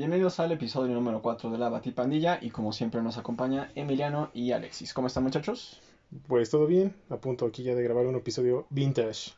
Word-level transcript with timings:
Bienvenidos 0.00 0.40
al 0.40 0.50
episodio 0.50 0.94
número 0.94 1.20
4 1.20 1.50
de 1.50 1.58
la 1.58 1.68
Batipandilla 1.68 2.38
y 2.40 2.48
como 2.48 2.72
siempre 2.72 3.02
nos 3.02 3.18
acompaña 3.18 3.70
Emiliano 3.74 4.30
y 4.32 4.52
Alexis. 4.52 4.94
¿Cómo 4.94 5.08
están 5.08 5.24
muchachos? 5.24 5.78
Pues 6.26 6.48
todo 6.48 6.66
bien, 6.66 6.96
a 7.10 7.18
punto 7.18 7.44
aquí 7.44 7.64
ya 7.64 7.74
de 7.74 7.82
grabar 7.82 8.06
un 8.06 8.16
episodio 8.16 8.66
vintage. 8.70 9.32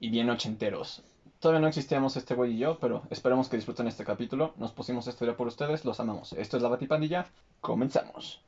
Y 0.00 0.10
bien 0.10 0.30
ochenteros. 0.30 1.04
Todavía 1.38 1.60
no 1.60 1.68
existíamos 1.68 2.16
este 2.16 2.34
güey 2.34 2.54
y 2.54 2.58
yo, 2.58 2.80
pero 2.80 3.02
esperemos 3.10 3.48
que 3.48 3.54
disfruten 3.54 3.86
este 3.86 4.04
capítulo. 4.04 4.52
Nos 4.56 4.72
pusimos 4.72 5.06
a 5.06 5.10
estudiar 5.10 5.36
por 5.36 5.46
ustedes, 5.46 5.84
los 5.84 6.00
amamos. 6.00 6.32
Esto 6.32 6.56
es 6.56 6.62
la 6.64 6.70
Batipandilla, 6.70 7.28
comenzamos. 7.60 8.40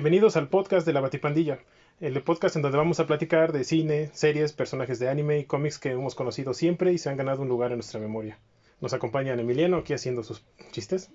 Bienvenidos 0.00 0.38
al 0.38 0.48
podcast 0.48 0.86
de 0.86 0.94
la 0.94 1.02
Batipandilla, 1.02 1.58
el 2.00 2.22
podcast 2.22 2.56
en 2.56 2.62
donde 2.62 2.78
vamos 2.78 3.00
a 3.00 3.06
platicar 3.06 3.52
de 3.52 3.64
cine, 3.64 4.08
series, 4.14 4.54
personajes 4.54 4.98
de 4.98 5.10
anime 5.10 5.40
y 5.40 5.44
cómics 5.44 5.78
que 5.78 5.90
hemos 5.90 6.14
conocido 6.14 6.54
siempre 6.54 6.94
y 6.94 6.96
se 6.96 7.10
han 7.10 7.18
ganado 7.18 7.42
un 7.42 7.50
lugar 7.50 7.70
en 7.70 7.76
nuestra 7.76 8.00
memoria. 8.00 8.38
Nos 8.80 8.94
acompañan 8.94 9.38
Emiliano 9.40 9.76
aquí 9.76 9.92
haciendo 9.92 10.22
sus 10.22 10.42
chistes 10.70 11.10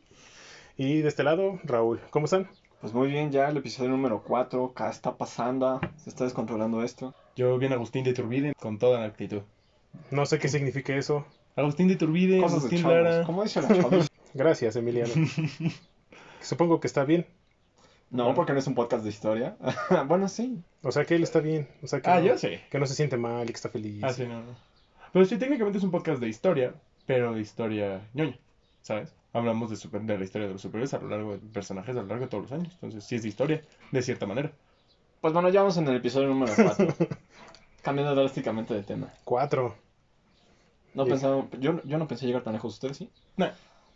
y 0.77 1.01
de 1.01 1.07
este 1.07 1.23
lado 1.23 1.59
Raúl. 1.63 1.99
¿Cómo 2.11 2.25
están? 2.25 2.47
Pues 2.79 2.93
muy 2.93 3.07
bien, 3.07 3.31
ya 3.31 3.49
el 3.49 3.57
episodio 3.57 3.89
número 3.89 4.21
4, 4.21 4.65
acá 4.65 4.91
está 4.91 5.17
pasando, 5.17 5.81
se 5.97 6.11
está 6.11 6.25
descontrolando 6.25 6.83
esto. 6.83 7.15
Yo 7.35 7.57
bien 7.57 7.73
Agustín 7.73 8.03
de 8.03 8.11
Iturbide 8.11 8.53
con 8.53 8.77
toda 8.77 8.99
la 8.99 9.07
actitud. 9.07 9.41
No 10.11 10.27
sé 10.27 10.37
qué 10.37 10.47
significa 10.47 10.95
eso. 10.95 11.25
Agustín 11.55 11.87
de 11.87 11.95
Iturbide, 11.95 12.39
Cosas 12.39 12.61
de 12.61 12.67
Agustín 12.67 12.81
chavos. 12.83 12.97
Lara. 12.97 13.23
¿Cómo 13.25 13.41
dice 13.41 13.63
la? 13.63 14.05
Gracias, 14.35 14.75
Emiliano. 14.75 15.11
Supongo 16.39 16.79
que 16.79 16.85
está 16.85 17.03
bien. 17.03 17.25
No, 18.11 18.33
porque 18.33 18.53
no 18.53 18.59
es 18.59 18.67
un 18.67 18.75
podcast 18.75 19.03
de 19.03 19.09
historia. 19.09 19.57
bueno, 20.07 20.27
sí. 20.29 20.61
O 20.83 20.91
sea 20.91 21.05
que 21.05 21.15
él 21.15 21.23
está 21.23 21.39
bien. 21.39 21.67
O 21.83 21.87
sea 21.87 21.99
que, 22.01 22.09
Ah, 22.09 22.19
no, 22.19 22.25
yo 22.27 22.37
sé. 22.37 22.61
que 22.69 22.79
no 22.79 22.85
se 22.85 22.93
siente 22.95 23.17
mal 23.17 23.43
y 23.43 23.47
que 23.47 23.53
está 23.53 23.69
feliz. 23.69 24.03
Ah, 24.03 24.13
sí, 24.13 24.25
no, 24.25 24.41
no. 24.41 24.55
Pero 25.11 25.25
sí, 25.25 25.37
técnicamente 25.37 25.77
es 25.79 25.83
un 25.83 25.91
podcast 25.91 26.19
de 26.21 26.27
historia, 26.29 26.73
pero 27.05 27.33
de 27.33 27.41
historia 27.41 28.07
ñoña, 28.13 28.37
¿sabes? 28.81 29.13
Hablamos 29.33 29.69
de, 29.69 29.75
super, 29.75 30.01
de 30.01 30.17
la 30.17 30.23
historia 30.23 30.47
de 30.47 30.53
los 30.53 30.61
superhéroes 30.61 30.93
a 30.93 30.99
lo 30.99 31.09
largo 31.09 31.31
de 31.33 31.39
personajes 31.39 31.95
a 31.95 32.01
lo 32.01 32.07
largo 32.07 32.25
de 32.25 32.29
todos 32.29 32.43
los 32.43 32.51
años. 32.53 32.73
Entonces, 32.75 33.03
sí 33.03 33.15
es 33.15 33.23
de 33.23 33.29
historia, 33.29 33.61
de 33.91 34.01
cierta 34.01 34.25
manera. 34.25 34.51
Pues 35.21 35.33
bueno, 35.33 35.49
ya 35.49 35.61
vamos 35.61 35.75
en 35.77 35.87
el 35.87 35.95
episodio 35.97 36.27
número 36.29 36.53
4. 36.55 36.87
Cambiando 37.81 38.15
drásticamente 38.15 38.73
de 38.73 38.83
tema. 38.83 39.13
Cuatro. 39.23 39.75
No 40.93 41.03
Bien. 41.03 41.15
pensaba, 41.15 41.45
yo, 41.59 41.81
yo 41.83 41.97
no 41.97 42.07
pensé 42.07 42.25
llegar 42.27 42.43
tan 42.43 42.53
lejos, 42.53 42.73
¿ustedes 42.75 42.97
sí? 42.97 43.09
Nah. 43.35 43.49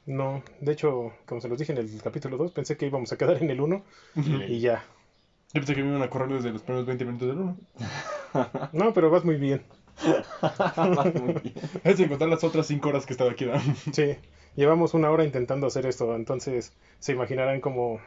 No, 0.10 0.42
de 0.60 0.72
hecho, 0.72 1.14
como 1.28 1.40
se 1.40 1.48
los 1.48 1.60
dije 1.60 1.72
en 1.72 1.78
el 1.78 2.02
capítulo 2.02 2.36
2, 2.38 2.52
pensé 2.52 2.76
que 2.76 2.88
íbamos 2.88 3.12
a 3.12 3.18
quedar 3.18 3.42
en 3.44 3.52
el 3.52 3.62
1 3.62 3.84
y 4.48 4.60
ya. 4.60 4.84
Yo 5.54 5.62
pensé 5.62 5.76
que 5.76 5.84
me 5.84 5.90
iban 5.90 6.02
a 6.02 6.10
correr 6.10 6.30
desde 6.34 6.52
los 6.52 6.64
primeros 6.64 6.88
20 6.88 7.06
minutos 7.06 7.28
del 7.28 7.38
uno. 7.38 7.58
No, 8.74 8.92
pero 8.92 9.12
vas 9.12 9.24
muy 9.24 9.36
bien. 9.36 9.64
Muy 11.22 11.34
bien. 11.34 11.54
Es 11.84 12.08
contar 12.08 12.30
las 12.30 12.44
otras 12.44 12.66
5 12.68 12.90
horas 12.90 13.06
que 13.06 13.14
estaba 13.14 13.32
aquí. 13.32 13.46
¿no? 13.46 13.54
Sí, 13.92 14.16
llevamos 14.56 14.94
una 14.96 15.12
hora 15.12 15.26
intentando 15.26 15.68
hacer 15.68 15.86
esto, 15.86 16.16
entonces 16.16 16.74
se 17.00 17.12
imaginarán 17.12 17.62
cómo, 17.62 18.00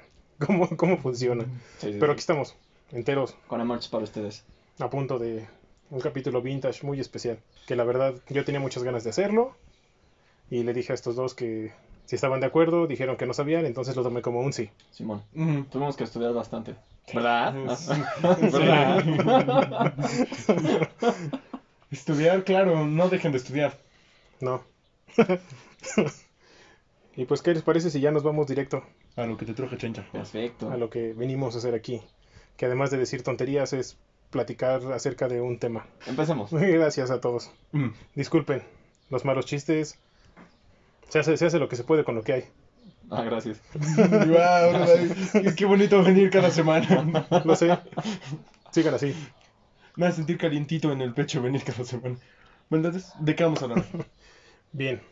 cómo, 0.45 0.69
cómo 0.77 0.97
funciona. 0.98 1.45
Sí, 1.78 1.92
sí, 1.92 1.97
Pero 2.00 2.06
sí. 2.06 2.12
aquí 2.12 2.20
estamos, 2.20 2.56
enteros, 2.91 3.36
Con 3.47 3.61
amor 3.61 3.78
para 3.91 4.05
ustedes. 4.05 4.45
a 4.80 4.91
punto 4.91 5.19
de 5.19 5.47
un 5.91 6.00
capítulo 6.00 6.42
vintage 6.42 6.84
muy 6.84 6.98
especial. 6.98 7.39
Que 7.67 7.77
la 7.77 7.84
verdad 7.84 8.14
yo 8.28 8.45
tenía 8.45 8.61
muchas 8.61 8.83
ganas 8.83 9.05
de 9.05 9.11
hacerlo 9.11 9.55
y 10.50 10.62
le 10.64 10.73
dije 10.73 10.92
a 10.92 10.95
estos 10.95 11.14
dos 11.14 11.34
que 11.34 11.73
si 12.05 12.17
estaban 12.17 12.40
de 12.40 12.46
acuerdo, 12.46 12.86
dijeron 12.86 13.17
que 13.17 13.27
no 13.27 13.35
sabían, 13.35 13.67
entonces 13.67 13.96
lo 13.96 14.02
tomé 14.02 14.23
como 14.23 14.40
un 14.40 14.52
sí. 14.52 14.70
Simón, 14.90 15.23
tuvimos 15.70 15.96
que 15.96 16.05
estudiar 16.05 16.33
bastante. 16.33 16.74
¿Verdad? 17.13 17.77
Sí. 17.77 17.92
¿Verdad? 18.23 19.95
Estudiar, 21.92 22.42
claro, 22.45 22.86
no 22.86 23.11
dejen 23.11 23.33
de 23.33 23.39
estudiar. 23.39 23.79
No. 24.41 24.64
y 27.17 27.27
pues, 27.27 27.42
¿qué 27.42 27.52
les 27.52 27.62
parece 27.62 27.91
si 27.91 28.01
ya 28.01 28.11
nos 28.11 28.23
vamos 28.23 28.46
directo 28.46 28.83
A 29.17 29.27
lo 29.27 29.36
que 29.36 29.45
te 29.45 29.52
truje 29.52 29.77
chencha. 29.77 30.08
Perfecto. 30.11 30.70
a 30.70 30.79
lo 30.79 30.89
que 30.89 31.12
venimos 31.12 31.55
a 31.55 31.58
hacer 31.58 31.74
aquí? 31.74 32.01
Que 32.57 32.64
además 32.64 32.91
de 32.91 32.96
decir 32.96 33.23
tonterías 33.23 33.74
es 33.74 33.98
platicar 34.30 34.80
acerca 34.92 35.29
de 35.29 35.42
un 35.42 35.58
tema. 35.58 35.86
Empecemos. 36.07 36.51
Gracias 36.51 37.11
a 37.11 37.20
todos. 37.20 37.51
Mm. 37.73 37.89
Disculpen 38.14 38.62
los 39.11 39.27
malos 39.27 39.45
chistes. 39.45 39.98
Se 41.12 41.18
hace, 41.18 41.36
se 41.36 41.45
hace 41.45 41.58
lo 41.58 41.68
que 41.68 41.77
se 41.77 41.84
puede 41.84 42.05
con 42.05 42.14
lo 42.14 42.23
que 42.23 42.33
hay. 42.33 42.45
Ah, 43.11 43.23
gracias. 43.23 43.61
Qué- 45.33 45.55
qué 45.55 45.64
bonito 45.67 46.02
venir 46.02 46.30
cada 46.30 46.50
semana. 46.50 47.27
Lo 47.45 47.55
sé. 47.55 47.78
Sigan 48.70 48.95
así. 48.95 49.14
Me 49.96 50.06
hace 50.06 50.17
sentir 50.17 50.39
calientito 50.39 50.90
en 50.90 51.02
el 51.02 51.12
pecho 51.12 51.42
venir 51.42 51.62
cada 51.64 51.84
semana. 51.84 52.17
Bueno, 52.70 52.86
entonces, 52.89 53.12
¿de 53.20 53.36
qué 53.36 53.45
vamos 53.45 53.61
a 53.61 53.67
hablar? 53.67 53.84
Bien. 54.73 55.02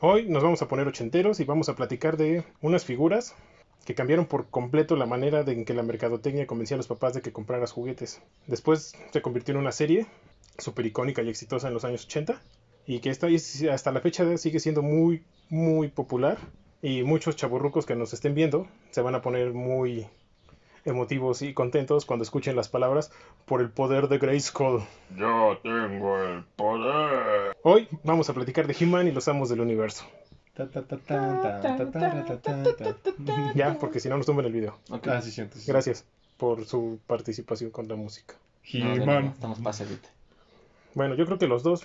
Hoy 0.00 0.26
nos 0.26 0.42
vamos 0.42 0.62
a 0.62 0.68
poner 0.68 0.88
ochenteros 0.88 1.38
y 1.40 1.44
vamos 1.44 1.68
a 1.68 1.76
platicar 1.76 2.16
de 2.16 2.42
unas 2.62 2.86
figuras 2.86 3.34
que 3.84 3.94
cambiaron 3.94 4.24
por 4.24 4.48
completo 4.48 4.96
la 4.96 5.04
manera 5.04 5.42
de 5.42 5.52
en 5.52 5.64
que 5.66 5.74
la 5.74 5.82
mercadotecnia 5.82 6.46
convencía 6.46 6.76
a 6.76 6.78
los 6.78 6.88
papás 6.88 7.12
de 7.12 7.20
que 7.20 7.32
compraras 7.32 7.72
juguetes. 7.72 8.22
Después 8.46 8.94
se 9.12 9.20
convirtió 9.20 9.52
en 9.52 9.60
una 9.60 9.72
serie 9.72 10.06
súper 10.56 10.86
icónica 10.86 11.20
y 11.22 11.28
exitosa 11.28 11.68
en 11.68 11.74
los 11.74 11.84
años 11.84 12.06
80 12.06 12.40
y 12.86 13.00
que 13.00 13.10
está, 13.10 13.28
hasta 13.72 13.92
la 13.92 14.00
fecha 14.00 14.36
sigue 14.38 14.60
siendo 14.60 14.82
muy, 14.82 15.22
muy 15.48 15.88
popular 15.88 16.38
y 16.82 17.02
muchos 17.02 17.36
chaburrucos 17.36 17.86
que 17.86 17.96
nos 17.96 18.12
estén 18.12 18.34
viendo 18.34 18.66
se 18.90 19.02
van 19.02 19.14
a 19.14 19.22
poner 19.22 19.52
muy 19.52 20.06
emotivos 20.84 21.42
y 21.42 21.52
contentos 21.52 22.04
cuando 22.04 22.22
escuchen 22.22 22.54
las 22.54 22.68
palabras 22.68 23.10
por 23.44 23.60
el 23.60 23.70
poder 23.70 24.08
de 24.08 24.18
Grayskull. 24.18 24.82
Yo 25.16 25.58
tengo 25.62 26.18
el 26.22 26.44
poder. 26.54 27.56
Hoy 27.62 27.88
vamos 28.04 28.30
a 28.30 28.34
platicar 28.34 28.68
de 28.68 28.76
He-Man 28.78 29.08
y 29.08 29.12
los 29.12 29.26
amos 29.26 29.48
del 29.48 29.60
universo. 29.60 30.04
Ya, 33.54 33.76
porque 33.78 34.00
si 34.00 34.08
no 34.08 34.16
nos 34.16 34.26
tumban 34.26 34.46
el 34.46 34.52
video. 34.52 34.78
Okay. 34.88 35.20
Gracias 35.66 36.06
por 36.36 36.64
su 36.64 37.00
participación 37.06 37.70
con 37.70 37.88
la 37.88 37.96
música. 37.96 38.36
He-Man. 38.64 39.26
Estamos 39.34 39.58
Bueno, 40.94 41.14
yo 41.14 41.26
creo 41.26 41.38
que 41.38 41.46
los 41.46 41.62
dos 41.62 41.84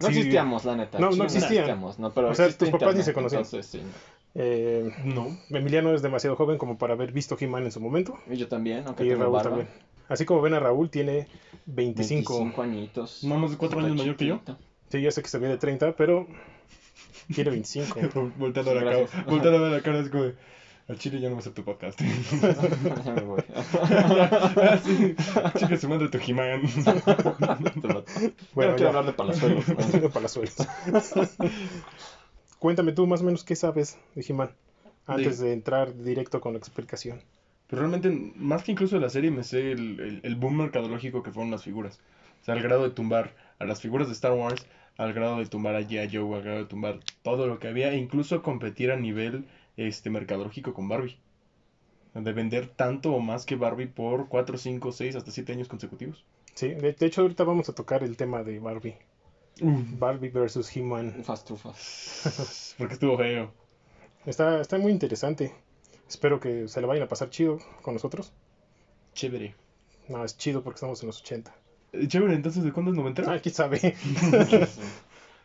no 0.00 0.06
sí, 0.08 0.12
existíamos, 0.18 0.64
la 0.64 0.76
neta. 0.76 0.98
No, 0.98 1.10
no 1.10 1.24
existíamos, 1.24 1.98
no, 1.98 2.12
pero 2.12 2.30
O 2.30 2.34
sea, 2.34 2.50
tus 2.50 2.70
papás 2.70 2.96
ni 2.96 3.02
se 3.02 3.12
conocían. 3.12 3.42
Entonces, 3.42 3.66
sí. 3.66 3.80
eh, 4.34 4.90
No. 5.04 5.36
Emiliano 5.50 5.94
es 5.94 6.02
demasiado 6.02 6.36
joven 6.36 6.56
como 6.58 6.78
para 6.78 6.94
haber 6.94 7.12
visto 7.12 7.36
He-Man 7.38 7.64
en 7.64 7.72
su 7.72 7.80
momento. 7.80 8.18
Y 8.30 8.36
yo 8.36 8.48
también, 8.48 8.84
aunque 8.86 9.04
Y 9.04 9.14
Raúl 9.14 9.32
barba. 9.32 9.50
también. 9.50 9.68
Así 10.08 10.24
como 10.24 10.40
ven 10.40 10.54
a 10.54 10.60
Raúl, 10.60 10.90
tiene 10.90 11.28
25. 11.66 12.32
25 12.34 12.62
añitos. 12.62 13.24
No, 13.24 13.36
más 13.38 13.50
de 13.52 13.56
cuatro 13.56 13.78
Está 13.78 13.86
años 13.88 13.98
mayor 14.00 14.16
que 14.16 14.26
yo. 14.26 14.40
Sí, 14.88 15.00
ya 15.02 15.10
sé 15.12 15.22
que 15.22 15.28
se 15.28 15.38
ve 15.38 15.46
de 15.48 15.56
30, 15.58 15.94
pero 15.96 16.26
tiene 17.34 17.50
25. 17.50 18.32
Volteando 18.38 18.74
la 18.74 18.80
Gracias. 18.82 19.10
cara. 19.10 19.24
Volteando 19.28 19.58
a 19.58 19.62
ver 19.62 19.72
la 19.72 19.82
cara 19.82 20.00
es 20.00 20.08
como 20.08 20.24
Al 20.90 20.98
chile 20.98 21.20
ya 21.20 21.28
no 21.28 21.36
va 21.36 21.40
a 21.40 21.44
ser 21.44 21.52
tu 21.52 21.62
podcast. 21.62 22.00
Ya 23.04 23.14
me 23.14 23.20
voy. 23.20 23.44
Ah, 23.54 24.76
sí. 24.82 25.14
Chica, 25.56 25.76
su 25.76 25.88
madre 25.88 26.08
tu 26.08 26.18
He-Man. 26.18 26.62
Bueno, 27.80 28.04
Bueno, 28.54 28.74
quiero 28.74 28.88
hablar 28.88 29.06
de 29.06 29.12
palazuelos. 29.12 29.66
de 29.92 30.08
Palazuelos. 30.08 30.56
Cuéntame 32.58 32.90
tú 32.90 33.06
más 33.06 33.20
o 33.20 33.24
menos 33.24 33.44
qué 33.44 33.54
sabes 33.54 33.98
de 34.16 34.24
He-Man 34.28 34.50
antes 35.06 35.38
de 35.38 35.52
entrar 35.52 35.96
directo 35.96 36.40
con 36.40 36.54
la 36.54 36.58
explicación. 36.58 37.22
Pero 37.68 37.82
realmente, 37.82 38.10
más 38.34 38.64
que 38.64 38.72
incluso 38.72 38.96
de 38.96 39.02
la 39.02 39.10
serie, 39.10 39.30
me 39.30 39.44
sé 39.44 39.70
el, 39.70 40.00
el, 40.00 40.20
el 40.24 40.34
boom 40.34 40.56
mercadológico 40.56 41.22
que 41.22 41.30
fueron 41.30 41.52
las 41.52 41.62
figuras. 41.62 42.00
O 42.42 42.44
sea, 42.44 42.54
al 42.54 42.62
grado 42.62 42.82
de 42.82 42.90
tumbar 42.90 43.36
a 43.60 43.64
las 43.64 43.80
figuras 43.80 44.08
de 44.08 44.14
Star 44.14 44.32
Wars, 44.32 44.66
al 44.96 45.12
grado 45.12 45.38
de 45.38 45.46
tumbar 45.46 45.76
a 45.76 45.82
G.I. 45.82 46.08
Joe, 46.12 46.36
al 46.36 46.42
grado 46.42 46.58
de 46.58 46.64
tumbar 46.64 46.98
todo 47.22 47.46
lo 47.46 47.60
que 47.60 47.68
había, 47.68 47.92
e 47.92 47.96
incluso 47.96 48.42
competir 48.42 48.90
a 48.90 48.96
nivel 48.96 49.44
este, 49.76 50.10
mercadológico 50.10 50.74
con 50.74 50.88
Barbie. 50.88 51.18
De 52.14 52.32
vender 52.32 52.68
tanto 52.68 53.12
o 53.12 53.20
más 53.20 53.46
que 53.46 53.56
Barbie 53.56 53.86
por 53.86 54.28
4, 54.28 54.58
5, 54.58 54.92
6, 54.92 55.16
hasta 55.16 55.30
7 55.30 55.52
años 55.52 55.68
consecutivos. 55.68 56.24
Sí, 56.54 56.68
de, 56.68 56.92
de 56.92 57.06
hecho 57.06 57.22
ahorita 57.22 57.44
vamos 57.44 57.68
a 57.68 57.74
tocar 57.74 58.02
el 58.02 58.16
tema 58.16 58.42
de 58.42 58.58
Barbie. 58.58 58.96
Barbie 59.60 60.30
versus 60.30 60.74
He-Man. 60.74 61.16
Ufas, 61.20 61.44
trufas. 61.44 62.74
Porque 62.78 62.94
estuvo 62.94 63.16
feo. 63.16 63.52
Está, 64.26 64.60
está 64.60 64.78
muy 64.78 64.92
interesante. 64.92 65.54
Espero 66.08 66.40
que 66.40 66.66
se 66.68 66.80
le 66.80 66.86
vayan 66.86 67.04
a 67.04 67.08
pasar 67.08 67.30
chido 67.30 67.58
con 67.82 67.94
nosotros. 67.94 68.32
Chévere. 69.14 69.54
No, 70.08 70.24
es 70.24 70.36
chido 70.36 70.62
porque 70.62 70.76
estamos 70.76 71.00
en 71.02 71.06
los 71.06 71.20
80. 71.20 71.54
Eh, 71.92 72.08
Chévere, 72.08 72.34
entonces, 72.34 72.64
¿de 72.64 72.72
cuándo 72.72 72.90
es 72.90 72.96
90? 72.96 73.32
Ah, 73.32 73.38
quién 73.40 73.54
sabe. 73.54 73.78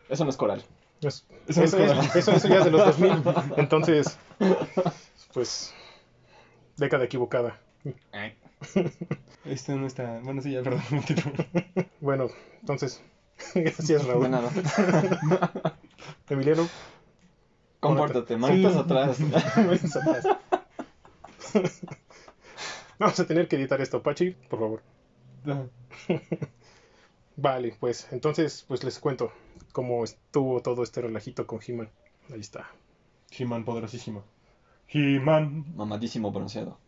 Eso 0.08 0.24
no 0.24 0.30
es 0.30 0.36
coral. 0.36 0.62
Es- 1.02 1.26
Eso 1.46 1.62
es 1.64 1.74
eso, 1.74 2.32
eso 2.32 2.48
ya 2.48 2.58
es 2.58 2.64
de 2.64 2.70
los 2.70 2.84
2000. 2.98 3.22
Entonces, 3.56 4.18
pues, 5.34 5.72
década 6.76 7.04
equivocada. 7.04 7.58
Este 9.44 9.76
no 9.76 9.86
está. 9.86 10.18
Bueno, 10.24 10.40
sí, 10.42 10.50
ya, 10.52 10.62
perdón. 10.62 10.82
Bueno, 12.00 12.28
entonces, 12.60 13.00
gracias 13.54 13.86
De 14.04 14.12
Raúl. 14.12 14.30
nada. 14.30 14.50
Emiliano, 16.28 16.68
Compórtate, 17.78 18.36
manitas 18.36 18.72
Sí. 18.72 18.78
atrás. 18.78 19.20
Manitas 19.20 19.96
atrás. 19.96 20.24
Vamos 22.98 23.20
a 23.20 23.26
tener 23.26 23.46
que 23.46 23.56
editar 23.56 23.80
esto, 23.80 24.02
Pachi, 24.02 24.30
por 24.30 24.58
favor. 24.58 24.82
Vale, 27.36 27.76
pues 27.78 28.08
entonces 28.10 28.64
pues 28.66 28.82
les 28.82 28.98
cuento 28.98 29.30
cómo 29.76 30.04
estuvo 30.04 30.62
todo 30.62 30.82
este 30.82 31.02
relajito 31.02 31.46
con 31.46 31.60
He-Man. 31.60 31.90
Ahí 32.32 32.40
está. 32.40 32.70
He-Man 33.30 33.66
poderosísimo. 33.66 34.24
He-Man. 34.88 35.66
Mamadísimo 35.76 36.32
bronceado. 36.32 36.78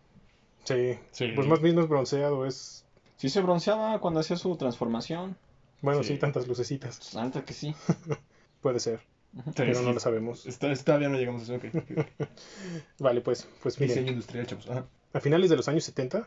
Sí, 0.65 0.99
Sí. 1.11 1.33
pues 1.35 1.47
más 1.47 1.61
bien 1.61 1.75
no 1.77 1.83
es 1.83 1.89
bronceado, 1.89 2.47
es... 2.47 2.87
Sí 3.17 3.29
se 3.29 3.43
bronceaba 3.43 4.01
cuando 4.01 4.21
hacía 4.21 4.37
su 4.39 4.57
transformación. 4.57 5.37
Bueno, 5.83 6.03
Sí. 6.03 6.15
sí, 6.15 6.19
tantas 6.19 6.49
lucecitas. 6.49 6.97
Pues, 6.97 7.13
la 7.13 7.25
neta 7.25 7.45
que 7.45 7.53
sí. 7.53 7.75
Puede 8.63 8.81
ser, 8.81 9.01
Sí, 9.35 9.53
pero 9.55 9.75
sí. 9.75 9.85
no 9.85 9.93
lo 9.93 10.01
sabemos. 10.01 10.47
Está- 10.47 10.75
todavía 10.77 11.11
no 11.11 11.19
llegamos 11.19 11.43
a 11.43 11.57
eso. 11.57 11.57
ok, 11.57 11.75
ok, 11.75 11.99
ok. 11.99 12.29
Vale, 13.01 13.21
pues, 13.21 13.47
pues 13.63 13.79
miren, 13.79 13.97
Diseño 13.97 14.13
industrial, 14.13 14.47
chavos. 14.47 14.71
Ajá. 14.71 14.87
a 15.13 15.21
finales 15.21 15.51
de 15.51 15.57
los 15.57 15.69
años 15.69 15.85
70, 15.85 16.27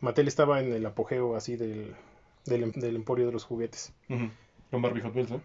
Mattel 0.00 0.28
estaba 0.28 0.60
en 0.60 0.70
el 0.70 0.84
apogeo 0.84 1.34
así 1.34 1.56
del, 1.56 1.94
del, 2.44 2.72
del 2.72 2.94
emporio 2.96 3.24
de 3.24 3.32
los 3.32 3.44
juguetes. 3.44 3.94
Ujú. 4.10 4.28
Con 4.70 4.82
Barbie 4.82 5.00
Hot 5.00 5.14
Wheels, 5.16 5.30
¿eh? 5.30 5.40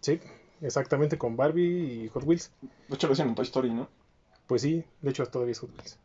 Sí, 0.00 0.20
exactamente 0.60 1.18
con 1.18 1.36
Barbie 1.36 2.04
y 2.04 2.08
Hot 2.08 2.24
Wheels. 2.24 2.52
De 2.88 2.94
hecho 2.94 3.06
lo 3.06 3.12
hacían 3.12 3.28
en 3.28 3.34
Toy 3.34 3.44
Story, 3.44 3.70
¿no? 3.70 3.88
Pues 4.46 4.62
sí, 4.62 4.84
de 5.02 5.10
hecho 5.10 5.26
todavía 5.26 5.52
es 5.52 5.58
Hot 5.60 5.70
Wheels. 5.70 5.98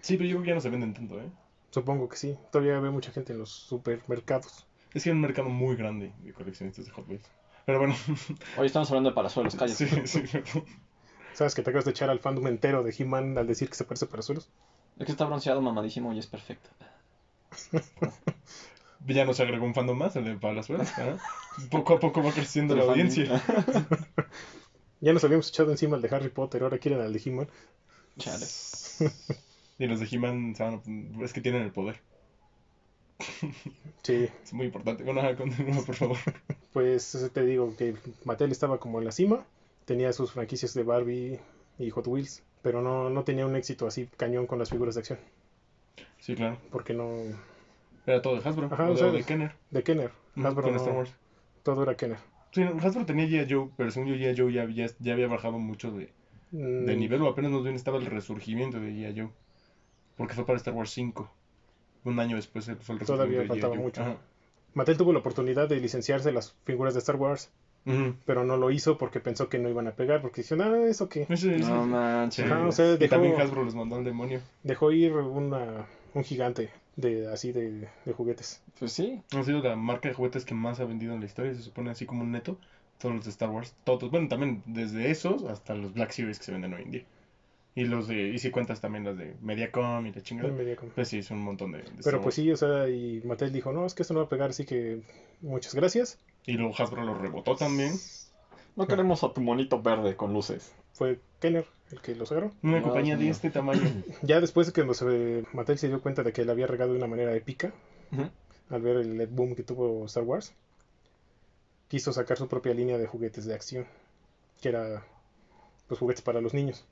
Sí, 0.00 0.16
pero 0.16 0.28
yo 0.28 0.36
creo 0.36 0.42
que 0.42 0.48
ya 0.48 0.54
no 0.54 0.60
se 0.60 0.70
venden 0.70 0.94
tanto, 0.94 1.20
¿eh? 1.20 1.30
Supongo 1.70 2.08
que 2.08 2.16
sí. 2.16 2.36
Todavía 2.50 2.78
ve 2.80 2.90
mucha 2.90 3.12
gente 3.12 3.32
en 3.32 3.38
los 3.38 3.50
supermercados. 3.50 4.66
Es 4.92 5.04
que 5.04 5.10
hay 5.10 5.14
un 5.14 5.22
mercado 5.22 5.48
muy 5.48 5.76
grande 5.76 6.12
de 6.22 6.32
coleccionistas 6.32 6.86
de 6.86 6.90
Hot 6.92 7.08
Wheels. 7.08 7.30
Pero 7.64 7.78
bueno. 7.78 7.94
Hoy 8.58 8.66
estamos 8.66 8.90
hablando 8.90 9.10
de 9.10 9.14
Parazuelos, 9.14 9.54
cállate. 9.54 9.86
sí, 9.86 10.06
sí, 10.06 10.20
perdón. 10.20 10.64
¿Sabes 11.32 11.54
que 11.54 11.62
te 11.62 11.70
acabas 11.70 11.86
de 11.86 11.92
echar 11.92 12.10
al 12.10 12.18
fandom 12.18 12.46
entero 12.46 12.82
de 12.82 12.94
He-Man 12.96 13.38
al 13.38 13.46
decir 13.46 13.68
que 13.68 13.74
se 13.74 13.84
parece 13.84 14.04
a 14.04 14.08
Parazuelos? 14.08 14.50
Es 14.98 15.06
que 15.06 15.12
está 15.12 15.24
bronceado, 15.24 15.62
mamadísimo 15.62 16.12
y 16.12 16.18
es 16.18 16.26
perfecto. 16.26 16.68
Ya 19.06 19.24
nos 19.24 19.40
agregó 19.40 19.64
un 19.64 19.74
fandom 19.74 19.98
más, 19.98 20.16
el 20.16 20.24
de 20.24 20.34
Palazuelos. 20.34 20.88
¿eh? 20.98 21.16
Poco 21.70 21.94
a 21.94 22.00
poco 22.00 22.22
va 22.22 22.32
creciendo 22.32 22.74
la 22.76 22.84
audiencia. 22.84 23.42
Ya 25.02 25.12
nos 25.12 25.24
habíamos 25.24 25.48
echado 25.48 25.72
encima 25.72 25.96
el 25.96 26.02
de 26.02 26.14
Harry 26.14 26.28
Potter, 26.28 26.62
ahora 26.62 26.78
quieren 26.78 27.00
al 27.00 27.12
de 27.12 27.20
He-Man. 27.22 27.48
Chale. 28.18 28.46
Y 29.78 29.86
los 29.88 29.98
de 29.98 30.06
He-Man 30.08 30.54
es 31.20 31.32
que 31.32 31.40
tienen 31.40 31.62
el 31.62 31.72
poder. 31.72 32.00
Sí, 34.02 34.28
Es 34.44 34.52
muy 34.52 34.66
importante. 34.66 35.02
Bueno, 35.02 35.22
continúa, 35.36 35.82
por 35.84 35.96
favor. 35.96 36.18
pues 36.72 37.30
te 37.32 37.44
digo 37.44 37.74
que 37.76 37.96
Mattel 38.24 38.52
estaba 38.52 38.78
como 38.78 39.00
en 39.00 39.06
la 39.06 39.10
cima. 39.10 39.44
Tenía 39.86 40.12
sus 40.12 40.30
franquicias 40.30 40.72
de 40.74 40.84
Barbie 40.84 41.40
y 41.80 41.90
Hot 41.90 42.06
Wheels, 42.06 42.44
pero 42.62 42.80
no, 42.80 43.10
no 43.10 43.24
tenía 43.24 43.44
un 43.44 43.56
éxito 43.56 43.88
así 43.88 44.08
cañón 44.16 44.46
con 44.46 44.60
las 44.60 44.70
figuras 44.70 44.94
de 44.94 45.00
acción. 45.00 45.18
Sí, 46.20 46.36
claro. 46.36 46.58
Porque 46.70 46.94
no... 46.94 47.10
Era 48.06 48.20
todo 48.22 48.40
de 48.40 48.48
Hasbro. 48.48 48.68
Ajá, 48.70 48.84
o 48.84 48.86
de, 48.88 48.92
o 48.92 48.96
sea, 48.96 49.10
de 49.10 49.22
Kenner. 49.22 49.52
De 49.70 49.82
Kenner. 49.82 50.10
Hasbro 50.36 50.62
con 50.62 50.72
no- 50.72 50.78
Star 50.78 50.94
Wars. 50.96 51.14
todo 51.62 51.82
era 51.82 51.94
Kenner. 51.96 52.18
Sí, 52.52 52.62
Hasbro 52.62 53.06
tenía 53.06 53.26
G.I. 53.26 53.46
Joe, 53.52 53.70
pero 53.76 53.90
según 53.90 54.08
yo 54.08 54.14
G.I. 54.16 54.34
Joe 54.36 54.52
ya, 54.52 54.66
ya, 54.68 54.86
ya 54.98 55.12
había 55.14 55.26
bajado 55.28 55.58
mucho 55.58 55.90
de, 55.92 56.12
Mm, 56.54 56.84
de 56.84 56.96
nivel, 56.96 57.22
o 57.22 57.28
apenas 57.28 57.50
más 57.50 57.62
bien 57.62 57.74
estaba 57.76 57.96
el 57.96 58.04
resurgimiento 58.06 58.78
de 58.78 58.90
G.I. 58.90 59.20
Joe. 59.20 59.30
Porque 60.16 60.34
fue 60.34 60.44
para 60.44 60.58
Star 60.58 60.74
Wars 60.74 60.90
5. 60.90 61.30
Un 62.04 62.18
año 62.20 62.36
después 62.36 62.64
fue 62.66 62.72
el 62.74 62.78
resurgimiento 62.78 63.06
Todavía 63.06 63.40
de 63.40 63.46
faltaba 63.46 63.74
Joe. 63.74 63.82
mucho. 63.84 64.02
Ajá. 64.02 64.16
Mattel 64.74 64.96
tuvo 64.98 65.12
la 65.12 65.20
oportunidad 65.20 65.68
de 65.68 65.80
licenciarse 65.80 66.30
las 66.32 66.52
figuras 66.64 66.92
de 66.94 66.98
Star 67.00 67.16
Wars, 67.16 67.50
pero 68.26 68.44
no 68.44 68.56
lo 68.56 68.70
hizo 68.70 68.96
porque 68.98 69.20
pensó 69.20 69.48
que 69.48 69.58
no 69.58 69.68
iban 69.68 69.86
a 69.86 69.92
pegar, 69.92 70.20
porque 70.22 70.42
dijeron, 70.42 70.72
ah, 70.74 70.86
¿eso 70.88 71.08
qué? 71.08 71.26
No 71.28 71.36
sí. 71.36 71.48
manches. 71.50 72.44
Ajá, 72.50 72.66
o 72.66 72.72
sea, 72.72 72.94
Y 73.00 73.08
también 73.08 73.40
Hasbro 73.40 73.64
los 73.64 73.74
mandó 73.74 73.96
al 73.96 74.04
demonio. 74.04 74.40
Dejó 74.62 74.92
ir 74.92 75.12
una, 75.14 75.86
un 76.14 76.24
gigante 76.24 76.70
de 76.96 77.28
así 77.32 77.52
de, 77.52 77.88
de 78.04 78.12
juguetes. 78.12 78.62
Pues 78.78 78.92
sí. 78.92 79.22
Ha 79.36 79.42
sido 79.42 79.62
la 79.62 79.76
marca 79.76 80.08
de 80.08 80.14
juguetes 80.14 80.44
que 80.44 80.54
más 80.54 80.80
ha 80.80 80.84
vendido 80.84 81.14
en 81.14 81.20
la 81.20 81.26
historia, 81.26 81.54
se 81.54 81.62
supone 81.62 81.90
así 81.90 82.06
como 82.06 82.22
un 82.22 82.32
neto. 82.32 82.58
Todos 82.98 83.14
los 83.16 83.24
de 83.24 83.30
Star 83.30 83.50
Wars, 83.50 83.74
todos. 83.84 84.10
Bueno, 84.10 84.28
también 84.28 84.62
desde 84.66 85.10
esos 85.10 85.44
hasta 85.44 85.74
los 85.74 85.92
Black 85.92 86.12
Series 86.12 86.38
que 86.38 86.44
se 86.44 86.52
venden 86.52 86.74
hoy 86.74 86.82
en 86.82 86.90
día. 86.90 87.04
Y 87.74 87.86
los 87.86 88.06
de, 88.06 88.28
y 88.28 88.38
si 88.38 88.50
cuentas 88.50 88.80
también 88.80 89.04
las 89.04 89.16
de 89.16 89.34
Mediacom 89.40 90.06
y 90.06 90.12
la 90.12 90.22
chingada. 90.22 90.52
Mediacom. 90.52 90.90
Pues 90.90 91.08
sí, 91.08 91.18
es 91.18 91.30
un 91.30 91.40
montón 91.40 91.72
de, 91.72 91.78
de 91.78 91.84
Star 91.84 92.02
Pero 92.04 92.20
pues 92.20 92.34
sí, 92.34 92.50
o 92.52 92.56
sea, 92.56 92.88
y 92.88 93.22
Mattel 93.24 93.50
dijo, 93.50 93.72
no, 93.72 93.86
es 93.86 93.94
que 93.94 94.02
esto 94.02 94.14
no 94.14 94.20
va 94.20 94.26
a 94.26 94.28
pegar, 94.28 94.50
así 94.50 94.64
que 94.66 95.00
muchas 95.40 95.74
gracias. 95.74 96.18
Y 96.44 96.52
luego 96.52 96.74
Hasbro 96.76 97.02
lo 97.02 97.14
rebotó 97.14 97.56
también. 97.56 97.94
No 98.76 98.86
queremos 98.86 99.24
a 99.24 99.32
tu 99.32 99.40
monito 99.40 99.80
verde 99.80 100.16
con 100.16 100.32
luces. 100.32 100.72
Fue 101.02 101.18
Kenner 101.40 101.66
el 101.90 102.00
que 102.00 102.14
los 102.14 102.30
agarró. 102.30 102.52
Una 102.62 102.78
No, 102.78 102.84
compañía 102.84 103.16
de 103.16 103.28
este 103.28 103.50
tamaño. 103.50 103.82
Ya 104.22 104.40
después 104.40 104.68
de 104.68 104.72
que 104.72 104.84
nos, 104.84 105.02
eh, 105.02 105.42
Mattel 105.52 105.76
se 105.78 105.88
dio 105.88 106.00
cuenta 106.00 106.22
de 106.22 106.32
que 106.32 106.44
le 106.44 106.52
había 106.52 106.68
regado 106.68 106.92
de 106.92 106.98
una 106.98 107.08
manera 107.08 107.34
épica 107.34 107.72
al 108.70 108.82
ver 108.82 108.98
el 108.98 109.26
boom 109.26 109.56
que 109.56 109.64
tuvo 109.64 110.06
Star 110.06 110.22
Wars, 110.22 110.54
quiso 111.88 112.12
sacar 112.12 112.38
su 112.38 112.46
propia 112.46 112.72
línea 112.72 112.98
de 112.98 113.08
juguetes 113.08 113.44
de 113.46 113.54
acción, 113.54 113.84
que 114.60 114.68
era 114.68 115.02
los 115.90 115.98
juguetes 115.98 116.22
para 116.22 116.40
los 116.40 116.54
niños. 116.54 116.84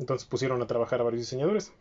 Entonces 0.00 0.26
pusieron 0.26 0.60
a 0.60 0.66
trabajar 0.66 1.00
a 1.00 1.04
varios 1.04 1.20
diseñadores. 1.22 1.72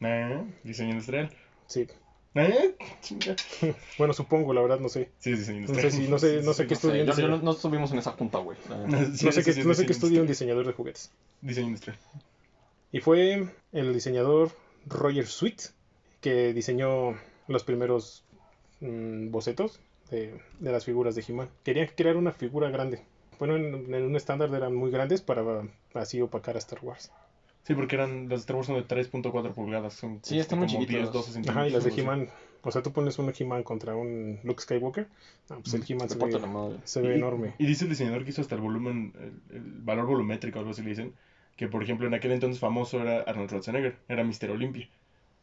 Eh, 0.00 0.44
diseño 0.62 0.90
industrial. 0.90 1.30
Sí. 1.68 1.86
Eh, 2.34 2.76
chinga. 3.00 3.34
Bueno, 3.98 4.12
supongo, 4.12 4.52
la 4.52 4.62
verdad 4.62 4.78
no 4.78 4.88
sé. 4.88 5.10
Sí, 5.18 5.30
No 5.30 5.74
sé 5.74 5.90
si, 5.90 6.06
no 6.08 6.18
sé, 6.18 6.42
no 6.42 6.52
sé 6.52 6.66
qué 6.66 6.74
No 6.74 7.12
sé, 7.12 7.22
yo 7.22 7.28
no, 7.38 7.50
estuvimos 7.50 7.90
en 7.92 7.98
esa 7.98 8.12
junta, 8.12 8.38
güey. 8.38 8.56
Sí, 9.14 9.26
No 9.26 9.32
sé 9.32 9.42
sí, 9.42 9.44
qué, 9.44 9.52
sí, 9.52 9.64
no 9.64 9.74
sé 9.74 9.86
qué 9.86 9.92
estudió 9.92 10.20
un 10.20 10.26
diseñador 10.26 10.66
de 10.66 10.72
juguetes. 10.72 11.10
Diseño 11.40 11.68
industrial. 11.68 11.98
Y 12.92 13.00
fue 13.00 13.48
el 13.72 13.92
diseñador 13.94 14.50
Roger 14.86 15.26
Sweet 15.26 15.60
que 16.20 16.52
diseñó 16.52 17.16
los 17.48 17.64
primeros 17.64 18.24
mm, 18.80 19.30
bocetos 19.30 19.80
de, 20.10 20.40
de 20.58 20.72
las 20.72 20.84
figuras 20.84 21.14
de 21.14 21.24
He-Man. 21.26 21.48
Querían 21.64 21.88
crear 21.96 22.16
una 22.16 22.32
figura 22.32 22.68
grande. 22.70 23.02
Bueno, 23.38 23.56
en, 23.56 23.92
en 23.94 24.04
un 24.04 24.16
estándar 24.16 24.54
eran 24.54 24.74
muy 24.74 24.90
grandes 24.90 25.20
para 25.22 25.62
así 25.94 26.20
opacar 26.20 26.56
a 26.56 26.58
Star 26.58 26.80
Wars. 26.82 27.10
Sí, 27.62 27.74
porque 27.74 27.94
eran 27.96 28.22
las 28.28 28.30
de 28.30 28.36
Star 28.36 28.56
Wars 28.56 28.66
son 28.66 28.76
de 28.76 28.82
3.4 28.84 29.52
pulgadas. 29.52 29.94
Son 29.94 30.20
Sí, 30.22 30.38
están 30.38 30.58
muy 30.58 30.68
como 30.68 30.80
chiquitos. 30.80 31.02
10, 31.02 31.12
12 31.12 31.32
centímetros. 31.32 31.56
Ajá, 31.56 31.68
y 31.68 31.70
las 31.70 31.84
de. 31.84 32.00
He-Man. 32.00 32.28
O 32.62 32.70
sea, 32.70 32.82
tú 32.82 32.92
pones 32.92 33.18
un 33.18 33.32
He-Man 33.38 33.62
contra 33.62 33.94
un 33.94 34.38
Luke 34.42 34.62
Skywalker. 34.62 35.06
ah, 35.50 35.56
pues 35.62 35.72
el 35.74 35.84
He-Man 35.86 36.08
Se 36.08 36.18
se 36.18 36.24
ve, 36.24 36.76
se 36.84 37.00
ve 37.02 37.14
Y- 37.14 37.18
enorme. 37.18 37.54
Y 37.58 37.66
dice 37.66 37.84
el 37.84 37.90
diseñador 37.90 38.24
que 38.24 38.30
hizo 38.30 38.40
hasta 38.42 38.54
el 38.54 38.60
volumen, 38.60 39.12
el, 39.50 39.56
el 39.56 39.62
valor 39.82 40.06
volumétrico, 40.06 40.58
algo 40.58 40.70
así 40.72 40.82
le 40.82 40.90
dicen, 40.90 41.14
que 41.56 41.68
por 41.68 41.82
ejemplo 41.82 42.06
en 42.06 42.14
aquel 42.14 42.32
entonces 42.32 42.58
famoso 42.60 43.00
era 43.00 43.20
Arnold 43.22 43.48
Schwarzenegger, 43.50 43.96
era 44.08 44.24
Mr. 44.24 44.50
Olympia, 44.50 44.88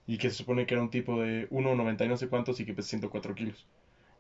y 0.06 0.18
que 0.18 0.30
se 0.30 0.36
supone 0.36 0.66
que 0.66 0.74
era 0.76 0.82
un 0.84 0.90
tipo 0.90 1.20
de 1.22 1.48
1,90 1.50 2.06
y 2.06 2.08
no 2.08 2.18
sé 2.18 2.28
cuántos 2.28 2.60
y 2.60 2.66
que 2.66 2.74
pesa 2.74 2.90
104 2.90 3.34
kilos. 3.36 3.66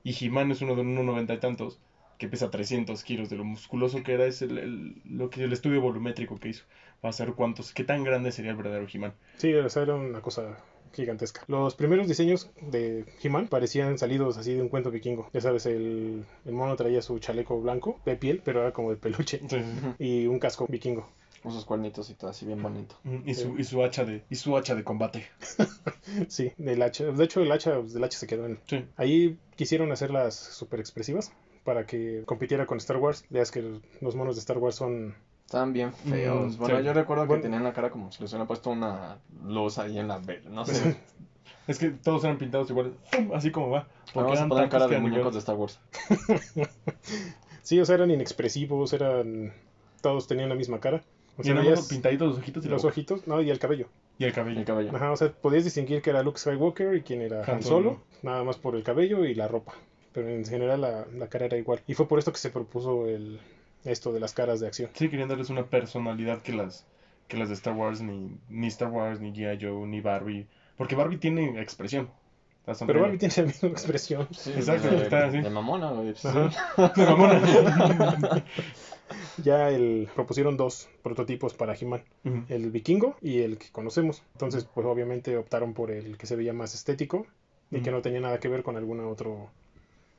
Y 0.03 0.15
He-Man 0.25 0.51
es 0.51 0.61
uno 0.61 0.75
de 0.75 0.81
1,90 0.83 1.33
y 1.35 1.39
tantos, 1.39 1.79
que 2.17 2.27
pesa 2.27 2.49
300 2.49 3.03
kilos, 3.03 3.29
de 3.29 3.35
lo 3.35 3.43
musculoso 3.43 4.01
que 4.03 4.13
era, 4.13 4.25
es 4.25 4.41
el, 4.41 4.57
el- 4.57 5.01
lo 5.05 5.29
que, 5.29 5.43
el 5.43 5.53
estudio 5.53 5.81
volumétrico 5.81 6.37
que 6.39 6.49
hizo, 6.49 6.63
para 7.01 7.11
saber 7.13 7.33
cuántos, 7.35 7.73
qué 7.73 7.83
tan 7.83 8.03
grande 8.03 8.31
sería 8.31 8.51
el 8.51 8.57
verdadero 8.57 8.87
He-Man. 8.91 9.13
Sí, 9.37 9.53
o 9.53 9.69
sea, 9.69 9.83
era 9.83 9.95
una 9.95 10.21
cosa 10.21 10.57
gigantesca. 10.93 11.43
Los 11.47 11.75
primeros 11.75 12.07
diseños 12.07 12.49
de 12.61 13.05
He-Man 13.21 13.47
parecían 13.49 13.97
salidos 13.99 14.37
así 14.37 14.53
de 14.53 14.61
un 14.63 14.69
cuento 14.69 14.89
vikingo. 14.89 15.29
Ya 15.33 15.41
sabes, 15.41 15.65
el, 15.67 16.25
el 16.45 16.53
mono 16.53 16.75
traía 16.75 17.01
su 17.03 17.19
chaleco 17.19 17.61
blanco 17.61 17.99
de 18.05 18.15
piel, 18.15 18.41
pero 18.43 18.61
era 18.61 18.71
como 18.73 18.89
de 18.89 18.95
peluche. 18.97 19.41
Sí. 19.47 19.57
Y 19.99 20.25
un 20.27 20.39
casco 20.39 20.65
vikingo. 20.67 21.07
Con 21.43 21.51
sus 21.51 21.65
cuernitos 21.65 22.09
y 22.09 22.15
todo 22.15 22.31
así 22.31 22.47
bien 22.47 22.63
bonito. 22.63 22.95
Y 23.25 23.35
su, 23.35 23.59
y 23.59 23.63
su 23.63 23.83
hacha 23.83 24.03
de, 24.05 24.23
y 24.27 24.35
su 24.35 24.57
hacha 24.57 24.73
de 24.73 24.83
combate. 24.83 25.27
Sí, 26.29 26.51
del 26.57 26.81
hacha. 26.81 27.05
De 27.05 27.23
hecho, 27.23 27.41
el 27.41 27.51
hacha, 27.51 27.81
del 27.81 28.03
hacha 28.03 28.17
se 28.17 28.27
quedó 28.27 28.45
en... 28.45 28.59
Sí. 28.65 28.85
Ahí 28.95 29.37
quisieron 29.55 29.91
hacerlas 29.91 30.35
súper 30.35 30.79
expresivas 30.79 31.31
para 31.67 31.85
que 31.85 32.23
compitiera 32.25 32.65
con 32.65 32.77
Star 32.77 32.95
Wars. 32.95 33.25
Veas 33.29 33.51
que 33.51 33.81
los 33.99 34.15
monos 34.15 34.37
de 34.37 34.39
Star 34.39 34.57
Wars 34.57 34.75
son... 34.77 35.13
Estaban 35.45 35.73
bien 35.73 35.91
feos. 35.91 36.55
Mm, 36.55 36.59
bueno, 36.59 36.77
sí. 36.79 36.85
yo 36.85 36.93
recuerdo 36.93 37.23
que 37.23 37.27
Bueno. 37.27 37.43
tenían 37.43 37.63
la 37.65 37.73
cara 37.73 37.89
como 37.89 38.09
si 38.09 38.21
les 38.23 38.31
hubieran 38.31 38.47
puesto 38.47 38.69
una 38.69 39.17
luz 39.43 39.77
ahí 39.77 39.99
en 39.99 40.07
la 40.07 40.17
ve- 40.19 40.41
No 40.49 40.65
sé. 40.65 40.95
Es 41.67 41.77
que 41.79 41.89
todos 41.89 42.23
eran 42.23 42.37
pintados 42.37 42.69
igual, 42.69 42.93
¡pum! 43.11 43.31
así 43.33 43.51
como 43.51 43.69
va. 43.69 43.85
Vamos 44.15 44.31
a 44.31 44.35
eran 44.35 44.47
poner 44.49 44.69
cara 44.69 44.87
de 44.87 44.99
muñecos 44.99 45.33
de. 45.33 45.39
Star 45.39 45.55
Wars. 45.57 45.77
Sí, 47.61 47.77
o 47.81 47.85
sea, 47.85 47.95
eran 47.95 48.11
inexpresivos, 48.11 48.93
eran... 48.93 49.51
Todos 50.01 50.25
tenían 50.25 50.47
la 50.47 50.55
misma 50.55 50.79
cara. 50.79 51.03
O 51.37 51.43
sea, 51.43 51.53
pintaditos 51.89 52.29
los 52.29 52.37
ojitos 52.37 52.65
y, 52.65 52.69
los 52.69 52.85
ojitos, 52.85 53.27
no, 53.27 53.41
y 53.41 53.49
el 53.49 53.59
cabello. 53.59 53.89
y 54.17 54.23
el 54.23 54.31
cabello. 54.31 54.59
El 54.59 54.65
cabello. 54.65 54.95
Ajá, 54.95 55.11
o 55.11 55.17
sea, 55.17 55.33
podías 55.33 55.65
distinguir 55.65 56.01
que 56.01 56.09
era 56.11 56.23
Luke 56.23 56.39
Skywalker 56.39 56.95
y 56.95 57.01
quién 57.01 57.21
era 57.21 57.43
Han 57.43 57.55
Han 57.55 57.63
Solo, 57.63 57.89
Solo. 57.89 58.03
nada 58.23 58.43
más 58.45 58.57
por 58.57 58.75
el 58.77 58.83
cabello 58.83 59.25
y 59.25 59.35
la 59.35 59.49
ropa. 59.49 59.73
Pero 60.17 60.29
en 60.29 60.43
general 60.45 60.81
la, 60.81 61.05
la 61.13 61.27
cara 61.27 61.45
era 61.45 61.57
igual. 61.57 61.79
Y 61.85 61.93
fue 61.93 62.07
por 62.07 62.17
esto 62.17 62.31
que 62.31 62.39
se 62.39 62.49
propuso 62.49 63.05
el, 63.07 63.39
esto 63.85 64.11
de 64.11 64.19
las 64.19 64.33
caras 64.33 64.59
de 64.59 64.65
acción. 64.65 64.89
Sí, 64.95 65.09
querían 65.09 65.29
darles 65.29 65.51
una 65.51 65.67
personalidad 65.67 66.41
que 66.41 66.53
las 66.53 66.87
que 67.27 67.37
las 67.37 67.49
de 67.49 67.53
Star 67.53 67.75
Wars, 67.75 68.01
ni, 68.01 68.35
ni 68.49 68.65
Star 68.65 68.89
Wars, 68.89 69.19
ni 69.19 69.31
G.I. 69.31 69.59
Joe, 69.63 69.85
ni 69.85 70.01
Barbie. 70.01 70.47
Porque 70.75 70.95
Barbie 70.95 71.17
tiene 71.19 71.61
expresión. 71.61 72.09
Pero. 72.65 73.01
Barbie 73.01 73.19
tiene 73.19 73.35
la 73.37 73.43
misma 73.43 73.69
expresión. 73.69 74.27
Sí, 74.31 74.53
Exacto, 74.53 74.89
de, 74.89 75.03
está 75.03 75.27
así. 75.27 75.39
de 75.39 75.49
mamona, 75.51 75.91
güey. 75.91 76.15
sí. 76.15 76.27
Ajá. 76.27 76.93
De 76.95 77.05
mamona. 77.05 78.43
Ya 79.43 79.69
el, 79.69 80.09
propusieron 80.15 80.57
dos 80.57 80.89
prototipos 81.03 81.53
para 81.53 81.75
He-Man. 81.75 82.03
El 82.49 82.71
vikingo 82.71 83.17
y 83.21 83.41
el 83.41 83.59
que 83.59 83.67
conocemos. 83.71 84.23
Entonces, 84.33 84.65
pues 84.65 84.87
obviamente 84.87 85.37
optaron 85.37 85.75
por 85.75 85.91
el 85.91 86.17
que 86.17 86.25
se 86.25 86.35
veía 86.35 86.53
más 86.53 86.73
estético 86.73 87.27
y 87.69 87.81
que 87.81 87.91
no 87.91 88.01
tenía 88.01 88.19
nada 88.19 88.39
que 88.39 88.47
ver 88.47 88.63
con 88.63 88.77
alguna 88.77 89.07
otro, 89.07 89.51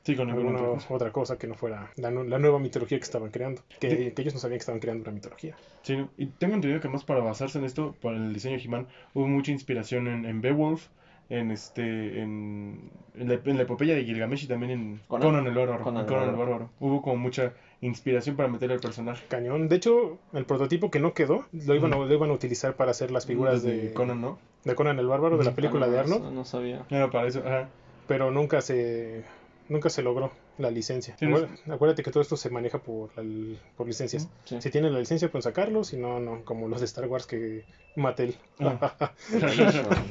Sí, 0.05 0.17
con 0.17 0.31
alguna 0.31 0.61
otra 0.89 1.13
cosa. 1.13 1.37
que 1.39 1.47
no 1.47 1.55
fuera 1.55 1.91
la, 1.97 2.11
nu- 2.11 2.25
la 2.25 2.39
nueva 2.39 2.59
mitología 2.59 2.99
que 2.99 3.05
estaban 3.05 3.31
creando. 3.31 3.63
Que, 3.79 3.91
Sí. 3.91 4.11
que 4.13 4.23
ellos 4.23 4.35
no 4.35 4.41
sabían 4.41 4.59
que 4.59 4.63
estaban 4.63 4.81
creando 4.81 5.03
una 5.03 5.13
mitología. 5.13 5.55
Sí, 5.83 5.99
y 6.17 6.27
tengo 6.27 6.55
entendido 6.55 6.81
que 6.81 6.89
más 6.89 7.05
para 7.05 7.21
basarse 7.21 7.59
en 7.59 7.65
esto, 7.65 7.95
para 8.01 8.17
el 8.17 8.33
diseño 8.33 8.57
de 8.57 8.63
He-Man, 8.65 8.87
hubo 9.15 9.27
mucha 9.27 9.53
inspiración 9.53 10.07
en, 10.09 10.25
en 10.25 10.41
Beowulf, 10.41 10.87
en 11.31 11.51
este, 11.51 12.23
en, 12.23 12.91
en 13.15 13.29
la, 13.29 13.35
en 13.45 13.57
la 13.59 13.63
epopeya 13.65 13.95
de 13.95 14.03
Gilgamesh 14.05 14.45
y 14.45 14.47
también 14.47 14.73
en 14.73 15.01
Conan. 15.09 15.29
Conan, 15.29 15.47
el 15.47 15.55
Bárbaro. 15.55 15.85
Conan 15.85 16.03
el 16.05 16.09
Conan 16.09 16.29
el 16.31 16.37
Bárbaro. 16.37 16.71
Hubo 16.81 17.03
como 17.03 17.17
mucha 17.17 17.53
inspiración 17.83 18.35
para 18.35 18.49
meter 18.49 18.73
al 18.73 18.81
personaje. 18.81 19.25
Cañón. 19.29 19.69
De 19.69 19.77
hecho, 19.77 20.17
el 20.33 20.47
prototipo 20.47 20.91
que 20.91 21.01
no 21.01 21.13
quedó 21.13 21.45
lo 21.53 21.75
iban, 21.75 21.93
a, 21.93 21.97
lo 21.99 22.11
iban 22.13 22.31
a 22.31 22.33
utilizar 22.33 22.77
para 22.77 22.93
hacer 22.93 23.11
las 23.11 23.27
figuras 23.27 23.63
Desde 23.63 23.89
de, 23.89 23.93
Conan, 23.93 24.23
¿no? 24.23 24.39
de 24.65 24.75
Conan 24.75 24.99
el 24.99 25.07
Bárbaro, 25.07 25.37
de 25.37 25.45
la 25.45 25.53
película 25.55 25.85
Ah, 25.85 25.89
no, 25.91 25.95
de 25.97 26.01
eso 26.03 26.15
Arnold, 26.15 26.35
No 26.35 26.45
sabía. 26.47 26.87
Era 26.89 27.11
para 27.11 27.29
eso, 27.29 27.41
ajá. 27.41 27.69
pero 28.07 28.31
nunca 28.31 28.63
se 28.63 29.23
nunca 29.69 29.91
se 29.91 30.03
logró 30.03 30.33
la 30.59 30.71
licencia. 30.71 31.17
Sí, 31.19 31.27
no 31.27 31.39
es- 31.39 31.45
Acuérdate, 31.71 32.03
que 32.03 32.11
todo 32.11 32.21
esto 32.23 32.37
se 32.37 32.51
maneja 32.51 32.79
por, 32.79 33.11
la- 33.17 33.57
por 33.77 33.87
licencias. 33.87 34.29
Sí. 34.45 34.61
Si 34.61 34.71
tienen 34.71 34.93
la 34.93 34.99
licencia 35.01 35.31
pueden 35.31 35.43
sacarlo, 35.43 35.85
si 35.85 35.97
no, 35.97 36.19
no, 36.21 36.45
como 36.45 36.69
los 36.69 36.81
de 36.81 36.87
Star 36.87 37.07
Wars 37.07 37.27
que 37.27 37.65
Mattel. 37.97 38.37
Ah. 38.61 39.13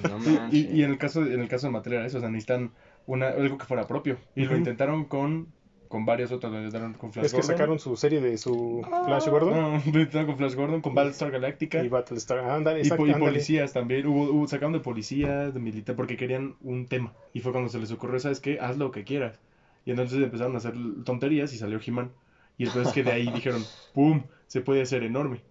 No 0.10 0.50
Y, 0.52 0.58
y- 0.58 0.80
y 0.80 0.84
en 0.84 0.92
el 0.92 0.98
caso 0.98 1.22
en 1.26 1.40
el 1.40 1.48
caso 1.48 1.68
de 1.68 1.74
Mattel 1.74 1.94
era 1.94 2.06
eso, 2.06 2.18
o 2.18 2.22
sea, 2.22 2.30
necesitan 2.30 2.72
una, 3.06 3.30
algo 3.30 3.58
que 3.58 3.66
fuera 3.66 3.88
propio. 3.88 4.18
Y 4.36 4.46
lo 4.46 4.56
intentaron 4.58 5.06
con, 5.06 5.48
con 5.88 6.06
varias 6.06 6.32
otras, 6.32 6.51
lo 6.51 6.58
intentaron 6.60 6.94
con 6.94 7.12
Flash 7.13 7.25
es 7.25 7.32
que 7.32 7.38
Gordon. 7.38 7.56
sacaron 7.58 7.79
su 7.79 7.96
serie 7.96 8.22
de 8.22 8.38
su 8.38 8.82
Flash 9.06 9.27
Gordon 9.27 9.53
No, 9.53 9.82
con 10.27 10.38
Flash 10.38 10.56
Gordon, 10.56 10.82
con 10.82 10.94
Battlestar 10.96 11.32
Galactica. 11.32 11.84
y 11.84 11.88
Battlestar. 11.89 12.39
Ándale, 12.39 12.82
Y, 12.86 12.89
policías 12.89 13.74
también, 13.74 14.06
hubo, 14.08 14.24
hubo- 14.32 14.48
sacaron 14.48 14.74
de 14.74 14.79
policías, 14.79 15.53
de 15.53 15.60
militar, 15.60 15.96
porque 15.96 16.17
querían 16.17 16.56
un 16.62 16.86
tema. 16.88 17.13
Y 17.34 17.39
fue 17.41 17.51
cuando 17.51 17.70
se 17.70 17.79
les 17.79 17.91
ocurrió, 17.91 18.20
¿sabes 18.20 18.39
qué? 18.39 18.60
Haz 18.60 18.77
lo 18.77 18.91
que 18.91 19.03
quieras. 19.03 19.39
Y 19.86 19.91
entonces 19.91 20.22
empezaron 20.22 20.53
a 20.56 20.58
hacer 20.58 20.74
tonterías 21.06 21.53
y 21.53 21.58
salió 21.58 21.79
He-Man. 21.86 22.12
Y 22.58 22.65
después 22.65 22.89
que 22.89 23.03
de 23.03 23.12
ahí 23.12 23.27
dijeron, 23.34 23.63
¡pum! 23.94 24.24
Se 24.48 24.62
puede 24.62 24.82
hacer 24.82 25.03
enorme. 25.03 25.41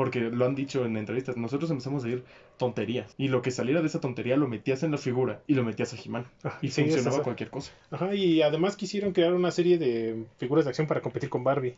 Porque 0.00 0.20
lo 0.20 0.46
han 0.46 0.54
dicho 0.54 0.86
en 0.86 0.96
entrevistas, 0.96 1.36
nosotros 1.36 1.70
empezamos 1.70 2.04
a 2.04 2.08
ir 2.08 2.24
tonterías. 2.56 3.14
Y 3.18 3.28
lo 3.28 3.42
que 3.42 3.50
saliera 3.50 3.82
de 3.82 3.86
esa 3.86 4.00
tontería 4.00 4.34
lo 4.38 4.48
metías 4.48 4.82
en 4.82 4.92
la 4.92 4.96
figura 4.96 5.42
y 5.46 5.52
lo 5.52 5.62
metías 5.62 5.92
a 5.92 5.96
He-Man. 6.02 6.24
Ah, 6.42 6.56
Y 6.62 6.68
sí, 6.70 6.84
funcionaba 6.84 7.22
cualquier 7.22 7.50
cosa. 7.50 7.70
Ajá, 7.90 8.14
y 8.14 8.40
además 8.40 8.76
quisieron 8.76 9.12
crear 9.12 9.34
una 9.34 9.50
serie 9.50 9.76
de 9.76 10.24
figuras 10.38 10.64
de 10.64 10.70
acción 10.70 10.86
para 10.86 11.02
competir 11.02 11.28
con 11.28 11.44
Barbie. 11.44 11.74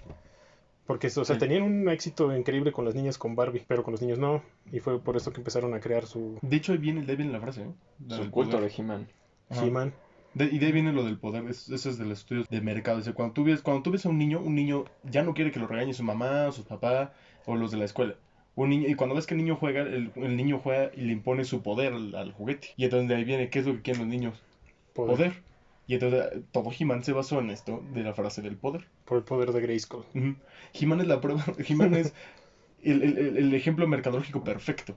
Porque, 0.86 1.08
o 1.08 1.10
sea, 1.10 1.24
Sí. 1.24 1.38
tenían 1.38 1.64
un 1.64 1.88
éxito 1.88 2.32
increíble 2.36 2.70
con 2.70 2.84
las 2.84 2.94
niñas 2.94 3.18
con 3.18 3.34
Barbie, 3.34 3.64
pero 3.66 3.82
con 3.82 3.90
los 3.90 4.00
niños 4.02 4.20
no. 4.20 4.40
Y 4.70 4.78
fue 4.78 5.00
por 5.00 5.16
eso 5.16 5.32
que 5.32 5.38
empezaron 5.40 5.74
a 5.74 5.80
crear 5.80 6.06
su 6.06 6.38
De 6.42 6.56
hecho, 6.56 6.70
ahí 6.70 6.78
viene, 6.78 7.02
de 7.04 7.10
ahí 7.10 7.16
viene 7.16 7.32
la 7.32 7.40
frase, 7.40 7.62
¿eh? 7.62 7.70
La 8.06 8.16
Su 8.16 8.22
del 8.22 8.30
culto 8.30 8.56
poder. 8.58 8.70
de 8.70 8.76
He-Man. 8.82 9.08
Ajá. 9.50 9.64
He-Man. 9.66 9.92
De- 10.34 10.46
y 10.46 10.58
de 10.60 10.66
ahí 10.66 10.72
viene 10.72 10.92
lo 10.92 11.04
del 11.04 11.18
poder, 11.18 11.44
es- 11.48 11.68
eso 11.70 11.90
es 11.90 11.98
de 11.98 12.04
los 12.06 12.20
estudios 12.20 12.48
de 12.48 12.60
mercado. 12.60 13.00
Cuando 13.14 13.34
tú 13.34 13.42
ves, 13.44 13.60
cuando 13.62 13.82
tú 13.82 13.90
ves 13.90 14.06
a 14.06 14.08
un 14.08 14.16
niño, 14.18 14.40
un 14.40 14.54
niño 14.54 14.84
ya 15.02 15.22
no 15.24 15.34
quiere 15.34 15.50
que 15.50 15.60
lo 15.60 15.66
regañe 15.66 15.92
su 15.92 16.04
mamá, 16.04 16.46
o 16.48 16.52
su 16.52 16.64
papá, 16.64 17.12
o 17.46 17.56
los 17.56 17.70
de 17.70 17.78
la 17.78 17.84
escuela. 17.84 18.14
Un 18.54 18.68
niño, 18.68 18.88
y 18.88 18.94
cuando 18.94 19.14
ves 19.14 19.26
que 19.26 19.34
el 19.34 19.38
niño 19.38 19.56
juega, 19.56 19.80
el, 19.82 20.10
el 20.14 20.36
niño 20.36 20.58
juega 20.58 20.90
y 20.94 21.00
le 21.02 21.12
impone 21.12 21.44
su 21.44 21.62
poder 21.62 21.94
al, 21.94 22.14
al 22.14 22.32
juguete. 22.32 22.68
Y 22.76 22.84
entonces 22.84 23.08
de 23.08 23.14
ahí 23.14 23.24
viene, 23.24 23.48
¿qué 23.48 23.60
es 23.60 23.66
lo 23.66 23.72
que 23.74 23.80
quieren 23.82 24.02
los 24.02 24.08
niños? 24.10 24.42
Poder, 24.92 25.16
Poder. 25.16 25.32
Y 25.86 25.94
entonces 25.94 26.24
eh, 26.32 26.42
todo 26.52 26.70
He-Man 26.78 27.02
se 27.02 27.12
basó 27.12 27.40
en 27.40 27.50
esto, 27.50 27.82
de 27.94 28.02
la 28.02 28.12
frase 28.14 28.42
del 28.42 28.56
poder. 28.56 28.84
Por 29.06 29.18
el 29.18 29.24
poder 29.24 29.52
de 29.52 29.60
Grayskull. 29.62 30.04
Ujú. 30.14 30.34
He-Man 30.74 31.00
es 31.00 31.06
la 31.06 31.20
prueba, 31.20 31.42
He-Man 31.66 31.94
es 31.94 32.12
el, 32.82 33.02
el- 33.02 33.18
el- 33.18 33.36
el 33.38 33.54
ejemplo 33.54 33.86
mercadológico 33.86 34.44
perfecto. 34.44 34.96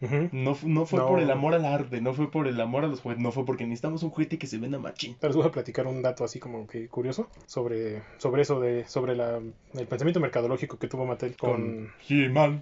No, 0.00 0.56
no 0.64 0.84
fue 0.86 0.98
No. 0.98 1.08
por 1.08 1.20
el 1.20 1.30
amor 1.30 1.54
al 1.54 1.64
arte, 1.64 2.00
no 2.02 2.12
fue 2.12 2.30
por 2.30 2.46
el 2.46 2.60
amor 2.60 2.84
a 2.84 2.88
los 2.88 3.00
juguetes, 3.00 3.22
no 3.22 3.32
fue 3.32 3.46
porque 3.46 3.64
necesitamos 3.64 4.02
un 4.02 4.10
juguete 4.10 4.38
que 4.38 4.46
se 4.46 4.58
venda 4.58 4.78
machín. 4.78 5.14
Ahora 5.14 5.28
les 5.28 5.36
voy 5.36 5.46
a 5.46 5.50
platicar 5.50 5.86
un 5.86 6.02
dato 6.02 6.24
así 6.24 6.38
como 6.40 6.66
que 6.66 6.88
curioso 6.88 7.28
sobre, 7.46 8.02
sobre 8.18 8.42
eso, 8.42 8.60
de 8.60 8.84
sobre 8.86 9.16
la, 9.16 9.38
el 9.38 9.86
pensamiento 9.86 10.20
mercadológico 10.20 10.78
que 10.78 10.88
tuvo 10.88 11.06
Mattel 11.06 11.36
con... 11.36 11.90
He-Man. 12.08 12.60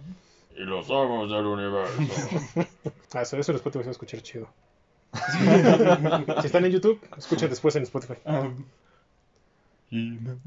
Y 0.57 0.61
los 0.65 0.89
amos 0.91 1.31
del 1.31 1.47
universo. 1.47 1.93
Ah, 3.15 3.23
eso, 3.23 3.37
eso 3.37 3.53
en 3.53 3.57
Spotify 3.57 3.83
se 3.83 3.87
va 3.87 3.91
a 3.91 3.93
escuchar 3.93 4.21
chido. 4.23 4.49
si 6.41 6.47
están 6.47 6.65
en 6.65 6.73
YouTube, 6.73 6.99
escuchen 7.19 7.51
después 7.51 7.75
en 7.77 7.83
Spotify. 7.83 8.15
Ah, 8.25 8.49
He-Man. 9.91 10.41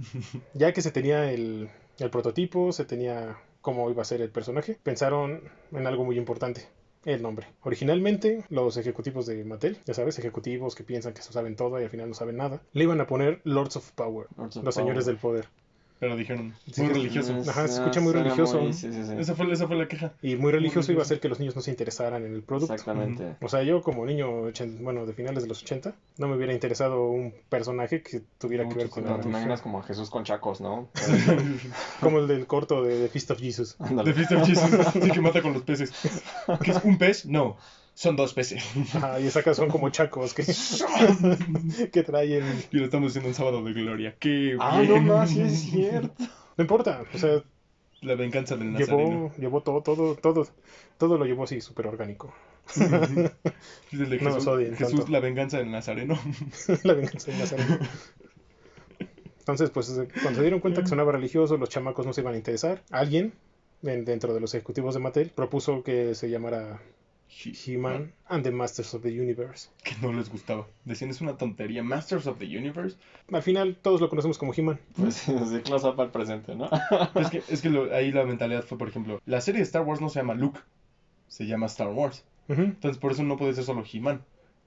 Ya 0.54 0.72
que 0.74 0.82
se 0.82 0.92
tenía 0.92 1.30
el, 1.32 1.70
el 2.00 2.10
prototipo, 2.10 2.72
se 2.72 2.86
tenía 2.86 3.38
cómo 3.66 3.90
iba 3.90 4.04
a 4.04 4.06
ser 4.06 4.22
el 4.22 4.30
personaje, 4.30 4.78
pensaron 4.84 5.42
en 5.72 5.88
algo 5.88 6.06
muy 6.06 6.20
importante, 6.20 6.68
el 7.04 7.24
nombre. 7.24 7.48
Originalmente, 7.64 8.46
los 8.50 8.78
ejecutivos 8.78 9.26
de 9.26 9.44
Mattel, 9.44 9.80
ya 9.86 9.96
sabes, 9.96 10.20
ejecutivos 10.20 10.76
que 10.76 10.84
piensan 10.84 11.16
que 11.16 11.24
se 11.24 11.34
saben 11.34 11.56
todo 11.56 11.82
y 11.82 11.84
al 11.84 11.90
final 11.90 12.08
no 12.08 12.14
saben 12.14 12.38
nada, 12.38 12.62
le 12.74 12.84
iban 12.84 13.02
a 13.02 13.08
poner 13.08 13.42
Lords 13.44 13.78
of 13.78 13.92
Power, 13.94 14.28
Lords 14.38 14.58
of 14.58 14.66
los 14.66 14.76
señores 14.76 15.08
del 15.08 15.18
poder. 15.18 15.48
Pero 16.06 16.18
dijeron, 16.18 16.54
Sí, 16.72 16.82
muy 16.82 16.90
que- 16.90 16.94
religioso. 17.00 17.34
Ajá, 17.50 17.68
se 17.68 17.74
escucha 17.82 18.00
muy 18.00 18.14
religioso. 18.14 18.60
sí, 18.72 18.92
sí, 18.92 19.04
sí. 19.04 19.14
Esa 19.18 19.34
fue, 19.34 19.52
esa 19.52 19.66
fue 19.66 19.76
la 19.76 19.88
queja. 19.88 20.14
Y 20.22 20.36
muy 20.36 20.52
religioso 20.52 20.92
iba 20.92 21.02
a 21.02 21.06
ser 21.06 21.20
que 21.20 21.28
los 21.30 21.40
niños 21.40 21.56
no 21.56 21.64
se 21.64 21.72
interesaran 21.72 22.24
en 22.26 22.34
el 22.36 22.44
producto. 22.44 22.74
Exactamente. 22.74 23.36
O 23.42 23.50
sea, 23.50 23.64
yo 23.64 23.82
como 23.82 24.06
niño, 24.06 24.52
bueno, 24.82 25.08
de 25.08 25.14
finales 25.14 25.42
de 25.42 25.50
los 25.50 25.64
80, 25.64 25.96
no 26.20 26.28
me 26.28 26.36
hubiera 26.36 26.54
interesado 26.54 27.08
un 27.10 27.34
personaje 27.50 28.04
que 28.04 28.22
tuviera 28.38 28.70
que 28.70 28.76
ver 28.76 28.90
con 28.90 29.04
No, 29.04 29.20
te 29.20 29.28
imaginas 29.28 29.62
como 29.62 29.80
a 29.80 29.84
Jesús 29.84 30.12
con 30.12 30.24
chacos, 30.24 30.62
¿no? 30.62 30.90
Como 32.02 32.20
el 32.20 32.28
del 32.28 32.46
corto 32.46 32.84
de 32.84 33.00
The 33.02 33.08
Feast 33.10 33.32
of 33.32 33.40
Jesus. 33.40 33.76
Ándale. 33.80 34.14
The 34.14 34.20
Feast 34.26 34.32
of 34.34 34.48
Jesus. 34.48 34.94
Sí, 35.06 35.12
que 35.12 35.22
mata 35.22 35.42
con 35.42 35.54
los 35.54 35.64
peces. 35.64 35.92
¿Qué 36.64 36.72
es 36.72 36.84
un 36.84 36.98
pez? 36.98 37.26
No. 37.26 37.58
Son 37.96 38.16
dos 38.18 38.34
peces. 38.34 38.64
Ajá, 38.94 39.20
y 39.22 39.28
acá 39.28 39.54
son 39.54 39.70
como 39.70 39.90
chacos 39.90 40.34
que, 40.34 40.44
que 41.92 42.04
traen... 42.04 42.44
Y 42.72 42.78
lo 42.78 42.86
estamos 42.86 43.12
haciendo 43.12 43.30
un 43.30 43.34
sábado 43.36 43.64
de 43.64 43.72
gloria. 43.74 44.16
¡Qué 44.20 44.58
Ah, 44.60 44.82
no, 44.84 44.94
bien! 44.96 45.08
no, 45.08 45.26
sí 45.26 45.40
es 45.42 45.62
cierto. 45.62 46.14
No 46.58 46.62
importa, 46.64 47.04
o 47.14 47.18
sea, 47.18 47.42
La 48.02 48.16
venganza 48.16 48.58
del 48.58 48.74
nazareno. 48.74 49.10
llevó, 49.10 49.36
llevó 49.38 49.62
todo, 49.62 49.82
todo, 49.82 50.16
todo, 50.16 50.46
todo 50.98 51.18
lo 51.18 51.26
llevó 51.26 51.46
así, 51.46 51.62
súper 51.62 51.88
orgánico. 51.88 52.34
No 52.76 53.00
nos 53.00 54.10
Jesús, 54.20 54.48
odien 54.48 54.76
Jesús, 54.76 54.96
tanto. 55.00 55.12
la 55.12 55.20
venganza 55.22 55.58
del 55.60 55.72
nazareno. 55.72 56.20
la 56.84 56.94
venganza 56.94 57.32
de 57.32 57.38
Nazareno. 57.38 57.80
Entonces, 59.40 59.70
pues 59.70 59.94
cuando 60.22 60.38
se 60.38 60.42
dieron 60.42 60.60
cuenta 60.60 60.82
que 60.82 60.88
sonaba 60.88 61.12
religioso, 61.14 61.56
los 61.58 61.70
chamacos 61.70 62.06
no 62.06 62.12
se 62.14 62.22
iban 62.22 62.34
a 62.34 62.38
interesar. 62.38 62.84
Alguien 62.90 63.34
en- 63.84 64.04
dentro 64.04 64.34
de 64.34 64.42
los 64.42 64.54
ejecutivos 64.54 64.96
de 64.96 65.00
Mattel 65.00 65.30
propuso 65.30 65.84
que 65.84 66.16
se 66.16 66.30
llamara 66.30 66.82
He-Man 67.30 68.14
and 68.28 68.44
the 68.44 68.52
Masters 68.52 68.94
of 68.94 69.02
the 69.04 69.10
Universe. 69.10 69.70
Que 69.84 69.96
no 70.02 70.14
les 70.14 70.30
gustaba. 70.30 70.68
Decían, 70.86 71.10
es 71.12 71.22
una 71.22 71.38
tontería. 71.38 71.84
Masters 71.84 72.28
of 72.28 72.38
the 72.40 72.46
Universe. 72.46 72.98
Al 73.32 73.42
final 73.44 73.76
todos 73.82 74.02
lo 74.02 74.10
conocemos 74.10 74.38
como 74.38 74.54
He-Man. 74.56 74.80
Pues 74.96 75.16
sí, 75.16 75.34
de 75.34 75.62
close 75.62 75.88
up 75.88 76.00
al 76.00 76.12
presente, 76.12 76.56
¿no? 76.56 76.70
Es 77.16 77.30
que, 77.30 77.44
es 77.48 77.62
que 77.62 77.70
lo- 77.70 77.94
ahí 77.94 78.12
la 78.12 78.26
mentalidad 78.26 78.64
fue, 78.64 78.78
por 78.78 78.88
ejemplo, 78.88 79.22
la 79.26 79.42
serie 79.42 79.60
de 79.60 79.64
Star 79.66 79.82
Wars 79.84 80.02
no 80.02 80.10
se 80.10 80.20
llama 80.20 80.34
Luke. 80.36 80.60
Se 81.28 81.46
llama 81.46 81.66
Star 81.66 81.90
Wars. 81.90 82.24
Ujú. 82.48 82.62
Entonces 82.62 83.00
por 83.00 83.12
eso 83.12 83.24
no 83.24 83.38
puede 83.38 83.54
ser 83.54 83.64
solo 83.64 83.84
He-Man. 83.92 84.24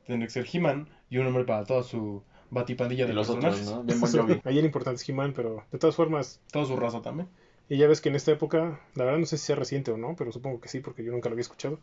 Tendría 0.07 0.27
que 0.27 0.33
ser 0.33 0.47
He-Man 0.53 0.89
y 1.11 1.19
un 1.19 1.25
nombre 1.25 1.45
para 1.45 1.65
toda 1.65 1.83
su 1.83 2.23
batipandilla 2.51 3.05
Y 3.05 3.09
de 3.09 3.13
los 3.15 3.29
personajes. 3.29 3.61
otros, 3.69 3.77
¿no? 3.77 3.85
Bien 3.85 4.01
Bon 4.01 4.11
Jovi. 4.11 4.41
Ahí 4.45 4.59
el 4.59 4.65
importante 4.65 5.01
es 5.01 5.09
He-Man, 5.09 5.33
pero 5.37 5.65
de 5.71 5.79
todas 5.79 5.95
formas, 5.97 6.41
Toda 6.51 6.65
su 6.65 6.77
raza 6.77 7.03
también. 7.03 7.29
y 7.69 7.77
ya 7.77 7.87
ves 7.87 8.01
que 8.01 8.09
en 8.09 8.17
esta 8.17 8.33
época, 8.33 8.81
la 8.95 9.05
verdad 9.05 9.19
no 9.21 9.27
sé 9.27 9.37
si 9.39 9.45
sea 9.47 9.57
reciente 9.57 9.91
o 9.91 9.97
no, 9.99 10.17
pero 10.17 10.33
supongo 10.33 10.61
que 10.61 10.69
sí, 10.69 10.81
porque 10.81 11.05
yo 11.05 11.13
nunca 11.13 11.29
lo 11.29 11.35
había 11.35 11.43
escuchado. 11.43 11.79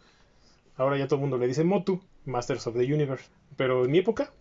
Ahora 0.78 0.98
ya 0.98 1.08
todo 1.08 1.16
el 1.16 1.22
mundo 1.22 1.38
le 1.38 1.48
dice 1.48 1.64
Motu, 1.64 2.02
Masters 2.26 2.68
of 2.68 2.76
the 2.76 2.94
Universe. 2.94 3.26
Pero 3.56 3.86
en 3.86 3.92
mi 3.92 4.00
época 4.00 4.32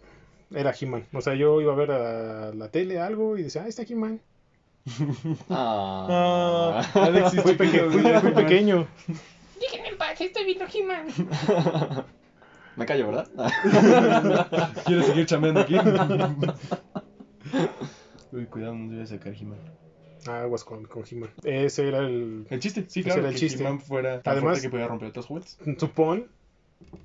era 0.50 0.72
He-Man. 0.78 1.04
O 1.12 1.20
sea, 1.20 1.34
yo 1.34 1.60
iba 1.60 1.72
a 1.72 1.76
ver 1.76 1.90
a 1.92 2.52
la 2.54 2.68
tele 2.70 2.98
algo 3.00 3.36
y 3.38 3.42
decía, 3.44 3.62
ah, 3.64 3.68
está 3.68 3.82
He-Man. 3.82 4.20
Ah. 5.48 6.82
Alexis, 6.94 7.40
Fui, 7.42 7.54
peque- 7.54 7.88
chiquillo, 7.90 8.20
fui- 8.20 8.32
pequeño. 8.32 8.86
Déjenme 9.60 9.88
en 9.88 9.96
paz, 9.98 10.20
estoy 10.20 10.44
viendo 10.44 10.64
He-Man. 10.72 11.06
Me 12.76 12.84
callo, 12.86 13.06
¿verdad? 13.06 13.28
¿Quieres 14.84 15.06
seguir 15.06 15.26
chameando 15.26 15.60
aquí? 15.60 15.76
Uy, 18.32 18.46
cuidado, 18.46 18.74
no 18.74 18.90
debe 18.90 19.06
sacar 19.06 19.32
He-Man. 19.32 19.58
Ah, 20.26 20.42
Aguas 20.42 20.64
con, 20.64 20.84
con 20.86 21.04
He-Man. 21.10 21.30
Ese 21.44 21.88
era 21.88 21.98
el... 21.98 22.46
El 22.50 22.60
chiste, 22.60 22.84
sí, 22.88 23.00
Ese 23.00 23.08
claro, 23.08 23.20
era 23.20 23.28
el 23.28 23.34
que 23.34 23.40
chiste. 23.40 23.62
He-Man 23.62 23.80
fuera 23.80 24.22
tan 24.22 24.32
Además- 24.32 24.60
que 24.60 24.70
podía 24.70 24.86
romper 24.88 25.08
otros 25.08 25.26
juguetes. 25.26 25.58
Supón 25.78 26.26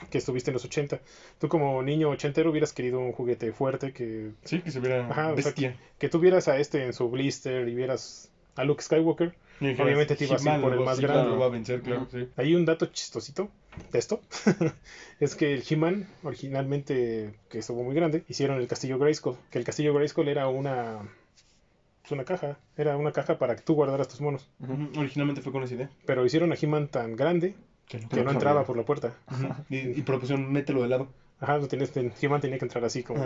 que 0.09 0.17
estuviste 0.17 0.51
en 0.51 0.53
los 0.53 0.65
80. 0.65 0.99
Tú 1.39 1.47
como 1.47 1.81
niño 1.83 2.09
ochentero 2.09 2.49
hubieras 2.51 2.73
querido 2.73 2.99
un 2.99 3.11
juguete 3.13 3.51
fuerte 3.53 3.93
que, 3.93 4.31
Sí, 4.43 4.61
que 4.61 4.71
se 4.71 4.79
viera 4.79 5.07
Ajá, 5.09 5.31
o 5.31 5.35
sea, 5.35 5.45
bestia. 5.45 5.77
que 5.97 6.09
tuvieras 6.09 6.47
a 6.47 6.57
este 6.57 6.85
en 6.85 6.93
su 6.93 7.09
blister 7.09 7.67
y 7.67 7.75
vieras 7.75 8.29
a 8.55 8.63
Luke 8.65 8.81
Skywalker. 8.83 9.33
Obviamente 9.61 10.15
te 10.15 10.23
ibas 10.25 10.45
a 10.45 10.55
ir 10.55 10.61
por 10.61 10.73
el 10.73 10.79
más 10.79 10.99
He-Man 10.99 11.11
grande. 11.11 11.29
lo 11.31 11.39
va 11.39 11.45
a 11.47 11.49
vencer, 11.49 11.81
claro, 11.81 12.07
sí. 12.11 12.27
Hay 12.37 12.55
un 12.55 12.65
dato 12.65 12.85
chistosito 12.87 13.49
de 13.91 13.99
esto. 13.99 14.21
es 15.19 15.35
que 15.35 15.53
el 15.53 15.63
He-Man, 15.69 16.07
originalmente, 16.23 17.33
que 17.49 17.59
estuvo 17.59 17.83
muy 17.83 17.93
grande, 17.95 18.23
hicieron 18.27 18.57
el 18.59 18.67
castillo 18.67 18.97
Grayskull. 18.99 19.35
Que 19.51 19.59
el 19.59 19.65
castillo 19.65 19.93
Grayskull 19.93 20.27
era 20.29 20.47
una. 20.47 20.99
Es 22.09 22.11
una 22.13 22.23
caja. 22.25 22.57
Era 22.75 22.97
una 22.97 23.11
caja 23.11 23.37
para 23.37 23.55
que 23.55 23.61
tú 23.61 23.75
guardaras 23.75 24.07
tus 24.07 24.19
monos. 24.19 24.49
Ujú, 24.59 24.99
Originalmente 24.99 25.43
fue 25.43 25.51
con 25.51 25.61
esa 25.61 25.75
idea. 25.75 25.91
Pero 26.07 26.25
hicieron 26.25 26.51
a 26.51 26.55
He-Man 26.59 26.87
tan 26.87 27.15
grande 27.15 27.53
Que 27.87 27.99
no, 27.99 28.09
que 28.09 28.23
no 28.23 28.31
entraba 28.31 28.65
por 28.65 28.75
la 28.77 28.83
puerta. 28.83 29.13
Y, 29.69 29.77
y 29.77 30.01
propusieron, 30.01 30.51
mételo 30.51 30.81
de 30.81 30.87
lado. 30.89 31.07
Ajá, 31.39 31.59
lo 31.59 31.67
tenías, 31.67 31.91
ten- 31.91 32.11
He-Man 32.19 32.41
tenía 32.41 32.57
que 32.57 32.65
entrar 32.65 32.83
así 32.83 33.03
como. 33.03 33.23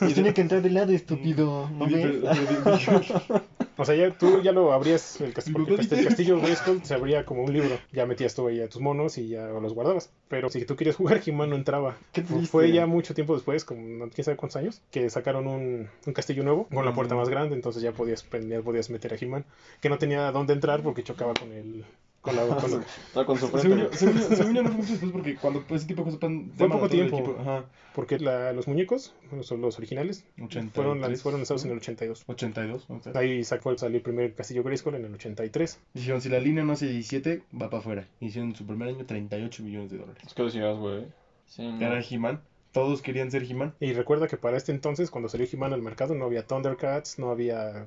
Y 0.00 0.12
tenía 0.14 0.32
que 0.32 0.42
entrar 0.42 0.62
de 0.62 0.70
lado, 0.70 0.92
estúpido. 0.94 1.68
¿No 1.70 1.86
ves? 1.86 2.20
pero- 2.22 2.78
pero- 3.26 3.43
O 3.76 3.84
sea, 3.84 3.94
ya 3.96 4.10
tú 4.16 4.40
ya 4.40 4.52
lo 4.52 4.72
abrías, 4.72 5.20
el, 5.20 5.32
cas- 5.32 5.50
porque 5.52 5.72
el, 5.72 5.76
Lo 5.78 5.82
cast- 5.82 5.98
el 5.98 6.04
castillo 6.06 6.40
Grayskull 6.40 6.84
se 6.84 6.94
abría 6.94 7.24
como 7.24 7.42
un 7.42 7.52
libro. 7.52 7.76
Ya 7.92 8.06
metías 8.06 8.34
tú 8.34 8.46
ahí 8.46 8.60
a 8.60 8.68
tus 8.68 8.80
monos 8.80 9.18
y 9.18 9.28
ya 9.28 9.48
los 9.48 9.74
guardabas. 9.74 10.10
Pero 10.28 10.48
si 10.48 10.64
tú 10.64 10.76
querías 10.76 10.94
jugar, 10.96 11.20
He-Man 11.26 11.50
no 11.50 11.56
entraba. 11.56 11.96
Qué 12.12 12.22
triste. 12.22 12.46
Fue 12.46 12.70
ya 12.70 12.86
mucho 12.86 13.14
tiempo 13.14 13.34
después, 13.34 13.64
como 13.64 13.80
no- 13.82 14.10
quién 14.10 14.24
sabe 14.24 14.36
cuántos 14.36 14.56
años, 14.56 14.80
que 14.92 15.10
sacaron 15.10 15.46
un, 15.48 15.88
un 16.06 16.12
castillo 16.12 16.44
nuevo 16.44 16.68
con 16.72 16.84
la 16.84 16.94
puerta 16.94 17.14
más 17.16 17.28
grande, 17.28 17.54
entonces 17.56 17.82
ya 17.82 17.92
podías, 17.92 18.24
prender- 18.30 18.62
podías 18.62 18.90
meter 18.90 19.12
a 19.12 19.16
He-Man, 19.20 19.44
que 19.80 19.88
no 19.88 19.98
tenía 19.98 20.30
dónde 20.30 20.52
entrar 20.52 20.82
porque 20.82 21.02
chocaba 21.02 21.34
con 21.34 21.50
el... 21.52 21.84
Con 22.20 22.36
la, 22.36 22.42
con 22.56 22.70
la- 23.14 23.24
con 23.26 23.38
su 23.38 23.48
frente. 23.48 23.88
según 23.96 24.14
yo- 24.18 24.36
según 24.36 24.54
yo 24.54 24.62
no 24.62 24.68
fue 24.70 24.76
mucho 24.78 24.92
después 24.92 25.12
porque 25.12 25.36
cuando 25.36 25.62
pues, 25.62 25.80
ese 25.82 25.88
tipo 25.88 26.02
de 26.04 26.12
cosas 26.16 26.30
Fue 26.56 26.68
poco 26.68 26.88
tiempo. 26.88 27.36
Ajá. 27.40 27.64
Porque 27.94 28.18
la- 28.18 28.52
los 28.52 28.66
muñecos, 28.68 29.14
los, 29.32 29.50
los 29.52 29.78
originales, 29.78 30.24
83. 30.36 30.72
fueron, 30.74 31.00
lan- 31.00 31.16
fueron 31.16 31.40
lanzados 31.40 31.64
en 31.64 31.70
el 31.70 31.78
82. 31.78 32.24
82. 32.26 32.86
o 32.90 33.00
sea. 33.00 33.12
Ahí 33.14 33.44
sacó, 33.44 33.76
salió 33.78 33.96
el 33.98 34.02
primer 34.02 34.34
castillo 34.34 34.62
Grayskull 34.62 34.96
en 34.96 35.04
el 35.04 35.14
83. 35.14 35.80
Dijeron, 35.94 36.20
si 36.20 36.28
la 36.28 36.40
línea 36.40 36.64
no 36.64 36.72
hace 36.72 36.86
17, 36.88 37.42
va 37.54 37.70
para 37.70 37.78
afuera. 37.80 38.08
Hicieron 38.20 38.50
en 38.50 38.56
su 38.56 38.66
primer 38.66 38.88
año 38.88 39.06
38 39.06 39.62
millones 39.62 39.90
de 39.90 39.98
dólares. 39.98 40.22
Es 40.26 40.34
que 40.34 40.42
decías, 40.42 40.76
güey. 40.76 41.04
Sí, 41.46 41.62
no. 41.62 41.80
Era 41.80 42.00
He-Man. 42.00 42.40
Todos 42.72 43.02
querían 43.02 43.30
ser 43.30 43.44
He-Man. 43.48 43.74
Y 43.78 43.92
recuerda 43.92 44.26
que 44.26 44.36
para 44.36 44.56
este 44.56 44.72
entonces, 44.72 45.10
cuando 45.10 45.28
salió 45.28 45.46
He-Man 45.50 45.72
al 45.72 45.82
mercado, 45.82 46.14
no 46.14 46.24
había 46.24 46.44
Thundercats, 46.46 47.18
no 47.20 47.30
había 47.30 47.86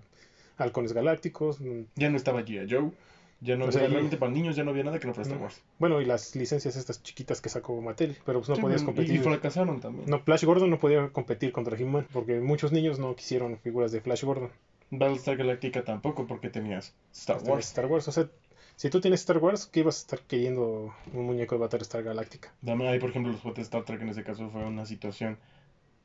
halcones 0.58 0.94
galácticos, 0.94 1.60
Ya 1.96 2.10
no 2.10 2.16
estaba 2.18 2.42
G.I. 2.44 2.68
Joe. 2.74 2.92
Ya 3.40 3.56
no 3.56 3.66
O 3.66 3.72
sea, 3.72 3.82
era 3.82 3.90
y- 3.90 3.92
realmente 3.94 4.18
para 4.18 4.32
niños, 4.32 4.56
ya 4.56 4.64
no 4.64 4.72
había 4.72 4.84
nada 4.84 4.98
que 5.00 5.06
no 5.08 5.14
fuera 5.14 5.28
Star. 5.30 5.42
Wars. 5.42 5.62
bueno, 5.78 6.02
y 6.02 6.06
las 6.06 6.36
licencias 6.36 6.76
estas 6.76 7.04
chiquitas 7.04 7.40
que 7.40 7.50
sacó 7.50 7.80
Mattel, 7.82 8.18
pero 8.26 8.40
pues 8.40 8.50
no 8.50 8.56
Sí, 8.56 8.62
podías 8.62 8.82
y- 8.82 8.86
competir. 8.86 9.16
Y 9.16 9.20
fracasaron 9.20 9.80
también. 9.80 10.10
No, 10.10 10.20
Flash 10.20 10.44
Gordon 10.44 10.70
no 10.72 10.80
podía 10.80 11.10
competir 11.10 11.52
contra 11.52 11.78
He-Man 11.78 12.08
porque 12.12 12.40
muchos 12.40 12.72
niños 12.72 12.98
no 12.98 13.16
quisieron 13.16 13.58
figuras 13.60 13.92
de 13.92 14.02
Flash 14.02 14.24
Gordon. 14.24 14.50
Battlestar 14.90 15.38
Galactica 15.38 15.84
tampoco 15.84 16.26
porque 16.26 16.50
tenías 16.50 16.96
Star 17.14 17.42
Wars. 17.44 17.68
Star 17.68 17.86
Wars, 17.86 18.08
o 18.08 18.12
sea, 18.12 18.28
si 18.76 18.90
tú 18.90 19.02
tienes 19.02 19.20
Star 19.20 19.38
Wars, 19.38 19.68
¿qué 19.68 19.82
ibas 19.82 19.98
a 19.98 20.00
estar 20.02 20.22
queriendo 20.22 20.94
un 21.14 21.26
muñeco 21.26 21.56
de 21.56 21.62
Battlestar 21.62 22.02
Galactica? 22.04 22.54
Ahí, 22.66 22.98
por 23.00 23.10
ejemplo, 23.12 23.32
los 23.32 23.42
juguetes 23.42 23.66
Star 23.66 23.84
Trek 23.84 24.02
en 24.02 24.10
ese 24.10 24.24
caso 24.24 24.50
fue 24.50 24.66
una 24.66 24.86
situación 24.88 25.38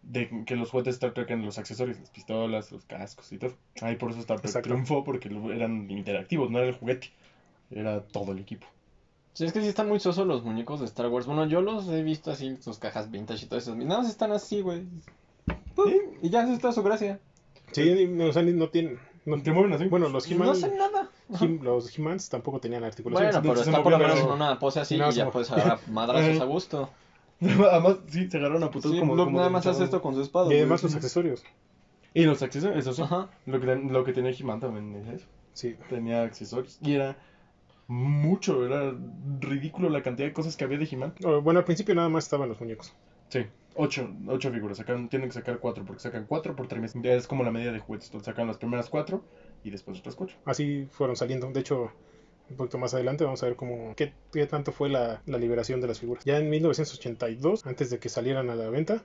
de 0.03 0.29
que 0.47 0.57
los 0.57 0.71
juguetes 0.71 0.95
Star 0.95 1.15
Trek 1.15 1.31
eran 1.31 1.45
los 1.47 1.59
accesorios, 1.59 1.99
las 2.01 2.11
pistolas, 2.11 2.73
los 2.73 2.85
cascos 2.85 3.31
y 3.33 3.39
todo. 3.39 3.55
Ahí 3.81 3.97
por 3.97 4.11
eso 4.11 4.21
Star 4.21 4.39
Trek 4.41 4.49
Exacto. 4.51 4.69
triunfó 4.71 5.05
porque 5.05 5.29
eran 5.55 5.89
interactivos, 5.91 6.51
no 6.51 6.59
era 6.59 6.67
el 6.69 6.75
juguete, 6.75 7.11
era 7.73 8.03
todo 8.03 8.33
el 8.33 8.39
equipo. 8.39 8.67
Sí, 9.35 9.45
es 9.47 9.53
que 9.53 9.61
sí 9.63 9.69
están 9.69 9.89
muy 9.89 9.99
sosos 9.99 10.27
los 10.27 10.45
muñecos 10.45 10.81
de 10.81 10.87
Star 10.87 11.09
Wars. 11.09 11.27
Bueno, 11.27 11.47
yo 11.47 11.63
los 11.63 11.89
he 11.89 12.03
visto 12.03 12.31
así, 12.31 12.57
sus 12.61 12.79
cajas 12.79 13.11
vintage 13.11 13.47
y 13.47 13.49
todo 13.49 13.59
eso. 13.59 13.75
Nada 13.75 14.01
más 14.03 14.11
están 14.11 14.31
así, 14.33 14.61
güey. 14.61 14.85
Y 16.23 16.29
ya, 16.31 16.43
esa 16.45 16.53
es 16.53 16.61
toda 16.61 16.73
su 16.73 16.83
gracia. 16.83 17.19
Sí, 17.73 18.07
ni- 18.07 18.23
o 18.23 18.33
sea, 18.33 18.43
ni- 18.43 18.53
no 18.53 18.69
tienen... 18.69 18.99
no- 19.25 19.41
¿Te 19.43 19.51
mueven 19.53 19.73
así? 19.73 19.87
bueno, 19.87 20.09
los 20.09 20.31
He-Man, 20.31 20.47
no 20.49 20.53
hacen 20.53 20.77
nada. 20.77 21.09
He- 21.41 21.49
los 21.63 21.99
He-Mans 21.99 22.29
tampoco 22.29 22.61
tenían 22.61 22.85
articulaciones. 22.85 23.35
Bueno, 23.37 23.55
pero 23.55 23.65
está 23.71 23.83
por 23.83 23.93
lo 23.93 23.99
menos 23.99 24.21
en 24.21 24.27
una 24.31 24.59
pose 24.59 24.81
así 24.81 24.99
No, 24.99 25.09
y 25.11 25.13
ya 25.15 25.31
puedes 25.31 25.51
agarrar 25.51 25.79
madrazos 25.89 26.41
a 26.41 26.45
gusto. 26.45 26.91
Además, 27.41 27.97
sí, 28.09 28.31
se 28.31 28.37
agarraron 28.37 28.63
a 28.65 28.71
putos 28.71 28.93
Sí, 28.93 29.01
como, 29.01 29.17
como 29.17 29.39
nada 29.39 29.49
más 29.51 29.67
hace 29.67 29.85
esto 29.85 30.01
con 30.03 30.15
su 30.15 30.21
espada. 30.23 30.45
y 30.45 30.49
güey. 30.49 30.59
además 30.61 30.83
los 30.83 30.95
accesorios. 30.95 31.43
Y 32.15 32.25
los 32.25 32.43
accesorios, 32.43 32.79
eso 32.79 32.93
sí. 32.93 33.03
Ajá. 33.03 33.31
Lo 33.47 33.59
que, 33.59 33.67
lo 33.75 34.05
que 34.05 34.13
tenía 34.13 34.31
He-Man 34.31 34.61
también 34.61 34.95
es 34.97 35.09
eso. 35.21 35.27
Sí. 35.55 35.75
Tenía 35.89 36.23
accesorios. 36.23 36.79
Y 36.83 36.93
era 36.93 37.17
mucho, 37.93 38.65
era 38.67 38.95
ridículo 39.41 39.89
la 39.91 40.03
cantidad 40.03 40.29
de 40.29 40.33
cosas 40.33 40.57
que 40.57 40.65
había 40.65 40.79
de 40.79 40.89
He-Man. 40.91 41.15
O, 41.25 41.41
Bueno, 41.43 41.59
al 41.61 41.65
principio 41.65 41.95
nada 41.95 42.09
más 42.09 42.25
estaban 42.25 42.49
los 42.49 42.61
muñecos. 42.61 42.93
Sí, 43.29 43.47
ocho, 43.77 44.11
ocho 44.29 44.51
figuras. 44.51 44.79
Sacan, 44.79 45.09
tienen 45.09 45.29
que 45.29 45.35
sacar 45.35 45.59
cuatro, 45.59 45.85
porque 45.85 46.01
sacan 46.03 46.27
cuatro 46.27 46.55
por 46.57 46.69
trimestre. 46.69 47.01
Ya 47.03 47.13
es 47.15 47.27
como 47.27 47.45
la 47.45 47.51
medida 47.51 47.73
de 47.73 47.79
juguetes. 47.81 48.09
Entonces 48.09 48.27
sacan 48.27 48.47
las 48.47 48.57
primeras 48.59 48.89
cuatro 48.91 49.25
y 49.65 49.71
después 49.71 49.99
otras 49.99 50.15
cuatro. 50.17 50.37
Así 50.45 50.87
fueron 50.91 51.17
saliendo. 51.17 51.51
De 51.51 51.61
hecho, 51.61 51.91
un 52.51 52.57
poquito 52.57 52.79
más 52.79 52.95
adelante 52.95 53.25
vamos 53.25 53.43
a 53.43 53.47
ver 53.47 53.57
cómo 53.57 53.95
qué, 53.97 54.13
qué 54.33 54.47
tanto 54.47 54.73
fue 54.73 54.89
la, 54.89 55.23
la 55.27 55.39
liberación 55.39 55.81
de 55.81 55.87
las 55.89 56.01
figuras. 56.01 56.25
Ya 56.25 56.39
en 56.39 56.51
1982, 56.51 57.67
antes 57.67 57.91
de 57.91 57.99
que 57.99 58.09
salieran 58.09 58.51
a 58.51 58.55
la 58.55 58.69
venta, 58.69 59.05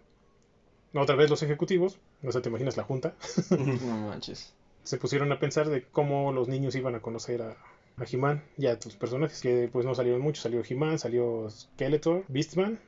otra 0.94 1.16
vez 1.16 1.30
los 1.30 1.44
ejecutivos, 1.44 2.00
no 2.22 2.32
sé, 2.32 2.42
te 2.42 2.50
imaginas 2.50 2.76
la 2.78 2.84
junta, 2.84 3.16
No 3.52 3.98
manches. 4.08 4.54
se 4.84 4.98
pusieron 4.98 5.32
a 5.32 5.40
pensar 5.40 5.70
de 5.70 5.84
cómo 5.84 6.32
los 6.32 6.48
niños 6.48 6.76
iban 6.76 6.96
a 6.96 7.02
conocer 7.02 7.42
a, 7.42 7.56
a 7.98 8.04
He-Man 8.10 8.42
y 8.58 8.68
a 8.68 8.80
tus 8.80 8.96
personajes, 8.96 9.42
que 9.42 9.70
pues 9.72 9.86
no 9.86 9.96
salieron 9.96 10.22
muchos. 10.22 10.44
Salió 10.44 10.62
He-Man, 10.68 11.00
salió 11.00 11.50
Skeletor, 11.50 12.24
Beastman 12.28 12.80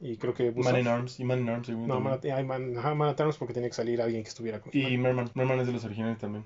y 0.00 0.16
creo 0.16 0.34
que. 0.34 0.50
Man 0.52 0.78
in 0.78 0.88
Arms, 0.88 1.20
y 1.20 1.24
Man 1.24 1.40
in 1.40 1.48
Arms, 1.50 1.68
No. 1.68 2.00
Man, 2.00 2.20
Man- 2.46 2.76
ajá, 2.78 2.94
Man 2.94 3.08
at 3.10 3.20
Arms 3.20 3.36
porque 3.36 3.52
tenía 3.54 3.68
que 3.68 3.74
salir 3.74 4.00
alguien 4.00 4.22
que 4.22 4.28
estuviera 4.28 4.60
con 4.60 4.70
Y. 4.74 4.96
Merman. 4.96 5.30
Merman 5.34 5.60
es 5.60 5.66
de 5.66 5.72
los 5.72 5.84
originales 5.84 6.18
también. 6.18 6.44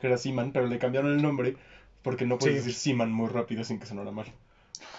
Que 0.00 0.06
era 0.06 0.16
Seaman, 0.16 0.52
pero 0.52 0.66
le 0.66 0.78
cambiaron 0.78 1.12
el 1.12 1.22
nombre 1.22 1.56
porque 2.02 2.24
no 2.24 2.38
puedes 2.38 2.54
Sí. 2.62 2.68
decir 2.68 2.74
Seaman 2.74 3.12
muy 3.12 3.28
rápido 3.28 3.64
sin 3.64 3.78
que 3.78 3.86
sonara 3.86 4.10
mal. 4.10 4.26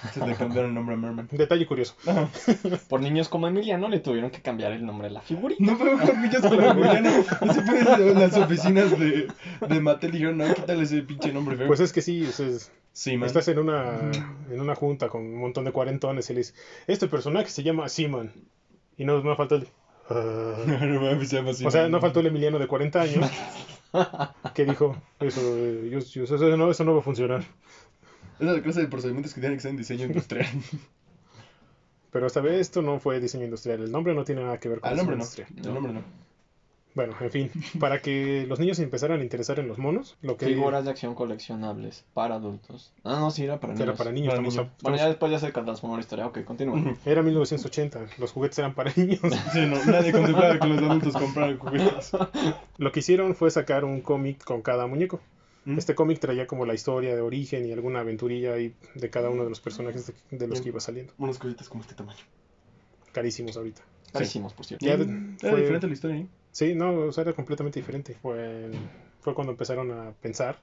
Entonces 0.04 0.28
le 0.28 0.36
cambiaron 0.36 0.70
el 0.70 0.76
nombre 0.76 0.96
a 0.96 0.98
Merman. 0.98 1.28
Detalle 1.32 1.66
curioso. 1.66 1.96
Por 2.90 3.02
niños 3.02 3.30
como 3.30 3.48
Emiliano 3.48 3.88
le 3.88 4.00
tuvieron 4.00 4.32
que 4.32 4.42
cambiar 4.42 4.72
el 4.72 4.86
nombre 4.86 5.08
a 5.08 5.12
la 5.12 5.22
figurita. 5.22 5.64
No 5.64 5.78
puedo 5.78 5.98
jugar 5.98 6.18
niños 6.18 6.42
con 6.42 6.58
la 6.58 6.74
Juliana. 6.74 7.12
No 7.46 7.54
se 7.54 7.62
puede 7.62 8.12
en 8.12 8.20
las 8.20 8.38
oficinas 8.38 8.92
de, 9.00 9.28
de 9.68 9.80
Mattel 9.82 10.12
dijeron, 10.12 10.38
no, 10.38 10.54
quítale 10.54 10.84
ese 10.84 11.02
pinche 11.04 11.32
nombre 11.32 11.56
feo. 11.58 11.68
Pues 11.68 11.80
es 11.80 11.94
que 11.94 12.02
sí, 12.02 12.24
o 12.26 12.32
sea, 12.32 12.48
es- 12.48 12.72
Seaman. 12.94 13.28
Estás 13.28 13.48
en 13.48 13.58
una, 13.60 14.12
en 14.50 14.60
una 14.60 14.76
junta 14.76 15.08
con 15.08 15.22
un 15.22 15.40
montón 15.40 15.64
de 15.64 15.72
cuarentones 15.72 16.30
y 16.30 16.34
le 16.34 16.40
dices, 16.40 16.56
este 16.88 17.08
personaje 17.08 17.48
se 17.50 17.64
llama 17.64 17.88
Seaman. 17.88 18.34
Y 18.98 19.06
no, 19.06 19.22
no 19.24 19.34
faltó 19.38 19.56
el... 19.56 19.68
"Ah". 20.10 20.56
No 20.68 21.00
mames, 21.00 21.30
se 21.30 21.38
llama 21.38 21.52
o 21.52 21.72
sea, 21.72 21.88
no 21.88 22.02
faltó 22.02 22.20
el 22.20 22.26
Emiliano 22.28 22.60
de 22.60 22.68
40 22.68 23.02
años 23.02 23.30
que 24.54 24.66
dijo, 24.66 24.96
eso, 25.20 25.42
eh, 25.58 25.90
yo- 25.92 26.00
yo- 26.00 26.24
eso, 26.24 26.38
no, 26.58 26.70
eso 26.72 26.84
no 26.84 26.94
va 26.94 27.00
a 27.00 27.04
funcionar. 27.04 27.44
Es 28.42 28.48
la 28.48 28.62
clase 28.62 28.82
de 28.82 28.88
procedimientos 28.88 29.34
que 29.34 29.40
tienen 29.40 29.58
que 29.58 29.62
ser 29.62 29.72
en 29.72 29.78
diseño 29.78 30.06
industrial. 30.08 30.48
Pero 32.12 32.28
esta 32.28 32.42
vez 32.42 32.60
esto 32.60 32.82
no 32.82 33.00
fue 33.00 33.20
diseño 33.20 33.46
industrial. 33.46 33.84
El 33.84 33.92
nombre 33.92 34.14
no 34.14 34.26
tiene 34.26 34.44
nada 34.44 34.60
que 34.60 34.68
ver 34.68 34.80
con 34.82 34.90
Ah, 34.90 34.92
el 34.92 34.98
nombre 34.98 35.16
no. 35.16 35.22
industrial. 35.22 35.50
El 35.56 35.74
nombre 35.74 35.94
no. 35.94 36.02
Bueno, 36.94 37.16
en 37.22 37.32
fin, 37.32 37.52
para 37.80 38.02
que 38.02 38.46
los 38.50 38.60
niños 38.60 38.76
se 38.76 38.84
empezaran 38.84 39.22
a 39.22 39.24
interesar 39.24 39.60
en 39.60 39.68
los 39.70 39.78
monos, 39.78 40.18
lo 40.22 40.36
que 40.36 40.48
Figuras 40.48 40.84
de 40.84 40.90
acción 40.90 41.16
coleccionables 41.16 42.04
para 42.14 42.36
adultos. 42.36 42.92
Ah, 43.06 43.18
no, 43.22 43.32
sí, 43.32 43.46
era 43.46 43.62
para 43.62 43.72
niños. 43.74 43.88
era 43.88 43.98
para 43.98 44.12
niños, 44.12 44.34
Para. 44.34 44.70
Bueno, 44.82 44.98
ya 44.98 45.08
después 45.08 45.32
ya 45.32 45.40
se 45.40 45.52
transformó 45.54 45.96
la 45.96 46.02
historia. 46.02 46.26
Ok, 46.28 46.44
continúa. 46.44 46.82
era 47.06 47.22
1980, 47.22 48.08
los 48.18 48.34
juguetes 48.34 48.60
eran 48.60 48.74
para 48.74 48.92
niños. 48.94 49.20
Sí, 49.54 49.66
no, 49.68 49.78
nadie 49.86 50.12
contemplaba 50.12 50.60
que 50.60 50.68
los 50.68 50.80
adultos 50.80 51.14
compraran 51.14 51.58
juguetes. 51.60 52.12
Lo 52.78 52.92
que 52.92 53.00
hicieron 53.00 53.36
fue 53.36 53.52
sacar 53.52 53.86
un 53.86 54.02
cómic 54.02 54.44
con 54.44 54.62
cada 54.62 54.86
muñeco. 54.88 55.22
¿Mm? 55.66 55.78
Este 55.78 55.94
cómic 55.96 56.20
traía 56.20 56.48
como 56.48 56.66
la 56.66 56.74
historia 56.74 57.16
de 57.16 57.22
origen 57.22 57.66
y 57.68 57.72
alguna 57.72 58.00
aventurilla 58.00 58.54
ahí 58.54 58.74
de 58.96 59.10
cada 59.10 59.30
uno 59.30 59.44
de 59.44 59.50
los 59.50 59.60
personajes 59.60 60.08
de, 60.08 60.38
de 60.38 60.48
los 60.48 60.60
que 60.62 60.70
iba 60.70 60.80
saliendo. 60.80 61.14
Unas 61.20 61.38
cositas 61.38 61.70
como 61.70 61.82
este 61.84 61.94
tamaño. 61.96 62.20
Carísimos 63.12 63.58
ahorita. 63.58 63.82
Carísimos, 64.14 64.54
por 64.54 64.66
cierto. 64.66 64.86
Ya 64.86 64.94
Era 64.94 65.06
fue- 65.40 65.60
diferente 65.62 65.88
la 65.88 65.94
historia, 65.94 66.18
¿eh? 66.18 66.28
Sí, 66.52 66.76
no, 66.76 66.94
o 66.94 67.12
sea, 67.12 67.22
era 67.24 67.34
completamente 67.34 67.80
diferente. 67.80 68.16
Fue, 68.22 68.72
fue 69.22 69.34
cuando 69.34 69.52
empezaron 69.52 69.92
a 69.92 70.12
pensar 70.22 70.60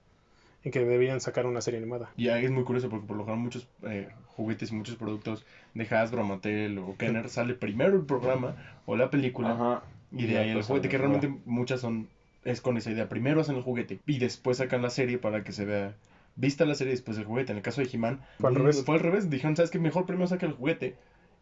en 0.65 0.73
que 0.73 0.81
debían 0.85 1.21
sacar 1.21 1.47
una 1.47 1.61
serie 1.61 1.79
animada. 1.79 2.11
Y 2.17 2.29
ahí 2.29 2.45
es 2.45 2.51
muy 2.51 2.65
curioso 2.65 2.89
porque 2.91 3.07
por 3.07 3.17
lo 3.17 3.25
general 3.25 3.43
muchos 3.43 3.69
eh, 3.85 4.09
juguetes 4.27 4.71
y 4.73 4.75
muchos 4.75 4.97
productos 4.97 5.47
de 5.75 5.85
Hasbro, 5.87 6.25
Mattel 6.25 6.79
o 6.79 6.97
Kenner 6.99 7.29
sale 7.31 7.55
primero 7.55 7.95
el 7.97 8.05
programa 8.05 8.57
o 8.85 8.97
la 8.97 9.09
película 9.11 9.53
Ajá. 9.53 9.83
y 10.13 10.27
de 10.27 10.39
ahí 10.39 10.51
el 10.51 10.63
juguete, 10.63 10.89
que 10.89 10.99
realmente 10.99 11.33
muchas 11.47 11.81
son 11.81 12.09
es 12.53 12.61
con 12.61 12.77
esa 12.77 12.91
idea. 12.91 13.09
Primero 13.09 13.41
hacen 13.41 13.57
el 13.57 13.63
juguete 13.63 14.01
y 14.07 14.19
después 14.19 14.59
sacan 14.59 14.83
la 14.83 14.91
serie 14.91 15.19
para 15.19 15.45
que 15.45 15.53
se 15.53 15.65
vea 15.65 15.95
vista 16.37 16.65
la 16.65 16.75
serie 16.75 16.93
y 16.93 16.97
después 16.97 17.19
el 17.19 17.25
juguete. 17.25 17.53
En 17.53 17.59
el 17.59 17.63
caso 17.63 17.81
de 17.81 17.89
He-Man 17.93 18.21
Fue 18.39 18.51
al 18.51 18.57
revés. 18.57 18.83
Fue 18.85 18.95
al 18.95 19.01
revés. 19.01 19.31
Dijeron, 19.31 19.57
¿sabes 19.57 19.71
qué? 19.71 19.79
Mejor 19.79 20.07
primero 20.07 20.27
saca 20.29 20.47
el 20.47 20.53
juguete 20.53 20.97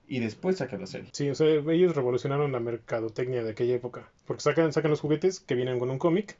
y 0.09 0.21
después 0.21 0.57
saca 0.57 0.77
la 0.79 0.87
serie. 0.87 1.09
Sí, 1.13 1.29
o 1.31 1.35
sea, 1.35 1.47
ellos 1.49 1.95
revolucionaron 1.97 2.53
la 2.53 2.61
mercadotecnia 2.61 3.43
de 3.43 3.51
aquella 3.51 3.75
época. 3.75 4.11
Porque 4.27 4.43
sacan, 4.43 4.73
sacan 4.73 4.91
los 4.91 5.01
juguetes 5.01 5.41
que 5.41 5.55
vienen 5.55 5.79
con 5.79 5.91
un 5.91 5.99
cómic 5.99 6.37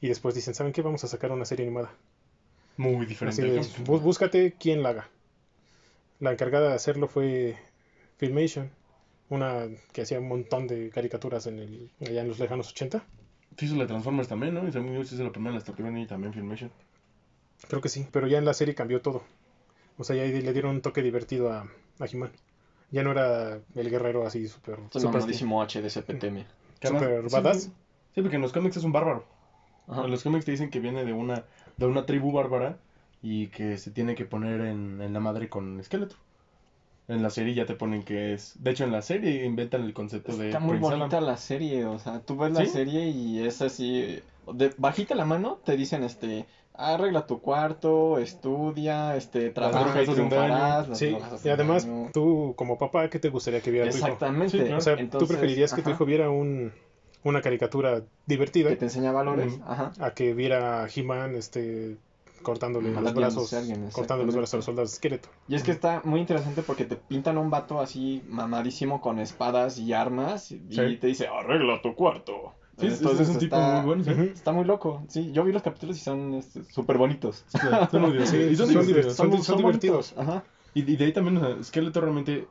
y 0.00 0.08
después 0.08 0.34
dicen, 0.34 0.54
¿saben 0.54 0.72
qué? 0.72 0.82
Vamos 0.82 1.04
a 1.04 1.08
sacar 1.08 1.32
una 1.32 1.44
serie 1.44 1.66
animada. 1.66 1.92
Muy 2.76 3.06
diferente. 3.06 3.42
Así 3.42 3.50
es, 3.58 3.78
bú- 3.84 4.00
búscate 4.00 4.54
quién 4.58 4.82
la 4.82 4.90
haga. 4.90 5.08
La 6.20 6.32
encargada 6.32 6.68
de 6.68 6.74
hacerlo 6.74 7.08
fue 7.08 7.56
Filmation, 8.18 8.70
una 9.28 9.66
que 9.92 10.02
hacía 10.02 10.20
un 10.20 10.28
montón 10.28 10.66
de 10.66 10.90
caricaturas 10.90 11.46
en 11.46 11.58
el, 11.58 11.90
allá 12.00 12.22
en 12.22 12.28
los 12.28 12.38
lejanos 12.38 12.70
80. 12.70 13.04
Sí 13.58 13.66
hizo 13.66 13.76
la 13.76 13.86
Transformers 13.86 14.28
también, 14.28 14.54
¿no? 14.54 14.66
Y 14.66 14.70
yo 14.70 15.04
sí 15.04 15.14
hizo 15.16 15.24
la 15.24 15.30
primera, 15.32 15.54
la 15.54 15.60
Tortuga 15.62 15.90
Ninja 15.90 16.04
y 16.04 16.06
también 16.06 16.32
Filmation. 16.32 16.70
Creo 17.68 17.82
que 17.82 17.88
sí, 17.90 18.06
pero 18.10 18.26
ya 18.26 18.38
en 18.38 18.44
la 18.46 18.54
serie 18.54 18.74
cambió 18.74 19.02
todo. 19.02 19.22
O 19.98 20.04
sea, 20.04 20.14
ya 20.16 20.22
le 20.24 20.52
dieron 20.52 20.76
un 20.76 20.80
toque 20.80 21.02
divertido 21.02 21.52
a, 21.52 21.62
a 21.98 22.06
He-Man. 22.10 22.30
Ya 22.92 23.02
no 23.02 23.10
era 23.10 23.58
el 23.74 23.90
guerrero 23.90 24.26
así 24.26 24.46
súper... 24.48 24.78
Súper- 24.90 25.10
mamadísimo 25.12 25.60
H 25.60 25.82
de 25.82 25.90
CPTM. 25.90 26.44
Que 26.80 26.86
además- 26.86 27.02
Super 27.02 27.28
sí, 27.28 27.34
badass. 27.36 27.62
Sí, 27.64 27.72
sí, 28.14 28.22
porque 28.22 28.36
en 28.36 28.42
los 28.42 28.52
cómics 28.52 28.76
es 28.76 28.84
un 28.84 28.92
bárbaro. 28.92 29.24
Ajá. 29.88 30.04
En 30.04 30.10
los 30.10 30.22
cómics 30.22 30.44
te 30.44 30.52
dicen 30.52 30.70
que 30.70 30.78
viene 30.80 31.04
de 31.04 31.12
una, 31.12 31.44
de 31.76 31.86
una 31.86 32.06
tribu 32.06 32.30
bárbara 32.32 32.78
y 33.20 33.48
que 33.48 33.76
se 33.76 33.90
tiene 33.90 34.14
que 34.14 34.24
poner 34.24 34.60
en, 34.60 35.00
en 35.02 35.12
la 35.12 35.18
madre 35.20 35.48
con 35.48 35.80
esqueleto. 35.80 36.14
En 37.08 37.22
la 37.22 37.30
serie 37.30 37.54
ya 37.54 37.64
te 37.66 37.74
ponen 37.74 38.02
que 38.02 38.34
es. 38.34 38.54
De 38.62 38.70
hecho, 38.70 38.84
en 38.84 38.92
la 38.92 39.00
serie 39.02 39.44
inventan 39.46 39.82
el 39.82 39.94
concepto 39.94 40.36
de. 40.36 40.46
Está 40.48 40.60
muy 40.60 40.72
Prince 40.72 40.88
Adam. 40.88 40.98
bonita 41.00 41.20
la 41.22 41.36
serie, 41.38 41.86
o 41.86 41.98
sea, 41.98 42.20
tú 42.20 42.36
ves 42.36 42.52
la 42.52 42.60
¿Sí? 42.60 42.66
serie 42.66 43.08
y 43.08 43.40
es 43.46 43.62
así, 43.62 44.20
de 44.52 44.72
bajita 44.76 45.14
la 45.14 45.24
mano 45.24 45.58
te 45.64 45.74
dicen, 45.76 46.02
este, 46.04 46.44
arregla 46.74 47.26
tu 47.26 47.40
cuarto, 47.40 48.18
estudia, 48.18 49.16
este, 49.16 49.48
trabaja 49.50 50.02
y 50.02 50.06
triunfarás. 50.06 50.86
daño. 50.88 50.88
las 50.90 50.98
Sí, 50.98 51.16
y 51.44 51.48
además, 51.48 51.86
daño. 51.86 52.10
tú 52.12 52.52
como 52.56 52.76
papá, 52.78 53.08
¿qué 53.08 53.18
te 53.18 53.30
gustaría 53.30 53.60
que 53.62 53.70
viera 53.70 53.90
tu 53.90 53.96
hijo? 53.96 54.06
Exactamente. 54.06 54.50
Sí, 54.50 54.58
claro. 54.58 54.76
O 54.76 54.80
sea, 54.82 54.92
Entonces, 54.94 55.18
tú 55.28 55.34
preferirías 55.34 55.72
que 55.72 55.82
tu 55.82 55.90
hijo 55.90 56.04
viera 56.04 56.28
un, 56.30 56.72
una 57.24 57.40
caricatura 57.40 58.02
divertida 58.26 58.68
que 58.68 58.76
te 58.76 58.84
enseña 58.84 59.12
valores, 59.12 59.58
ajá. 59.66 59.92
a 59.98 60.12
que 60.12 60.34
viera 60.34 60.84
a 60.84 60.88
He-Man 60.94 61.34
este, 61.36 61.96
cortándole 62.42 62.90
los 62.92 63.14
brazos, 63.14 63.52
a 63.52 63.58
alguien, 63.58 63.90
cortando 63.90 64.24
los 64.24 64.34
brazos 64.34 64.54
a 64.54 64.56
los 64.58 64.64
soldados 64.64 64.90
de 64.90 64.94
esqueleto. 64.94 65.28
Y 65.48 65.54
es 65.54 65.62
que 65.62 65.70
está 65.72 66.02
muy 66.04 66.20
interesante 66.20 66.62
porque 66.62 66.84
te 66.84 66.96
pintan 66.96 67.38
un 67.38 67.50
vato 67.50 67.80
así 67.80 68.22
mamadísimo 68.28 69.00
con 69.00 69.18
espadas 69.18 69.78
y 69.78 69.92
armas 69.92 70.50
y 70.52 70.60
Sí. 70.70 70.96
te 71.00 71.06
dice, 71.06 71.26
arregla 71.28 71.80
tu 71.82 71.94
cuarto. 71.94 72.54
Sí, 72.78 72.86
es- 72.86 72.98
Entonces 73.00 73.28
es 73.28 73.34
un 73.34 73.40
tipo 73.40 73.56
está- 73.56 73.76
muy 73.82 73.86
bueno. 73.86 74.04
sí. 74.04 74.30
Está 74.32 74.52
muy 74.52 74.64
loco, 74.64 75.02
sí. 75.08 75.32
Yo 75.32 75.42
vi 75.44 75.52
los 75.52 75.62
capítulos 75.62 75.96
y 75.96 76.00
son 76.00 76.34
este, 76.34 76.62
súper 76.64 76.96
bonitos. 76.96 77.44
Son 77.90 78.00
muy 78.02 78.12
divertidos. 78.12 78.28
Sí, 78.30 78.36
y 78.52 78.56
son 78.56 78.66
son 78.72 78.86
divertidos. 78.86 79.16
Son- 79.16 79.42
son 79.42 79.56
divertidos. 79.58 80.14
Ajá. 80.16 80.44
Y, 80.74 80.80
y 80.90 80.96
de 80.96 81.04
ahí 81.06 81.12
también, 81.12 81.38
o 81.38 81.40
sea, 81.40 81.62
Skeletor 81.64 82.04
realmente 82.04 82.46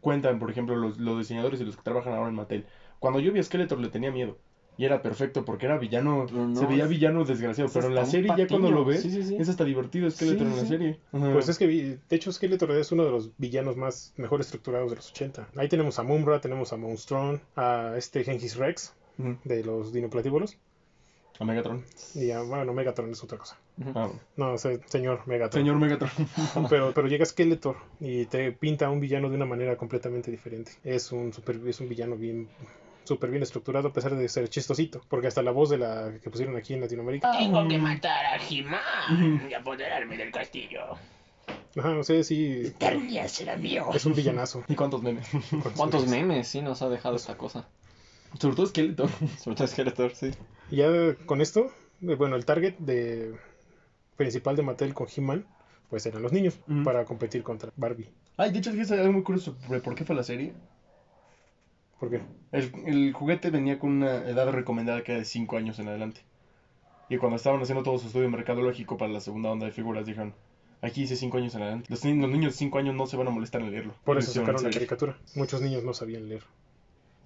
cuentan, 0.00 0.38
por 0.38 0.50
ejemplo, 0.50 0.74
los, 0.76 0.98
los 0.98 1.18
diseñadores 1.18 1.60
y 1.60 1.64
los 1.64 1.76
que 1.76 1.82
trabajan 1.82 2.14
ahora 2.14 2.28
en 2.30 2.34
Mattel. 2.34 2.66
Cuando 2.98 3.20
yo 3.20 3.32
vi 3.32 3.38
a 3.38 3.42
Skeletor 3.42 3.78
le 3.78 3.88
tenía 3.90 4.10
miedo. 4.10 4.38
Y 4.78 4.86
era 4.86 5.02
perfecto 5.02 5.44
porque 5.44 5.66
era 5.66 5.76
villano, 5.76 6.26
no, 6.32 6.56
se 6.56 6.64
veía 6.64 6.86
villano 6.86 7.24
desgraciado. 7.24 7.68
es 7.68 7.74
Pero 7.74 7.88
en 7.88 7.94
la 7.94 8.06
serie 8.06 8.32
ya 8.36 8.46
cuando 8.48 8.70
lo 8.70 8.84
ves, 8.84 9.02
Sí, 9.02 9.10
sí, 9.10 9.22
sí. 9.24 9.36
es 9.38 9.48
hasta 9.48 9.64
divertido 9.64 10.10
Skeletor 10.10 10.46
en 10.46 10.56
la 10.56 10.64
serie. 10.64 10.98
Ajá. 11.12 11.32
Pues 11.34 11.48
es 11.50 11.58
que, 11.58 11.66
de 11.66 12.16
hecho, 12.16 12.32
Skeletor 12.32 12.70
es 12.72 12.90
uno 12.90 13.04
de 13.04 13.10
los 13.10 13.30
villanos 13.36 13.76
más 13.76 14.14
mejor 14.16 14.40
estructurados 14.40 14.88
de 14.90 14.96
los 14.96 15.10
80. 15.10 15.48
Ahí 15.56 15.68
tenemos 15.68 15.98
a 15.98 16.02
Mumra, 16.02 16.40
tenemos 16.40 16.72
a 16.72 16.78
Monstrón, 16.78 17.42
a 17.56 17.92
este 17.98 18.24
Genghis 18.24 18.56
Rex 18.56 18.94
de 19.44 19.62
los 19.64 19.92
Dinoplatíbulos 19.92 20.56
A 21.40 21.44
Megatron. 21.44 21.84
y 22.14 22.30
a, 22.30 22.40
bueno, 22.40 22.72
Megatron 22.72 23.10
es 23.10 23.22
otra 23.22 23.36
cosa. 23.36 23.58
Ah, 23.94 24.08
No, 24.36 24.56
se- 24.56 24.80
señor 24.86 25.26
Megatron. 25.26 25.60
señor 25.62 25.76
Megatron. 25.78 26.10
Pero, 26.70 26.92
pero 26.94 27.06
llega 27.06 27.26
Skeletor 27.26 27.76
y 28.00 28.24
te 28.26 28.50
pinta 28.52 28.86
a 28.86 28.90
un 28.90 29.00
villano 29.00 29.28
de 29.28 29.36
una 29.36 29.44
manera 29.46 29.76
completamente 29.76 30.30
diferente. 30.30 30.72
Es 30.84 31.12
un 31.12 31.34
super, 31.34 31.60
es 31.66 31.80
un 31.80 31.88
villano 31.90 32.16
bien 32.16 32.48
súper 33.10 33.30
bien 33.30 33.42
estructurado 33.42 33.88
a 33.88 33.92
pesar 33.92 34.14
de 34.14 34.28
ser 34.28 34.48
chistosito, 34.48 35.00
porque 35.08 35.26
hasta 35.26 35.42
la 35.42 35.50
voz 35.50 35.68
de 35.68 35.78
la 35.78 36.12
que 36.22 36.30
pusieron 36.30 36.54
aquí 36.54 36.74
en 36.74 36.80
Latinoamérica, 36.80 37.32
Tengo 37.32 37.66
que 37.66 37.76
matar 37.76 38.24
a 38.24 38.36
He-Man 38.36 39.48
y 39.50 39.52
apoderarme 39.52 40.16
del 40.16 40.30
castillo. 40.30 40.96
ajá, 41.76 41.88
no 41.90 42.04
sé 42.04 42.22
si 42.22 42.72
será 43.26 43.56
mío. 43.56 43.88
es 43.92 44.06
un 44.06 44.14
villanazo. 44.14 44.62
¿Y 44.68 44.76
cuántos 44.76 45.02
memes? 45.02 45.28
¿Cuántos 45.76 46.06
memes 46.06 46.46
sí 46.46 46.62
nos 46.62 46.82
ha 46.82 46.88
dejado 46.88 47.16
esta 47.16 47.36
cosa? 47.36 47.66
Sobre 48.38 48.54
todo 48.54 48.66
Skeletor. 48.68 49.10
Sobre 49.42 49.56
todo 49.56 49.66
Skeletor, 49.66 50.14
sí. 50.14 50.30
Y 50.70 50.76
ya 50.76 51.16
con 51.26 51.40
esto, 51.40 51.72
eh, 52.02 52.14
bueno, 52.14 52.36
el 52.36 52.44
target 52.44 52.76
de 52.78 53.34
principal 54.16 54.54
de 54.54 54.62
Mattel 54.62 54.94
con 54.94 55.08
He-Man, 55.14 55.44
pues 55.88 56.06
eran 56.06 56.22
los 56.22 56.30
niños, 56.30 56.60
para 56.84 57.04
competir 57.04 57.42
contra 57.42 57.72
Barbie. 57.74 58.08
Ay, 58.36 58.52
de 58.52 58.60
hecho, 58.60 58.70
fíjate 58.70 59.00
algo 59.00 59.14
muy 59.14 59.24
curioso 59.24 59.56
sobre 59.66 59.80
por 59.80 59.96
qué 59.96 60.04
fue 60.04 60.14
la 60.14 60.22
serie. 60.22 60.54
¿Por 62.00 62.10
qué? 62.10 62.20
El, 62.52 62.72
el 62.86 63.12
juguete 63.12 63.50
venía 63.50 63.78
con 63.78 63.90
una 63.90 64.16
edad 64.26 64.50
recomendada 64.50 65.02
que 65.04 65.12
era 65.12 65.18
de 65.20 65.24
5 65.26 65.56
años 65.56 65.78
en 65.78 65.88
adelante. 65.88 66.22
Y 67.08 67.18
cuando 67.18 67.36
estaban 67.36 67.60
haciendo 67.60 67.82
todo 67.84 67.98
su 67.98 68.06
estudio 68.06 68.30
mercadológico 68.30 68.96
para 68.96 69.12
la 69.12 69.20
segunda 69.20 69.50
onda 69.50 69.66
de 69.66 69.72
figuras, 69.72 70.06
dijeron, 70.06 70.32
aquí 70.80 71.02
dice 71.02 71.16
5 71.16 71.36
años 71.38 71.54
en 71.54 71.62
adelante. 71.62 71.86
Los, 71.90 72.04
ni- 72.04 72.18
los 72.20 72.30
niños 72.30 72.54
de 72.54 72.58
5 72.58 72.78
años 72.78 72.94
no 72.94 73.06
se 73.06 73.16
van 73.16 73.26
a 73.28 73.30
molestar 73.30 73.60
en 73.60 73.70
leerlo. 73.70 73.94
Por 74.04 74.16
eso 74.18 74.32
sacaron 74.32 74.62
la 74.62 74.70
caricatura. 74.70 75.16
Muchos 75.34 75.60
niños 75.60 75.84
no 75.84 75.92
sabían 75.92 76.28
leer. 76.28 76.42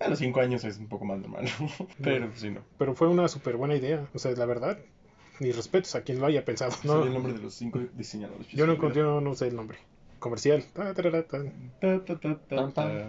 A 0.01 0.09
los 0.09 0.19
5 0.19 0.41
años 0.41 0.65
es 0.65 0.79
un 0.79 0.89
poco 0.89 1.05
más 1.05 1.19
normal. 1.21 1.45
Pero 2.03 2.31
sí, 2.35 2.51
no. 2.51 2.61
Pero 2.79 2.95
fue 2.95 3.09
una 3.09 3.29
súper 3.29 3.57
buena 3.57 3.77
idea. 3.77 4.07
O 4.13 4.19
sea, 4.19 4.33
la 4.33 4.45
verdad, 4.47 4.79
mis 5.39 5.55
respetos 5.55 5.95
a 5.95 6.03
quien 6.03 6.19
lo 6.19 6.27
haya 6.27 6.45
pensado. 6.45 6.73
No. 6.83 6.97
No, 6.97 7.05
el 7.05 7.13
nombre 7.13 7.33
de 7.33 7.39
los 7.39 7.55
5 7.55 7.79
diseñadores. 7.95 8.49
yo, 8.49 8.67
no, 8.67 8.93
yo 8.93 9.21
no, 9.21 9.35
sé 9.37 9.47
el 9.49 9.55
nombre. 9.57 9.79
Comercial. 10.19 10.65
Ta, 10.73 10.93
tarara, 10.95 11.23
ta. 11.23 11.39
Ta, 11.81 13.09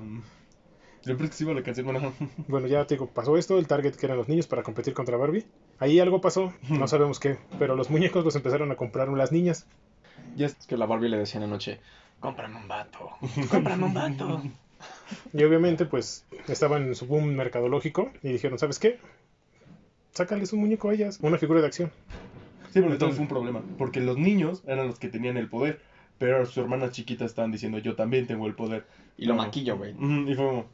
Siempre 1.06 1.28
que 1.30 1.34
se 1.36 1.44
iba 1.44 1.54
la 1.54 1.64
canción, 1.64 1.86
bueno. 1.86 2.14
Bueno, 2.48 2.68
ya 2.68 2.86
te 2.86 2.96
digo, 2.96 3.08
pasó 3.08 3.38
esto, 3.38 3.58
el 3.60 3.68
target 3.68 3.96
que 3.96 4.06
eran 4.08 4.18
los 4.18 4.28
niños 4.28 4.48
para 4.48 4.64
competir 4.64 4.94
contra 4.94 5.16
Barbie. 5.18 5.46
Ahí 5.80 6.00
algo 6.00 6.20
pasó, 6.20 6.52
no 6.70 6.88
sabemos 6.88 7.20
qué, 7.20 7.38
pero 7.60 7.76
los 7.76 7.90
muñecos 7.90 8.26
los 8.26 8.36
empezaron 8.36 8.72
a 8.72 8.76
comprar 8.76 9.08
las 9.10 9.32
niñas. 9.32 9.68
ya 10.36 10.48
Es 10.48 10.56
que 10.68 10.76
la 10.78 10.86
Barbie 10.86 11.10
le 11.10 11.18
decía 11.18 11.36
en 11.36 11.42
la 11.48 11.54
noche, 11.54 11.80
Cómprame 12.20 12.58
un 12.58 12.68
vato. 12.68 13.12
Cómprame 13.52 13.86
un 13.86 13.94
vato. 13.94 14.42
Y 15.34 15.44
obviamente, 15.44 15.86
pues, 15.86 16.26
estaban 16.48 16.84
en 16.88 16.96
su 16.96 17.06
boom 17.06 17.36
mercadológico 17.36 18.12
y 18.24 18.30
dijeron, 18.30 18.58
¿sabes 18.58 18.80
qué? 18.80 19.00
Sácales 20.14 20.54
un 20.54 20.62
muñeco 20.62 20.90
a 20.90 20.94
ellas, 20.94 21.20
una 21.22 21.38
figura 21.38 21.62
de 21.62 21.68
acción. 21.68 21.92
Sí, 22.72 22.82
pero 22.82 22.92
entonces 22.92 23.16
fue 23.18 23.24
un 23.24 23.30
problema, 23.30 23.62
porque 23.78 24.00
los 24.00 24.18
niños 24.18 24.64
eran 24.66 24.88
los 24.88 24.98
que 25.00 25.08
tenían 25.10 25.38
el 25.38 25.48
poder, 25.50 25.82
pero 26.18 26.46
sus 26.46 26.58
hermanas 26.58 26.92
chiquitas 26.92 27.28
estaban 27.32 27.52
diciendo, 27.52 27.78
yo 27.78 27.96
también 27.96 28.26
tengo 28.28 28.48
el 28.48 28.56
poder. 28.56 28.86
y 29.18 29.26
lo 29.26 29.36
No. 29.36 29.44
maquillo, 29.44 29.78
güey. 29.78 29.92
Y 29.92 30.36
fue 30.36 30.46
como, 30.46 30.66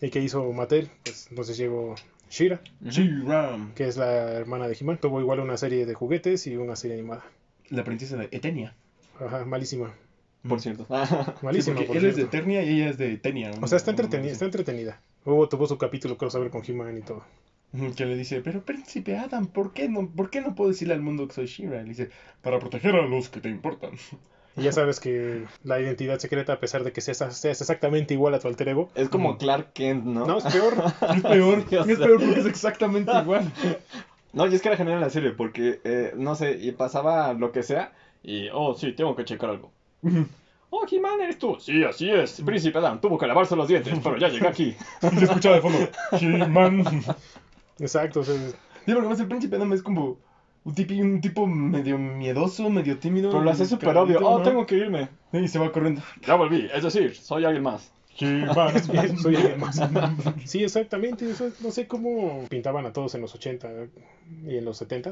¿Y 0.00 0.10
qué 0.10 0.20
hizo 0.20 0.52
Mattel? 0.52 0.90
Pues 1.04 1.26
entonces 1.30 1.56
llegó 1.56 1.94
Shira. 2.30 2.60
She-Ram, 2.84 3.72
que 3.74 3.88
es 3.88 3.96
la 3.96 4.32
hermana 4.32 4.68
de 4.68 4.76
He-Man. 4.78 4.98
Tuvo 5.00 5.20
igual 5.20 5.40
una 5.40 5.56
serie 5.56 5.86
de 5.86 5.94
juguetes 5.94 6.46
y 6.46 6.56
una 6.56 6.76
serie 6.76 6.94
animada. 6.98 7.24
la 7.70 7.84
princesa 7.84 8.16
de 8.16 8.28
Etenia. 8.30 8.74
Ajá, 9.18 9.44
malísima. 9.44 9.94
Por 10.46 10.60
cierto. 10.60 10.86
Sí, 10.86 11.42
Malísima, 11.42 11.76
porque 11.76 11.86
por 11.86 11.96
él 11.96 12.04
es 12.06 12.16
de 12.16 12.22
cierto. 12.22 12.36
Eternia 12.36 12.62
y 12.62 12.68
ella 12.80 12.90
es 12.90 12.98
de 12.98 13.12
Etenia. 13.14 13.50
O 13.60 13.66
sea, 13.66 13.76
está 13.78 13.90
entretenida, 13.90 14.32
está 14.32 14.44
entretenida. 14.44 15.00
Hubo, 15.24 15.48
tuvo 15.48 15.66
su 15.66 15.76
capítulo 15.78 16.16
crossover 16.16 16.50
con 16.50 16.62
He-Man 16.66 16.98
y 16.98 17.02
todo. 17.02 17.24
Que 17.96 18.06
le 18.06 18.16
dice, 18.16 18.40
pero 18.42 18.64
príncipe 18.64 19.16
Adam, 19.18 19.46
¿por 19.48 19.72
qué 19.72 19.88
no, 19.88 20.08
¿por 20.08 20.30
qué 20.30 20.40
no 20.40 20.54
puedo 20.54 20.70
decirle 20.70 20.94
al 20.94 21.02
mundo 21.02 21.26
que 21.28 21.34
soy 21.34 21.46
She-Ra? 21.46 21.82
Le 21.82 21.88
dice, 21.90 22.10
para 22.42 22.58
proteger 22.58 22.94
a 22.94 23.06
los 23.06 23.28
que 23.28 23.40
te 23.40 23.48
importan. 23.50 23.90
Y 24.56 24.62
ya 24.62 24.72
sabes 24.72 25.00
que 25.00 25.44
la 25.64 25.78
identidad 25.80 26.18
secreta, 26.18 26.54
a 26.54 26.60
pesar 26.60 26.82
de 26.82 26.92
que 26.92 27.00
seas, 27.02 27.18
seas 27.18 27.60
exactamente 27.60 28.14
igual 28.14 28.34
a 28.34 28.38
tu 28.38 28.48
alter 28.48 28.68
ego, 28.70 28.90
Es 28.94 29.08
como 29.10 29.36
Clark 29.36 29.72
Kent, 29.74 30.04
¿no? 30.04 30.24
no, 30.26 30.38
es 30.38 30.44
peor. 30.44 30.74
Es 31.16 31.22
peor, 31.22 31.58
O 31.58 31.84
es 31.84 31.98
sea. 31.98 32.06
peor 32.06 32.20
porque 32.24 32.40
es 32.40 32.46
exactamente 32.46 33.12
igual. 33.22 33.52
No, 34.32 34.46
y 34.46 34.54
es 34.54 34.62
que 34.62 34.68
era 34.68 34.76
genial 34.76 34.96
en 34.96 35.02
la 35.02 35.10
serie 35.10 35.30
porque, 35.32 35.80
eh, 35.84 36.12
no 36.16 36.34
sé, 36.34 36.52
y 36.60 36.72
pasaba 36.72 37.32
lo 37.34 37.52
que 37.52 37.62
sea 37.62 37.92
y, 38.22 38.48
oh, 38.52 38.74
sí, 38.74 38.92
tengo 38.92 39.14
que 39.16 39.24
checar 39.24 39.50
algo. 39.50 39.70
Oh, 40.68 40.84
He-Man, 40.90 41.20
¿eres 41.20 41.38
tú? 41.38 41.56
Sí, 41.60 41.84
así 41.84 42.10
es. 42.10 42.42
Príncipe 42.44 42.76
Adam 42.78 43.00
tuvo 43.00 43.16
que 43.16 43.26
lavarse 43.28 43.54
los 43.54 43.68
dientes, 43.68 43.96
pero 44.02 44.18
ya 44.18 44.28
llegué 44.28 44.48
aquí. 44.48 44.76
Y 45.00 45.16
se 45.16 45.24
escuchaba 45.24 45.54
de 45.54 45.62
fondo, 45.62 45.78
He-Man. 46.20 46.82
Exacto, 47.78 48.20
o 48.20 48.24
sea, 48.24 48.34
Sí, 48.34 48.52
porque 48.86 48.98
además 48.98 49.20
el 49.20 49.28
príncipe 49.28 49.56
Adam 49.56 49.72
es 49.72 49.82
como 49.82 50.18
un 50.66 50.74
tipo, 50.74 50.92
un 50.94 51.20
tipo 51.20 51.46
medio 51.46 51.96
miedoso, 51.96 52.68
medio 52.68 52.98
tímido. 52.98 53.30
Pero 53.30 53.42
lo 53.42 53.50
hace 53.50 53.64
súper 53.66 53.96
obvio. 53.96 54.18
Oh, 54.20 54.38
¿no? 54.38 54.44
tengo 54.44 54.66
que 54.66 54.74
irme. 54.76 55.08
Y 55.32 55.48
se 55.48 55.58
va 55.58 55.70
corriendo. 55.72 56.02
Ya 56.26 56.34
volví, 56.34 56.68
es 56.74 56.82
decir, 56.82 57.14
soy 57.16 57.44
alguien 57.44 57.62
más. 57.62 57.92
He-Man. 58.18 58.82
soy 59.18 59.36
alguien 59.36 59.60
más. 59.60 59.80
Sí, 60.44 60.64
exactamente. 60.64 61.26
no 61.60 61.70
sé 61.70 61.86
cómo 61.86 62.44
pintaban 62.48 62.84
a 62.86 62.92
todos 62.92 63.14
en 63.14 63.20
los 63.20 63.34
80 63.34 63.68
y 64.46 64.56
en 64.56 64.64
los 64.64 64.78
70 64.78 65.10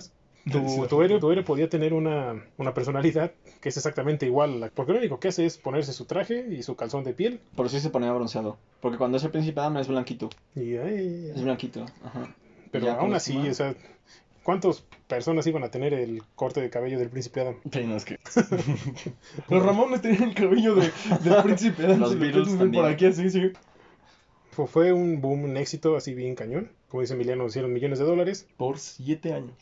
Tu, 0.51 0.87
tu, 0.89 1.03
héroe, 1.03 1.21
tu 1.21 1.31
héroe 1.31 1.45
podía 1.45 1.69
tener 1.69 1.93
una, 1.95 2.35
una 2.57 2.73
personalidad 2.75 3.33
que 3.61 3.69
es 3.69 3.77
exactamente 3.77 4.27
igual. 4.27 4.55
a 4.55 4.57
la- 4.57 4.69
Porque 4.71 4.93
lo 4.93 4.99
único 4.99 5.21
que 5.21 5.29
hace 5.29 5.45
es 5.47 5.57
ponerse 5.59 5.93
su 5.93 6.07
traje 6.07 6.47
y 6.51 6.63
su 6.63 6.77
calzón 6.77 7.05
de 7.05 7.13
piel. 7.15 7.41
Pero 7.57 7.69
sí 7.69 7.79
se 7.81 7.91
ponía 7.91 8.11
bronceado. 8.13 8.57
Porque 8.81 8.99
cuando 8.99 9.19
es 9.19 9.25
el 9.25 9.31
príncipe 9.31 9.61
Adam 9.61 9.77
es 9.77 9.89
blanquito. 9.89 10.31
Y, 10.57 10.73
Es 10.75 11.43
blanquito. 11.43 11.85
Ajá. 12.05 12.35
pero 12.71 12.91
aún 12.91 13.15
así, 13.15 13.37
o 13.37 13.55
sea, 13.55 13.75
¿cuántas 14.45 14.85
personas 15.09 15.45
iban 15.49 15.65
a 15.65 15.71
tener 15.73 15.93
el 15.93 16.23
corte 16.37 16.61
de 16.61 16.71
cabello 16.71 17.01
del 17.01 17.11
príncipe 17.11 17.41
Adam? 17.41 17.57
Sí, 17.73 17.83
no, 17.85 17.97
es 17.97 18.05
que... 18.05 18.21
Los 19.49 19.63
Ramones 19.65 20.03
tenían 20.03 20.25
el 20.25 20.35
cabello 20.35 20.77
de, 20.77 20.93
del 21.23 21.43
príncipe 21.43 21.85
Adam. 21.85 21.99
Los 21.99 22.17
Beatles 22.17 22.49
por 22.73 22.85
aquí, 22.85 23.07
así, 23.07 23.29
sí. 23.31 23.51
Fue, 24.53 24.69
fue 24.69 24.93
un 24.93 25.21
boom, 25.21 25.45
un 25.45 25.57
éxito 25.57 25.97
así 25.97 26.15
bien 26.15 26.37
cañón. 26.37 26.71
Como 26.89 27.01
dice 27.01 27.15
Emiliano, 27.15 27.47
hicieron 27.47 27.73
millones 27.73 27.99
de 27.99 28.05
dólares. 28.05 28.47
Por 28.57 28.79
siete 28.79 29.33
años. 29.33 29.57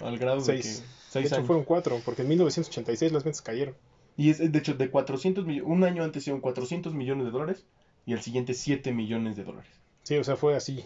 Al 0.00 0.18
grado 0.18 0.40
Seis. 0.40 0.64
de 0.64 0.70
que... 0.82 0.86
De 0.86 0.86
Seis 1.08 1.26
hecho, 1.26 1.36
años. 1.36 1.46
fueron 1.46 1.64
cuatro, 1.64 1.98
porque 2.04 2.22
en 2.22 2.28
1986 2.28 3.12
las 3.12 3.24
ventas 3.24 3.40
cayeron. 3.40 3.74
Y 4.18 4.30
es, 4.30 4.38
de 4.52 4.58
hecho, 4.58 4.74
de 4.74 4.90
400 4.90 5.46
millones... 5.46 5.70
Un 5.70 5.84
año 5.84 6.04
antes 6.04 6.22
hicieron 6.22 6.42
400 6.42 6.92
millones 6.92 7.24
de 7.24 7.30
dólares 7.30 7.64
y 8.04 8.12
el 8.12 8.20
siguiente 8.20 8.52
7 8.52 8.92
millones 8.92 9.36
de 9.36 9.44
dólares. 9.44 9.70
Sí, 10.02 10.16
o 10.16 10.24
sea, 10.24 10.36
fue 10.36 10.54
así. 10.54 10.84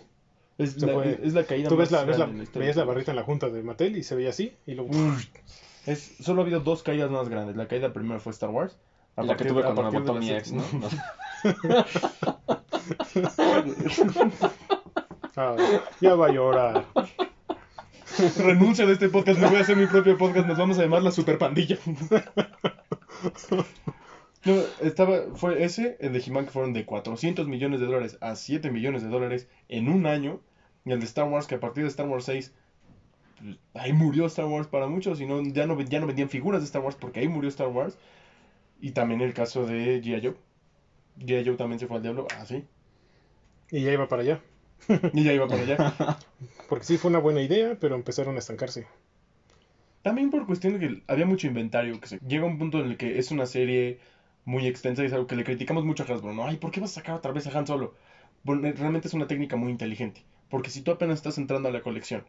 Es, 0.60 0.80
la, 0.82 0.92
fue- 0.92 1.20
es 1.22 1.34
la 1.34 1.44
caída 1.44 1.68
Tú 1.68 1.76
ves 1.76 1.90
más 1.90 2.00
la, 2.00 2.06
ves 2.06 2.18
la, 2.18 2.26
veías 2.58 2.76
la 2.76 2.84
barrita 2.84 3.12
en 3.12 3.16
la 3.16 3.22
junta 3.22 3.48
de 3.48 3.62
Mattel 3.62 3.96
y 3.96 4.02
se 4.02 4.14
veía 4.14 4.30
así. 4.30 4.52
Y 4.66 4.74
luego, 4.74 4.90
Es, 5.86 6.16
solo 6.20 6.42
ha 6.42 6.44
habido 6.44 6.60
dos 6.60 6.82
caídas 6.82 7.10
más 7.10 7.28
grandes. 7.28 7.56
La 7.56 7.68
caída 7.68 7.92
primera 7.92 8.20
fue 8.20 8.32
Star 8.32 8.50
Wars. 8.50 8.76
A 9.16 9.24
Y 9.24 9.26
la 9.26 9.36
que 9.36 9.44
tuve 9.44 9.62
cuando 9.62 9.90
me 9.90 10.00
la 10.00 10.12
mi 10.14 10.30
ex, 10.30 10.52
¿no? 10.52 10.64
No. 10.72 10.88
Ah, 15.36 15.56
ya 16.00 16.14
va 16.16 16.26
a 16.26 16.32
llorar. 16.32 16.84
Renuncio 18.38 18.86
de 18.86 18.94
este 18.94 19.08
podcast, 19.08 19.38
me 19.40 19.46
voy 19.46 19.56
a 19.56 19.60
hacer 19.60 19.76
mi 19.76 19.86
propio 19.86 20.18
podcast, 20.18 20.46
nos 20.46 20.58
vamos 20.58 20.78
a 20.78 20.82
llamar 20.82 21.02
la 21.02 21.12
Super 21.12 21.38
Pandilla. 21.38 21.78
No, 24.44 24.54
estaba, 24.80 25.20
fue 25.34 25.62
ese, 25.64 25.96
el 26.00 26.12
de 26.14 26.22
He-Man, 26.26 26.46
que 26.46 26.50
fueron 26.50 26.72
de 26.72 26.84
400 26.84 27.46
millones 27.46 27.80
de 27.80 27.86
dólares 27.86 28.18
a 28.20 28.34
7 28.36 28.70
millones 28.70 29.02
de 29.02 29.08
dólares 29.08 29.48
en 29.68 29.88
un 29.88 30.06
año. 30.06 30.40
Y 30.84 30.92
el 30.92 31.00
de 31.00 31.06
Star 31.06 31.28
Wars, 31.28 31.46
que 31.46 31.56
a 31.56 31.60
partir 31.60 31.84
de 31.84 31.90
Star 31.90 32.08
Wars 32.08 32.24
6, 32.24 32.52
pues, 33.38 33.58
ahí 33.74 33.92
murió 33.92 34.26
Star 34.26 34.46
Wars 34.46 34.66
para 34.66 34.86
muchos. 34.86 35.20
Y 35.20 35.26
no, 35.26 35.42
ya, 35.42 35.66
no, 35.66 35.80
ya 35.80 36.00
no 36.00 36.06
vendían 36.06 36.28
figuras 36.28 36.60
de 36.60 36.66
Star 36.66 36.82
Wars 36.82 36.96
porque 36.96 37.20
ahí 37.20 37.28
murió 37.28 37.48
Star 37.48 37.68
Wars. 37.68 37.98
Y 38.80 38.92
también 38.92 39.20
el 39.20 39.34
caso 39.34 39.66
de 39.66 40.02
G.I. 40.02 40.20
Joe. 40.22 40.36
G.I. 41.18 41.44
Joe 41.44 41.56
también 41.56 41.78
se 41.78 41.86
fue 41.86 41.96
al 41.96 42.02
diablo, 42.02 42.26
así. 42.38 42.64
Y 43.70 43.82
ya 43.82 43.92
iba 43.92 44.08
para 44.08 44.22
allá. 44.22 44.40
y 45.12 45.24
ya 45.24 45.32
iba 45.32 45.46
para 45.46 45.62
allá. 45.62 46.18
Porque 46.68 46.84
sí 46.84 46.96
fue 46.96 47.10
una 47.10 47.18
buena 47.18 47.42
idea, 47.42 47.76
pero 47.78 47.94
empezaron 47.94 48.36
a 48.36 48.38
estancarse. 48.38 48.86
También 50.02 50.30
por 50.30 50.46
cuestión 50.46 50.78
de 50.78 50.80
que 50.80 51.02
había 51.08 51.26
mucho 51.26 51.46
inventario, 51.46 52.00
que 52.00 52.08
se 52.08 52.18
llega 52.20 52.46
un 52.46 52.58
punto 52.58 52.80
en 52.80 52.86
el 52.86 52.96
que 52.96 53.18
es 53.18 53.30
una 53.30 53.44
serie 53.44 54.00
muy 54.46 54.66
extensa 54.66 55.02
y 55.02 55.06
es 55.06 55.12
algo 55.12 55.26
que 55.26 55.36
le 55.36 55.44
criticamos 55.44 55.84
mucho 55.84 56.04
a 56.04 56.06
Hasbro, 56.06 56.32
¿no? 56.32 56.46
Ay, 56.46 56.56
¿por 56.56 56.70
qué 56.70 56.80
vas 56.80 56.92
a 56.92 56.94
sacar 56.94 57.16
otra 57.16 57.32
vez 57.32 57.46
a 57.46 57.58
Han 57.58 57.66
Solo? 57.66 57.94
Bueno, 58.42 58.62
realmente 58.62 59.08
es 59.08 59.14
una 59.14 59.26
técnica 59.26 59.56
muy 59.56 59.70
inteligente, 59.70 60.22
porque 60.50 60.70
si 60.70 60.82
tú 60.82 60.90
apenas 60.90 61.16
estás 61.16 61.38
entrando 61.38 61.68
a 61.68 61.72
la 61.72 61.82
colección 61.82 62.24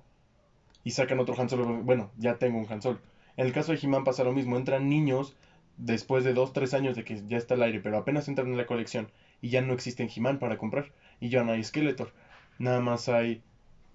y 0.83 0.91
sacan 0.91 1.19
otro 1.19 1.35
Han 1.39 1.49
Solo, 1.49 1.65
bueno, 1.83 2.11
ya 2.17 2.37
tengo 2.37 2.57
un 2.57 2.71
Han 2.71 2.81
Solo. 2.81 2.99
En 3.37 3.45
el 3.45 3.53
caso 3.53 3.71
de 3.71 3.79
He-Man 3.81 4.03
pasa 4.03 4.23
lo 4.23 4.33
mismo, 4.33 4.57
entran 4.57 4.89
niños 4.89 5.35
después 5.77 6.23
de 6.23 6.33
2, 6.33 6.53
3 6.53 6.73
años 6.75 6.95
de 6.95 7.03
que 7.03 7.21
ya 7.27 7.37
está 7.37 7.55
al 7.55 7.63
aire, 7.63 7.79
pero 7.79 7.97
apenas 7.97 8.27
entran 8.27 8.47
en 8.47 8.57
la 8.57 8.65
colección 8.65 9.11
y 9.41 9.49
ya 9.49 9.61
no 9.61 9.73
existen 9.73 10.09
He-Man 10.15 10.39
para 10.39 10.57
comprar 10.57 10.91
y 11.19 11.29
ya 11.29 11.43
no 11.43 11.51
hay 11.51 11.63
Skeletor, 11.63 12.13
nada 12.59 12.79
más 12.79 13.09
hay 13.09 13.41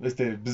este... 0.00 0.38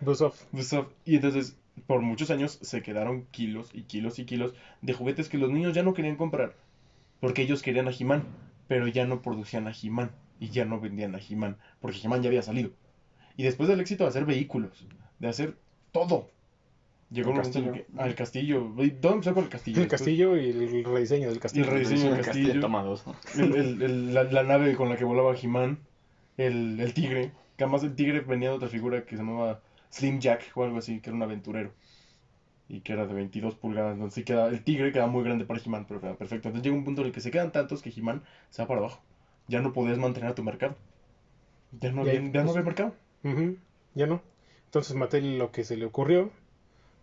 Buzz 0.00 0.20
off. 0.20 0.42
Ubisoft. 0.52 0.92
Y 1.04 1.16
entonces, 1.16 1.56
por 1.86 2.00
muchos 2.00 2.30
años 2.30 2.58
se 2.60 2.82
quedaron 2.82 3.26
kilos 3.30 3.70
y 3.72 3.82
kilos 3.82 4.18
y 4.18 4.24
kilos 4.24 4.54
de 4.82 4.92
juguetes 4.92 5.28
que 5.28 5.38
los 5.38 5.50
niños 5.50 5.74
ya 5.74 5.82
no 5.82 5.94
querían 5.94 6.16
comprar. 6.16 6.54
Porque 7.20 7.42
ellos 7.42 7.62
querían 7.62 7.88
a 7.88 7.92
He-Man, 7.92 8.24
pero 8.68 8.86
ya 8.88 9.06
no 9.06 9.22
producían 9.22 9.66
a 9.66 9.72
He-Man. 9.72 10.10
Y 10.40 10.48
ya 10.50 10.64
no 10.64 10.80
vendían 10.80 11.14
a 11.14 11.18
He-Man, 11.18 11.56
porque 11.80 11.98
He-Man 12.02 12.22
ya 12.22 12.28
había 12.28 12.42
salido. 12.42 12.70
Y 13.36 13.42
después 13.44 13.68
del 13.68 13.80
éxito 13.80 14.04
de 14.04 14.10
hacer 14.10 14.24
vehículos, 14.24 14.86
de 15.18 15.28
hacer 15.28 15.56
todo. 15.92 16.30
Llegó 17.10 17.30
El 17.30 17.36
un 17.38 17.42
momento 17.42 17.58
en 17.58 17.64
el 17.66 17.70
castillo. 17.72 17.92
que. 17.96 18.02
Al 18.02 18.14
castillo. 18.14 18.74
¿Y 18.84 18.90
¿Todo 18.92 19.12
empezó 19.12 19.34
con 19.34 19.44
el 19.44 19.50
castillo? 19.50 19.82
El 19.82 19.88
castillo 19.88 20.36
y 20.36 20.48
el 20.50 20.84
rediseño 20.84 21.28
del 21.28 21.38
castillo. 21.38 21.64
El 21.64 21.70
rediseño 21.70 22.10
del 22.10 22.18
El 22.20 22.24
castillo. 22.24 22.60
Toma 22.60 22.82
dos, 22.82 23.06
¿no? 23.06 23.14
El- 23.36 23.54
el- 23.54 23.82
el- 23.82 24.14
la, 24.14 24.24
la 24.24 24.42
nave 24.42 24.74
con 24.74 24.88
la 24.88 24.96
que 24.96 25.04
volaba 25.04 25.34
He-Man, 25.36 25.78
el, 26.36 26.80
el 26.80 26.94
tigre, 26.94 27.32
que 27.56 27.64
además 27.64 27.84
el 27.84 27.94
tigre 27.94 28.20
venía 28.20 28.48
de 28.50 28.56
otra 28.56 28.68
figura 28.68 29.04
que 29.04 29.16
se 29.16 29.22
llamaba 29.22 29.60
Slim 29.90 30.18
Jack 30.18 30.50
o 30.56 30.64
algo 30.64 30.78
así, 30.78 31.00
que 31.00 31.10
era 31.10 31.16
un 31.16 31.22
aventurero. 31.22 31.72
Y 32.68 32.80
que 32.80 32.94
era 32.94 33.06
de 33.06 33.12
22 33.14 33.54
pulgadas, 33.56 33.92
entonces 33.94 34.24
queda, 34.24 34.48
el 34.48 34.64
tigre 34.64 34.90
queda 34.90 35.06
muy 35.06 35.22
grande 35.22 35.44
para 35.44 35.60
He-Man, 35.62 35.84
pero 35.86 36.00
queda 36.00 36.14
perfecto. 36.16 36.48
Entonces 36.48 36.64
llega 36.64 36.76
un 36.76 36.84
punto 36.84 37.02
en 37.02 37.08
el 37.08 37.12
que 37.12 37.20
se 37.20 37.30
quedan 37.30 37.52
tantos 37.52 37.82
que 37.82 37.90
He-Man 37.94 38.22
se 38.50 38.62
va 38.62 38.68
para 38.68 38.80
abajo. 38.80 39.02
Ya 39.48 39.60
no 39.60 39.72
podías 39.72 39.98
mantener 39.98 40.30
a 40.30 40.34
tu 40.34 40.42
mercado. 40.42 40.76
Ya 41.80 41.92
no 41.92 42.02
había, 42.02 42.14
ya 42.14 42.44
no 42.44 42.50
había 42.50 42.62
mercado. 42.62 42.94
Ya 43.94 44.06
no. 44.06 44.22
Entonces 44.66 44.96
Mattel 44.96 45.38
lo 45.38 45.52
que 45.52 45.64
se 45.64 45.76
le 45.76 45.84
ocurrió 45.84 46.30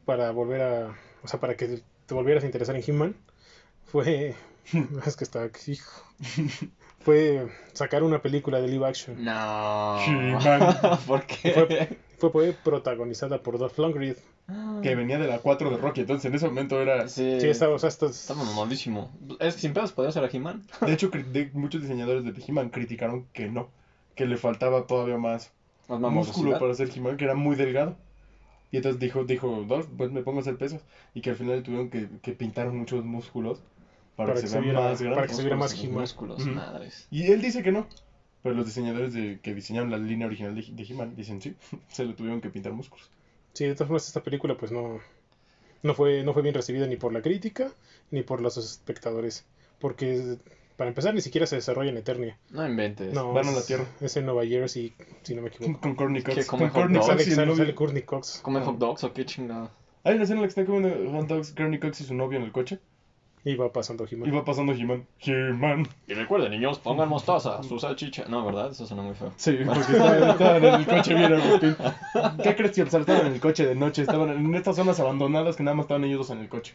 para 0.05 0.31
volver 0.31 0.61
a... 0.61 0.95
O 1.23 1.27
sea, 1.27 1.39
para 1.39 1.55
que 1.55 1.81
te 2.05 2.13
volvieras 2.13 2.43
a 2.43 2.47
interesar 2.47 2.75
en 2.75 2.83
He-Man 2.85 3.15
fue... 3.85 4.35
es 5.05 5.15
que 5.15 5.23
está... 5.23 5.49
hijo. 5.67 6.03
Fue 6.99 7.47
sacar 7.73 8.03
una 8.03 8.21
película 8.21 8.61
de 8.61 8.67
live 8.67 8.87
action. 8.87 9.23
No. 9.23 9.99
He-Man. 10.05 10.77
¿Por 11.07 11.25
qué? 11.25 11.53
Fue, 11.53 11.65
fue, 11.65 12.29
fue 12.29 12.53
protagonizada 12.53 13.41
por 13.41 13.57
Dolph 13.57 13.77
Lundgren. 13.77 14.15
Que 14.81 14.95
venía 14.95 15.17
de 15.19 15.27
la 15.27 15.39
4 15.39 15.69
de 15.69 15.77
Rocky, 15.77 16.01
entonces 16.01 16.25
en 16.25 16.35
ese 16.35 16.47
momento 16.47 16.81
era... 16.81 17.07
Sí, 17.07 17.39
Sí, 17.39 17.47
estaba, 17.47 17.75
o 17.75 17.79
sea, 17.79 17.89
esto 17.89 18.07
es- 18.07 18.19
estaba 18.21 18.43
mamadísimo. 18.43 19.11
Es 19.39 19.55
que 19.55 19.61
sin 19.61 19.73
pedos 19.73 19.91
podía 19.91 20.11
ser 20.11 20.23
a 20.23 20.29
He-Man. 20.31 20.63
De 20.85 20.93
hecho, 20.93 21.09
de- 21.09 21.49
muchos 21.53 21.81
diseñadores 21.81 22.23
de 22.23 22.33
He-Man 22.47 22.69
criticaron 22.69 23.25
que 23.33 23.47
no, 23.49 23.69
que 24.15 24.25
le 24.25 24.37
faltaba 24.37 24.87
todavía 24.87 25.17
más 25.17 25.51
Más 25.87 25.99
músculo 26.11 26.57
para 26.59 26.73
ser 26.73 26.89
He-Man, 26.95 27.17
que 27.17 27.25
era 27.25 27.35
muy 27.35 27.55
delgado. 27.55 27.95
Y 28.71 28.77
entonces 28.77 28.99
dijo, 28.99 29.23
dijo, 29.25 29.65
Dolph, 29.67 29.87
pues 29.97 30.11
me 30.11 30.21
pongo 30.23 30.39
a 30.39 30.41
hacer 30.41 30.57
pesas. 30.57 30.81
Y 31.13 31.21
que 31.21 31.29
al 31.31 31.35
final 31.35 31.61
tuvieron 31.61 31.89
que, 31.89 32.07
que 32.21 32.31
pintar 32.33 32.71
muchos 32.71 33.03
músculos 33.03 33.59
para, 34.15 34.33
que 34.33 34.41
se 34.47 34.47
vean 34.53 34.63
viera- 34.63 34.79
más 34.79 34.97
para 34.99 35.09
grandes. 35.11 35.29
que 35.29 35.35
se 35.35 35.41
viera 35.43 35.57
más 35.57 35.73
He-Man. 35.73 36.01
músculos, 36.01 36.45
madres. 36.47 37.07
Y 37.11 37.31
él 37.31 37.41
dice 37.41 37.61
que 37.63 37.71
no. 37.71 37.85
Pero 38.43 38.55
los 38.55 38.65
diseñadores 38.65 39.13
de, 39.13 39.39
que 39.43 39.53
diseñaron 39.53 39.91
la 39.91 39.97
línea 39.97 40.25
original 40.25 40.55
de, 40.55 40.61
de 40.63 40.83
He-Man 40.83 41.15
dicen 41.15 41.41
sí, 41.41 41.53
se 41.89 42.05
le 42.05 42.13
tuvieron 42.13 42.41
que 42.41 42.49
pintar 42.49 42.71
músculos. 42.71 43.09
Sí, 43.53 43.65
de 43.65 43.73
todas 43.73 43.87
formas 43.87 44.07
esta 44.07 44.23
película 44.23 44.55
pues 44.57 44.71
no, 44.71 44.99
no, 45.83 45.93
fue, 45.93 46.23
no 46.23 46.33
fue 46.33 46.41
bien 46.41 46.55
recibida 46.55 46.87
ni 46.87 46.95
por 46.95 47.13
la 47.13 47.21
crítica 47.21 47.71
ni 48.11 48.23
por 48.23 48.41
los 48.41 48.57
espectadores. 48.57 49.45
Porque 49.79 50.37
para 50.77 50.89
empezar 50.89 51.13
ni 51.13 51.21
siquiera 51.21 51.45
se 51.47 51.55
desarrolla 51.55 51.89
en 51.91 51.97
Eternia. 51.97 52.37
No 52.49 52.67
inventes. 52.67 53.13
No, 53.13 53.33
Van 53.33 53.45
a 53.47 53.49
es, 53.51 53.55
la 53.55 53.63
Tierra. 53.63 53.85
es 53.99 54.17
en 54.17 54.25
Nueva 54.25 54.45
Jersey, 54.45 54.93
si 55.23 55.35
no 55.35 55.41
me 55.41 55.49
equivoco. 55.49 55.79
con 55.79 55.95
Courtney 55.95 56.23
Cox. 56.23 56.45
Con 56.47 56.69
Courtney 56.69 56.99
Cox 56.99 57.23
sale, 57.23 57.45
novio. 57.45 57.55
sale 57.57 57.75
Courtney 57.75 58.03
Cox. 58.03 58.39
¿Come 58.41 58.61
hot 58.61 58.77
dogs 58.77 59.03
o 59.03 59.13
qué 59.13 59.25
chingada? 59.25 59.71
Hay 60.03 60.15
una 60.15 60.23
escena 60.23 60.39
en 60.39 60.41
la 60.41 60.47
que 60.47 60.61
están 60.61 60.65
comiendo 60.65 61.11
hot 61.11 61.27
dogs 61.27 61.51
Courtney 61.51 61.79
Cox 61.79 62.01
y 62.01 62.03
su 62.05 62.13
novio 62.13 62.37
en 62.39 62.45
el 62.45 62.51
coche. 62.51 62.79
Y 63.43 63.55
va 63.55 63.73
pasando 63.73 64.05
He-Man. 64.09 64.35
Va 64.35 64.45
pasando 64.45 64.71
He-Man. 64.73 65.05
He-Man. 65.19 65.87
Y 66.07 66.13
recuerden, 66.13 66.51
niños, 66.51 66.77
pongan 66.77 67.09
mostaza, 67.09 67.63
su 67.63 67.79
salchicha. 67.79 68.25
No, 68.27 68.45
¿verdad? 68.45 68.69
Eso 68.71 68.85
suena 68.85 69.01
muy 69.01 69.15
feo. 69.15 69.31
Sí, 69.35 69.57
porque 69.65 69.79
estaban, 69.79 70.29
estaban 70.29 70.63
en 70.65 70.73
el 70.75 70.85
coche 70.85 71.13
bien 71.15 71.33
Agustín. 71.33 71.75
¿Qué 72.43 72.55
crees 72.55 72.71
que 72.73 72.81
estaban 72.83 73.25
en 73.25 73.33
el 73.33 73.39
coche 73.39 73.65
de 73.65 73.73
noche? 73.75 74.03
Estaban 74.03 74.29
en 74.29 74.53
estas 74.55 74.75
zonas 74.75 74.99
abandonadas 74.99 75.55
que 75.55 75.63
nada 75.63 75.73
más 75.75 75.85
estaban 75.85 76.03
ellos 76.03 76.19
dos 76.19 76.29
en 76.29 76.39
el 76.43 76.49
coche. 76.49 76.73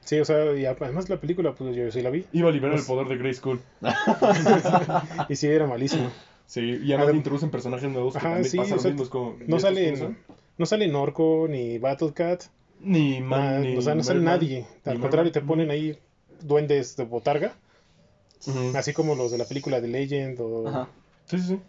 Sí, 0.00 0.18
o 0.20 0.24
sea, 0.24 0.54
y 0.56 0.64
además 0.64 1.08
la 1.10 1.16
película 1.20 1.52
pues 1.52 1.74
yo 1.76 1.90
sí 1.90 2.00
la 2.00 2.10
vi. 2.10 2.24
Iba 2.32 2.48
a 2.48 2.52
liberar 2.52 2.76
Pues- 2.76 2.88
el 2.88 2.94
poder 2.94 3.08
de 3.08 3.16
Grey 3.18 3.34
School. 3.34 3.60
Y 5.28 5.36
sí, 5.36 5.48
era 5.48 5.66
malísimo. 5.66 6.10
Sí, 6.46 6.60
y 6.82 6.92
además 6.92 7.08
Adem- 7.12 7.16
introducen 7.16 7.50
personajes 7.50 7.90
nuevos 7.90 8.12
que 8.14 8.18
Ajá, 8.18 8.28
también 8.28 8.50
sí, 8.50 8.56
pasa 8.56 8.72
o 8.74 8.76
lo 8.76 8.82
sea, 8.82 8.90
mismo. 8.92 9.02
Es 9.04 9.08
como, 9.10 9.36
¿y 9.44 9.50
No 9.50 9.58
sale, 9.58 10.14
no 10.58 10.66
sale 10.66 10.88
Norco 10.88 11.46
ni 11.48 11.78
Battlecat. 11.78 12.44
Ni 12.80 13.20
Man, 13.20 13.40
nada, 13.40 13.58
ni 13.60 13.76
o 13.76 13.80
sea, 13.82 13.94
no 13.94 14.02
sale 14.04 14.20
nadie. 14.20 14.66
Al 14.84 15.00
contrario, 15.00 15.32
te 15.32 15.40
ponen 15.40 15.70
ahí 15.70 15.98
duendes 16.42 16.96
de 16.96 17.04
botarga. 17.04 17.54
Así 18.74 18.92
como 18.92 19.14
los 19.14 19.32
de 19.32 19.38
la 19.38 19.44
película 19.44 19.80
de 19.80 19.88
Legend 19.88 20.40
o, 20.40 20.68
Ajá. 20.68 20.88
Sí, 21.24 21.38
sí, 21.38 21.46
sí. 21.48 21.60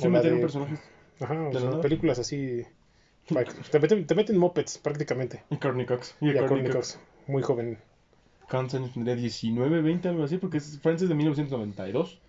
La 0.00 0.08
metieron 0.10 0.38
de- 0.38 0.42
personajes. 0.44 0.80
Ajá, 1.20 1.34
o 1.48 1.50
¿De 1.52 1.60
sea, 1.60 1.70
nada? 1.70 1.80
películas 1.80 2.18
así. 2.18 2.62
Te 3.70 3.78
meten, 3.78 4.06
te 4.06 4.14
meten 4.14 4.36
mopeds 4.36 4.76
prácticamente. 4.78 5.42
Y 5.50 5.56
Courtney 5.56 5.86
Cox. 5.86 6.14
Y, 6.20 6.26
Y 6.26 6.28
a 6.30 6.32
a 6.32 6.46
Courtney 6.46 6.48
Courtney 6.64 6.72
Cox. 6.72 6.92
Cox, 6.94 7.28
muy 7.28 7.42
joven. 7.42 7.78
¿Cuántos 8.50 8.74
años 8.74 8.92
tendría? 8.92 9.14
19, 9.16 9.80
20, 9.80 10.08
algo 10.08 10.24
así, 10.24 10.36
porque 10.36 10.58
es 10.58 10.78
Friends 10.80 11.02
es 11.02 11.08
de 11.08 11.14
1992. 11.14 12.20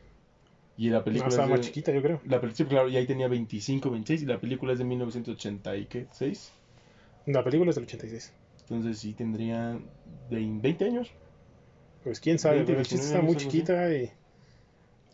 Y 0.78 0.90
la 0.90 1.00
No, 1.00 1.04
película 1.04 1.30
estaba 1.30 1.46
es 1.48 1.52
de- 1.52 1.58
más 1.58 1.66
chiquita, 1.66 1.92
yo 1.92 2.02
creo. 2.02 2.22
La 2.26 2.40
película, 2.40 2.70
claro, 2.70 2.88
y 2.90 2.96
ahí 2.96 3.06
tenía 3.06 3.28
25, 3.28 3.90
26, 3.90 4.22
y 4.24 4.26
la 4.26 4.40
película 4.40 4.72
es 4.72 4.80
de 4.80 4.86
1980 4.86 5.76
y 5.76 5.86
qué, 5.88 6.08
6. 6.14 6.54
La 7.26 7.44
película 7.44 7.72
es 7.72 7.76
del 7.76 7.84
86. 7.86 8.32
Entonces 8.70 9.00
sí 9.00 9.14
tendría 9.14 9.80
de 10.30 10.36
20 10.38 10.86
años. 10.86 11.12
Pues 12.04 12.20
quién 12.20 12.40
sabe, 12.40 12.58
20, 12.58 12.72
pero 12.72 12.80
el 12.82 12.88
chiste 12.88 13.06
19 13.06 13.20
está 13.20 13.26
muy 13.26 13.36
chiquita 13.38 13.94
y. 13.94 14.12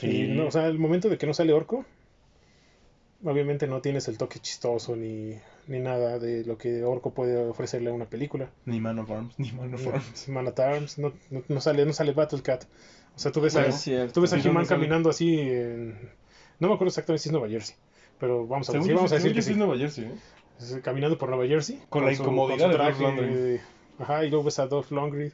y 0.01 0.27
no, 0.29 0.47
o 0.47 0.51
sea, 0.51 0.67
el 0.67 0.79
momento 0.79 1.09
de 1.09 1.17
que 1.17 1.25
no 1.25 1.33
sale 1.33 1.53
Orco, 1.53 1.85
obviamente 3.23 3.67
no 3.67 3.81
tienes 3.81 4.07
el 4.07 4.17
toque 4.17 4.39
chistoso 4.39 4.95
ni, 4.95 5.35
ni 5.67 5.79
nada 5.79 6.19
de 6.19 6.45
lo 6.45 6.57
que 6.57 6.83
Orco 6.83 7.13
puede 7.13 7.37
ofrecerle 7.37 7.89
a 7.89 7.93
una 7.93 8.05
película. 8.05 8.49
Ni 8.65 8.79
Man 8.79 8.99
of 8.99 9.11
Arms, 9.11 9.37
ni 9.37 9.51
Man 9.51 9.73
of 9.73 9.87
Arms. 9.87 10.27
Man 10.29 10.47
at 10.47 10.59
Arms, 10.59 10.97
no, 10.97 11.13
no, 11.29 11.43
no 11.47 11.61
sale, 11.61 11.85
no 11.85 11.93
sale 11.93 12.13
Battlecat. 12.13 12.65
O 13.15 13.19
sea, 13.19 13.31
tú 13.31 13.41
ves 13.41 13.55
a, 13.55 13.61
Bueno, 13.61 14.11
tú 14.11 14.21
ves 14.21 14.33
a 14.33 14.37
¿Y 14.37 14.39
dónde 14.39 14.49
He-Man 14.49 14.65
caminando 14.65 15.09
así 15.09 15.39
en... 15.39 16.11
No 16.59 16.67
me 16.67 16.75
acuerdo 16.75 16.89
exactamente 16.89 17.23
si 17.23 17.29
es 17.29 17.33
Nueva 17.33 17.49
Jersey, 17.49 17.75
pero 18.19 18.47
vamos 18.47 18.69
a, 18.69 18.73
decir, 18.73 18.93
vamos 18.93 19.11
a 19.11 19.15
decir 19.15 19.33
que 19.33 19.41
sí. 19.41 19.51
es 19.51 19.57
Nueva 19.57 19.77
Jersey, 19.77 20.05
¿eh? 20.05 20.11
Es 20.61 20.79
caminando 20.83 21.17
por 21.17 21.29
Nueva 21.29 21.45
Jersey. 21.47 21.81
Con 21.89 22.05
la 22.05 22.13
incomodidad 22.13 22.69
de 22.69 22.77
Dolph 22.77 22.99
Lundgren. 22.99 23.61
Ajá, 23.99 24.25
y 24.25 24.29
luego 24.29 24.45
ves 24.45 24.59
a 24.59 24.67
Dolph 24.67 24.91
Lundgren. 24.91 25.33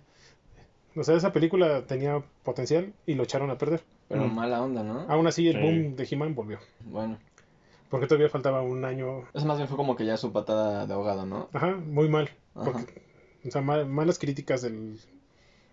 O 0.96 1.04
sea, 1.04 1.16
esa 1.16 1.32
película 1.32 1.84
tenía 1.86 2.24
potencial 2.44 2.94
y 3.06 3.14
lo 3.14 3.24
echaron 3.24 3.52
a 3.52 3.58
perder. 3.58 3.84
Pero 4.08 4.26
Mm. 4.26 4.34
mala 4.36 4.62
onda, 4.64 4.84
¿no? 4.84 5.06
Aún 5.10 5.28
así, 5.28 5.48
el 5.48 5.56
Sí. 5.56 5.62
boom 5.62 5.96
de 5.96 6.08
He-Man 6.10 6.34
volvió. 6.34 6.60
Bueno. 6.86 7.18
Porque 7.90 8.08
todavía 8.08 8.30
faltaba 8.30 8.62
un 8.62 8.84
año. 8.84 9.24
Eso 9.34 9.46
más 9.46 9.58
bien 9.58 9.68
fue 9.68 9.78
como 9.78 9.96
que 9.96 10.06
ya 10.06 10.18
su 10.18 10.32
patada 10.34 10.88
de 10.88 10.94
ahogado, 10.94 11.26
¿no? 11.26 11.50
Ajá, 11.54 11.76
muy 11.76 12.10
mal. 12.10 12.30
Ajá. 12.56 12.72
Porque, 12.72 13.02
o 13.48 13.52
sea, 13.52 13.62
mal- 13.62 13.86
malas 13.86 14.18
críticas 14.20 14.62
del, 14.62 15.00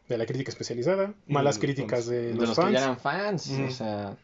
de 0.08 0.18
la 0.18 0.26
crítica 0.26 0.50
especializada, 0.50 1.14
malas 1.26 1.58
críticas 1.58 2.06
de, 2.06 2.28
De 2.28 2.34
los, 2.34 2.48
los 2.50 2.56
fans. 2.56 2.68
que 2.68 2.74
ya 2.74 2.82
eran 2.84 2.98
fans. 2.98 3.50
O 3.66 3.70
sea. 3.70 4.16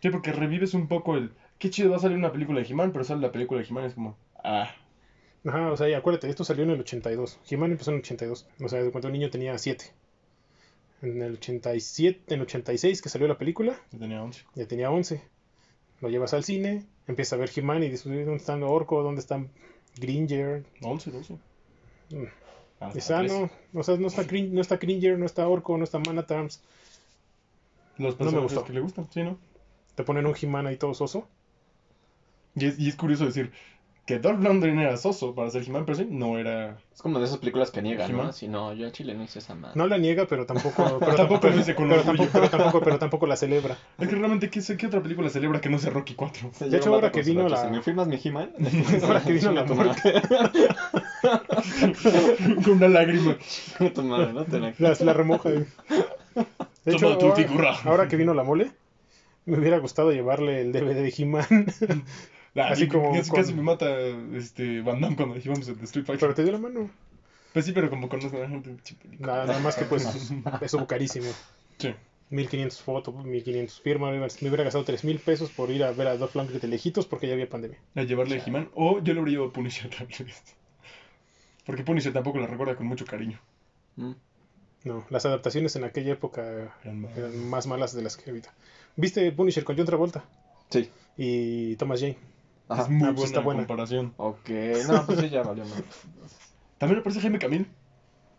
Sí, 0.00 0.10
porque 0.10 0.32
revives 0.32 0.74
un 0.74 0.88
poco 0.88 1.16
el... 1.16 1.30
Qué 1.58 1.70
chido 1.70 1.90
va 1.90 1.96
a 1.96 2.00
salir 2.00 2.16
una 2.18 2.32
película 2.32 2.60
de 2.60 2.66
He-Man, 2.66 2.90
pero 2.90 3.04
sale 3.04 3.20
la 3.20 3.30
película 3.30 3.60
de 3.60 3.68
He-Man 3.68 3.84
es 3.84 3.94
como... 3.94 4.16
Ah, 4.42 4.74
Ajá, 5.44 5.72
o 5.72 5.76
sea, 5.76 5.88
y 5.88 5.94
acuérdate, 5.94 6.28
esto 6.30 6.44
salió 6.44 6.62
en 6.62 6.70
el 6.70 6.80
82. 6.80 7.38
He-Man 7.50 7.72
empezó 7.72 7.90
en 7.90 7.96
el 7.96 8.02
82. 8.02 8.46
O 8.62 8.68
sea, 8.68 8.88
cuando 8.92 9.08
un 9.08 9.12
niño 9.14 9.28
tenía 9.30 9.58
7. 9.58 9.86
En 11.02 11.20
el 11.20 11.32
87, 11.34 12.22
en 12.28 12.34
el 12.34 12.42
86 12.42 13.02
que 13.02 13.08
salió 13.08 13.26
la 13.26 13.38
película, 13.38 13.76
Yo 13.90 13.98
tenía 13.98 14.22
11. 14.22 14.44
ya 14.54 14.66
tenía 14.68 14.90
11. 14.90 15.20
Lo 16.00 16.08
llevas 16.10 16.32
al 16.34 16.44
cine, 16.44 16.84
empieza 17.08 17.34
a 17.34 17.38
ver 17.40 17.50
He-Man 17.54 17.82
y 17.82 17.88
dices, 17.90 18.06
"Uy, 18.06 18.18
¿dónde 18.22 18.36
están 18.36 18.62
Orco? 18.62 19.02
¿Dónde 19.02 19.20
están 19.20 19.48
Gringer? 19.96 20.64
11, 20.80 21.10
12. 21.10 21.34
Mm. 22.10 22.24
Ah, 22.78 22.90
Dices, 22.94 23.06
13. 23.16 23.50
no, 23.72 23.80
o 23.80 23.82
sea, 23.82 23.96
no 23.96 24.06
está, 24.08 24.22
Grin- 24.24 24.50
no 24.50 24.60
está 24.60 24.76
Gringer, 24.76 25.18
no 25.18 25.26
está 25.26 25.46
Orco, 25.48 25.76
no 25.76 25.82
está 25.84 25.98
Manatarms. 25.98 26.60
Los 27.98 28.18
no 28.20 28.30
me 28.32 28.38
gustó. 28.40 28.64
que 28.64 28.72
le 28.72 28.80
gustan, 28.80 29.08
sí, 29.12 29.22
¿no? 29.22 29.38
Te 29.96 30.04
ponen 30.04 30.26
un 30.26 30.34
He-Man 30.40 30.66
ahí 30.68 30.76
todo 30.76 30.94
soso. 30.94 31.28
Y 32.54 32.66
es, 32.66 32.78
y 32.78 32.88
es 32.88 32.96
curioso 32.96 33.24
decir 33.26 33.52
que 34.04 34.18
Dolph 34.18 34.42
Lundgren 34.42 34.80
era 34.80 34.96
soso 34.96 35.32
para 35.34 35.48
ser 35.50 35.62
He-Man, 35.66 35.84
pero 35.86 35.96
sí, 35.96 36.06
no 36.10 36.36
era... 36.36 36.76
Es 36.92 37.00
como 37.00 37.20
de 37.20 37.24
esas 37.26 37.38
películas 37.38 37.70
que 37.70 37.82
niegan, 37.82 38.10
¿no? 38.16 38.24
Así, 38.24 38.48
no, 38.48 38.72
yo 38.74 38.88
a 38.88 38.90
Chile 38.92 39.14
no 39.14 39.22
hice 39.22 39.38
esa 39.38 39.54
madre. 39.54 39.74
No 39.76 39.86
la 39.86 39.96
niega, 39.96 40.26
pero 40.26 40.44
tampoco, 40.44 40.84
pero 41.00 41.14
Tampoco 41.14 41.40
pero- 41.42 41.52
lo 41.52 41.58
dice 41.58 41.74
con 41.76 41.88
pero 41.88 42.00
orgullo. 42.00 42.18
tampoco, 42.28 42.32
pero 42.40 42.50
tampoco, 42.50 42.80
pero 42.84 42.98
tampoco 42.98 43.26
la 43.28 43.36
celebra. 43.36 43.78
Es 43.98 44.08
que 44.08 44.14
realmente, 44.16 44.50
¿qué, 44.50 44.60
qué 44.76 44.86
otra 44.88 45.00
película 45.02 45.28
celebra 45.30 45.60
que 45.60 45.68
no 45.68 45.78
sea 45.78 45.90
Rocky 45.90 46.14
4? 46.14 46.50
Se 46.52 46.68
De 46.68 46.76
hecho, 46.78 46.92
ahora 46.92 47.12
que 47.12 47.22
vino 47.22 47.48
la- 47.48 47.68
¿Me 47.70 47.80
firmas 47.80 48.08
mi 48.08 48.18
He-Man? 48.22 48.50
Ahora 49.04 49.20
que 49.22 49.32
vino 49.32 49.52
la 49.52 49.64
muerte. 49.64 50.14
Con 52.64 52.72
una 52.74 52.88
lágrima. 52.88 53.36
tu 53.94 54.02
madre, 54.02 54.32
no 54.32 54.44
te 54.44 54.58
la- 54.58 54.74
La, 54.78 54.94
la 54.98 55.12
remoja. 55.12 55.48
De 55.50 55.64
Toma 56.98 57.18
tu 57.18 57.26
ahora, 57.26 57.36
figura. 57.36 57.76
ahora 57.84 58.08
que 58.08 58.16
vino 58.16 58.34
la 58.34 58.42
mole, 58.42 58.72
me 59.46 59.58
hubiera 59.58 59.78
gustado 59.78 60.10
llevarle 60.10 60.60
el 60.60 60.72
DVD 60.72 60.94
de 61.02 61.14
He-Man. 61.16 61.66
Así 62.54 62.84
y 62.84 62.88
como 62.88 63.12
Casi, 63.12 63.30
con- 63.30 63.40
casi 63.40 63.54
me 63.54 63.62
mata 63.62 63.86
este, 64.34 64.80
Van 64.82 65.00
Damme 65.00 65.16
cuando 65.16 65.36
íbamos 65.38 65.68
a 65.68 65.72
Street 65.84 66.04
Fighter. 66.04 66.18
pero 66.20 66.34
te 66.34 66.42
dio 66.42 66.52
la 66.52 66.58
mano. 66.58 66.90
Pues 67.52 67.64
sí, 67.66 67.72
pero 67.72 67.88
como 67.90 68.08
conozco 68.08 68.36
a 68.36 68.40
la 68.40 68.48
gente. 68.48 68.76
Nada, 69.18 69.46
nada 69.46 69.60
más 69.60 69.76
que 69.76 69.84
pues 69.84 70.04
eso 70.60 70.86
carísimo. 70.86 71.26
Sí. 71.78 71.94
1500 72.30 72.80
fotos, 72.80 73.14
1500 73.24 73.80
firmas. 73.82 74.40
Me 74.42 74.48
hubiera 74.48 74.64
gastado 74.64 74.84
3000 74.84 75.18
pesos 75.18 75.50
por 75.50 75.70
ir 75.70 75.84
a 75.84 75.92
ver 75.92 76.06
a 76.08 76.16
Dolph 76.16 76.34
Lundgren 76.34 76.60
de 76.60 76.68
lejitos 76.68 77.04
porque 77.06 77.26
ya 77.26 77.34
había 77.34 77.48
pandemia. 77.48 77.78
A 77.94 78.02
llevarle 78.04 78.40
a 78.40 78.44
He-Man. 78.46 78.70
O 78.74 79.00
yo 79.00 79.12
le 79.12 79.20
habría 79.20 79.32
llevado 79.34 79.50
a 79.50 79.52
Punisher 79.52 79.90
también. 79.98 80.28
Porque 81.66 81.82
Punisher 81.84 82.12
tampoco 82.12 82.38
la 82.38 82.46
recuerda 82.46 82.74
con 82.76 82.86
mucho 82.86 83.04
cariño. 83.04 83.38
Mm. 83.96 84.12
No, 84.84 85.06
las 85.10 85.24
adaptaciones 85.26 85.76
en 85.76 85.84
aquella 85.84 86.12
época 86.14 86.74
Eran 86.82 87.02
más- 87.02 87.16
eran 87.16 87.48
más 87.48 87.66
malas 87.66 87.94
de 87.94 88.02
las 88.02 88.16
que 88.16 88.30
ahorita. 88.30 88.52
¿Viste 88.96 89.30
Punisher 89.32 89.62
con 89.64 89.76
John 89.76 89.86
Travolta? 89.86 90.24
Sí. 90.70 90.90
Y 91.16 91.76
Thomas 91.76 92.00
Jane. 92.00 92.16
Ajá. 92.72 92.82
Es 92.82 92.88
muy 92.90 92.96
Ah, 93.02 93.04
pues 93.06 93.14
buena 93.14 93.26
está 93.26 93.40
buena. 93.40 93.60
comparación. 93.60 94.14
Ok, 94.16 94.48
no, 94.88 95.06
pues 95.06 95.20
sí, 95.20 95.28
ya 95.30 95.42
valió 95.42 95.64
madre. 95.64 95.84
También 96.78 97.00
aparece 97.00 97.20
Jaime 97.20 97.38
Camil. 97.38 97.66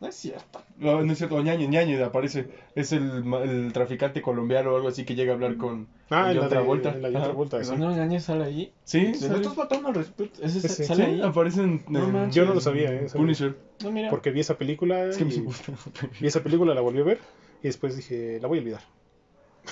No 0.02 0.10
es 0.10 0.16
cierto. 0.16 0.62
No, 0.76 1.02
no 1.02 1.14
es 1.14 1.18
cierto, 1.18 1.42
Ñañez, 1.42 1.70
Ñañez 1.70 2.02
aparece. 2.02 2.50
Es 2.76 2.92
el, 2.92 3.24
el 3.44 3.72
traficante 3.72 4.22
colombiano 4.22 4.74
o 4.74 4.76
algo 4.76 4.90
así 4.90 5.06
que 5.06 5.16
llega 5.16 5.32
a 5.32 5.36
hablar 5.36 5.56
con, 5.56 5.88
Ah, 6.10 6.30
en 6.30 6.36
la 6.36 6.42
John 6.42 6.44
de 6.44 6.50
Travolta. 6.50 6.90
en 6.90 7.02
la 7.04 7.08
Ajá. 7.08 7.24
Travolta. 7.24 7.64
sí. 7.64 7.74
¿No 7.78 7.90
engañes 7.90 8.26
sale 8.26 8.44
ahí? 8.44 8.74
Sí, 8.84 9.14
sale. 9.14 9.30
no 9.32 9.36
estás 9.38 9.54
faltando 9.56 9.88
al 9.88 9.96
respeto. 9.96 10.44
Ese 10.44 10.60
Sí, 10.68 10.84
sale 10.84 11.06
Sí, 11.06 11.12
ahí. 11.12 11.22
aparece 11.22 11.62
en, 11.62 11.86
No 11.88 12.24
en. 12.24 12.32
Yo 12.32 12.44
no 12.46 12.54
lo 12.54 12.60
sabía, 12.60 12.92
¿eh? 12.92 13.08
Punisher. 13.14 13.58
No, 13.82 13.92
mira. 13.92 14.10
Porque 14.10 14.32
vi 14.32 14.42
esa 14.42 14.58
película 14.58 15.06
Es 15.06 15.16
que 15.16 15.24
me 15.24 15.36
gusta. 15.38 15.72
y 16.20 16.28
esa 16.28 16.44
película 16.44 16.74
la 16.74 16.82
volví 16.82 17.00
a 17.00 17.04
ver 17.04 17.20
y 17.62 17.68
después 17.68 17.96
dije, 17.96 18.40
la 18.42 18.50
voy 18.50 18.58
a 18.58 18.62
olvidar. 18.62 18.82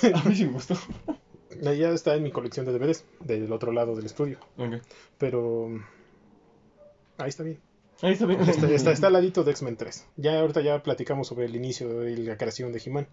A 0.15 0.29
mí 0.29 0.33
sí 0.35 0.45
me 0.45 0.53
gustó. 0.53 0.75
Ya 1.59 1.89
está 1.89 2.15
en 2.15 2.23
mi 2.23 2.31
colección 2.31 2.65
de 2.65 2.71
DVDs 2.71 3.05
del 3.19 3.51
otro 3.51 3.71
lado 3.71 3.95
del 3.95 4.05
estudio, 4.05 4.39
pero 5.17 5.69
ahí 7.17 7.29
está 7.29 7.43
bien. 7.43 7.59
Ahí 8.01 8.13
está 8.13 8.25
bien. 8.25 8.41
Está, 8.41 8.67
está, 8.67 8.91
está 8.91 9.07
al 9.07 9.13
ladito 9.13 9.43
de 9.43 9.51
X-Men 9.51 9.77
3. 9.77 10.07
Ya 10.17 10.39
ahorita 10.39 10.61
ya 10.61 10.81
platicamos 10.81 11.27
sobre 11.27 11.45
el 11.45 11.55
inicio 11.55 12.07
y 12.07 12.15
la 12.17 12.37
creación 12.37 12.71
de 12.71 12.81
He-Man. 12.83 13.07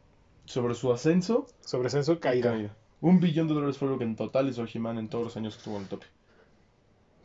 Sobre 0.47 0.75
su 0.75 0.91
ascenso. 0.93 1.47
Sobre 1.61 1.89
ascenso, 1.89 2.19
caída. 2.21 2.53
caída. 2.53 2.77
Un 3.01 3.21
billón 3.21 3.49
de 3.49 3.55
dólares 3.55 3.77
fue 3.77 3.89
lo 3.89 3.99
que 3.99 4.05
en 4.05 4.17
total 4.17 4.49
hizo 4.49 4.65
He-Man 4.65 4.99
en 4.99 5.09
todos 5.09 5.25
los 5.25 5.37
años 5.37 5.55
que 5.55 5.59
estuvo 5.59 5.77
en 5.77 5.83
el 5.83 5.89
tope. 5.89 6.07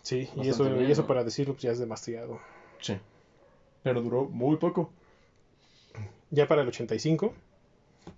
Sí, 0.01 0.29
y 0.35 0.49
eso, 0.49 0.65
bien, 0.65 0.87
y 0.87 0.91
eso 0.91 1.03
¿no? 1.03 1.07
para 1.07 1.23
decirlo 1.23 1.53
pues, 1.53 1.63
ya 1.63 1.71
es 1.71 1.79
demasiado. 1.79 2.39
Sí. 2.81 2.97
Pero 3.81 4.01
duró 4.01 4.25
muy 4.25 4.57
poco. 4.57 4.91
Ya 6.31 6.47
para 6.47 6.63
el 6.63 6.67
85, 6.67 7.33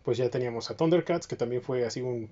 pues 0.04 0.18
ya 0.18 0.30
teníamos 0.30 0.72
a 0.72 0.78
Thundercats, 0.78 1.28
que 1.28 1.36
también 1.36 1.62
fue 1.62 1.86
así 1.86 2.02
un 2.02 2.30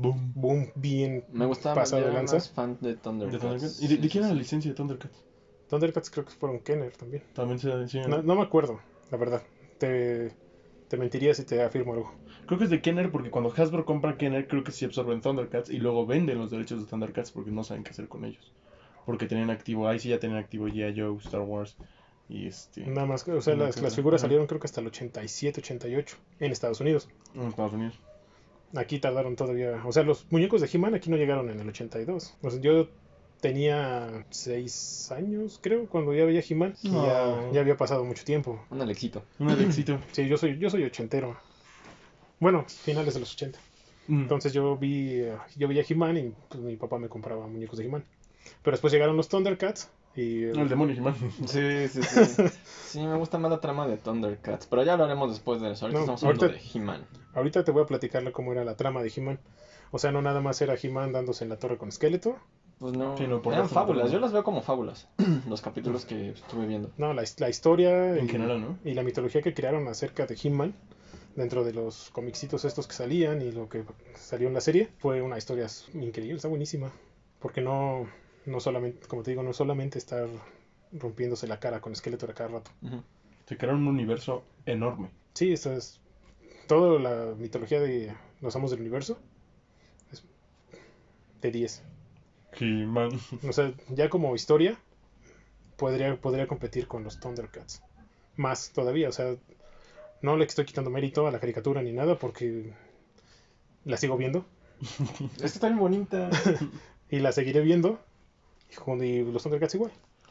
Boom. 0.00 0.32
boom 0.34 0.70
bien 0.76 1.24
Me 1.32 1.44
gustaba 1.46 1.74
pasado 1.74 2.06
de 2.06 2.12
lanza. 2.12 2.36
más 2.36 2.50
fan 2.50 2.78
de 2.80 2.90
¿De 2.90 2.96
Thundercats. 2.96 3.40
Thundercats? 3.42 3.82
¿Y 3.82 3.88
de, 3.88 3.96
de 3.96 4.08
quién 4.08 4.24
era 4.24 4.32
la 4.32 4.38
licencia 4.38 4.70
de 4.70 4.76
Thundercats? 4.76 5.24
Thundercats 5.68 6.08
creo 6.10 6.24
que 6.24 6.30
fueron 6.32 6.60
Kenner 6.60 6.96
también. 6.96 7.24
También 7.34 7.58
se 7.58 7.68
decía. 7.68 8.06
No, 8.06 8.22
no 8.22 8.36
me 8.36 8.42
acuerdo, 8.42 8.80
la 9.10 9.18
verdad. 9.18 9.42
Te, 9.78 10.32
te 10.88 10.96
mentiría 10.96 11.34
si 11.34 11.44
te 11.44 11.62
afirmo 11.62 11.94
algo. 11.94 12.14
Creo 12.46 12.58
que 12.58 12.64
es 12.64 12.70
de 12.70 12.80
Kenner 12.80 13.10
porque 13.10 13.30
cuando 13.30 13.52
Hasbro 13.54 13.84
compra 13.84 14.16
Kenner 14.16 14.48
creo 14.48 14.64
que 14.64 14.72
sí 14.72 14.84
absorben 14.84 15.20
Thundercats 15.20 15.68
y 15.68 15.78
luego 15.78 16.06
venden 16.06 16.38
los 16.38 16.50
derechos 16.50 16.80
de 16.80 16.86
Thundercats 16.86 17.32
porque 17.32 17.50
no 17.50 17.64
saben 17.64 17.82
qué 17.84 17.90
hacer 17.90 18.08
con 18.08 18.24
ellos. 18.24 18.52
Porque 19.04 19.26
tenían 19.26 19.50
activo, 19.50 19.88
ahí 19.88 19.98
sí 19.98 20.10
ya 20.10 20.18
tenían 20.18 20.38
activo 20.38 20.68
G.I. 20.68 20.98
Joe, 20.98 21.16
Star 21.18 21.40
Wars 21.40 21.76
y 22.28 22.46
este... 22.46 22.86
Nada 22.86 23.06
más, 23.06 23.26
o 23.26 23.40
sea, 23.40 23.56
las, 23.56 23.80
las 23.80 23.96
figuras 23.96 24.20
salieron 24.20 24.46
creo 24.46 24.60
que 24.60 24.66
hasta 24.66 24.80
el 24.80 24.86
87, 24.86 25.60
88 25.60 26.16
en 26.40 26.52
Estados 26.52 26.80
Unidos. 26.80 27.08
En 27.34 27.48
Estados 27.48 27.72
Unidos. 27.72 27.98
Aquí 28.76 28.98
tardaron 28.98 29.34
todavía, 29.36 29.80
o 29.86 29.92
sea, 29.92 30.02
los 30.02 30.26
muñecos 30.30 30.60
de 30.60 30.68
He-Man 30.72 30.94
aquí 30.94 31.08
no 31.10 31.16
llegaron 31.16 31.48
en 31.50 31.58
el 31.60 31.68
82. 31.68 32.34
O 32.42 32.50
sea, 32.50 32.60
yo 32.60 32.88
tenía 33.40 34.26
6 34.30 35.12
años, 35.12 35.58
creo, 35.62 35.86
cuando 35.86 36.12
ya 36.12 36.24
veía 36.24 36.42
He-Man 36.46 36.74
No. 36.82 37.06
ya, 37.06 37.52
ya 37.52 37.60
había 37.60 37.76
pasado 37.76 38.04
mucho 38.04 38.24
tiempo. 38.24 38.62
Un 38.70 38.82
Alexito. 38.82 39.22
Un 39.38 39.50
éxito. 39.50 39.98
Sí, 40.12 40.28
yo 40.28 40.36
soy, 40.36 40.58
yo 40.58 40.68
soy 40.68 40.84
ochentero. 40.84 41.36
Bueno, 42.40 42.64
finales 42.68 43.14
de 43.14 43.20
los 43.20 43.32
80. 43.34 43.58
Entonces 44.08 44.52
yo 44.54 44.76
vi, 44.76 45.20
eh, 45.20 45.36
yo 45.56 45.68
veía 45.68 45.84
He-Man 45.86 46.16
y 46.16 46.32
pues, 46.48 46.62
mi 46.62 46.76
papá 46.76 46.98
me 46.98 47.08
compraba 47.08 47.46
muñecos 47.46 47.78
de 47.78 47.84
He-Man. 47.86 48.04
Pero 48.62 48.74
después 48.74 48.92
llegaron 48.92 49.16
los 49.16 49.28
Thundercats 49.28 49.90
y 50.16 50.44
eh, 50.44 50.50
el 50.50 50.68
demonio 50.68 50.94
He-Man. 50.96 51.14
Sí, 51.46 51.88
sí, 51.88 52.02
sí. 52.02 52.42
Sí, 52.88 53.00
me 53.00 53.16
gusta 53.16 53.36
más 53.38 53.50
la 53.50 53.60
trama 53.60 53.86
de 53.86 53.98
Thundercats. 53.98 54.66
Pero 54.66 54.82
ya 54.82 54.96
lo 54.96 55.04
haremos 55.04 55.30
después 55.30 55.60
de 55.60 55.72
eso. 55.72 55.84
Ahorita 55.86 55.98
No, 55.98 56.02
estamos 56.04 56.22
hablando 56.24 56.46
ahorita- 56.46 56.62
de 56.72 56.78
He-Man. 56.78 57.06
ahorita 57.34 57.64
te 57.64 57.70
voy 57.72 57.82
a 57.82 57.86
platicar 57.86 58.32
cómo 58.32 58.52
era 58.52 58.64
la 58.64 58.76
trama 58.76 59.02
de 59.02 59.12
He-Man. 59.14 59.38
O 59.90 59.98
sea, 59.98 60.10
no 60.12 60.22
nada 60.22 60.40
más 60.40 60.60
era 60.62 60.74
He-Man 60.82 61.12
dándose 61.12 61.44
en 61.44 61.50
la 61.50 61.58
torre 61.58 61.76
con 61.78 61.88
esqueleto. 61.90 62.36
Pues 62.78 62.92
no. 62.96 63.16
Sí, 63.18 63.26
no, 63.26 63.42
por 63.42 63.52
eran 63.54 63.68
fábulas. 63.68 64.10
Yo 64.10 64.20
las 64.20 64.32
veo 64.32 64.44
como 64.44 64.62
fábulas. 64.62 65.08
Los 65.48 65.60
capítulos 65.60 66.04
que 66.06 66.30
estuve 66.30 66.66
viendo. 66.66 66.90
No, 66.96 67.12
la, 67.12 67.24
la 67.38 67.48
historia 67.50 68.16
En 68.16 68.24
y, 68.26 68.28
general, 68.28 68.60
¿no? 68.60 68.78
y 68.84 68.94
la 68.94 69.02
mitología 69.02 69.42
que 69.42 69.52
crearon 69.52 69.86
acerca 69.88 70.26
de 70.26 70.36
He-Man 70.42 70.72
dentro 71.36 71.64
de 71.64 71.72
los 71.72 72.10
comicitos 72.10 72.64
estos 72.64 72.86
que 72.86 72.94
salían 72.94 73.42
y 73.42 73.52
lo 73.52 73.68
que 73.68 73.84
salió 74.14 74.48
en 74.48 74.54
la 74.54 74.60
serie 74.60 74.88
fue 74.98 75.20
una 75.22 75.36
historia 75.38 75.66
increíble, 75.94 76.36
está 76.36 76.48
buenísima. 76.48 76.90
Porque 77.40 77.60
no, 77.60 78.06
no 78.48 78.60
solamente, 78.60 79.06
como 79.06 79.22
te 79.22 79.30
digo, 79.30 79.42
no 79.42 79.52
solamente 79.52 79.98
estar 79.98 80.28
rompiéndose 80.92 81.46
la 81.46 81.60
cara 81.60 81.80
con 81.80 81.92
esqueleto 81.92 82.26
a 82.26 82.34
cada 82.34 82.50
rato. 82.50 82.70
Se 83.46 83.56
crearon 83.56 83.82
un 83.82 83.88
universo 83.88 84.44
enorme. 84.66 85.10
Sí, 85.34 85.52
esto 85.52 85.72
es 85.72 86.00
toda 86.66 86.98
la 86.98 87.34
mitología 87.36 87.80
de 87.80 88.14
los 88.40 88.54
amos 88.56 88.70
del 88.70 88.80
universo. 88.80 89.18
Es 90.10 90.24
de 91.40 91.50
10. 91.50 91.82
He-Man. 92.58 93.10
O 93.48 93.52
sea, 93.52 93.72
ya 93.90 94.08
como 94.08 94.34
historia 94.34 94.78
podría, 95.76 96.20
podría 96.20 96.46
competir 96.46 96.88
con 96.88 97.04
los 97.04 97.20
Thundercats. 97.20 97.82
Más 98.36 98.72
todavía, 98.72 99.08
o 99.08 99.12
sea, 99.12 99.36
no 100.22 100.36
le 100.36 100.44
estoy 100.44 100.64
quitando 100.64 100.90
mérito 100.90 101.26
a 101.26 101.30
la 101.30 101.40
caricatura 101.40 101.82
ni 101.82 101.92
nada 101.92 102.18
porque 102.18 102.72
la 103.84 103.96
sigo 103.96 104.16
viendo 104.16 104.44
está 105.42 105.68
bien 105.68 105.78
bonita. 105.78 106.30
y 107.10 107.18
la 107.20 107.32
seguiré 107.32 107.60
viendo. 107.60 108.00
Y 108.70 109.22
los 109.22 109.42
Thundercats 109.42 109.74
igual. 109.74 109.90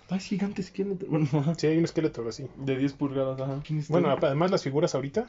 Ah, 0.09 0.15
es 0.17 0.25
gigante 0.25 0.61
esqueleto. 0.61 1.05
Bueno. 1.09 1.27
Sí, 1.57 1.67
hay 1.67 1.77
un 1.77 1.83
esqueleto 1.85 2.27
así. 2.27 2.47
De 2.55 2.77
10 2.77 2.93
pulgadas, 2.93 3.39
ajá. 3.41 3.61
¿Quién 3.65 3.79
es 3.79 3.89
Bueno, 3.89 4.13
este? 4.13 4.25
además 4.27 4.51
las 4.51 4.63
figuras 4.63 4.95
ahorita, 4.95 5.27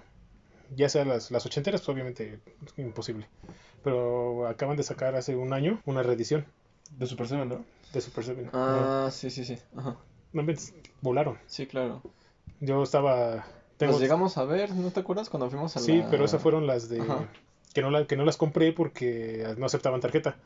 ya 0.77 0.89
sea 0.89 1.05
las, 1.05 1.31
las 1.31 1.45
ochenteras, 1.47 1.81
pues 1.81 1.89
obviamente 1.89 2.39
es 2.67 2.79
imposible. 2.79 3.27
Pero 3.83 4.47
acaban 4.47 4.77
de 4.77 4.83
sacar 4.83 5.15
hace 5.17 5.35
un 5.37 5.53
año 5.53 5.81
una 5.87 6.03
reedición 6.03 6.47
De 6.91 7.07
Super 7.07 7.29
Seven, 7.29 7.49
¿no? 7.49 7.65
de 7.93 8.01
Super 8.01 8.25
Seven. 8.25 8.51
Ah, 8.53 9.09
sí, 9.11 9.31
sí, 9.31 9.45
sí. 9.45 9.59
Ajá. 9.77 9.97
No 10.33 10.45
volaron. 11.01 11.39
Sí, 11.47 11.67
claro. 11.67 12.03
Yo 12.61 12.83
estaba... 12.83 13.47
tengo- 13.79 13.93
Nos 13.93 14.01
llegamos 14.03 14.37
a 14.37 14.45
ver, 14.45 14.75
¿no 14.75 14.91
te 14.91 15.01
acuerdas 15.01 15.31
cuando 15.31 15.49
fuimos 15.49 15.77
a 15.77 15.81
Sí, 15.81 15.99
la- 15.99 16.11
pero 16.11 16.25
esas 16.25 16.43
fueron 16.43 16.67
las 16.67 16.89
de... 16.89 17.01
Ajá. 17.01 17.27
Que 17.73 17.83
no, 17.83 17.91
la, 17.91 18.07
que 18.07 18.17
no 18.17 18.25
las 18.25 18.37
compré 18.37 18.73
porque 18.73 19.55
no 19.57 19.67
aceptaban 19.67 20.01
tarjeta. 20.01 20.37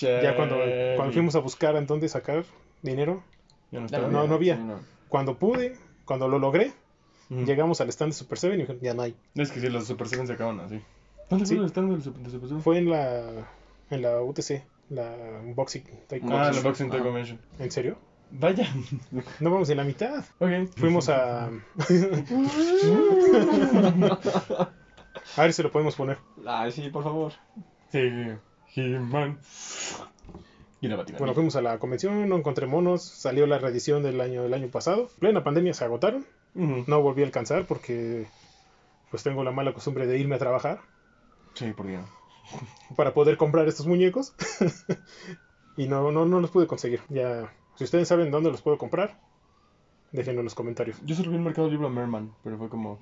Ya 0.00 0.36
cuando, 0.36 0.56
cuando 0.96 1.12
fuimos 1.12 1.34
a 1.34 1.40
buscar 1.40 1.76
en 1.76 1.86
dónde 1.86 2.08
sacar 2.08 2.44
dinero, 2.82 3.22
no 3.70 3.80
no, 4.10 4.26
no 4.26 4.34
había. 4.34 4.56
sí, 4.56 4.62
no. 4.62 4.80
cuando 5.08 5.38
pude, 5.38 5.76
cuando 6.04 6.28
lo 6.28 6.38
logré, 6.38 6.72
llegamos 7.28 7.80
al 7.80 7.88
stand 7.90 8.12
de 8.12 8.18
Super 8.18 8.38
Seven 8.38 8.58
y 8.58 8.62
dijeron, 8.62 8.80
ya 8.82 8.94
no 8.94 9.02
hay. 9.02 9.14
Es 9.34 9.50
que 9.52 9.60
sí, 9.60 9.68
los 9.68 9.86
Super 9.86 10.08
Seven 10.08 10.26
se 10.26 10.32
acaban 10.34 10.60
así. 10.60 10.80
¿Dónde 11.28 11.46
Sí. 11.46 11.54
fue 11.54 11.64
el 11.64 11.70
stand 11.70 12.02
Super, 12.02 12.22
de 12.22 12.30
Super 12.30 12.48
Seven? 12.48 12.62
Fue 12.62 12.78
en 12.78 12.90
la, 12.90 13.48
en 13.90 14.02
la 14.02 14.20
UTC, 14.22 14.62
la 14.90 15.12
Unboxing. 15.44 15.84
Taekwondo. 16.08 16.36
Ah, 16.36 16.44
Boxing. 16.46 16.62
la 16.62 16.68
Boxing 16.68 16.90
Toy 16.90 16.98
Ajá. 17.00 17.06
Convention. 17.08 17.38
¿En 17.58 17.70
serio? 17.70 17.96
Vaya. 18.32 18.68
No 19.40 19.50
vamos 19.50 19.68
en 19.70 19.76
la 19.78 19.84
mitad. 19.84 20.24
Ok. 20.38 20.50
Fuimos 20.76 21.08
a. 21.08 21.46
a 25.36 25.42
ver 25.42 25.52
si 25.52 25.62
lo 25.62 25.70
podemos 25.72 25.94
poner. 25.96 26.18
Ay, 26.46 26.70
sí, 26.72 26.88
por 26.90 27.02
favor. 27.04 27.32
Sí, 27.90 28.00
He-Man. 28.74 29.38
Y 30.80 30.88
la 30.88 30.96
Batimani. 30.96 31.18
Bueno, 31.18 31.34
fuimos 31.34 31.56
a 31.56 31.62
la 31.62 31.78
convención, 31.78 32.28
no 32.28 32.36
encontré 32.36 32.66
monos, 32.66 33.02
salió 33.04 33.46
la 33.46 33.58
reedición 33.58 34.02
del 34.02 34.20
año 34.20 34.42
del 34.42 34.54
año 34.54 34.68
pasado. 34.68 35.02
En 35.14 35.20
plena 35.20 35.44
pandemia 35.44 35.74
se 35.74 35.84
agotaron. 35.84 36.24
No 36.54 37.00
volví 37.02 37.22
a 37.22 37.26
alcanzar 37.26 37.66
porque 37.66 38.26
pues 39.10 39.22
tengo 39.22 39.44
la 39.44 39.52
mala 39.52 39.72
costumbre 39.72 40.06
de 40.06 40.18
irme 40.18 40.36
a 40.36 40.38
trabajar 40.38 40.80
Sí, 41.54 41.72
por 41.72 41.86
Dios. 41.86 42.08
para 42.96 43.12
poder 43.14 43.36
comprar 43.36 43.68
estos 43.68 43.86
muñecos. 43.86 44.34
y 45.76 45.86
no, 45.86 46.10
no, 46.12 46.26
no 46.26 46.40
los 46.40 46.50
pude 46.50 46.66
conseguir. 46.66 47.00
Ya, 47.08 47.52
si 47.76 47.84
ustedes 47.84 48.08
saben 48.08 48.30
dónde 48.30 48.50
los 48.50 48.62
puedo 48.62 48.78
comprar, 48.78 49.20
déjenlo 50.12 50.40
en 50.40 50.44
los 50.44 50.54
comentarios. 50.54 50.96
Yo 51.04 51.14
solo 51.14 51.30
vi 51.30 51.36
en 51.36 51.44
Mercado 51.44 51.68
Libre 51.68 51.86
a 51.86 51.90
Merman, 51.90 52.32
pero 52.42 52.56
fue 52.58 52.68
como. 52.68 52.98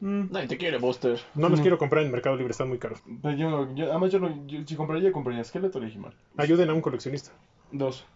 Mm, 0.00 0.30
Nadie 0.32 0.48
te 0.48 0.56
quiere, 0.58 0.78
Buster. 0.78 1.18
No 1.34 1.48
los 1.48 1.54
Ujú. 1.58 1.62
quiero 1.62 1.78
comprar 1.78 2.04
en 2.04 2.10
Mercado 2.10 2.36
Libre, 2.36 2.50
están 2.52 2.68
muy 2.68 2.78
caros. 2.78 3.02
Pero 3.22 3.36
yo, 3.36 3.74
yo- 3.74 3.90
además, 3.90 4.12
yo, 4.12 4.18
no- 4.20 4.46
yo- 4.46 4.60
si 4.66 4.76
compraría, 4.76 5.12
compraría 5.12 5.42
Skeletor 5.44 5.84
y 5.84 5.92
He-Man. 5.94 6.14
Ayuden 6.36 6.70
a 6.70 6.74
un 6.74 6.80
coleccionista. 6.80 7.30
Dos. 7.72 8.06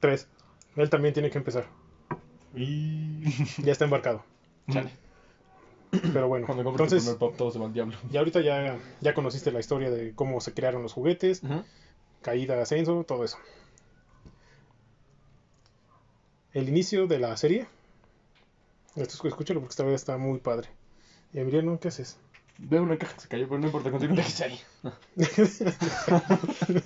Tres. 0.00 0.28
Él 0.76 0.88
también 0.90 1.12
tiene 1.14 1.30
que 1.30 1.38
empezar. 1.38 1.66
Y. 2.54 3.22
Ya 3.64 3.72
está 3.72 3.84
embarcado. 3.84 4.24
Chale. 4.70 4.90
Pero 6.12 6.28
bueno, 6.28 6.46
Cuando 6.46 6.68
entonces 6.70 7.02
el 7.04 7.16
primer 7.16 7.18
pop, 7.18 7.36
todo 7.36 7.50
se 7.50 7.58
va 7.58 7.66
al 7.66 7.72
diablo. 7.72 7.96
ya 8.10 8.20
ahorita 8.20 8.40
ya, 8.42 8.78
ya 9.00 9.12
conociste 9.12 9.50
la 9.50 9.58
historia 9.58 9.90
de 9.90 10.14
cómo 10.14 10.40
se 10.40 10.54
crearon 10.54 10.82
los 10.84 10.92
juguetes, 10.92 11.42
caída, 12.22 12.62
ascenso, 12.62 13.02
todo 13.02 13.24
eso. 13.24 13.36
El 16.52 16.68
inicio 16.68 17.06
de 17.08 17.18
la 17.18 17.36
serie. 17.36 17.66
Esto 18.96 19.26
escúchalo 19.28 19.60
porque 19.60 19.72
esta 19.72 19.84
vez 19.84 19.94
está 19.94 20.16
muy 20.16 20.38
padre. 20.38 20.68
Y 21.32 21.38
Emiliano, 21.40 21.78
¿qué 21.80 21.88
haces? 21.88 22.18
Veo 22.58 22.82
una 22.82 22.98
caja 22.98 23.14
que 23.14 23.20
se 23.22 23.28
cayó, 23.28 23.48
pero 23.48 23.58
no 23.60 23.66
importa, 23.66 23.90
continúa. 23.90 24.22
Ahí. 24.44 24.60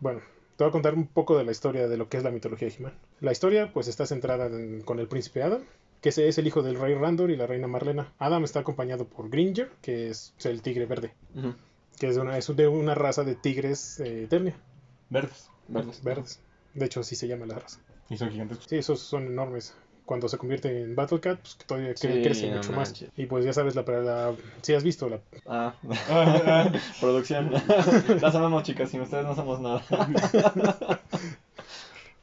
Bueno, 0.00 0.20
te 0.56 0.64
voy 0.64 0.68
a 0.68 0.72
contar 0.72 0.94
un 0.94 1.06
poco 1.06 1.36
de 1.36 1.44
la 1.44 1.52
historia 1.52 1.88
de 1.88 1.96
lo 1.96 2.08
que 2.08 2.16
es 2.16 2.22
la 2.24 2.30
mitología 2.30 2.68
de 2.68 2.74
He-Man. 2.74 2.92
La 3.20 3.32
historia 3.32 3.72
pues 3.72 3.88
está 3.88 4.06
centrada 4.06 4.46
en- 4.46 4.82
con 4.82 4.98
el 4.98 5.08
príncipe 5.08 5.42
Adam, 5.42 5.62
que 6.00 6.08
ese 6.10 6.28
es 6.28 6.38
el 6.38 6.46
hijo 6.46 6.62
del 6.62 6.78
rey 6.80 6.94
Randor 6.94 7.30
y 7.30 7.36
la 7.36 7.46
reina 7.46 7.66
Marlena. 7.68 8.12
Adam 8.18 8.44
está 8.44 8.60
acompañado 8.60 9.06
por 9.06 9.28
Gringer, 9.30 9.70
que 9.82 10.08
es 10.10 10.34
el 10.44 10.62
tigre 10.62 10.86
verde, 10.86 11.12
que 11.98 12.08
es 12.08 12.14
de 12.16 12.20
una, 12.20 12.38
es 12.38 12.54
de 12.54 12.68
una 12.68 12.94
raza 12.94 13.24
de 13.24 13.34
tigres 13.34 14.00
eh, 14.00 14.24
Eternia, 14.24 14.56
Verdes. 15.10 15.48
Verdes. 15.68 16.02
verdes. 16.02 16.40
De 16.74 16.86
hecho, 16.86 17.00
así 17.00 17.14
se 17.16 17.28
llama 17.28 17.46
la 17.46 17.58
raza. 17.58 17.78
Y 18.08 18.16
son 18.16 18.30
gigantescos. 18.30 18.66
Sí, 18.68 18.76
esos 18.76 19.00
son 19.00 19.26
enormes. 19.26 19.74
Cuando 20.04 20.28
se 20.28 20.36
convierte 20.36 20.82
en 20.82 20.94
Battle 20.96 21.20
Cat, 21.20 21.38
pues 21.40 21.54
que 21.54 21.64
todavía 21.64 21.90
cre- 21.92 21.96
Sí, 22.16 22.22
crece 22.22 22.50
no 22.50 22.56
mucho 22.56 22.72
más. 22.72 23.04
Y 23.16 23.26
pues 23.26 23.44
ya 23.44 23.52
sabes, 23.52 23.74
la, 23.76 23.82
la, 23.82 24.34
si 24.62 24.74
has 24.74 24.82
visto 24.82 25.08
la... 25.08 25.20
Ah, 25.46 25.74
Ah, 26.08 26.72
producción. 27.00 27.52
Las 28.20 28.34
amamos, 28.34 28.64
chicas, 28.64 28.90
sin 28.90 29.00
ustedes 29.00 29.24
no 29.24 29.34
somos 29.36 29.60
nada. 29.60 29.82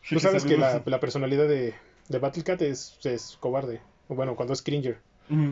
Tú 0.09 0.19
sabes 0.19 0.43
que 0.43 0.57
la, 0.57 0.81
la 0.85 0.99
personalidad 0.99 1.47
de, 1.47 1.73
de 2.07 2.19
Battle 2.19 2.43
Cat 2.43 2.61
es, 2.63 2.97
es 3.03 3.37
cobarde. 3.39 3.79
O 4.07 4.15
Bueno, 4.15 4.35
cuando 4.35 4.53
es 4.53 4.61
Cringer. 4.61 4.97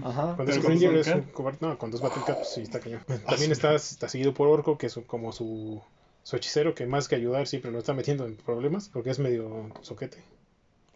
Ajá. 0.03 0.33
Cuando 0.35 0.51
es 0.51 0.59
Cringer 0.59 0.95
es 0.95 1.07
un 1.07 1.21
cobarde. 1.23 1.59
No, 1.61 1.77
cuando 1.77 1.97
es 1.97 2.03
Battle 2.03 2.23
Cat, 2.25 2.37
pues 2.37 2.49
sí, 2.53 2.61
está 2.61 2.79
cañón. 2.79 3.01
También 3.27 3.51
está, 3.51 3.75
está 3.75 4.09
seguido 4.09 4.33
por 4.33 4.47
Orco, 4.47 4.77
que 4.77 4.87
es 4.87 4.99
como 5.05 5.31
su, 5.31 5.81
su 6.23 6.35
hechicero, 6.35 6.73
que 6.73 6.87
más 6.87 7.07
que 7.07 7.15
ayudar 7.15 7.47
siempre 7.47 7.71
lo 7.71 7.77
está 7.79 7.93
metiendo 7.93 8.25
en 8.25 8.35
problemas, 8.35 8.89
porque 8.89 9.11
es 9.11 9.19
medio 9.19 9.69
soquete, 9.81 10.17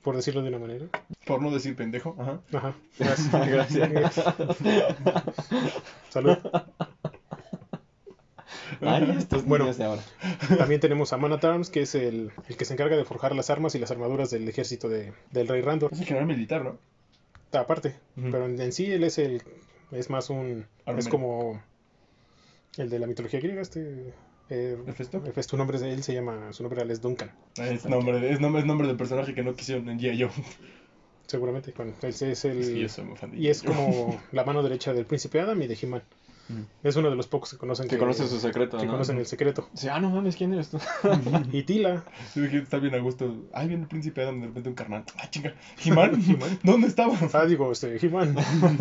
por 0.03 0.15
decirlo 0.15 0.41
de 0.41 0.49
una 0.49 0.59
manera. 0.59 0.85
Por 1.25 1.41
no 1.41 1.51
decir 1.51 1.75
pendejo. 1.75 2.15
Ajá. 2.19 2.39
Ajá. 2.53 2.75
Gracias. 3.47 4.21
Salud. 6.09 6.37
Ay, 8.81 9.15
estos 9.17 9.45
Bueno. 9.45 9.65
niños 9.65 9.77
de 9.77 9.83
ahora. 9.85 10.01
También 10.57 10.81
tenemos 10.81 11.13
a 11.13 11.17
Man 11.17 11.33
at 11.33 11.43
Arms, 11.45 11.69
que 11.69 11.81
es 11.81 11.93
el, 11.93 12.31
el 12.47 12.57
que 12.57 12.65
se 12.65 12.73
encarga 12.73 12.95
de 12.97 13.05
forjar 13.05 13.35
las 13.35 13.49
armas 13.49 13.75
y 13.75 13.79
las 13.79 13.91
armaduras 13.91 14.31
del 14.31 14.47
ejército 14.47 14.89
de, 14.89 15.13
del 15.31 15.47
rey 15.47 15.61
Randor. 15.61 15.93
Es 15.93 15.99
el 15.99 16.05
general 16.07 16.27
militar, 16.27 16.63
¿no? 16.63 16.77
Aparte, 17.57 17.95
pero 18.15 18.45
en, 18.45 18.59
en 18.59 18.71
sí 18.71 18.91
él 18.91 19.03
es 19.03 19.17
el 19.17 19.43
es 19.91 20.09
más 20.09 20.29
un 20.29 20.65
es 20.85 21.09
como 21.09 21.61
el 22.77 22.89
de 22.89 22.97
la 22.97 23.07
mitología 23.07 23.41
griega 23.41 23.61
este 23.61 24.13
eh. 24.51 24.77
Hefesto, 24.85 25.21
su 25.47 25.57
nombre 25.57 25.77
es 25.77 25.83
él 25.83 26.03
se 26.03 26.13
llama 26.13 26.51
su 26.53 26.61
nombre 26.61 26.79
real 26.79 26.91
es 26.91 27.01
Duncan 27.01 27.31
Es 27.55 27.85
nombre, 27.85 28.31
es 28.31 28.39
nombre, 28.39 28.61
es 28.61 28.67
nombre 28.67 28.87
del 28.87 28.97
personaje 28.97 29.33
que 29.33 29.43
no 29.43 29.55
quisieron 29.55 29.89
en 29.89 29.99
G.I. 29.99 30.23
Joe. 30.23 30.31
seguramente 31.27 31.73
bueno 31.75 31.93
él 32.01 32.09
es 32.09 32.45
el 32.45 32.59
que 32.59 32.79
yo 32.81 32.89
soy 32.89 33.05
muy 33.05 33.17
fan 33.17 33.31
de 33.31 33.37
y 33.37 33.47
es 33.47 33.63
como 33.63 34.21
la 34.31 34.43
mano 34.43 34.61
derecha 34.61 34.93
del 34.93 35.05
príncipe 35.05 35.39
Adam 35.39 35.61
y 35.61 35.67
de 35.67 35.77
He-Man. 35.81 36.03
Es 36.83 36.95
uno 36.95 37.09
de 37.09 37.15
los 37.15 37.27
pocos 37.27 37.51
que 37.51 37.57
conocen 37.57 37.87
Que 37.87 37.97
conoce 37.97 38.27
su 38.27 38.39
secreto, 38.39 38.77
que 38.77 38.85
¿no? 38.85 38.93
conocen 38.93 39.17
el 39.17 39.25
secreto 39.25 39.67
Sí, 39.73 39.87
ah, 39.87 39.99
no 39.99 40.09
mames, 40.09 40.35
¿quién 40.35 40.53
eres 40.53 40.69
tú? 40.69 40.79
y 41.51 41.63
Tila 41.63 42.03
Sí, 42.33 42.41
está 42.53 42.77
bien 42.77 42.95
a 42.95 42.99
gusto. 42.99 43.35
Ay, 43.53 43.67
viene 43.67 43.83
el 43.83 43.89
príncipe 43.89 44.21
Adam, 44.21 44.39
de 44.41 44.47
repente 44.47 44.69
un 44.69 44.75
carnal. 44.75 45.03
Ah, 45.17 45.29
chinga. 45.29 45.53
He-Man. 45.83 46.21
¿Dónde 46.63 46.87
estaba? 46.87 47.17
ah 47.33 47.45
digo 47.45 47.71
este 47.71 47.97
He-Man 48.05 48.35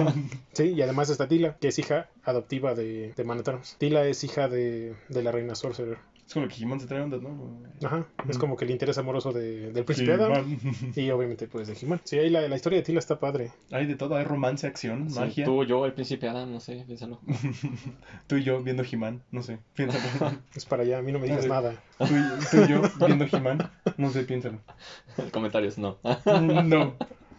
sí 0.52 0.64
y 0.64 0.82
además 0.82 1.10
está 1.10 1.28
Tila 1.28 1.56
que 1.60 1.68
es 1.68 1.78
hija 1.78 2.08
adoptiva 2.24 2.74
de, 2.74 3.12
de 3.16 3.24
Man 3.24 3.38
at 3.38 3.48
Arms 3.48 3.76
Tila 3.78 4.04
es 4.06 4.22
hija 4.24 4.48
de, 4.48 4.94
de 5.08 5.22
la 5.22 5.32
reina 5.32 5.54
Sorcerer 5.54 5.98
Es 6.30 6.34
como 6.34 6.46
que 6.46 6.62
He-Man 6.62 6.78
se 6.78 6.86
trae 6.86 7.00
ondas, 7.00 7.20
¿no? 7.22 7.60
Ajá, 7.84 8.06
es 8.28 8.36
Ujú. 8.36 8.38
como 8.38 8.56
que 8.56 8.64
el 8.64 8.70
interés 8.70 8.96
amoroso 8.98 9.32
de, 9.32 9.72
del 9.72 9.84
príncipe 9.84 10.12
Adam 10.12 10.60
y 10.94 11.10
obviamente 11.10 11.48
pues 11.48 11.66
de 11.66 11.74
He-Man. 11.74 12.00
Sí, 12.04 12.20
ahí 12.20 12.30
la, 12.30 12.46
la 12.46 12.54
historia 12.54 12.78
de 12.78 12.84
Tila 12.84 13.00
está 13.00 13.18
padre. 13.18 13.50
Hay 13.72 13.86
de 13.86 13.96
todo, 13.96 14.14
hay 14.14 14.22
romance, 14.22 14.64
acción, 14.64 15.10
Sí, 15.10 15.18
magia. 15.18 15.44
Tú, 15.44 15.64
yo, 15.64 15.84
el 15.86 15.92
príncipe 15.92 16.28
Adam, 16.28 16.52
no 16.52 16.60
sé, 16.60 16.84
piénsalo. 16.86 17.18
Tú 18.28 18.36
y 18.36 18.44
yo 18.44 18.62
viendo 18.62 18.84
He-Man, 18.88 19.24
no 19.32 19.42
sé, 19.42 19.58
piénsalo. 19.74 20.38
Es 20.54 20.64
para 20.66 20.84
allá, 20.84 20.98
a 20.98 21.02
mí 21.02 21.10
no 21.10 21.18
me 21.18 21.26
digas 21.26 21.48
nada. 21.48 21.74
Tú 21.98 22.04
y, 22.04 22.46
tú 22.48 22.64
y 22.64 22.68
yo 22.68 22.82
viendo 23.04 23.24
He-Man, 23.24 23.68
no 23.96 24.10
sé, 24.10 24.22
piénsalo. 24.22 24.60
Comentarios, 25.32 25.78
no. 25.78 25.98
No. 26.26 26.62
no 26.62 26.96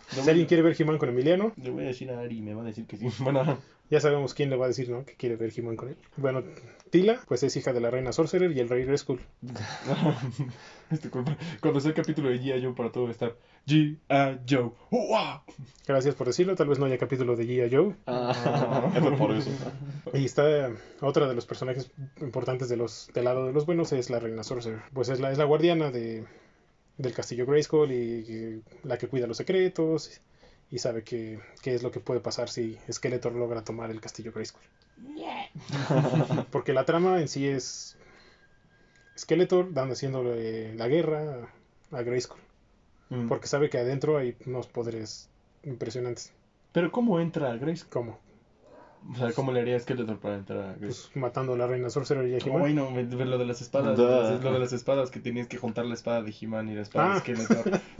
Si 0.10 0.30
alguien 0.30 0.48
quiere 0.48 0.64
ver 0.64 0.76
He-Man 0.78 0.98
con 0.98 1.08
Emiliano, 1.08 1.54
Le 1.56 1.70
voy 1.70 1.86
a 1.86 1.88
decir 1.88 2.12
a 2.12 2.20
Ari 2.20 2.40
y 2.40 2.42
me 2.42 2.54
va 2.56 2.64
a 2.64 2.66
decir 2.66 2.86
que 2.88 2.98
sí. 2.98 3.08
Bueno, 3.20 3.58
ya 3.90 4.02
sabemos 4.02 4.34
quién 4.34 4.50
le 4.50 4.58
va 4.58 4.66
a 4.66 4.68
decir, 4.68 4.90
¿no? 4.90 5.06
Que 5.06 5.14
quiere 5.16 5.38
ver 5.38 5.54
He-Man 5.56 5.78
con 5.78 5.88
él. 5.88 5.98
Bueno, 6.18 6.44
Tila, 6.92 7.22
pues 7.26 7.42
es 7.44 7.56
hija 7.56 7.72
de 7.72 7.80
la 7.80 7.90
reina 7.90 8.12
Sorcerer 8.12 8.52
y 8.52 8.60
el 8.60 8.68
rey 8.68 8.84
Grayskull. 8.84 9.22
cuando 11.62 11.80
sea 11.80 11.90
el 11.90 11.96
capítulo 11.96 12.30
de 12.30 12.42
G.I. 12.42 12.62
Joe 12.62 12.74
para 12.74 12.92
todo 12.92 13.10
estar 13.10 13.38
G.I. 13.66 14.40
Joe. 14.48 14.72
¡Uah! 14.92 15.42
Gracias 15.88 16.16
por 16.16 16.28
decirlo, 16.28 16.54
tal 16.56 16.68
vez 16.68 16.80
no 16.80 16.86
haya 16.86 16.98
capítulo 16.98 17.38
de 17.38 17.46
G.I. 17.46 17.74
Joe. 17.74 17.96
Ah, 18.08 18.92
es 18.96 19.18
por 19.18 19.32
eso. 19.32 19.50
Y 20.14 20.26
está 20.26 20.70
otra 21.00 21.30
de 21.30 21.34
los 21.34 21.46
personajes 21.46 21.90
importantes 22.20 22.68
de 22.68 22.76
los, 22.76 23.10
del 23.14 23.24
lado 23.24 23.48
de 23.48 23.54
los 23.54 23.66
buenos 23.66 23.94
es 23.94 24.10
la 24.10 24.20
reina 24.20 24.44
Sorcerer. 24.44 24.82
Pues 24.94 25.08
es 25.08 25.22
la, 25.22 25.32
es 25.32 25.38
la 25.38 25.46
guardiana 25.46 25.92
de, 25.92 26.26
del 26.98 27.14
castillo 27.14 27.46
Grayskull 27.46 27.94
y, 27.94 27.96
y 27.96 28.64
la 28.84 28.98
que 28.98 29.08
cuida 29.08 29.28
los 29.28 29.38
secretos 29.38 30.20
y 30.72 30.78
sabe 30.80 31.04
qué 31.04 31.40
qué 31.62 31.76
es 31.76 31.84
lo 31.84 31.92
que 31.92 32.00
puede 32.00 32.20
pasar 32.22 32.50
si 32.50 32.78
Skeletor 32.92 33.34
logra 33.34 33.64
tomar 33.64 33.92
el 33.92 34.00
castillo 34.02 34.32
Grayskull. 34.32 34.62
Porque 36.52 36.74
la 36.74 36.86
trama 36.86 37.20
en 37.22 37.28
sí 37.28 37.48
es 37.48 37.98
Skeletor 39.18 39.74
dando 39.74 39.94
haciéndole 39.94 40.74
la 40.76 40.88
guerra 40.88 41.50
a, 41.92 42.02
Grayskull. 42.02 42.40
Mm. 43.10 43.28
Porque 43.28 43.48
sabe 43.48 43.70
que 43.70 43.78
adentro 43.78 44.18
hay 44.18 44.36
unos 44.46 44.68
poderes 44.68 45.30
impresionantes. 45.64 46.32
Pero 46.72 46.92
¿cómo 46.92 47.20
entra 47.20 47.56
Grace? 47.58 47.84
Como 47.90 48.18
O 49.12 49.16
sea, 49.18 49.34
¿cómo 49.34 49.52
le 49.52 49.60
haría 49.62 49.80
Skeletor 49.80 50.20
para 50.20 50.36
entrar 50.38 50.60
a 50.60 50.68
Grace? 50.76 50.86
pues, 50.86 51.16
matando 51.16 51.54
a 51.54 51.58
la 51.58 51.68
reina 51.68 51.90
Sorcerer 51.90 52.28
y 52.30 52.36
a 52.36 52.38
He-Man. 52.38 52.62
Ay, 52.66 52.74
no, 52.74 52.90
me- 52.92 53.04
lo 53.04 53.38
de 53.38 53.46
las 53.46 53.62
espadas. 53.62 53.98
Lo 53.98 54.40
de 54.54 54.60
las 54.60 54.72
espadas 54.72 55.12
que 55.12 55.20
tenías 55.20 55.48
que 55.48 55.58
juntar 55.58 55.86
la 55.86 55.96
espada 55.96 56.22
de 56.22 56.34
He-Man 56.40 56.70
y 56.70 56.76
la 56.76 56.82
espada 56.84 57.12
Ah. 57.12 57.14
de 57.16 57.20
Skeletor. 57.20 57.82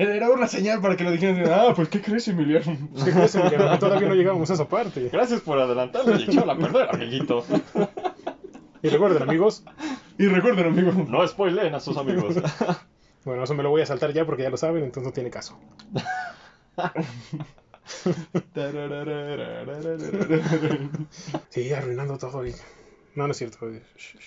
Era 0.00 0.14
era 0.16 0.30
una 0.30 0.48
señal 0.48 0.80
para 0.80 0.96
que 0.96 1.04
lo 1.04 1.10
dijeran. 1.10 1.44
Ah, 1.52 1.72
pues 1.76 1.88
¿qué 1.90 2.00
crees, 2.00 2.26
Emiliano? 2.28 2.74
Pues, 2.92 3.04
¿qué 3.04 3.10
crees, 3.12 3.34
Emiliano? 3.34 3.78
Todavía 3.78 4.08
no 4.08 4.14
llegamos 4.14 4.50
a 4.50 4.54
esa 4.54 4.66
parte. 4.66 5.10
Gracias 5.12 5.40
por 5.42 5.58
adelantarme 5.58 6.16
y 6.18 6.22
echarla 6.22 6.54
a 6.54 6.56
perder, 6.56 6.88
amiguito. 6.94 7.44
Y 8.82 8.88
recuerden, 8.88 9.22
amigos, 9.22 9.62
Y 10.18 10.26
recuerden, 10.26 10.66
amigo. 10.68 10.92
No 11.06 11.26
spoileen 11.28 11.74
a 11.74 11.80
sus 11.80 11.98
amigos. 11.98 12.34
bueno, 13.26 13.44
eso 13.44 13.54
me 13.54 13.62
lo 13.62 13.68
voy 13.68 13.82
a 13.82 13.86
saltar 13.86 14.12
ya 14.14 14.24
porque 14.24 14.42
ya 14.42 14.48
lo 14.50 14.56
saben, 14.56 14.84
entonces 14.84 15.04
no 15.06 15.12
tiene 15.12 15.28
caso. 15.30 15.58
Sí, 21.50 21.72
arruinando 21.72 22.16
todo. 22.18 22.46
y- 22.46 22.54
No, 23.14 23.26
no 23.26 23.32
es 23.32 23.36
cierto. 23.38 23.58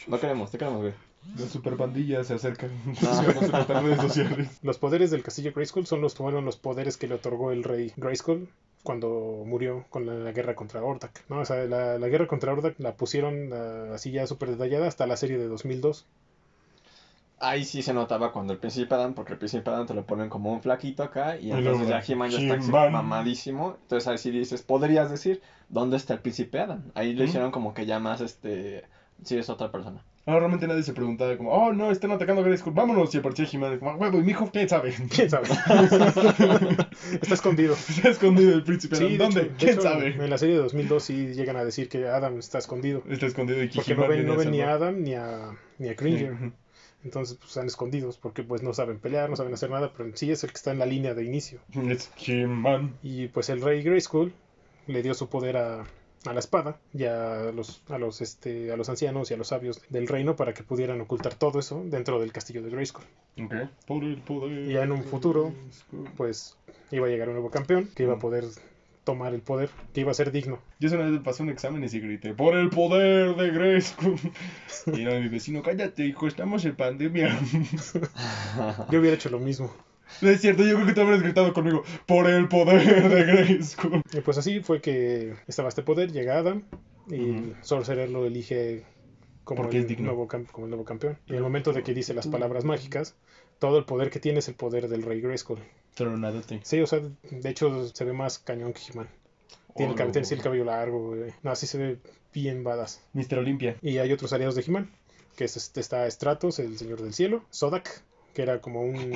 No 0.07 0.19
queremos, 0.19 0.51
te 0.51 0.57
queremos, 0.57 0.81
güey. 0.81 0.93
La 1.37 1.47
super 1.47 1.75
pandilla 1.77 2.23
se 2.23 2.33
acerca. 2.35 2.67
Ah. 3.05 3.81
Redes 3.81 4.01
sociales. 4.01 4.59
Los 4.61 4.77
poderes 4.77 5.09
del 5.11 5.23
castillo 5.23 5.51
Grayskull 5.53 5.85
son 5.85 6.01
los, 6.01 6.15
fueron 6.15 6.45
los 6.45 6.57
poderes 6.57 6.97
que 6.97 7.07
le 7.07 7.15
otorgó 7.15 7.51
el 7.51 7.63
rey 7.63 7.91
Grayskull 7.97 8.49
cuando 8.83 9.43
murió 9.45 9.85
con 9.89 10.05
la, 10.05 10.13
la 10.15 10.31
guerra 10.31 10.55
contra 10.55 10.83
Ordak. 10.83 11.23
¿no? 11.29 11.39
O 11.39 11.45
sea, 11.45 11.63
la, 11.65 11.97
la 11.97 12.07
guerra 12.09 12.27
contra 12.27 12.51
Ordak 12.51 12.79
la 12.79 12.93
pusieron 12.95 13.51
así 13.93 14.11
ya 14.11 14.27
súper 14.27 14.51
detallada 14.51 14.87
hasta 14.87 15.07
la 15.07 15.15
serie 15.15 15.37
de 15.37 15.47
2002. 15.47 16.05
Ahí 17.39 17.65
sí 17.65 17.81
se 17.81 17.93
notaba 17.93 18.31
cuando 18.31 18.53
el 18.53 18.59
príncipe 18.59 18.93
Adam, 18.95 19.15
porque 19.15 19.33
el 19.33 19.37
príncipe 19.37 19.69
Adam 19.69 19.85
te 19.85 19.93
lo 19.93 20.05
ponen 20.05 20.29
como 20.29 20.53
un 20.53 20.61
flaquito 20.61 21.03
acá, 21.03 21.37
y 21.37 21.51
entonces 21.51 21.89
ya 21.89 21.99
He-Man 22.05 22.29
ya 22.29 22.37
está 22.39 22.55
He-Man. 22.55 22.91
mamadísimo. 22.93 23.75
Entonces 23.81 24.07
ahí 24.07 24.17
sí 24.17 24.31
dices, 24.31 24.61
podrías 24.61 25.09
decir, 25.09 25.41
¿dónde 25.67 25.97
está 25.97 26.13
el 26.13 26.19
príncipe 26.21 26.59
Adam? 26.59 26.83
Ahí 26.93 27.11
lo 27.13 27.21
Ujú. 27.23 27.29
hicieron 27.29 27.51
como 27.51 27.73
que 27.73 27.85
ya 27.85 27.99
más, 27.99 28.21
este, 28.21 28.83
sí 29.23 29.37
es 29.37 29.49
otra 29.49 29.71
persona. 29.71 30.05
Ahora 30.25 30.39
realmente 30.39 30.67
nadie 30.67 30.83
se 30.83 30.93
preguntaba 30.93 31.35
como, 31.35 31.51
oh 31.51 31.73
no, 31.73 31.91
están 31.91 32.11
atacando 32.11 32.41
a 32.41 32.45
Grayskull, 32.45 32.71
vámonos. 32.73 33.13
Y 33.13 33.17
aparecía 33.17 33.45
He-Man, 33.51 33.79
como, 33.79 33.91
"Ah, 33.91 33.95
huevo, 33.97 34.19
y 34.19 34.23
mi 34.23 34.31
hijo, 34.31 34.49
¿quién 34.53 34.69
sabe? 34.69 34.93
¿Quién 35.13 35.29
sabe? 35.29 35.47
Está 37.21 37.33
escondido. 37.33 37.73
Está 37.73 38.09
escondido 38.09 38.53
el 38.53 38.63
príncipe 38.63 38.95
Sí, 38.95 39.03
Adam. 39.05 39.11
de 39.11 39.17
¿Dónde? 39.17 39.41
hecho- 39.41 39.49
de 39.51 39.55
¿Quién 39.57 39.71
hecho, 39.71 39.81
sabe? 39.81 40.07
En 40.15 40.29
la 40.29 40.37
serie 40.37 40.55
de 40.55 40.61
2002 40.61 41.03
sí 41.03 41.33
llegan 41.33 41.57
a 41.57 41.65
decir 41.65 41.89
que 41.89 42.07
Adam 42.07 42.39
está 42.39 42.57
escondido. 42.59 43.03
Está 43.09 43.25
escondido 43.25 43.61
y 43.63 43.69
que 43.69 43.75
Porque 43.75 43.95
no 43.95 44.07
ven, 44.07 44.25
no 44.25 44.35
ven 44.37 44.51
ni 44.51 44.61
a. 44.61 44.73
Adam 44.73 45.01
ni 45.03 45.13
a, 45.15 45.51
ni 45.77 45.89
a 45.89 45.95
Cringer. 45.95 46.37
Entonces 47.03 47.35
pues 47.37 47.49
están 47.49 47.67
escondidos 47.67 48.17
porque 48.17 48.43
pues 48.43 48.63
no 48.63 48.73
saben 48.73 48.99
pelear, 48.99 49.29
no 49.29 49.35
saben 49.35 49.53
hacer 49.53 49.69
nada, 49.69 49.91
pero 49.91 50.07
en 50.07 50.15
sí 50.15 50.31
es 50.31 50.43
el 50.45 50.51
que 50.51 50.55
está 50.55 50.71
en 50.71 50.79
la 50.79 50.85
línea 50.85 51.13
de 51.13 51.25
inicio. 51.25 51.59
Es 51.89 52.09
He-Man. 52.25 52.95
Y 53.03 53.27
pues 53.27 53.49
el 53.49 53.61
rey 53.61 53.83
Grayskull 53.83 54.31
le 54.87 55.03
dio 55.03 55.13
su 55.13 55.27
poder 55.27 55.57
a, 55.57 55.83
a 56.25 56.33
la 56.33 56.39
espada 56.39 56.79
y 56.93 57.05
a 57.05 57.51
los, 57.53 57.81
a, 57.89 57.97
los, 57.97 58.21
este, 58.21 58.71
a 58.71 58.77
los 58.77 58.89
ancianos 58.89 59.29
y 59.31 59.33
a 59.33 59.37
los 59.37 59.49
sabios 59.49 59.81
del 59.89 60.07
reino 60.07 60.35
para 60.35 60.53
que 60.53 60.63
pudieran 60.63 61.01
ocultar 61.01 61.35
todo 61.35 61.59
eso 61.59 61.83
dentro 61.85 62.19
del 62.19 62.31
castillo 62.31 62.61
de 62.61 62.69
Grayskull. 62.69 63.05
Ok. 63.43 63.53
Por 63.85 64.03
el 64.03 64.17
poder. 64.17 64.69
Y 64.69 64.73
ya 64.73 64.83
en 64.83 64.91
un 64.91 65.03
futuro, 65.03 65.53
Pues 66.15 66.57
iba 66.91 67.07
a 67.07 67.09
llegar 67.09 67.27
un 67.29 67.35
nuevo 67.35 67.49
campeón 67.49 67.89
que 67.95 68.03
iba 68.03 68.13
a 68.13 68.19
poder 68.19 68.45
tomar 69.03 69.33
el 69.33 69.41
poder, 69.41 69.69
que 69.93 70.01
iba 70.01 70.11
a 70.11 70.13
ser 70.13 70.31
digno. 70.31 70.59
Yo 70.79 70.89
una 70.93 71.09
vez 71.09 71.19
pasé 71.21 71.43
un 71.43 71.49
examen 71.49 71.83
y 71.83 71.89
sí 71.89 71.99
grité, 71.99 72.33
por 72.33 72.55
el 72.55 72.69
poder 72.69 73.35
de 73.35 73.51
Grayskull. 73.51 74.15
Y 74.93 75.01
era 75.01 75.19
mi 75.19 75.27
vecino, 75.27 75.61
cállate, 75.61 76.05
hijo, 76.05 76.27
estamos 76.27 76.65
en 76.65 76.75
pandemia. 76.75 77.37
Yo 78.91 78.99
hubiera 78.99 79.15
hecho 79.15 79.29
lo 79.29 79.39
mismo. 79.39 79.73
No 80.21 80.29
es 80.29 80.41
cierto, 80.41 80.63
yo 80.63 80.75
creo 80.75 80.87
que 80.87 80.93
tú 80.93 81.01
habrías 81.01 81.21
gritado 81.21 81.53
conmigo, 81.53 81.83
por 82.05 82.29
el 82.29 82.47
poder 82.47 83.09
de 83.09 83.23
Grayskull. 83.23 84.01
Y 84.13 84.21
pues 84.21 84.37
así 84.37 84.59
fue 84.61 84.81
que 84.81 85.33
estaba 85.47 85.69
este 85.69 85.81
poder, 85.83 86.11
llega 86.11 86.37
Adam 86.37 86.63
y 87.09 87.31
Ujú. 87.31 87.53
Sorcerer 87.61 88.09
lo 88.09 88.25
elige 88.25 88.83
como 89.43 89.69
el, 89.69 89.75
es 89.75 89.87
digno. 89.87 90.05
nuevo, 90.07 90.27
cam- 90.27 90.47
como 90.51 90.65
el 90.67 90.69
nuevo 90.71 90.85
campeón. 90.85 91.17
Y 91.27 91.31
en 91.31 91.37
el 91.37 91.43
momento 91.43 91.73
de 91.73 91.83
que 91.83 91.93
dice 91.93 92.13
las 92.13 92.27
palabras 92.27 92.63
mágicas, 92.63 93.15
todo 93.59 93.77
el 93.77 93.85
poder 93.85 94.09
que 94.09 94.19
tiene 94.19 94.39
es 94.39 94.47
el 94.47 94.55
poder 94.55 94.87
del 94.87 95.03
rey 95.03 95.19
Grayskull. 95.21 95.59
Tronándote. 95.95 96.59
Sí, 96.63 96.79
o 96.81 96.87
sea, 96.87 96.99
de 97.29 97.49
hecho 97.49 97.87
se 97.93 98.05
ve 98.05 98.13
más 98.13 98.39
cañón 98.39 98.73
que 98.73 98.81
He-Man. 98.91 99.07
Tiene, 99.75 99.93
el, 99.93 99.99
Oh, 100.01 100.05
no. 100.05 100.11
tiene 100.11 100.25
sí 100.25 100.33
el 100.35 100.41
cabello 100.41 100.65
largo, 100.65 101.09
güey. 101.09 101.31
No, 101.41 101.51
así 101.51 101.67
se 101.67 101.77
ve 101.77 101.97
bien 102.33 102.63
badass. 102.63 103.01
Mr. 103.13 103.39
Olympia. 103.39 103.75
Y 103.81 103.97
hay 103.97 104.11
otros 104.11 104.31
aliados 104.33 104.55
de 104.55 104.61
He-Man, 104.65 104.89
que 105.35 105.45
es, 105.45 105.57
este, 105.57 105.79
está 105.81 106.09
Stratos, 106.09 106.59
el 106.59 106.77
señor 106.77 107.01
del 107.01 107.13
cielo, 107.13 107.43
Sodak, 107.49 108.01
que 108.33 108.41
era 108.43 108.61
como 108.61 108.81
un... 108.81 109.13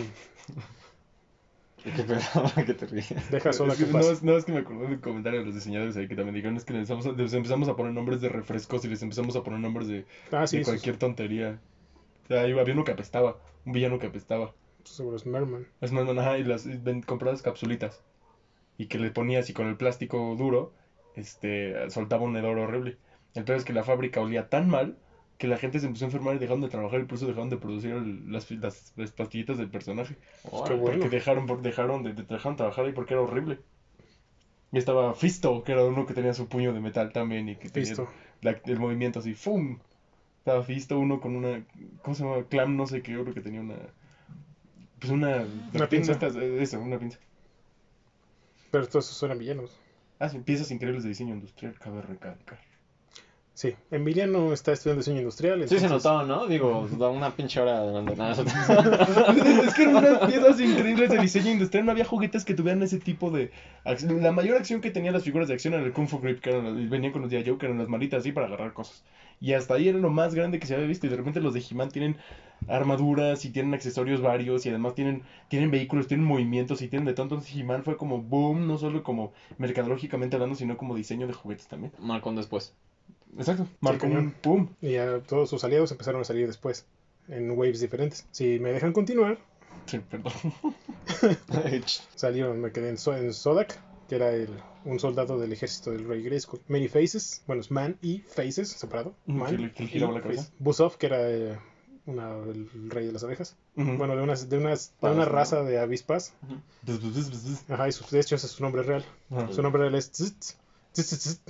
¿Qué 1.95 2.03
pedo? 2.03 2.19
¿Qué 2.65 2.73
te 2.73 2.85
ríes? 2.85 3.31
Deja 3.31 3.49
a 3.49 3.51
Es 3.51 3.57
Sodak 3.57 3.77
que- 3.77 3.83
en 3.85 3.91
no, 3.93 3.99
es, 3.99 4.23
no, 4.23 4.37
es 4.37 4.45
que 4.45 4.51
me 4.51 4.59
acordé 4.59 4.87
del 4.87 4.99
comentario 4.99 5.39
de 5.39 5.45
los 5.45 5.55
diseñadores 5.55 5.95
ahí 5.97 6.07
que 6.07 6.15
también 6.15 6.35
dijeron, 6.35 6.57
es 6.57 6.65
que 6.65 6.73
les 6.73 6.89
empezamos, 6.89 7.05
a, 7.05 7.11
les 7.21 7.33
empezamos 7.33 7.67
a 7.67 7.75
poner 7.75 7.93
nombres 7.93 8.21
de 8.21 8.29
refrescos 8.29 8.83
y 8.85 8.87
les 8.89 9.01
empezamos 9.01 9.35
a 9.35 9.43
poner 9.43 9.59
nombres 9.59 9.87
de, 9.87 10.05
Ah, 10.31 10.45
sí, 10.47 10.57
de 10.57 10.63
cualquier 10.63 10.97
tontería. 10.97 11.59
O 12.25 12.27
sea, 12.27 12.41
había 12.41 12.73
uno 12.73 12.83
que 12.83 12.91
apestaba, 12.91 13.37
un 13.65 13.73
villano 13.73 13.99
que 13.99 14.07
apestaba. 14.07 14.53
seguro 14.83 15.15
es 15.15 15.25
Merman. 15.25 15.67
Es 15.81 15.91
más, 15.91 16.07
ajá, 16.09 16.37
y 16.37 16.43
las 16.43 16.65
y 16.65 16.75
ven- 16.77 17.01
comprabas 17.01 17.41
capsulitas. 17.41 18.01
Y 18.77 18.87
que 18.87 18.99
le 18.99 19.11
ponías 19.11 19.49
y 19.49 19.53
con 19.53 19.67
el 19.67 19.75
plástico 19.77 20.35
duro, 20.37 20.73
este, 21.15 21.89
soltaba 21.89 22.23
un 22.23 22.35
hedor 22.35 22.57
horrible. 22.59 22.97
El 23.33 23.43
peor 23.43 23.57
es 23.57 23.65
que 23.65 23.73
la 23.73 23.83
fábrica 23.83 24.21
olía 24.21 24.49
tan 24.49 24.69
mal 24.69 24.97
que 25.37 25.47
la 25.47 25.57
gente 25.57 25.79
se 25.79 25.85
empezó 25.85 26.05
a 26.05 26.07
enfermar 26.07 26.35
y 26.35 26.39
dejaron 26.39 26.61
de 26.61 26.67
trabajar 26.69 26.99
y 27.01 27.03
por 27.03 27.17
eso 27.17 27.27
dejaron 27.27 27.49
de 27.49 27.57
producir 27.57 27.91
el- 27.91 28.31
las, 28.31 28.49
las, 28.51 28.93
las 28.95 29.11
pastillitas 29.11 29.57
del 29.57 29.69
personaje. 29.69 30.15
Qué 30.65 30.73
bueno. 30.73 30.99
Porque 30.99 31.09
dejaron, 31.09 31.45
por- 31.45 31.61
dejaron 31.61 32.03
de, 32.03 32.13
de- 32.13 32.23
dejaron 32.23 32.55
trabajar 32.55 32.85
ahí 32.85 32.91
porque 32.91 33.13
era 33.13 33.21
horrible. 33.21 33.59
Y 34.71 34.77
estaba 34.77 35.13
Fisto, 35.13 35.63
que 35.63 35.71
era 35.71 35.85
uno 35.85 36.05
que 36.05 36.13
tenía 36.13 36.33
su 36.33 36.47
puño 36.47 36.73
de 36.73 36.79
metal 36.79 37.11
también 37.13 37.49
y 37.49 37.55
que 37.55 37.69
tenía 37.69 37.93
la- 38.41 38.59
el 38.65 38.79
movimiento 38.79 39.19
así, 39.19 39.33
¡fum! 39.33 39.77
Estaba 40.39 40.63
Fisto, 40.63 40.97
uno 40.97 41.19
con 41.19 41.35
una, 41.35 41.63
¿cómo 42.01 42.15
se 42.15 42.23
llama? 42.23 42.43
Clam, 42.43 42.75
no 42.75 42.85
sé 42.87 43.01
qué, 43.01 43.17
uno 43.17 43.33
que 43.33 43.41
tenía 43.41 43.61
una, 43.61 43.75
pues 44.99 45.11
una, 45.11 45.45
Una 45.73 45.87
pinza. 45.87 46.13
estas- 46.13 46.35
eh, 46.35 46.61
eso, 46.61 46.79
una 46.79 46.97
pinza. 46.97 47.19
Pero 48.71 48.85
todos 48.87 49.05
esos 49.09 49.23
eran 49.23 49.37
villanos. 49.37 49.79
Ah, 50.19 50.29
sí, 50.29 50.39
piezas 50.39 50.71
increíbles 50.71 51.03
de 51.03 51.09
diseño 51.09 51.33
industrial, 51.35 51.77
cabe 51.79 52.01
recalcar. 52.01 52.57
Sí, 53.57 53.73
Emiliano 53.89 54.53
está 54.53 54.71
estudiando 54.71 54.99
diseño 54.99 55.17
industrial. 55.17 55.67
Sí 55.67 55.79
se 55.79 55.89
notó, 55.89 56.21
¿no? 56.21 56.45
Digo, 56.45 56.87
da 56.99 57.09
una 57.09 57.31
pinche 57.31 57.59
hora 57.59 57.81
de 57.81 58.15
nada. 58.15 58.33
es 59.65 59.73
que 59.73 59.81
eran 59.81 59.95
unas 59.95 60.27
piezas 60.27 60.59
increíbles 60.61 61.09
de 61.09 61.17
diseño 61.17 61.49
industrial. 61.53 61.83
No 61.83 61.91
había 61.91 62.05
juguetes 62.05 62.45
que 62.45 62.53
tuvieran 62.53 62.83
ese 62.83 62.99
tipo 62.99 63.31
de 63.31 63.49
acción. 63.83 64.21
La 64.21 64.31
mayor 64.31 64.57
acción 64.57 64.79
que 64.79 64.91
tenían 64.91 65.15
las 65.15 65.23
figuras 65.23 65.47
de 65.47 65.55
acción 65.55 65.73
era 65.73 65.81
el 65.81 65.91
Kung 65.91 66.07
Fu 66.07 66.19
Grip, 66.19 66.39
que 66.39 66.51
eran 66.51 66.87
venían 66.87 67.11
con 67.11 67.23
los. 67.23 67.31
Joe, 67.31 67.57
que 67.57 67.65
eran 67.65 67.79
las 67.79 67.87
manitas 67.87 68.19
así 68.19 68.31
para 68.31 68.45
agarrar 68.45 68.73
cosas. 68.73 69.03
Y 69.41 69.53
hasta 69.53 69.73
ahí 69.73 69.87
era 69.87 69.97
lo 69.97 70.11
más 70.11 70.35
grande 70.35 70.59
que 70.59 70.67
se 70.67 70.75
había 70.75 70.85
visto. 70.85 71.07
Y 71.07 71.09
de 71.09 71.15
repente 71.15 71.39
los 71.39 71.55
de 71.55 71.63
He-Man 71.67 71.89
tienen 71.89 72.15
armaduras 72.67 73.43
y 73.43 73.49
tienen 73.49 73.73
accesorios 73.73 74.21
varios. 74.21 74.67
Y 74.67 74.69
además 74.69 74.93
tienen, 74.93 75.23
tienen 75.47 75.71
vehículos, 75.71 76.05
tienen 76.05 76.27
movimientos 76.27 76.83
y 76.83 76.89
tienen 76.89 77.07
de 77.07 77.13
todo. 77.13 77.23
Entonces 77.23 77.55
He-Man 77.55 77.83
fue 77.83 77.97
como 77.97 78.21
boom, 78.21 78.67
no 78.67 78.77
solo 78.77 79.01
como 79.01 79.33
mercadológicamente 79.57 80.35
hablando, 80.35 80.53
sino 80.53 80.77
como 80.77 80.93
diseño 80.93 81.25
de 81.25 81.33
juguetes 81.33 81.67
también. 81.67 81.91
Marcón 81.97 82.35
después. 82.35 82.75
Exacto. 83.37 83.67
Marcó 83.81 84.01
cañón. 84.01 84.17
un 84.17 84.35
boom. 84.43 84.75
Y 84.81 84.93
ya 84.93 85.19
todos 85.21 85.49
sus 85.49 85.63
aliados 85.63 85.91
empezaron 85.91 86.21
a 86.21 86.23
salir 86.23 86.47
después, 86.47 86.85
en 87.27 87.51
waves 87.51 87.79
diferentes. 87.81 88.25
Si 88.31 88.59
me 88.59 88.71
dejan 88.71 88.93
continuar, 88.93 89.37
Sí, 89.85 89.99
perdón. 89.99 90.33
salieron, 92.15 92.59
me 92.61 92.71
quedé 92.71 92.89
en, 92.89 92.97
So- 92.97 93.15
en 93.15 93.33
Sodak, 93.33 93.79
que 94.09 94.15
era 94.15 94.31
el, 94.31 94.49
un 94.85 94.99
soldado 94.99 95.37
del 95.39 95.51
ejército 95.53 95.91
del 95.91 96.07
rey 96.07 96.23
Grayskull. 96.23 96.61
Many 96.67 96.87
Faces, 96.87 97.43
bueno, 97.47 97.61
es 97.61 97.71
Man 97.71 97.97
y 98.01 98.19
Faces, 98.19 98.69
separado. 98.69 99.13
Man 99.25 99.55
que 99.55 99.57
le- 99.61 99.71
que 99.73 99.83
le 99.83 99.89
giraba 99.89 100.13
y 100.13 100.15
la 100.15 100.21
cabeza. 100.21 100.43
Face. 100.43 100.53
Buzov, 100.59 100.97
que 100.97 101.05
era 101.05 101.29
eh, 101.29 101.59
una, 102.05 102.37
el 102.37 102.69
rey 102.89 103.05
de 103.05 103.11
las 103.13 103.23
abejas. 103.23 103.55
Ujú. 103.75 103.97
Bueno, 103.97 104.15
de, 104.15 104.23
unas, 104.23 104.49
de, 104.49 104.57
unas, 104.57 104.93
de 105.01 105.09
una 105.11 105.25
raza 105.25 105.63
de 105.63 105.79
avispas. 105.79 106.33
Ajá, 107.69 107.87
y 107.87 107.91
su- 107.91 108.05
de 108.09 108.19
hecho 108.19 108.35
ese 108.35 108.47
es 108.47 108.51
su 108.53 108.63
nombre 108.63 108.83
real. 108.83 109.05
Ajá. 109.29 109.51
Su 109.51 109.61
nombre 109.61 109.81
real 109.83 109.95
es... 109.95 110.11
Tzz, 110.11 110.57
tzz, 110.93 111.09
tzz. 111.17 111.41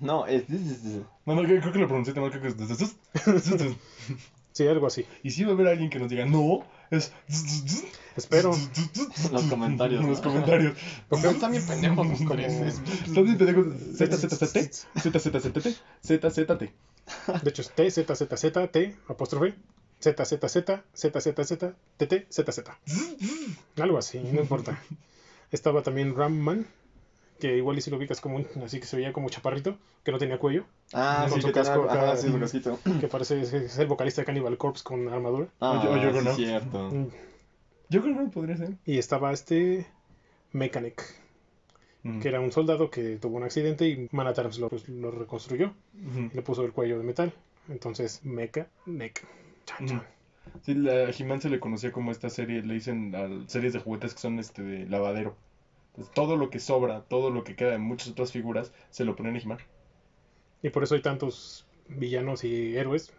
No, 0.00 0.26
es... 0.26 0.48
No, 0.48 1.34
no, 1.34 1.42
creo 1.42 1.60
creo 1.60 1.72
que 1.72 1.78
lo 1.78 1.86
pronunciaste 1.86 2.20
mal, 2.20 2.30
creo 2.30 2.42
que 2.42 2.48
es... 2.48 2.90
Sí, 4.52 4.68
algo 4.68 4.86
así. 4.86 5.04
Y 5.24 5.32
si 5.32 5.42
va 5.42 5.50
a 5.50 5.54
haber 5.54 5.66
alguien 5.66 5.90
que 5.90 5.98
nos 5.98 6.08
diga, 6.08 6.24
no, 6.26 6.64
es... 6.90 7.12
Espero. 8.16 8.52
Los 9.32 9.44
comentarios, 9.44 10.00
En 10.00 10.08
los 10.10 10.18
¿no? 10.18 10.30
comentarios. 10.30 10.76
Porque 11.08 11.26
están 11.26 11.50
bien 11.50 11.66
pendejos 11.66 12.06
los 12.06 12.28
tres. 12.28 12.80
Están 13.04 13.24
bien 13.24 13.36
pendejos. 13.36 13.66
ZZZT, 13.96 14.86
ZZZT, 14.96 15.80
ZZT. 16.04 16.62
De 17.42 17.50
hecho 17.50 17.62
es 17.62 17.70
T, 17.72 17.90
Z, 17.90 18.14
Z, 18.14 18.36
Z, 18.36 18.68
T, 18.68 18.96
apóstrofe, 19.08 19.54
Z, 19.98 20.24
Z, 20.24 20.48
Z, 20.48 20.84
Z, 20.94 21.20
Z, 21.20 21.44
Z, 21.44 21.74
T, 21.96 22.06
T, 22.06 22.26
Z, 22.30 22.52
Z. 22.52 22.78
Algo 23.78 23.98
así, 23.98 24.20
no 24.20 24.40
importa. 24.40 24.80
Estaba 25.50 25.82
también 25.82 26.14
Ramman, 26.14 26.66
que 27.38 27.56
igual 27.56 27.76
y 27.78 27.80
si 27.80 27.90
lo 27.90 27.96
ubicas 27.96 28.20
como 28.20 28.36
un, 28.36 28.46
así 28.64 28.80
que 28.80 28.86
se 28.86 28.96
veía 28.96 29.12
como 29.12 29.28
chaparrito, 29.28 29.76
que 30.04 30.12
no 30.12 30.18
tenía 30.18 30.38
cuello, 30.38 30.64
Ah, 30.92 31.26
Con 31.28 31.36
sí, 31.36 31.40
su 31.42 31.46
que 31.48 31.52
casco 31.54 31.82
casco. 31.86 31.90
acá. 31.90 32.12
Ajá, 32.12 32.16
sí, 32.16 32.28
su 32.30 32.38
casquito. 32.38 32.78
que 33.00 33.08
parece 33.08 33.40
es, 33.40 33.78
el 33.78 33.86
vocalista 33.86 34.22
de 34.22 34.26
Cannibal 34.26 34.56
Corpse 34.58 34.84
con 34.84 35.08
armadura. 35.08 35.48
Ah, 35.60 35.80
Oye, 35.90 36.06
oye, 36.08 36.18
sí, 36.20 36.24
¿no? 36.24 36.34
cierto. 36.34 36.90
Mm, 36.90 37.06
Yo 37.90 38.02
creo 38.02 38.14
que 38.16 38.22
no 38.22 38.30
podría 38.30 38.56
ser. 38.56 38.74
Y 38.86 38.98
estaba 38.98 39.32
este 39.32 39.86
Mechanic, 40.52 41.02
Mm. 42.02 42.20
que 42.20 42.28
era 42.28 42.38
un 42.40 42.52
soldado 42.52 42.90
que 42.90 43.16
tuvo 43.16 43.38
un 43.38 43.44
accidente 43.44 43.88
y 43.88 44.08
Manatarms 44.12 44.58
lo, 44.58 44.68
pues, 44.68 44.86
lo 44.90 45.10
reconstruyó 45.10 45.72
y 45.94 46.34
le 46.36 46.42
puso 46.42 46.62
el 46.62 46.72
cuello 46.72 46.98
de 46.98 47.04
metal. 47.04 47.32
Entonces. 47.70 48.20
Chan, 49.64 49.86
chan. 49.86 49.96
Ujú. 49.96 50.04
Sí, 50.62 50.74
la 50.74 51.08
He-Man 51.10 51.40
se 51.40 51.48
le 51.48 51.58
conocía 51.58 51.90
como 51.92 52.10
esta 52.12 52.28
serie, 52.28 52.60
le 52.62 52.74
dicen 52.74 53.14
a 53.14 53.48
series 53.48 53.72
de 53.72 53.78
juguetes 53.80 54.12
que 54.12 54.20
son 54.20 54.38
este 54.38 54.62
de 54.62 54.86
lavadero. 54.86 55.34
Entonces, 55.94 56.12
todo 56.14 56.36
lo 56.36 56.50
que 56.50 56.58
sobra, 56.58 57.02
todo 57.02 57.30
lo 57.30 57.44
que 57.44 57.54
queda 57.54 57.70
de 57.70 57.78
muchas 57.78 58.08
otras 58.08 58.32
figuras, 58.32 58.72
se 58.90 59.04
lo 59.04 59.14
ponen 59.14 59.36
a 59.36 59.38
He-Man. 59.38 59.58
Y 60.62 60.70
por 60.70 60.82
eso 60.82 60.94
hay 60.96 61.02
tantos 61.02 61.66
villanos 61.88 62.42
y 62.42 62.76
héroes, 62.76 63.12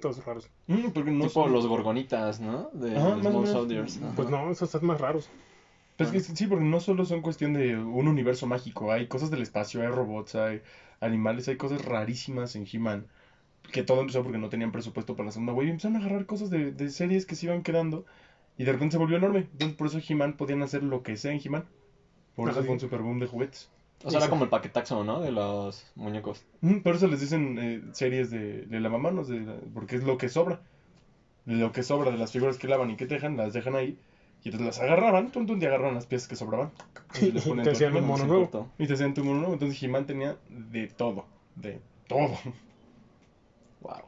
todos 0.00 0.22
raros. 0.24 0.50
Mm, 0.66 0.90
porque 0.90 1.10
no 1.10 1.26
tipo 1.28 1.44
son- 1.44 1.52
los 1.52 1.66
gorgonitas, 1.66 2.40
¿no? 2.40 2.68
De 2.72 2.96
Ajá, 2.96 3.16
los 3.16 3.26
Small. 3.26 3.46
Soldiers. 3.46 3.96
Ajá. 4.02 4.12
Pues 4.14 4.28
no, 4.28 4.50
esos 4.50 4.74
están 4.74 4.86
más 4.86 5.00
raros. 5.00 5.30
Pues 5.96 6.10
que 6.10 6.20
sí, 6.20 6.46
porque 6.46 6.64
no 6.64 6.80
solo 6.80 7.04
son 7.04 7.20
cuestión 7.22 7.52
de 7.52 7.76
un 7.78 8.08
universo 8.08 8.46
mágico, 8.46 8.90
hay 8.90 9.06
cosas 9.06 9.30
del 9.30 9.40
espacio, 9.42 9.80
hay 9.82 9.88
robots, 9.88 10.34
hay 10.34 10.60
animales, 11.00 11.46
hay 11.48 11.56
cosas 11.56 11.84
rarísimas 11.84 12.56
en 12.56 12.66
He-Man. 12.70 13.06
Que 13.72 13.82
todo 13.84 14.00
empezó 14.00 14.22
porque 14.24 14.38
no 14.38 14.48
tenían 14.48 14.72
presupuesto 14.72 15.14
para 15.14 15.26
la 15.26 15.32
segunda 15.32 15.52
wave 15.52 15.66
y 15.66 15.70
empezaron 15.70 15.96
a 15.96 16.00
agarrar 16.00 16.26
cosas 16.26 16.50
de, 16.50 16.72
de 16.72 16.90
series 16.90 17.24
que 17.24 17.36
se 17.36 17.46
iban 17.46 17.62
quedando 17.62 18.04
y 18.58 18.64
de 18.64 18.72
repente 18.72 18.94
se 18.94 18.98
volvió 18.98 19.16
enorme. 19.16 19.46
Entonces 19.52 19.76
por 19.76 19.86
eso 19.86 19.98
He-Man 20.06 20.36
podían 20.36 20.62
hacer 20.62 20.82
lo 20.82 21.02
que 21.04 21.16
sea 21.16 21.30
en 21.32 21.40
He-Man. 21.44 21.64
Por 22.36 22.48
Ajá, 22.48 22.52
eso 22.52 22.60
sí. 22.62 22.66
fue 22.66 22.74
un 22.74 22.80
super 22.80 23.00
boom 23.02 23.18
de 23.18 23.26
juguetes. 23.26 23.68
O 24.04 24.10
sea, 24.10 24.18
era 24.18 24.28
como 24.28 24.44
el 24.44 24.50
paquetaxo, 24.50 25.04
¿no? 25.04 25.20
De 25.20 25.30
los 25.30 25.86
muñecos. 25.94 26.42
Mm, 26.60 26.78
Por 26.78 26.96
eso 26.96 27.06
les 27.06 27.20
dicen 27.20 27.56
eh, 27.60 27.82
series 27.92 28.30
de, 28.30 28.62
de 28.62 28.80
lavamanos, 28.80 29.28
de 29.28 29.40
la- 29.40 29.56
porque 29.74 29.96
es 29.96 30.02
lo 30.02 30.16
que 30.18 30.28
sobra. 30.28 30.60
lo 31.44 31.72
que 31.72 31.82
sobra 31.82 32.10
de 32.10 32.18
las 32.18 32.32
figuras 32.32 32.58
que 32.58 32.68
lavan 32.68 32.90
y 32.90 32.96
que 32.96 33.06
tejan, 33.06 33.36
las 33.36 33.52
dejan 33.52 33.74
ahí. 33.76 33.98
Y 34.44 34.48
entonces 34.48 34.66
las 34.66 34.80
agarraban, 34.80 35.30
tum, 35.30 35.46
y 35.60 35.64
agarraban 35.64 35.94
las 35.94 36.06
piezas 36.06 36.26
que 36.28 36.36
sobraban. 36.36 36.70
Y 37.20 37.26
les 37.32 37.44
ponían 37.44 37.64
Te 37.64 37.70
todo 37.70 37.76
hacían 37.76 37.96
un 37.96 38.06
mono 38.06 38.26
nuevo. 38.26 38.50
corto. 38.50 38.68
Y 38.78 38.86
te 38.86 38.94
hacían 38.94 39.14
tu 39.14 39.22
mono 39.24 39.38
nuevo. 39.38 39.52
Entonces 39.52 39.80
He-Man 39.82 40.06
tenía 40.06 40.36
de 40.48 40.88
todo. 40.88 41.24
De 41.56 41.80
todo. 42.08 42.30
Wow. 43.80 44.02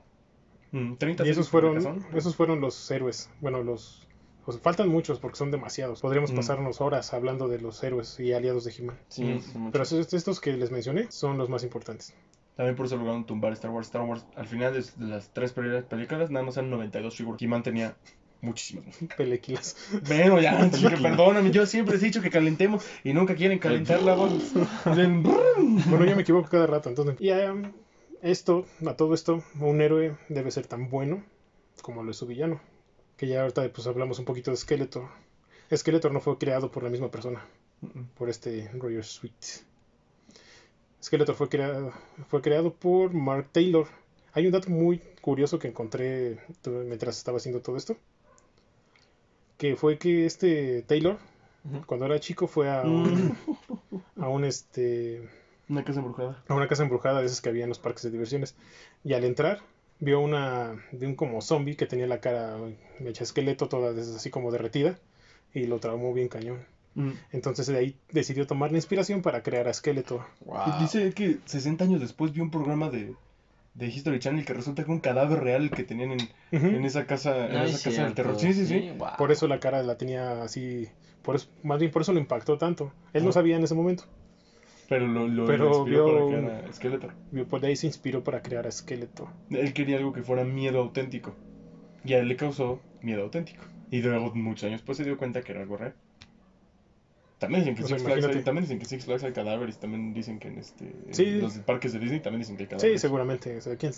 Mm, 0.72 0.94
30 0.94 1.24
Y 1.26 1.30
esos 1.30 1.46
series 1.48 1.84
fueron, 1.84 2.04
esos 2.14 2.34
fueron 2.36 2.60
los 2.60 2.90
héroes. 2.90 3.30
Bueno, 3.40 3.62
los, 3.62 4.03
los- 4.46 4.60
faltan 4.60 4.88
muchos 4.88 5.18
porque 5.20 5.36
son 5.36 5.50
demasiados. 5.50 6.00
Podríamos 6.00 6.32
Mm. 6.32 6.36
pasarnos 6.36 6.80
horas 6.80 7.12
hablando 7.14 7.48
de 7.48 7.60
los 7.60 7.82
héroes 7.82 8.18
y 8.20 8.32
aliados 8.32 8.64
de 8.64 8.72
He-Man. 8.76 8.96
Sí, 9.08 9.24
Mm. 9.24 9.40
sí. 9.40 9.52
Pero 9.72 9.84
estos, 9.84 10.12
estos 10.14 10.40
que 10.40 10.52
les 10.54 10.70
mencioné 10.70 11.06
son 11.10 11.38
los 11.38 11.48
más 11.48 11.62
importantes. 11.64 12.12
También 12.56 12.76
por 12.76 12.86
eso 12.86 12.96
lograron 12.96 13.26
tumbar 13.26 13.52
Star 13.54 13.70
Wars. 13.70 13.88
Star 13.88 14.02
Wars, 14.02 14.24
al 14.36 14.46
final 14.46 14.72
de 14.72 14.84
las 15.06 15.30
tres 15.30 15.52
primeras 15.52 15.84
películas, 15.84 16.30
nada 16.30 16.44
más 16.44 16.56
eran 16.56 16.70
92 16.70 17.16
figuras. 17.16 17.42
He-Man 17.42 17.62
tenía 17.64 17.96
muchísimas. 18.42 18.86
Pelequilas. 19.16 19.76
Bueno, 20.06 20.38
ya, 20.40 20.70
perdóname. 21.02 21.50
Yo 21.50 21.66
siempre 21.66 21.96
he 21.96 21.98
dicho 21.98 22.20
que 22.22 22.30
calentemos 22.30 22.84
y 23.02 23.12
nunca 23.12 23.34
quieren 23.34 23.58
calentar 23.58 24.02
la 24.02 24.14
voz. 24.14 24.52
Bueno, 24.86 26.04
yo 26.04 26.16
me 26.16 26.22
equivoco 26.22 26.48
cada 26.48 26.66
rato. 26.66 26.88
Entonces, 26.88 27.16
y 27.20 27.30
um, 27.32 27.72
esto, 28.22 28.66
a 28.86 28.94
todo 28.94 29.14
esto, 29.14 29.42
un 29.60 29.80
héroe 29.80 30.16
debe 30.28 30.50
ser 30.50 30.66
tan 30.66 30.90
bueno 30.90 31.22
como 31.82 32.02
lo 32.02 32.10
es 32.10 32.16
su 32.16 32.26
villano. 32.26 32.60
Que 33.16 33.26
ya 33.28 33.42
ahorita 33.42 33.68
pues 33.72 33.86
hablamos 33.86 34.18
un 34.18 34.24
poquito 34.24 34.50
de 34.50 34.56
Skeletor. 34.56 35.08
Skeletor 35.74 36.12
no 36.12 36.20
fue 36.20 36.38
creado 36.38 36.70
por 36.70 36.82
la 36.82 36.90
misma 36.90 37.10
persona, 37.10 37.44
por 38.16 38.28
este 38.28 38.70
Roger 38.74 39.04
Sweet. 39.04 39.64
Skeletor 41.02 41.34
fue 41.34 41.48
creado, 41.48 41.92
fue 42.28 42.40
creado 42.42 42.72
por 42.72 43.12
Mark 43.12 43.48
Taylor. 43.52 43.86
Hay 44.32 44.46
un 44.46 44.52
dato 44.52 44.70
muy 44.70 44.98
curioso 45.20 45.58
que 45.58 45.68
encontré 45.68 46.38
mientras 46.66 47.16
estaba 47.16 47.36
haciendo 47.38 47.60
todo 47.60 47.76
esto. 47.76 47.96
Que 49.58 49.76
fue 49.76 49.98
que 49.98 50.26
este 50.26 50.82
Taylor, 50.82 51.18
cuando 51.86 52.06
era 52.06 52.18
chico, 52.20 52.46
fue 52.48 52.70
a 52.70 52.82
un, 52.82 53.36
a 54.16 54.28
un 54.28 54.44
este 54.44 55.28
Una 55.68 55.84
casa 55.84 56.00
embrujada. 56.00 56.42
a 56.48 56.54
una 56.54 56.68
casa 56.68 56.82
embrujada 56.82 57.20
de 57.20 57.26
esas 57.26 57.40
que 57.40 57.48
había 57.48 57.62
en 57.62 57.68
los 57.68 57.78
parques 57.78 58.02
de 58.02 58.10
diversiones. 58.10 58.56
Y 59.04 59.12
al 59.12 59.24
entrar, 59.24 59.60
vio 60.00 60.20
una 60.20 60.76
de 60.92 61.06
un 61.06 61.14
como 61.14 61.40
zombie 61.40 61.76
que 61.76 61.86
tenía 61.86 62.06
la 62.06 62.20
cara 62.20 62.56
hecha 63.00 63.24
esqueleto, 63.24 63.68
toda 63.68 63.98
así 64.00 64.30
como 64.30 64.50
derretida, 64.50 64.98
y 65.52 65.66
lo 65.66 65.78
traumó 65.78 66.12
bien 66.12 66.28
cañón. 66.28 66.64
Mm. 66.94 67.10
Entonces 67.32 67.66
de 67.66 67.76
ahí 67.76 67.96
decidió 68.10 68.46
tomar 68.46 68.70
la 68.70 68.78
inspiración 68.78 69.22
para 69.22 69.42
crear 69.42 69.68
a 69.68 69.72
Skeletor. 69.72 70.22
Wow. 70.44 70.78
Dice 70.80 71.12
que 71.12 71.38
60 71.44 71.84
años 71.84 72.00
después 72.00 72.32
vio 72.32 72.42
un 72.42 72.50
programa 72.50 72.88
de, 72.88 73.14
de 73.74 73.86
History 73.86 74.20
Channel 74.20 74.44
que 74.44 74.52
resulta 74.52 74.84
que 74.84 74.90
un 74.90 75.00
cadáver 75.00 75.40
real 75.40 75.70
que 75.70 75.82
tenían 75.82 76.12
en, 76.12 76.30
en 76.52 76.84
esa 76.84 77.06
casa, 77.06 77.46
en 77.46 77.52
No, 77.52 77.64
esa 77.64 77.76
es 77.76 77.82
casa 77.82 78.04
del 78.04 78.14
terror. 78.14 78.38
Sí, 78.38 78.52
sí, 78.52 78.66
sí. 78.66 78.92
wow. 78.96 79.10
Por 79.18 79.32
eso 79.32 79.48
la 79.48 79.58
cara 79.58 79.82
la 79.82 79.96
tenía 79.96 80.42
así, 80.42 80.88
por 81.22 81.36
eso, 81.36 81.48
más 81.62 81.80
bien 81.80 81.90
por 81.90 82.02
eso 82.02 82.12
lo 82.12 82.20
impactó 82.20 82.58
tanto. 82.58 82.92
Él 83.12 83.24
no 83.24 83.32
sabía 83.32 83.56
en 83.56 83.64
ese 83.64 83.74
momento. 83.74 84.04
Pero 84.88 85.06
lo, 85.06 85.26
lo, 85.28 85.46
Pero 85.46 85.68
inspiró 85.78 85.84
vio 85.84 86.06
para 86.06 86.26
crear 86.46 86.64
a 86.68 86.72
Skeletor. 86.72 87.12
Vio- 87.30 87.46
Por 87.46 87.64
ahí 87.64 87.76
se 87.76 87.86
inspiró 87.86 88.22
para 88.22 88.42
crear 88.42 88.66
a 88.66 88.70
Skeletor. 88.70 89.28
Él 89.50 89.72
quería 89.72 89.96
algo 89.96 90.12
que 90.12 90.22
fuera 90.22 90.44
miedo 90.44 90.80
auténtico. 90.80 91.34
Y 92.04 92.12
a 92.14 92.18
él 92.18 92.28
le 92.28 92.36
causó 92.36 92.80
miedo 93.02 93.22
auténtico. 93.22 93.64
Y 93.90 94.02
luego, 94.02 94.34
muchos 94.34 94.64
años 94.64 94.80
después, 94.80 94.98
se 94.98 95.04
dio 95.04 95.16
cuenta 95.16 95.40
que 95.42 95.52
era 95.52 95.62
algo 95.62 95.76
real. 95.78 95.94
También 97.38 97.60
dicen 97.62 97.74
que, 97.76 97.82
O 97.84 97.86
sea, 97.86 97.98
Six 97.98 98.06
Flags 98.08 98.24
hay, 98.26 98.42
también 98.42 98.64
dicen 98.64 98.78
que 98.78 98.84
Six 98.84 99.04
Flags 99.04 99.24
hay 99.24 99.32
cadáveres. 99.32 99.78
También 99.78 100.12
dicen 100.14 100.38
que 100.38 100.48
en 100.48 100.58
este, 100.58 100.92
Sí. 101.10 101.24
los 101.40 101.58
parques 101.58 101.92
de 101.92 101.98
Disney 101.98 102.20
también 102.20 102.40
dicen 102.40 102.56
que 102.56 102.62
hay 102.64 102.68
Sí, 102.68 102.70
cadáveres. 102.76 103.00
seguramente. 103.00 103.56
O 103.56 103.60
sea, 103.60 103.76
¿quién, 103.76 103.92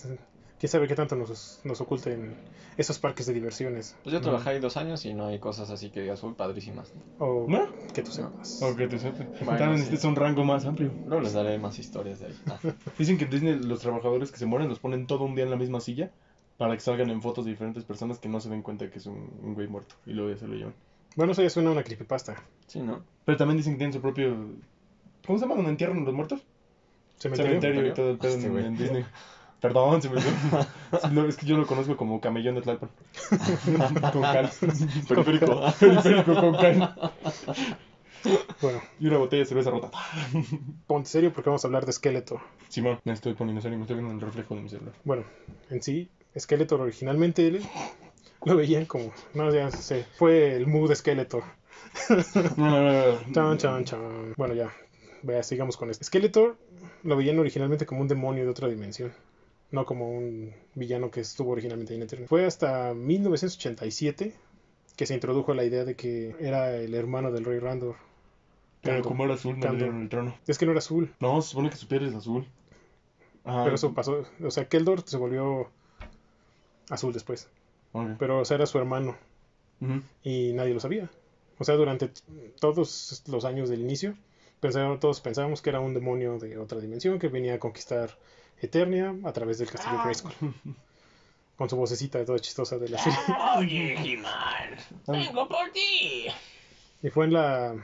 quién 0.59 0.71
sabe 0.71 0.89
qué 0.89 0.95
tanto 0.95 1.17
nos, 1.17 1.61
nos 1.65 1.81
oculten 1.81 2.35
esos 2.77 2.99
parques 2.99 3.27
de 3.27 3.33
diversiones? 3.35 3.97
Pues 4.03 4.13
yo 4.13 4.21
trabajé 4.21 4.51
ahí 4.51 4.61
dos 4.61 4.77
años 4.77 5.05
y 5.07 5.15
no 5.15 5.27
hay 5.27 5.39
cosas 5.39 5.71
así 5.71 5.91
que 5.91 6.01
digas, 6.03 6.23
uy, 6.23 6.35
padrísimas. 6.35 6.93
O 7.19 7.47
¿No? 7.49 7.69
que 7.93 8.03
tú 8.03 8.11
sepas. 8.13 8.63
Ok, 8.63 8.77
te 8.89 8.99
sepa. 8.99 9.25
Bueno, 9.45 9.59
También 9.59 9.79
sí. 9.79 9.85
este 9.85 9.97
es 9.97 10.05
un 10.05 10.17
rango 10.17 10.45
más 10.45 10.65
amplio. 10.67 10.91
Luego 11.07 11.21
les 11.23 11.33
daré 11.33 11.59
más 11.59 11.79
historias 11.79 12.21
de 12.21 12.27
ahí. 12.27 12.39
Ah, 12.49 12.59
Dicen 12.99 13.19
que 13.19 13.25
en 13.25 13.31
Disney 13.31 13.55
los 13.59 13.81
trabajadores 13.81 14.31
que 14.33 14.39
se 14.39 14.47
mueren 14.47 14.69
los 14.69 14.79
ponen 14.79 15.07
todo 15.07 15.25
un 15.25 15.35
día 15.35 15.45
en 15.45 15.51
la 15.51 15.57
misma 15.57 15.81
silla 15.81 16.11
para 16.57 16.75
que 16.75 16.81
salgan 16.81 17.11
en 17.11 17.21
fotos 17.21 17.45
de 17.45 17.51
diferentes 17.51 17.85
personas 17.85 18.19
que 18.19 18.29
no 18.29 18.41
se 18.41 18.49
den 18.49 18.63
cuenta 18.63 18.89
que 18.91 18.99
es 18.99 19.07
un, 19.07 19.31
un 19.43 19.55
güey 19.55 19.69
muerto 19.69 19.95
y 20.07 20.13
luego 20.13 20.31
ya 20.31 20.39
se 20.39 20.47
lo 20.47 20.55
llevan. 20.55 20.75
Bueno, 21.17 21.33
eso 21.33 21.43
ya 21.43 21.51
suena 21.51 21.71
a 21.71 21.73
una 21.73 21.83
creepypasta. 21.83 22.37
sí, 22.67 22.81
¿no? 22.81 23.03
Pero 23.25 23.37
también 23.39 23.57
dicen 23.59 23.75
que 23.75 23.79
tienen 23.79 23.93
su 23.93 24.01
propio... 24.01 24.35
¿Cómo 25.27 25.39
se 25.39 25.45
llama 25.45 25.55
cuando 25.55 25.71
entierran 25.71 26.05
los 26.05 26.15
muertos? 26.15 26.41
Cementerio. 27.19 27.61
Cementerio 27.61 27.91
y 27.91 27.95
todo 27.95 28.11
el 28.11 28.19
pedo 28.19 28.35
Este 28.35 28.47
en, 28.47 28.57
en 28.59 28.77
Disney. 28.77 29.05
Perdón, 29.61 30.03
se 30.03 30.11
me 30.11 30.21
no, 31.13 31.27
es 31.27 31.37
que 31.37 31.47
yo 31.47 31.57
lo 31.57 31.67
conozco 31.67 31.97
como 31.97 32.21
camellón 32.21 32.57
de 32.57 32.63
Tlalpan. 32.63 32.91
con 34.13 34.23
cal. 34.23 34.51
Periférico. 35.09 35.63
Periférico 35.81 36.35
con 36.35 36.55
cal. 36.57 36.95
Bueno, 38.61 38.83
Y 38.99 39.07
una 39.07 39.19
botella 39.19 39.41
de 39.43 39.47
cerveza 39.47 39.71
rota. 39.71 39.91
ponte 40.87 41.09
serio 41.09 41.33
porque 41.33 41.49
vamos 41.51 41.65
a 41.65 41.69
hablar 41.69 41.87
de 41.87 41.93
Skeletor. 41.93 42.41
Simón, 42.69 42.99
me 43.05 43.13
estoy 43.13 43.35
poniendo 43.35 43.63
serio, 43.63 43.79
me 43.79 43.85
estoy 43.85 43.97
viendo 43.97 44.11
en 44.13 44.19
el 44.19 44.25
reflejo 44.25 44.55
de 44.57 44.63
mi 44.63 44.69
celular. 44.69 44.95
Bueno, 45.05 45.25
en 45.71 45.83
sí, 45.83 46.11
Skeletor 46.39 46.81
originalmente 46.81 47.47
él- 47.47 47.63
lo 48.45 48.57
veían 48.57 48.85
como. 48.87 49.13
No, 49.35 49.53
ya 49.53 49.71
sé. 49.71 50.05
Fue 50.17 50.55
el 50.55 50.67
mood. 50.67 50.93
No, 52.57 52.71
no, 52.71 52.83
no, 52.83 53.13
no. 53.13 53.33
Chan, 53.33 53.59
chan, 53.59 53.85
chan. 53.85 54.35
Bueno, 54.37 54.55
ya. 54.55 54.71
Vea, 55.23 55.43
sigamos 55.43 55.77
con 55.77 55.91
esto. 55.91 56.05
Skeletor 56.05 56.57
lo 57.03 57.17
veían 57.17 57.39
originalmente 57.39 57.87
como 57.87 58.01
un 58.03 58.09
demonio 58.09 58.45
de 58.45 58.51
otra 58.51 58.69
dimensión. 58.69 59.13
No 59.71 59.85
como 59.85 60.11
un 60.11 60.53
villano 60.75 61.11
que 61.11 61.21
estuvo 61.21 61.51
originalmente 61.53 61.95
en 61.95 62.03
Eternia. 62.03 62.29
Fue 62.29 62.47
hasta 62.47 62.95
1987 62.95 64.35
que 64.97 65.07
se 65.07 65.15
introdujo 65.15 65.55
la 65.55 65.65
idea 65.65 65.85
de 65.85 65.95
que 65.95 66.35
era 66.41 66.75
el 66.77 66.95
hermano 66.95 67.31
del 67.33 67.45
rey 67.45 67.59
Randor. 67.59 67.97
Pero 68.83 69.03
como 69.03 69.25
era 69.25 69.35
azul, 69.35 69.59
no 69.59 69.73
le 69.73 69.79
dieron 69.79 70.03
el 70.03 70.09
trono. 70.09 70.37
Es 70.47 70.59
que 70.59 70.67
no 70.67 70.73
era 70.73 70.79
azul, 70.79 71.13
No, 71.21 71.43
se 71.43 71.51
supone 71.51 71.71
que 71.71 71.77
su 71.77 71.89
piel 71.89 72.07
es 72.07 72.15
azul. 72.15 72.47
Ajá. 73.45 73.65
pero 73.65 73.77
eso 73.77 73.95
pasó. 73.95 74.25
O 74.43 74.51
sea, 74.51 74.69
Keldor 74.69 75.03
se 75.05 75.17
volvió 75.17 75.71
azul 76.91 77.13
después. 77.13 77.49
Pero, 78.19 78.41
o 78.41 78.45
sea, 78.45 78.57
era 78.57 78.67
su 78.67 78.79
hermano. 78.79 79.17
Y 80.23 80.53
nadie 80.53 80.75
lo 80.75 80.81
sabía. 80.81 81.11
O 81.59 81.65
sea, 81.65 81.75
durante 81.75 82.11
todos 82.61 83.23
los 83.27 83.45
años 83.45 83.69
del 83.69 83.81
inicio, 83.81 84.15
pensaron, 84.61 85.01
todos 85.01 85.21
pensábamos 85.21 85.63
que 85.63 85.71
era 85.71 85.81
un 85.81 85.95
demonio 85.95 86.39
de 86.39 86.59
otra 86.59 86.81
dimensión 86.81 87.19
que 87.19 87.29
venía 87.29 87.55
a 87.55 87.59
conquistar 87.59 88.11
Eternia 88.61 89.15
a 89.25 89.33
través 89.33 89.59
del 89.59 89.71
castillo 89.71 90.03
Grayskull. 90.03 90.33
Con 91.57 91.71
su 91.71 91.77
vocecita 91.77 92.23
toda 92.25 92.39
chistosa 92.39 92.77
de 92.79 92.89
la 92.91 92.99
serie. 92.99 93.19
Oye, 93.59 93.95
He-Man, 93.95 94.77
vengo 95.07 95.49
por 95.49 95.71
ti. 95.73 96.27
Y 97.03 97.09
fue 97.11 97.25
en 97.25 97.33
la... 97.33 97.75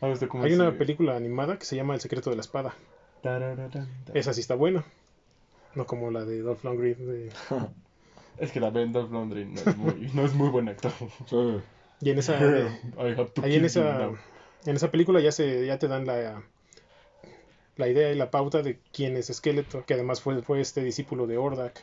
Ah, 0.00 0.08
este 0.08 0.28
Hay 0.42 0.52
una 0.54 0.72
película 0.78 1.16
animada 1.16 1.58
que 1.58 1.66
se 1.66 1.76
llama 1.76 1.94
El 1.94 2.00
secreto 2.00 2.30
de 2.30 2.36
la 2.36 2.42
espada. 2.42 2.74
Esa 4.14 4.32
sí 4.32 4.40
está 4.40 4.54
buena. 4.54 4.84
No 5.74 5.86
como 5.86 6.10
la 6.10 6.24
de 6.24 6.40
Dolph 6.40 6.64
Lundgren. 6.64 7.06
de- 7.06 7.32
Es 8.38 8.52
que 8.52 8.60
la 8.60 8.70
Ben 8.70 8.92
Dolph 8.92 9.10
Lundgren 9.10 9.52
no 9.54 9.60
es 9.60 9.76
muy, 9.76 10.10
no 10.14 10.24
es 10.24 10.32
muy 10.34 10.48
buen 10.48 10.68
actor. 10.68 10.92
Y 12.00 12.10
en 12.10 12.18
esa... 12.18 12.38
I 12.40 13.12
have 13.12 13.26
to 13.34 13.42
Ahí 13.42 13.56
en 13.56 13.64
esa, 13.64 14.10
en 14.64 14.76
esa 14.76 14.90
película 14.90 15.20
ya 15.20 15.32
se 15.32 15.66
ya 15.66 15.78
te 15.78 15.88
dan 15.88 16.06
la, 16.06 16.42
la 17.78 17.88
idea 17.88 18.12
y 18.12 18.16
la 18.16 18.30
pauta 18.30 18.60
de 18.62 18.78
quién 18.92 19.16
es 19.16 19.28
Skeletor, 19.32 19.84
que 19.86 19.94
además 19.94 20.20
fue, 20.20 20.42
fue 20.42 20.60
este 20.60 20.82
discípulo 20.84 21.26
de 21.26 21.38
Ordak. 21.38 21.82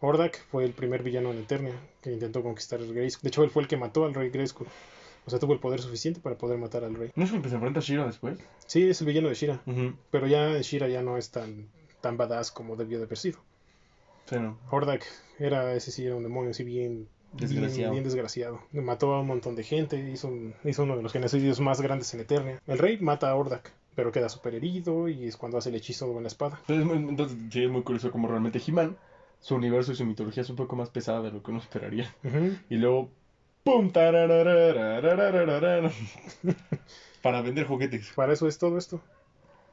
Ordak 0.00 0.38
fue 0.50 0.64
el 0.64 0.72
primer 0.72 1.02
villano 1.02 1.30
en 1.32 1.38
Eternia 1.38 1.74
que 2.02 2.12
intentó 2.12 2.42
conquistar 2.42 2.80
el 2.80 2.92
Grayskull. 2.94 3.22
De 3.22 3.28
hecho, 3.28 3.42
él 3.44 3.50
fue 3.50 3.62
el 3.62 3.68
que 3.68 3.76
mató 3.76 4.04
al 4.04 4.14
rey 4.14 4.30
Grayskull. 4.30 4.66
O 5.26 5.30
sea, 5.30 5.38
tuvo 5.38 5.52
el 5.52 5.58
poder 5.58 5.80
suficiente 5.80 6.20
para 6.20 6.38
poder 6.38 6.58
matar 6.58 6.84
al 6.84 6.94
rey. 6.94 7.10
¿No 7.14 7.24
es 7.24 7.32
el 7.32 7.42
que 7.42 7.48
se 7.48 7.56
enfrenta 7.56 7.80
a 7.80 7.82
Shira 7.82 8.06
después? 8.06 8.38
Sí, 8.66 8.88
es 8.88 9.00
el 9.00 9.06
villano 9.08 9.28
de 9.28 9.34
Shira, 9.34 9.60
pero 10.10 10.26
ya 10.26 10.58
Shira 10.60 10.88
ya 10.88 11.02
no 11.02 11.18
es 11.18 11.30
tan, 11.30 11.68
tan 12.00 12.16
badass 12.16 12.50
como 12.50 12.76
debió 12.76 12.98
de 12.98 13.04
haber 13.04 13.18
sido. 13.18 13.38
Sí, 14.26 14.36
no. 14.36 14.58
Hordak 14.70 15.04
era, 15.38 15.74
ese 15.74 15.90
sí 15.90 16.06
era 16.06 16.14
un 16.16 16.22
demonio 16.22 16.50
así 16.52 16.64
bien 16.64 17.08
Desgraciado. 17.32 17.76
Bien, 17.76 17.90
bien 17.90 18.04
desgraciado. 18.04 18.62
Mató 18.72 19.12
a 19.14 19.20
un 19.20 19.26
montón 19.26 19.54
de 19.54 19.62
gente, 19.62 19.98
hizo, 20.10 20.28
un- 20.28 20.54
hizo 20.64 20.84
uno 20.84 20.96
de 20.96 21.02
los 21.02 21.12
genocidios 21.12 21.60
más 21.60 21.82
grandes 21.82 22.14
en 22.14 22.20
Eternia. 22.20 22.58
El 22.66 22.78
rey 22.78 22.96
mata 23.00 23.28
a 23.28 23.34
Hordak, 23.34 23.70
pero 23.98 24.12
queda 24.12 24.28
súper 24.28 24.54
herido 24.54 25.08
y 25.08 25.24
es 25.24 25.36
cuando 25.36 25.58
hace 25.58 25.70
el 25.70 25.74
hechizo 25.74 26.12
con 26.12 26.22
la 26.22 26.28
espada. 26.28 26.60
Entonces, 26.68 27.36
sí, 27.50 27.64
es 27.64 27.68
muy 27.68 27.82
curioso 27.82 28.12
como 28.12 28.28
realmente 28.28 28.58
he 28.58 28.90
su 29.40 29.56
universo 29.56 29.90
y 29.90 29.96
su 29.96 30.04
mitología 30.04 30.44
es 30.44 30.50
un 30.50 30.54
poco 30.54 30.76
más 30.76 30.88
pesada 30.88 31.20
de 31.20 31.32
lo 31.32 31.42
que 31.42 31.50
uno 31.50 31.58
esperaría. 31.58 32.14
Uh 32.22 32.28
-huh. 32.28 32.56
Y 32.70 32.76
luego, 32.76 33.10
¡pum! 33.64 33.90
Para 37.22 37.42
vender 37.42 37.66
juguetes. 37.66 38.12
Para 38.14 38.34
eso 38.34 38.46
es 38.46 38.56
todo 38.56 38.78
esto. 38.78 39.00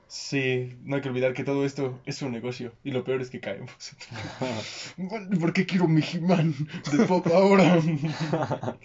Sí, 0.07 0.75
no 0.83 0.95
hay 0.95 1.03
que 1.03 1.09
olvidar 1.09 1.35
que 1.35 1.43
todo 1.43 1.63
esto 1.63 1.99
es 2.07 2.19
un 2.23 2.31
negocio. 2.31 2.71
Y 2.83 2.89
lo 2.89 3.03
peor 3.03 3.21
es 3.21 3.29
que 3.29 3.39
caemos. 3.39 3.95
¿Por 5.39 5.53
qué 5.53 5.67
quiero 5.67 5.87
mi 5.87 6.01
He-Man 6.01 6.55
de 6.91 7.05
pop 7.05 7.27
ahora? 7.27 7.79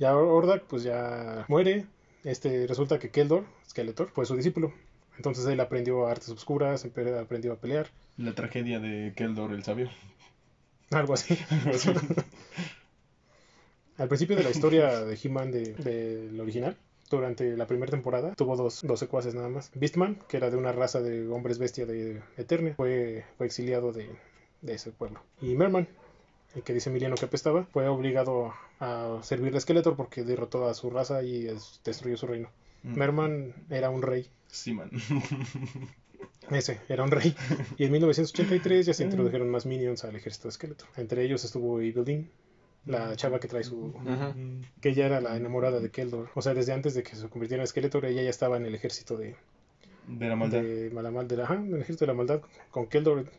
ya 0.00 0.16
Ordak 0.16 0.64
pues 0.64 0.82
ya 0.82 1.44
muere, 1.46 1.86
este, 2.24 2.66
resulta 2.66 2.98
que 2.98 3.10
Keldor, 3.10 3.44
Skeletor, 3.68 4.10
fue 4.10 4.26
su 4.26 4.36
discípulo. 4.36 4.72
Entonces 5.16 5.44
él 5.46 5.60
aprendió 5.60 6.06
artes 6.06 6.28
oscuras, 6.30 6.84
empe- 6.86 7.18
aprendió 7.20 7.52
a 7.52 7.56
pelear. 7.56 7.88
La 8.16 8.34
tragedia 8.34 8.78
de 8.80 9.12
Keldor 9.16 9.52
el 9.52 9.62
sabio. 9.64 9.90
Algo 10.90 11.14
así. 11.14 11.36
Al 13.98 14.08
principio 14.08 14.36
de 14.36 14.42
la 14.44 14.50
historia 14.50 15.00
de 15.04 15.18
He-Man 15.22 15.50
de- 15.50 15.74
del 15.74 16.40
original, 16.40 16.76
durante 17.10 17.56
la 17.56 17.66
primera 17.66 17.90
temporada, 17.90 18.34
tuvo 18.34 18.56
dos, 18.56 18.80
dos 18.82 18.98
secuaces 18.98 19.34
nada 19.34 19.48
más. 19.50 19.70
Beastman, 19.74 20.18
que 20.28 20.38
era 20.38 20.50
de 20.50 20.56
una 20.56 20.72
raza 20.72 21.00
de 21.00 21.28
hombres 21.28 21.58
bestia 21.58 21.84
de 21.84 22.22
Eternia, 22.38 22.74
fue, 22.74 23.24
fue 23.36 23.46
exiliado 23.46 23.92
de, 23.92 24.08
de 24.62 24.74
ese 24.74 24.92
pueblo. 24.92 25.20
Y 25.42 25.54
Merman, 25.54 25.88
el 26.54 26.62
que 26.62 26.72
dice 26.72 26.88
Emiliano 26.88 27.16
que 27.16 27.26
apestaba, 27.26 27.64
fue 27.66 27.86
obligado 27.86 28.54
a 28.84 29.18
servirle 29.22 29.58
a 29.58 29.60
Skeletor 29.60 29.96
porque 29.96 30.24
derrotó 30.24 30.66
a 30.68 30.74
su 30.74 30.90
raza 30.90 31.22
y 31.22 31.46
es- 31.46 31.80
destruyó 31.84 32.16
su 32.16 32.26
reino. 32.26 32.50
Mm. 32.82 32.98
Merman 32.98 33.54
era 33.70 33.90
un 33.90 34.02
rey. 34.02 34.28
Sí, 34.48 34.72
man. 34.74 34.90
Ese, 36.50 36.80
era 36.88 37.04
un 37.04 37.10
rey. 37.10 37.34
Y 37.78 37.84
en 37.84 37.92
1983 37.92 38.86
ya 38.86 38.94
se 38.94 39.04
introdujeron 39.04 39.48
más 39.50 39.66
minions 39.66 40.04
al 40.04 40.16
ejército 40.16 40.48
de 40.48 40.52
Skeletor. 40.52 40.88
Entre 40.96 41.24
ellos 41.24 41.44
estuvo 41.44 41.80
Evil 41.80 42.28
la 42.84 43.14
chava 43.14 43.38
que 43.38 43.46
trae 43.46 43.62
su... 43.62 43.94
Que 44.80 44.88
ella 44.90 45.06
era 45.06 45.20
la 45.20 45.36
enamorada 45.36 45.78
de 45.78 45.90
Keldor. 45.90 46.30
O 46.34 46.42
sea, 46.42 46.52
desde 46.52 46.72
antes 46.72 46.94
de 46.94 47.04
que 47.04 47.14
se 47.14 47.28
convirtiera 47.28 47.62
en 47.62 47.66
Skeletor, 47.68 48.04
ella 48.06 48.22
ya 48.22 48.30
estaba 48.30 48.56
en 48.56 48.66
el 48.66 48.74
ejército 48.74 49.16
de, 49.16 49.36
De 50.08 50.28
la 50.28 50.34
maldad. 50.34 50.62
de 50.62 50.90
Malamal, 50.90 51.28
de 51.28 51.36
la, 51.36 51.44
ajá, 51.44 51.54
en 51.54 51.68
el 51.68 51.82
ejército 51.82 52.04
de 52.06 52.12
la 52.12 52.16
maldad 52.16 52.42
con 52.72 52.86
Keldor. 52.88 53.30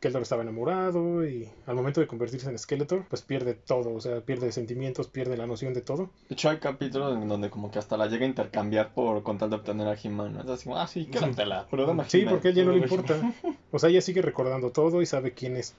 Keldor 0.00 0.22
estaba 0.22 0.42
enamorado 0.42 1.26
y 1.26 1.48
al 1.66 1.74
momento 1.74 2.00
de 2.00 2.06
convertirse 2.06 2.48
en 2.48 2.56
Skeletor, 2.56 3.04
pues 3.08 3.22
pierde 3.22 3.54
todo, 3.54 3.92
o 3.92 4.00
sea, 4.00 4.20
pierde 4.20 4.52
sentimientos, 4.52 5.08
pierde 5.08 5.36
la 5.36 5.46
noción 5.46 5.74
de 5.74 5.80
todo. 5.80 6.10
De 6.28 6.34
hecho, 6.34 6.50
hay 6.50 6.58
capítulos 6.58 7.16
en 7.20 7.28
donde 7.28 7.50
como 7.50 7.70
que 7.70 7.80
hasta 7.80 7.96
la 7.96 8.06
llega 8.06 8.24
a 8.24 8.28
intercambiar 8.28 8.94
por 8.94 9.22
con 9.24 9.38
tal 9.38 9.50
de 9.50 9.56
obtener 9.56 9.88
a 9.88 9.94
He-Man. 10.00 10.34
¿no? 10.34 10.42
Es 10.42 10.48
así, 10.50 10.64
como, 10.64 10.76
ah, 10.78 10.86
sí, 10.86 11.06
quédatela, 11.06 11.66
pero 11.70 11.84
dame 11.84 12.04
Sí, 12.08 12.20
He-Man". 12.20 12.34
porque 12.34 12.48
a 12.48 12.50
él 12.52 12.56
ya 12.56 12.64
no 12.64 12.72
le 12.72 12.80
Pero- 12.82 12.94
importa. 12.94 13.32
O 13.72 13.78
sea, 13.80 13.90
ella 13.90 14.00
sigue 14.00 14.22
recordando 14.22 14.70
todo 14.70 15.02
y 15.02 15.06
sabe 15.06 15.32
quién 15.32 15.56
es. 15.56 15.74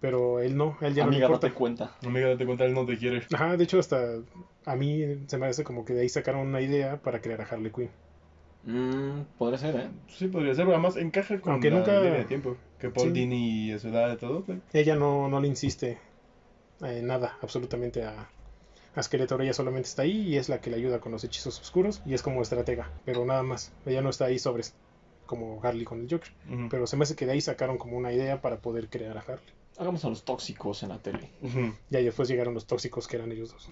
Pero 0.00 0.40
él 0.40 0.56
no, 0.56 0.78
él 0.80 0.94
ya 0.94 1.04
no 1.04 1.10
le 1.10 1.16
Amiga, 1.16 1.26
importa. 1.26 1.48
date 1.48 1.58
cuenta. 1.58 1.96
Amiga, 2.06 2.28
date 2.28 2.46
cuenta, 2.46 2.64
él 2.64 2.72
no 2.72 2.86
te 2.86 2.96
quiere. 2.96 3.22
Ajá, 3.34 3.56
de 3.56 3.64
hecho 3.64 3.78
hasta 3.80 4.14
a 4.64 4.76
mí 4.76 5.24
se 5.26 5.38
me 5.38 5.46
hace 5.46 5.64
como 5.64 5.84
que 5.84 5.92
de 5.92 6.02
ahí 6.02 6.08
sacaron 6.08 6.46
una 6.46 6.60
idea 6.60 6.98
para 7.02 7.20
crear 7.20 7.40
a 7.40 7.44
Harley 7.44 7.70
Quinn. 7.72 7.90
Mm, 8.64 9.22
podría 9.38 9.58
ser, 9.58 9.74
¿eh? 9.76 9.88
Sí, 10.08 10.28
podría 10.28 10.54
ser, 10.54 10.66
además 10.68 10.96
encaja 10.96 11.40
con 11.40 11.54
Aunque 11.54 11.70
la 11.70 11.78
nunca- 11.78 12.00
línea 12.00 12.18
de 12.18 12.24
tiempo. 12.24 12.56
Que 12.80 12.88
Paul 12.90 13.08
Sí. 13.08 13.12
Dini 13.12 13.72
y 13.72 13.78
su 13.78 13.88
edad 13.88 14.12
y 14.12 14.16
todo. 14.16 14.42
pues. 14.44 14.58
Ella 14.72 14.96
no, 14.96 15.28
no 15.28 15.40
le 15.40 15.48
insiste 15.48 15.98
en 16.80 17.06
nada, 17.06 17.36
absolutamente 17.42 18.04
a, 18.04 18.28
a 18.94 19.02
Skeletor. 19.02 19.42
Ella 19.42 19.52
solamente 19.52 19.88
está 19.88 20.02
ahí 20.02 20.28
y 20.28 20.36
es 20.36 20.48
la 20.48 20.60
que 20.60 20.70
le 20.70 20.76
ayuda 20.76 20.98
con 21.00 21.12
los 21.12 21.22
hechizos 21.24 21.60
oscuros 21.60 22.00
y 22.06 22.14
es 22.14 22.22
como 22.22 22.40
estratega, 22.42 22.90
pero 23.04 23.24
nada 23.24 23.42
más. 23.42 23.72
Ella 23.86 24.00
no 24.02 24.08
está 24.10 24.24
ahí 24.26 24.38
sobres 24.38 24.74
como 25.26 25.60
Harley 25.62 25.84
con 25.84 26.00
el 26.00 26.08
Joker. 26.10 26.32
Pero 26.70 26.86
se 26.86 26.96
me 26.96 27.04
hace 27.04 27.14
que 27.14 27.26
de 27.26 27.32
ahí 27.32 27.40
sacaron 27.40 27.78
como 27.78 27.96
una 27.96 28.12
idea 28.12 28.40
para 28.40 28.56
poder 28.58 28.88
crear 28.88 29.16
a 29.16 29.20
Harley. 29.20 29.52
Hagamos 29.78 30.04
a 30.04 30.08
los 30.08 30.24
tóxicos 30.24 30.82
en 30.82 30.88
la 30.88 30.98
tele. 30.98 31.30
Ujú. 31.42 31.72
Ya 31.90 32.00
después 32.00 32.28
llegaron 32.28 32.52
los 32.54 32.66
tóxicos 32.66 33.06
que 33.06 33.16
eran 33.16 33.30
ellos 33.30 33.52
dos. 33.52 33.70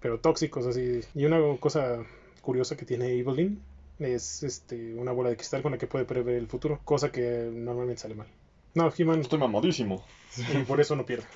Pero 0.00 0.18
tóxicos 0.20 0.66
así. 0.66 1.00
Y 1.14 1.24
una 1.26 1.38
cosa 1.58 1.98
curiosa 2.40 2.76
que 2.76 2.84
tiene 2.86 3.08
Evelyn 3.18 3.60
es 3.98 4.42
este, 4.42 4.94
una 4.94 5.12
bola 5.12 5.28
de 5.30 5.36
cristal 5.36 5.62
con 5.62 5.72
la 5.72 5.78
que 5.78 5.86
puede 5.86 6.04
prever 6.04 6.34
el 6.36 6.46
futuro, 6.48 6.80
cosa 6.84 7.12
que 7.12 7.50
normalmente 7.52 8.00
sale 8.02 8.14
mal. 8.14 8.26
No, 8.74 8.92
He-Man, 8.96 9.20
Estoy 9.20 9.38
mamadísimo. 9.38 10.04
y 10.36 10.62
por 10.64 10.80
eso 10.80 10.96
no 10.96 11.06
pierde. 11.06 11.26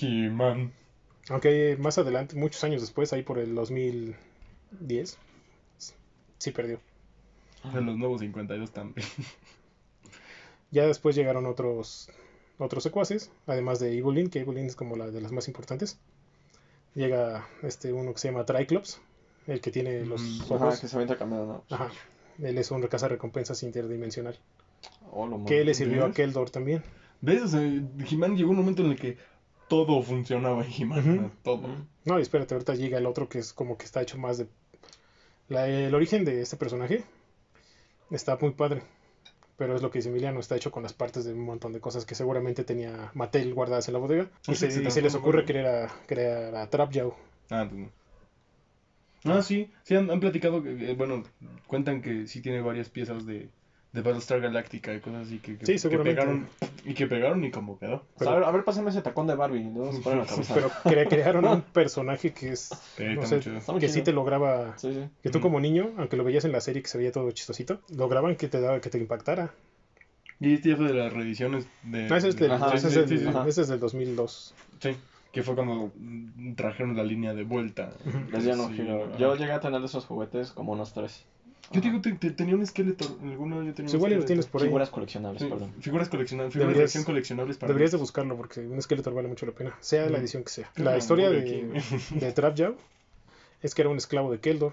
He-Man. 0.00 0.72
Aunque 1.28 1.76
más 1.78 1.98
adelante, 1.98 2.36
muchos 2.36 2.62
años 2.64 2.80
después, 2.82 3.12
ahí 3.12 3.22
por 3.22 3.38
el 3.38 3.54
2010, 3.54 5.16
sí 6.38 6.50
perdió. 6.50 6.80
En 7.72 7.86
los 7.86 7.96
nuevos 7.96 8.20
52 8.20 8.70
también. 8.72 9.06
Ya 10.70 10.86
después 10.86 11.14
llegaron 11.14 11.46
otros 11.46 12.10
otros 12.58 12.82
secuaces, 12.82 13.30
además 13.46 13.78
de 13.80 13.96
Evelyn, 13.98 14.30
que 14.30 14.40
Evelyn 14.40 14.66
es 14.66 14.76
como 14.76 14.96
la 14.96 15.10
de 15.10 15.20
las 15.20 15.32
más 15.32 15.48
importantes. 15.48 15.98
Llega 16.94 17.46
este 17.62 17.92
uno 17.92 18.12
que 18.12 18.18
se 18.18 18.28
llama 18.30 18.44
Triclops, 18.44 19.00
el 19.46 19.60
que 19.60 19.70
tiene 19.70 20.04
los 20.04 20.20
Mm, 20.22 20.42
Ajá, 20.44 20.54
ojos. 20.54 20.80
que 20.80 20.88
se 20.88 20.96
va 20.96 21.02
intercambiando, 21.02 21.46
¿no? 21.68 21.74
Ajá. 21.76 21.90
Él 22.42 22.56
es 22.58 22.70
un 22.70 22.82
recompensas 23.10 23.62
interdimensional. 23.62 24.38
Oh, 25.10 25.26
lo 25.26 25.44
Que 25.44 25.64
le 25.64 25.74
sirvió 25.74 26.04
a 26.04 26.06
¿Ves? 26.08 26.16
Keldor 26.16 26.50
también. 26.50 26.82
¿Ves? 27.20 27.42
O 27.42 27.48
sea, 27.48 27.60
He-Man 27.60 28.36
llegó 28.36 28.50
un 28.50 28.56
momento 28.56 28.82
en 28.84 28.90
el 28.92 28.98
que 28.98 29.16
todo 29.68 30.02
funcionaba 30.02 30.64
en 30.64 30.72
He-Man. 30.72 31.32
Todo. 31.42 31.68
No, 32.04 32.18
y 32.18 32.22
espérate, 32.22 32.54
ahorita 32.54 32.74
llega 32.74 32.98
el 32.98 33.06
otro 33.06 33.28
que 33.28 33.38
es 33.38 33.52
como 33.52 33.76
que 33.78 33.84
está 33.84 34.02
hecho 34.02 34.18
más 34.18 34.38
de... 34.38 34.46
La- 35.48 35.68
el 35.68 35.94
origen 35.94 36.24
de 36.24 36.40
este 36.42 36.56
personaje 36.56 37.04
está 38.10 38.36
muy 38.40 38.50
padre. 38.52 38.82
Pero 39.56 39.76
es 39.76 39.82
lo 39.82 39.90
que 39.90 39.98
dice 39.98 40.08
Emiliano, 40.08 40.40
está 40.40 40.56
hecho 40.56 40.72
con 40.72 40.82
las 40.82 40.92
partes 40.94 41.24
de 41.24 41.34
un 41.34 41.44
montón 41.44 41.72
de 41.72 41.80
cosas 41.80 42.04
que 42.06 42.14
seguramente 42.14 42.64
tenía 42.64 43.10
Mattel 43.14 43.54
guardadas 43.54 43.86
en 43.88 43.92
la 43.94 44.00
bodega. 44.00 44.30
Y 44.48 44.54
se, 44.54 44.66
y 44.66 44.90
se 44.90 45.02
les 45.02 45.14
ocurre 45.14 45.44
crear 45.44 45.66
a, 45.84 45.88
crear 46.06 46.54
a 46.56 46.68
Trap 46.68 46.90
Jaw. 46.92 47.14
Ah, 47.50 47.66
pues 47.68 47.80
no. 47.80 47.90
Ah, 49.24 49.42
sí. 49.42 49.70
Sí, 49.84 49.94
han, 49.94 50.10
han 50.10 50.18
platicado 50.18 50.62
que, 50.62 50.94
bueno, 50.94 51.22
cuentan 51.68 52.02
que 52.02 52.26
sí 52.26 52.40
tiene 52.40 52.60
varias 52.60 52.88
piezas 52.88 53.24
de, 53.24 53.50
de 53.92 54.00
Battlestar 54.00 54.40
Galactica 54.40 54.94
y 54.94 55.00
cosas 55.00 55.26
así 55.26 55.38
que, 55.38 55.58
que, 55.58 55.66
Sí, 55.78 55.88
que 55.88 55.98
pegaron. 55.98 56.48
Y 56.84 56.94
que 56.94 57.06
pegaron 57.06 57.44
y 57.44 57.50
como 57.50 57.78
quedó. 57.78 58.04
O 58.16 58.24
sea, 58.24 58.32
a, 58.32 58.34
ver, 58.36 58.44
a 58.44 58.50
ver, 58.50 58.64
pásame 58.64 58.88
ese 58.90 59.02
tacón 59.02 59.26
de 59.26 59.34
Barbie. 59.34 59.64
Le 59.64 59.78
vamos 59.78 59.98
a 59.98 60.00
poner 60.00 60.18
en 60.20 60.24
la 60.24 60.30
cabeza. 60.30 60.54
Pero 60.54 60.70
cre- 60.70 61.08
crearon 61.08 61.44
un 61.46 61.60
personaje 61.74 62.32
que 62.32 62.52
es... 62.52 62.70
Sí, 62.96 63.04
no 63.14 63.26
sé, 63.26 63.40
que 63.78 63.88
sí 63.90 64.00
te 64.02 64.12
lograba... 64.12 64.78
Sí, 64.78 64.92
sí. 64.92 65.08
Que 65.22 65.28
tú 65.30 65.40
como 65.40 65.60
niño, 65.60 65.92
aunque 65.98 66.16
lo 66.16 66.24
veías 66.24 66.44
en 66.46 66.52
la 66.52 66.60
serie 66.62 66.80
que 66.82 66.88
se 66.88 66.96
veía 66.96 67.12
todo 67.12 67.30
chistosito, 67.32 67.80
lograban 67.94 68.36
que 68.36 68.48
te 68.48 68.60
daba, 68.60 68.80
que 68.80 68.88
te 68.88 68.96
impactara. 68.98 69.52
Y 70.40 70.54
este 70.54 70.70
ya 70.70 70.76
fue 70.76 70.86
de 70.86 70.94
las 70.94 71.12
reediciones 71.12 71.68
de... 71.82 72.08
Ah, 72.10 72.16
ese 72.16 72.28
es, 72.30 72.36
de- 72.36 72.48
del, 72.48 72.52
Ajá, 72.52 72.74
ese 72.74 72.86
es 72.88 72.94
sí, 72.94 72.98
del- 73.00 73.08
sí, 73.10 73.18
sí. 73.18 73.26
ajá. 73.28 73.46
ese 73.46 73.60
es 73.60 73.68
del 73.68 73.78
2002. 73.78 74.54
Sí, 74.80 74.96
que 75.32 75.42
fue 75.42 75.54
cuando 75.54 75.92
trajeron 76.56 76.96
la 76.96 77.04
línea 77.04 77.34
de 77.34 77.44
vuelta. 77.44 77.92
Les 78.32 78.42
dieron 78.42 78.60
un 78.62 78.68
Sí, 78.70 78.76
giro. 78.82 79.04
ajá. 79.04 79.18
Yo 79.18 79.36
llegué 79.36 79.52
a 79.52 79.60
tener 79.60 79.80
de 79.80 79.86
esos 79.86 80.06
juguetes 80.06 80.50
como 80.50 80.72
unos 80.72 80.94
tres. 80.94 81.26
Yo 81.70 81.80
digo, 81.80 82.00
te- 82.00 82.12
te- 82.12 82.30
tenía 82.32 82.54
un 82.54 82.62
esqueleto. 82.62 83.04
Alguno 83.22 83.62
yo 83.62 83.72
tenía 83.72 83.88
Sí, 83.88 83.96
un 83.96 84.00
igual 84.00 84.12
lo 84.12 84.18
esqueleto. 84.18 84.26
tienes 84.26 84.46
por 84.46 84.60
ahí. 84.62 84.68
Figuras 84.68 84.90
coleccionables, 84.90 85.42
Sí, 85.42 85.48
perdón. 85.48 85.72
figuras 85.80 86.08
coleccionables, 86.08 86.52
figuras 86.52 86.68
de 86.68 86.72
Deberías- 86.74 86.88
acción 86.90 87.04
coleccionables 87.04 87.56
para 87.56 87.68
Deberías 87.68 87.90
de 87.92 87.96
niños. 87.96 88.08
buscarlo 88.08 88.36
porque 88.36 88.60
un 88.60 88.82
Skeletor 88.82 89.14
vale 89.14 89.28
mucho 89.28 89.46
la 89.46 89.52
pena, 89.52 89.76
sea 89.80 90.04
la 90.10 90.18
Mm. 90.18 90.20
edición 90.20 90.42
que 90.44 90.50
sea. 90.50 90.70
La 90.76 90.96
historia 90.98 91.30
de, 91.30 91.70
de 92.10 92.32
Trap 92.32 92.58
es 93.62 93.74
que 93.74 93.82
era 93.82 93.88
un 93.90 93.96
esclavo 93.96 94.30
de 94.32 94.40
Keldor. 94.40 94.72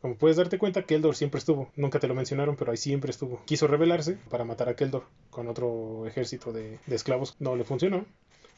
Como 0.00 0.16
puedes 0.16 0.36
darte 0.36 0.58
cuenta, 0.58 0.82
Keldor 0.82 1.14
siempre 1.14 1.38
estuvo. 1.38 1.70
Nunca 1.76 2.00
te 2.00 2.08
lo 2.08 2.14
mencionaron, 2.14 2.56
pero 2.56 2.70
ahí 2.72 2.76
siempre 2.76 3.10
estuvo. 3.10 3.40
Quiso 3.44 3.66
rebelarse 3.68 4.18
para 4.30 4.44
matar 4.44 4.68
a 4.68 4.74
Keldor 4.74 5.04
con 5.30 5.46
otro 5.48 6.06
ejército 6.06 6.52
de, 6.52 6.78
de 6.86 6.96
esclavos. 6.96 7.36
No 7.38 7.54
le 7.56 7.62
funcionó. 7.64 8.04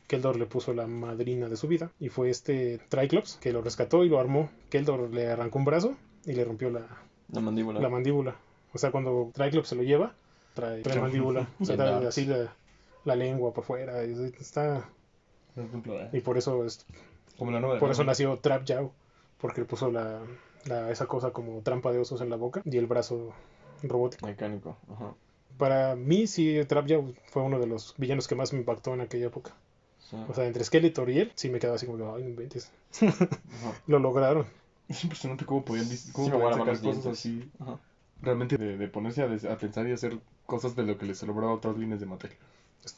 Keldor 0.07 0.37
le 0.37 0.47
puso 0.47 0.73
la 0.75 0.87
madrina 0.87 1.49
de 1.49 1.57
su 1.57 1.67
vida 1.67 1.91
y 1.99 2.09
fue 2.11 2.31
este 2.31 2.79
Triclops 2.89 3.39
que 3.43 3.53
lo 3.53 3.63
rescató 3.63 4.05
y 4.05 4.09
lo 4.09 4.21
armó. 4.21 4.51
Keldor 4.71 5.13
le 5.13 5.29
arrancó 5.29 5.59
un 5.59 5.65
brazo 5.65 5.97
y 6.27 6.33
le 6.33 6.45
rompió 6.45 6.71
la, 6.71 6.87
La 7.31 7.41
mandíbula. 7.41 7.81
la 7.81 7.89
mandíbula. 7.89 8.37
O 8.73 8.79
sea, 8.79 8.91
cuando 8.91 9.31
Triclops 9.35 9.69
se 9.69 9.77
lo 9.77 9.83
lleva, 9.83 10.13
trae, 10.55 10.83
trae 10.83 11.01
mandíbula. 11.01 11.47
O 11.61 11.65
sea, 11.65 11.77
trae 11.77 12.07
así 12.07 12.25
la, 12.27 12.53
la 13.05 13.17
lengua 13.17 13.53
por 13.55 13.65
fuera. 13.65 14.05
y 14.05 14.13
Está, 14.41 14.89
eh, 15.57 16.09
y 16.13 16.21
por 16.21 16.37
eso 16.39 16.65
es, 16.65 16.85
Como 17.39 17.51
la 17.51 17.61
nueva 17.61 17.79
por 17.79 17.91
eso 17.91 18.05
nació 18.05 18.37
Trap 18.39 18.65
Jaw, 18.67 18.91
porque 19.41 19.61
le 19.61 19.67
puso 19.67 19.91
la, 19.91 20.21
la- 20.67 20.91
esa 20.91 21.07
cosa 21.07 21.31
como 21.31 21.61
trampa 21.63 21.93
de 21.93 21.99
osos 22.01 22.21
en 22.21 22.31
la 22.31 22.37
boca 22.37 22.63
y 22.65 22.77
el 22.77 22.87
brazo 22.87 23.33
robótico. 23.83 24.27
Mecánico. 24.27 24.77
Ajá. 24.93 25.15
Para 25.59 25.95
mí 25.95 26.27
sí 26.27 26.59
Trap 26.67 26.89
Jaw 26.89 27.15
fue 27.27 27.43
uno 27.43 27.59
de 27.61 27.67
los 27.67 27.95
villanos 27.97 28.27
que 28.27 28.35
más 28.35 28.53
me 28.53 28.59
impactó 28.61 28.93
en 28.95 29.01
aquella 29.03 29.27
época. 29.27 29.53
Sí. 30.01 30.17
O 30.29 30.35
sea, 30.35 30.47
entre 30.47 30.65
Skeletor 30.65 31.09
y 31.11 31.21
él, 31.21 31.33
sí 31.37 31.49
me 31.49 31.59
quedaba 31.59 31.77
así 31.77 31.87
como, 31.87 32.15
ay, 32.15 32.23
no 32.25 32.29
inventes. 32.29 32.71
Lo 33.87 33.99
lograron. 33.99 34.47
Es 34.89 35.03
impresionante 35.05 35.45
cómo 35.47 35.65
podían, 35.65 35.87
cómo 36.13 36.27
Sí, 36.27 36.33
podían 36.33 36.53
sacar 36.53 36.67
cosas 36.67 36.83
dientes. 36.83 37.07
así. 37.07 37.51
Ajá. 37.59 37.79
Realmente 38.23 38.57
de, 38.57 38.77
de 38.79 38.89
ponerse 38.89 39.23
a, 39.23 39.29
des- 39.29 39.45
a 39.45 39.57
pensar 39.59 39.87
y 39.89 39.93
hacer 39.93 40.19
cosas 40.47 40.77
de 40.77 40.83
lo 40.85 40.97
que 40.99 41.07
les 41.07 41.19
celebraba 41.19 41.53
otras 41.53 41.77
líneas 41.77 42.01
de 42.01 42.07
Mattel. 42.07 42.31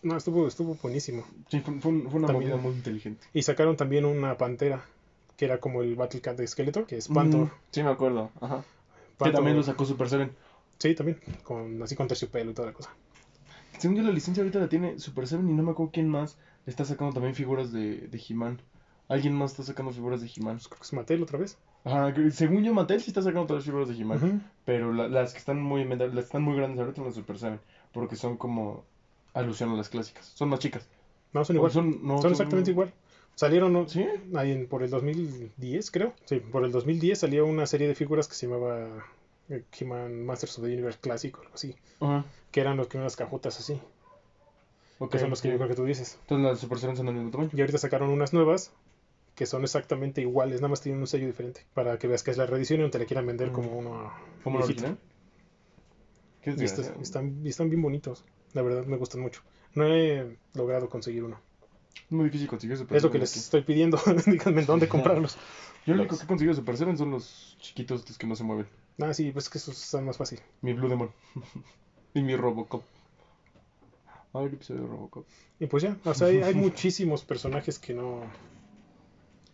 No, 0.03 0.17
estuvo, 0.17 0.47
estuvo 0.49 0.75
buenísimo. 0.83 1.25
Sí, 1.49 1.61
fue, 1.61 1.81
fue 1.81 1.93
un- 1.93 2.03
fue 2.11 2.19
una 2.19 2.27
También. 2.29 2.51
movida 2.53 2.63
muy 2.63 2.73
inteligente. 2.77 3.25
Y 3.33 3.43
sacaron 3.43 3.77
también 3.77 4.05
una 4.05 4.37
pantera, 4.37 4.85
que 5.37 5.45
era 5.45 5.59
como 5.59 5.83
el 5.83 5.95
Battle 5.95 6.21
Cat 6.21 6.37
de 6.37 6.47
Skeletor, 6.47 6.87
que 6.87 6.97
es 6.97 7.09
Phantom. 7.09 7.43
Mm. 7.45 7.51
Sí, 7.71 7.83
me 7.83 7.91
acuerdo. 7.91 8.31
Ajá. 8.41 8.65
Que 9.23 9.31
también 9.31 9.57
lo 9.57 9.63
sacó 9.63 9.85
Super 9.85 10.09
Seven. 10.09 10.31
Sí, 10.79 10.95
también, 10.95 11.19
con, 11.43 11.83
así 11.83 11.95
con 11.97 12.07
terciopelo 12.09 12.51
y 12.51 12.55
toda 12.55 12.69
la 12.69 12.75
cosa. 12.75 12.91
Según 13.79 13.97
yo, 13.97 14.03
la 14.03 14.11
licencia 14.11 14.43
ahorita 14.43 14.59
la 14.59 14.69
tiene 14.69 14.99
Super 14.99 15.27
Seven 15.27 15.49
y 15.49 15.53
no 15.55 15.63
me 15.63 15.71
acuerdo 15.71 15.93
quién 15.93 16.09
más 16.09 16.37
está 16.67 16.85
sacando 16.85 17.15
también 17.15 17.35
figuras 17.35 17.73
de, 17.73 18.09
de 18.09 18.23
He-Man. 18.29 18.61
Alguien 19.09 19.35
más 19.35 19.53
está 19.53 19.63
sacando 19.63 19.93
figuras 19.93 20.21
de 20.21 20.27
He-Man. 20.35 20.57
Pues 20.57 20.69
creo 20.69 20.79
que 20.81 20.85
es 20.85 20.93
Mattel 20.93 21.23
otra 21.23 21.39
vez. 21.39 21.57
Ajá, 21.87 22.13
según 22.33 22.65
yo, 22.65 22.75
Mattel 22.75 23.01
sí 23.01 23.11
está 23.11 23.23
sacando 23.23 23.47
todas 23.47 23.61
las 23.63 23.65
figuras 23.67 23.89
de 23.89 23.95
He-Man. 23.95 24.51
Pero 24.65 24.93
la- 24.93 25.09
las 25.09 25.33
que 25.33 25.39
están 25.39 25.63
muy 25.63 25.85
las 25.85 26.11
que 26.13 26.19
están 26.21 26.43
muy 26.43 26.57
grandes 26.57 26.81
ahorita 26.81 26.97
son 26.97 27.05
las 27.07 27.15
Super 27.15 27.39
Seven. 27.39 27.61
Porque 27.93 28.17
son 28.17 28.37
como 28.37 28.85
alusión 29.35 29.71
a 29.71 29.75
las 29.77 29.89
clásicas. 29.89 30.27
Son 30.35 30.49
más 30.49 30.59
chicas. 30.59 30.87
No, 31.33 31.45
son 31.45 31.57
igual. 31.57 31.71
Son, 31.71 32.05
no, 32.07 32.17
exactamente 32.29 32.73
igual. 32.73 32.93
Salieron 33.37 33.73
¿no? 33.73 33.87
¿Sí? 33.89 34.05
ahí 34.35 34.51
en- 34.51 34.67
por 34.67 34.83
el 34.83 34.91
2010, 34.91 35.91
creo. 35.91 36.13
Sí, 36.25 36.41
por 36.41 36.65
el 36.65 36.73
2010 36.73 37.19
salió 37.21 37.47
una 37.47 37.67
serie 37.67 37.87
de 37.87 37.95
figuras 37.95 38.27
que 38.29 38.35
se 38.35 38.47
llamaba 38.49 38.89
eh, 39.49 39.63
He-Man 39.79 40.25
Masters 40.27 40.59
of 40.59 40.65
the 40.65 40.73
Universe 40.73 40.99
Clásico, 41.01 41.41
algo 41.43 41.55
así. 41.55 41.77
Ajá. 42.01 42.25
Que 42.51 42.61
eran 42.63 42.77
los 42.79 42.89
que 42.89 42.99
unas 42.99 43.15
cajotas 43.15 43.61
así. 43.61 43.79
Ok, 44.99 45.13
que 45.13 45.19
son 45.19 45.31
los 45.31 45.43
que 45.43 45.51
yo 45.51 45.57
creo 45.57 45.69
que 45.69 45.75
tú 45.77 45.85
dices. 45.85 46.19
Entonces 46.23 46.45
las 46.51 46.59
Super 46.59 46.79
Seven 46.79 46.97
son 46.97 47.07
del 47.07 47.15
mismo 47.15 47.31
tamaño. 47.31 47.51
Y 47.53 47.61
ahorita 47.61 47.79
sacaron 47.79 48.09
unas 48.11 48.33
nuevas 48.33 48.73
que 49.37 49.47
son 49.47 49.63
exactamente 49.63 50.21
iguales, 50.23 50.61
nada 50.61 50.71
más 50.71 50.81
tienen 50.81 51.01
un 51.01 51.07
sello 51.07 51.27
diferente. 51.27 51.65
Para 51.75 51.99
que 51.99 52.09
veas 52.09 52.25
que 52.25 52.33
es 52.33 52.39
la 52.39 52.47
reedición 52.47 52.81
y 52.81 52.83
no 52.85 52.91
te 52.91 52.99
la 52.99 53.05
quieran 53.05 53.27
vender 53.27 53.51
Mm. 53.51 53.53
como 53.53 53.79
uno 53.79 54.13
¿Como 54.43 54.59
original? 54.59 54.99
Qué 56.43 56.55
Y 56.59 56.65
están, 56.65 57.41
y 57.45 57.49
están 57.49 57.69
bien 57.71 57.83
bonitos. 57.83 58.25
La 58.55 58.63
verdad 58.63 58.85
me 58.87 58.97
gustan 58.97 59.21
mucho. 59.21 59.43
No 59.75 59.85
he 59.87 60.39
logrado 60.55 60.89
conseguir 60.89 61.23
uno. 61.25 61.39
Es 61.95 62.11
muy 62.13 62.25
difícil 62.27 62.49
conseguir 62.49 62.77
Super 62.77 62.97
Es 62.97 63.03
lo 63.03 63.11
que 63.11 63.19
les 63.19 63.31
aquí. 63.33 63.41
estoy 63.41 63.63
pidiendo. 63.63 63.99
Díganme 64.27 64.65
dónde 64.65 64.89
comprarlos. 64.89 65.37
Yo 65.87 65.95
lo 65.95 66.01
único 66.01 66.17
que 66.17 66.25
he 66.25 66.27
conseguido 66.27 66.55
de 66.55 66.61
Super 66.61 66.77
Seven 66.77 66.97
son 66.97 67.11
los 67.11 67.57
chiquitos, 67.61 68.09
los 68.09 68.19
que 68.19 68.27
no 68.27 68.35
se 68.37 68.43
mueven. 68.45 68.67
Ah, 69.01 69.13
sí, 69.13 69.31
pues 69.33 69.49
que 69.51 69.59
esos 69.59 69.81
están 69.83 70.05
más 70.07 70.17
fácil. 70.17 70.41
Mi 70.63 70.73
Blue 70.73 70.89
Demon. 70.89 71.11
y 72.15 72.23
mi 72.23 72.35
Robocop. 72.37 72.83
A 74.33 74.39
ver 74.41 74.49
el 74.49 74.55
episodio 74.55 74.83
de 74.83 74.89
Robocop. 74.89 75.27
Y 75.61 75.67
pues 75.67 75.83
ya, 75.83 75.97
o 76.05 76.15
sea, 76.15 76.29
hay, 76.29 76.43
hay 76.43 76.55
muchísimos 76.55 77.25
personajes 77.25 77.79
que 77.79 77.93
no, 77.95 78.23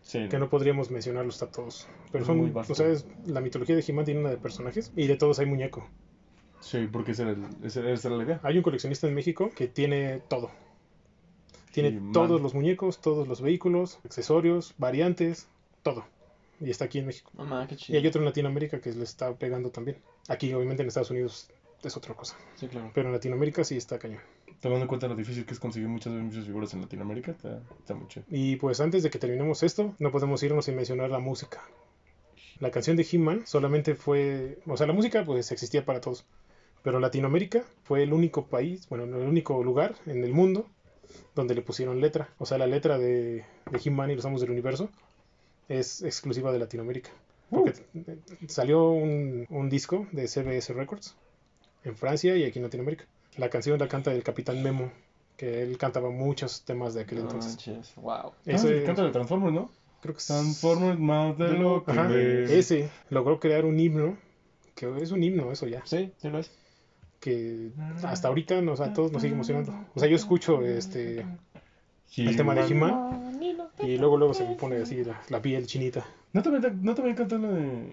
Sí. 0.03 0.29
que 0.29 0.39
no 0.39 0.51
podríamos 0.51 0.91
mencionarlos 0.91 1.43
a 1.43 1.51
todos. 1.51 1.87
Pero 2.11 2.23
Es 2.23 2.27
son, 2.27 2.39
muy 2.39 2.53
o 2.55 2.75
sea, 2.75 2.89
es- 2.89 3.07
la 3.27 3.41
mitología 3.41 3.77
de 3.77 3.85
He-Man 3.87 4.05
tiene 4.05 4.21
una 4.21 4.31
de 4.31 4.37
personajes 4.37 4.93
y 4.97 5.07
de 5.07 5.17
todos 5.17 5.39
hay 5.39 5.47
muñeco. 5.47 5.89
Sí, 6.61 6.89
porque 6.91 7.13
esa 7.13 7.23
era, 7.23 7.33
el- 7.33 7.47
esa, 7.67 7.81
era 7.81 8.17
la 8.17 8.25
idea. 8.25 8.41
Hay 8.43 8.57
un 8.57 8.63
coleccionista 8.63 9.07
en 9.09 9.15
México 9.15 9.51
que 9.57 9.69
tiene 9.69 10.21
todo. 10.29 10.51
Tiene 11.73 11.89
He-Man. 11.91 12.13
todos 12.13 12.41
los 12.41 12.55
muñecos, 12.55 13.01
todos 13.01 13.27
los 13.29 13.41
vehículos, 13.41 13.99
accesorios, 14.05 14.75
variantes, 14.79 15.49
todo. 15.83 16.05
Y 16.61 16.71
está 16.71 16.85
aquí 16.85 16.99
en 16.99 17.07
México. 17.07 17.31
Mamá, 17.35 17.67
qué 17.67 17.75
Y 17.75 17.79
chido. 17.79 17.99
hay 17.99 18.07
otro 18.07 18.21
en 18.21 18.27
Latinoamérica 18.27 18.81
que 18.81 18.93
le 18.93 19.05
está 19.05 19.35
pegando 19.35 19.71
también. 19.71 19.99
Aquí, 20.29 20.53
obviamente, 20.53 20.83
en 20.83 20.89
Estados 20.89 21.11
Unidos 21.11 21.49
es 21.83 21.97
otra 21.97 22.15
cosa. 22.15 22.37
Sí, 22.57 22.69
claro. 22.69 22.91
Pero 22.95 23.09
en 23.09 23.15
Latinoamérica 23.15 23.65
sí 23.65 23.77
está 23.77 23.99
cañón. 23.99 24.21
Tomando 24.61 24.85
en 24.85 24.89
cuenta 24.89 25.09
lo 25.09 25.17
difícil 25.17 25.45
que 25.45 25.55
es 25.55 25.61
conseguir 25.61 25.89
muchas, 25.89 26.13
muchas 26.13 26.45
figuras 26.45 26.73
en 26.75 26.81
Latinoamérica, 26.83 27.33
está, 27.33 27.61
está 27.79 27.95
muy 27.95 28.09
chido. 28.09 28.25
Y 28.31 28.57
pues 28.57 28.81
antes 28.81 29.03
de 29.03 29.11
que 29.11 29.19
terminemos 29.19 29.63
esto, 29.63 29.95
no 29.99 30.11
podemos 30.11 30.43
irnos 30.43 30.65
sin 30.65 30.77
mencionar 30.77 31.11
la 31.11 31.19
música. 31.19 31.63
La 32.59 32.71
canción 32.71 32.97
de 32.97 33.07
He-Man 33.11 33.47
solamente 33.47 33.95
fue, 33.95 34.59
o 34.67 34.77
sea, 34.77 34.87
la 34.87 34.93
música 34.93 35.25
pues 35.25 35.51
existía 35.51 35.85
para 35.85 36.01
todos, 36.01 36.25
pero 36.83 37.01
Latinoamérica 37.01 37.65
fue 37.85 38.03
el 38.03 38.13
único 38.13 38.47
país, 38.47 38.89
bueno, 38.89 39.05
el 39.05 39.27
único 39.27 39.63
lugar 39.63 39.95
en 40.07 40.23
el 40.25 40.33
mundo 40.33 40.67
donde 41.35 41.55
le 41.55 41.63
pusieron 41.63 42.01
letra. 42.01 42.29
O 42.39 42.47
sea, 42.47 42.59
la 42.59 42.67
letra 42.67 42.99
de, 42.99 43.45
de 43.71 43.81
He-Man 43.85 44.11
y 44.11 44.17
los 44.17 44.25
Amos 44.25 44.41
del 44.41 44.51
Universo 44.51 44.91
es 45.69 46.03
exclusiva 46.03 46.53
de 46.53 46.59
Latinoamérica. 46.59 47.11
Porque 47.51 47.75
eh, 47.95 48.19
salió 48.49 48.91
un, 48.91 49.47
un 49.51 49.69
disco 49.69 50.07
de 50.13 50.27
CBS 50.27 50.73
Records 50.73 51.17
en 51.85 51.97
Francia 51.97 52.37
y 52.37 52.45
aquí 52.45 52.59
en 52.59 52.65
Latinoamérica. 52.65 53.05
La 53.37 53.49
canción 53.49 53.79
la 53.79 53.89
canta 53.89 54.13
el 54.13 54.23
Capitán 54.23 54.63
Memo, 54.63 54.91
que 55.37 55.63
él 55.63 55.79
cantaba 55.79 56.11
muchos 56.11 56.63
temas 56.65 56.95
de 56.95 57.03
aquel 57.03 57.19
No 57.19 57.25
entonces. 57.25 57.53
manches, 57.53 57.95
wow. 57.97 58.33
Eso 58.47 58.69
ah, 58.69 58.71
es- 58.73 58.85
canta 58.85 59.03
de 59.05 59.11
Transformers, 59.11 59.55
¿no? 59.55 59.71
creo 60.03 60.15
que 60.17 60.23
Transformers 60.27 60.99
más 60.99 61.39
de 61.39 61.51
lo 61.57 61.85
que 61.85 61.93
Ajá, 61.93 62.09
ves. 62.09 62.51
ese 62.51 62.91
logró 63.09 63.39
crear 63.39 63.65
un 63.65 63.79
himno, 63.79 64.17
que 64.75 64.93
es 65.01 65.13
un 65.13 65.23
himno 65.23 65.53
eso 65.53 65.69
ya, 65.69 65.81
Sí, 65.87 66.13
sí 66.19 66.29
lo 66.29 66.41
es. 66.41 66.51
que 67.21 67.71
hasta 68.03 68.27
ahorita 68.29 68.61
nos, 68.63 68.81
a 68.81 68.93
todos 68.93 69.13
nos 69.13 69.23
sigue 69.23 69.35
emocionando. 69.35 69.73
O 69.95 70.01
sea, 70.01 70.09
yo 70.09 70.17
escucho 70.17 70.61
este 70.67 71.25
el 72.17 72.37
tema 72.37 72.55
de 72.57 72.63
He-Man. 72.67 73.39
He-Man 73.41 73.71
y 73.85 73.97
luego 73.97 74.17
luego 74.19 74.35
se 74.35 74.45
me 74.45 74.57
pone 74.57 74.77
así 74.83 75.05
la, 75.05 75.21
la 75.29 75.41
piel 75.41 75.67
chinita. 75.67 76.05
¿No 76.33 76.43
también, 76.43 76.81
¿No 76.83 76.95
también 76.97 77.17
cantó 77.17 77.39
la 77.39 77.49
de, 77.49 77.93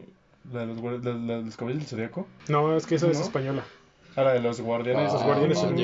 la 0.52 0.60
de 0.62 0.66
los, 0.66 1.04
la, 1.04 1.38
los 1.42 1.56
caballos 1.58 1.80
del 1.80 1.88
zodiaco? 1.88 2.26
No, 2.48 2.76
es 2.76 2.88
que 2.88 2.96
eso 2.96 3.10
es 3.12 3.20
española. 3.20 3.64
Ah, 4.20 4.24
la 4.24 4.34
de 4.34 4.42
los 4.42 4.60
guardianes. 4.60 5.14
Los 5.14 5.24
guardianes 5.24 5.62
del 5.62 5.72
no, 5.72 5.78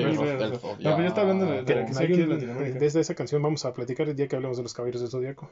pero 0.78 0.98
yo 0.98 1.06
estaba 1.06 1.22
hablando 1.22 1.46
de, 1.46 1.64
de 1.64 1.76
Latinoamérica. 1.76 2.80
desde 2.80 3.00
esa 3.00 3.16
canción 3.16 3.42
vamos 3.42 3.64
a 3.64 3.74
platicar 3.74 4.10
el 4.10 4.16
día 4.16 4.28
que 4.28 4.36
hablemos 4.36 4.58
de 4.58 4.64
los 4.64 4.74
caballeros 4.74 5.02
del 5.02 5.10
zodiaco. 5.10 5.50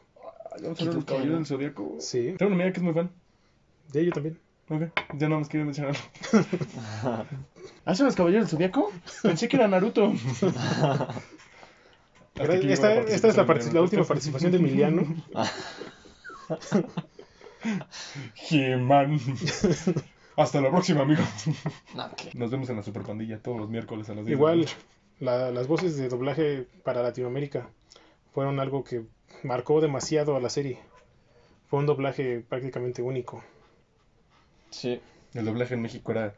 Ay, 0.53 0.63
Vamos 0.63 0.81
a 0.81 0.85
ver 0.85 0.95
los 0.95 1.05
caballeros 1.05 1.37
del 1.37 1.45
zodiaco. 1.45 1.95
Sí, 1.99 2.35
Tengo 2.37 2.51
una 2.51 2.55
amiga 2.55 2.73
que 2.73 2.79
es 2.79 2.83
muy 2.83 2.93
fan. 2.93 3.09
de 3.93 4.01
ello 4.01 4.11
también. 4.11 4.37
Ok, 4.69 4.81
ya 5.17 5.29
no 5.29 5.39
más 5.39 5.47
quiero 5.47 5.65
mencionarlo. 5.65 5.99
¿Hacen 7.85 8.05
los 8.05 8.15
caballeros 8.15 8.47
del 8.47 8.57
zodiaco? 8.57 8.91
Pensé 9.21 9.47
que 9.47 9.55
era 9.55 9.69
Naruto. 9.69 10.11
Esta, 12.35 12.95
esta 12.95 13.27
es 13.27 13.73
la, 13.73 13.81
última 13.81 14.03
participación 14.03 14.51
de 14.51 14.57
Emiliano. 14.57 15.05
He-Man. 18.49 19.19
Hasta 20.35 20.61
la 20.61 20.69
próxima, 20.71 21.01
amigos. 21.01 21.25
Nos 22.33 22.49
vemos 22.51 22.69
en 22.69 22.77
la 22.77 22.83
Super 22.83 23.03
Pandilla 23.03 23.39
todos 23.39 23.57
los 23.59 23.69
miércoles 23.69 24.09
a 24.09 24.15
las 24.15 24.25
10 24.25 24.37
de 24.39 24.45
la 24.45 24.53
Igual, 24.53 24.65
la- 25.19 25.51
las 25.51 25.67
voces 25.67 25.95
de 25.97 26.09
doblaje 26.09 26.67
para 26.83 27.03
Latinoamérica 27.03 27.69
fueron 28.33 28.59
algo 28.59 28.83
que 28.83 29.03
marcó 29.43 29.79
demasiado 29.81 30.35
a 30.35 30.39
la 30.39 30.49
serie. 30.49 30.79
Fue 31.67 31.79
un 31.79 31.85
doblaje 31.85 32.39
prácticamente 32.47 33.01
único. 33.01 33.43
Sí, 34.71 34.99
El 35.33 35.45
doblaje 35.45 35.75
en 35.75 35.81
México 35.83 36.11
era, 36.11 36.33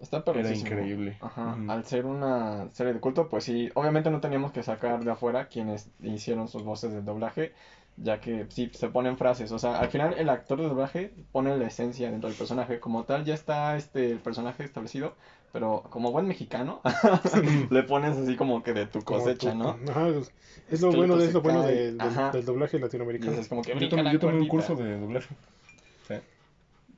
está 0.00 0.22
era 0.34 0.52
increíble. 0.54 1.16
Ajá, 1.22 1.56
al 1.68 1.84
ser 1.86 2.04
una 2.04 2.68
serie 2.72 2.92
de 2.92 3.00
culto, 3.00 3.28
pues 3.30 3.44
sí, 3.44 3.70
obviamente 3.74 4.10
no 4.10 4.20
teníamos 4.20 4.52
que 4.52 4.62
sacar 4.62 5.02
de 5.02 5.10
afuera 5.10 5.48
quienes 5.48 5.88
hicieron 6.02 6.48
sus 6.48 6.62
voces 6.62 6.92
de 6.92 7.00
doblaje, 7.00 7.54
ya 7.96 8.20
que 8.20 8.46
sí, 8.48 8.70
se 8.74 8.88
ponen 8.88 9.16
frases, 9.16 9.52
o 9.52 9.58
sea, 9.58 9.78
al 9.78 9.88
final 9.88 10.14
el 10.18 10.28
actor 10.28 10.60
de 10.60 10.68
doblaje 10.68 11.14
pone 11.32 11.56
la 11.56 11.66
esencia 11.66 12.10
dentro 12.10 12.28
del 12.28 12.36
personaje, 12.36 12.80
como 12.80 13.04
tal 13.04 13.24
ya 13.24 13.34
está 13.34 13.76
este 13.76 14.10
el 14.10 14.18
personaje 14.18 14.64
establecido, 14.64 15.14
pero 15.52 15.82
como 15.90 16.10
buen 16.10 16.26
mexicano, 16.26 16.80
le 17.70 17.82
pones 17.84 18.16
así 18.16 18.34
como 18.36 18.62
que 18.62 18.72
de 18.72 18.86
tu 18.86 19.02
cosecha, 19.02 19.54
¿no? 19.54 19.78
Ajá, 19.88 20.08
es- 20.08 20.32
es 20.70 20.80
lo 20.80 20.90
bueno, 20.92 21.16
es 21.18 21.32
lo 21.32 21.40
bueno 21.42 21.62
de- 21.62 21.92
del- 21.92 22.00
Ajá. 22.00 22.30
del 22.32 22.44
doblaje 22.44 22.78
latinoamericano. 22.78 23.32
es 23.38 23.48
como 23.48 23.62
que 23.62 23.78
Yo 23.78 23.88
tomé, 23.88 24.12
yo 24.12 24.18
tomé 24.18 24.38
un 24.40 24.48
curso 24.48 24.74
de 24.74 24.98
doblaje. 24.98 25.34
Sí. 26.08 26.14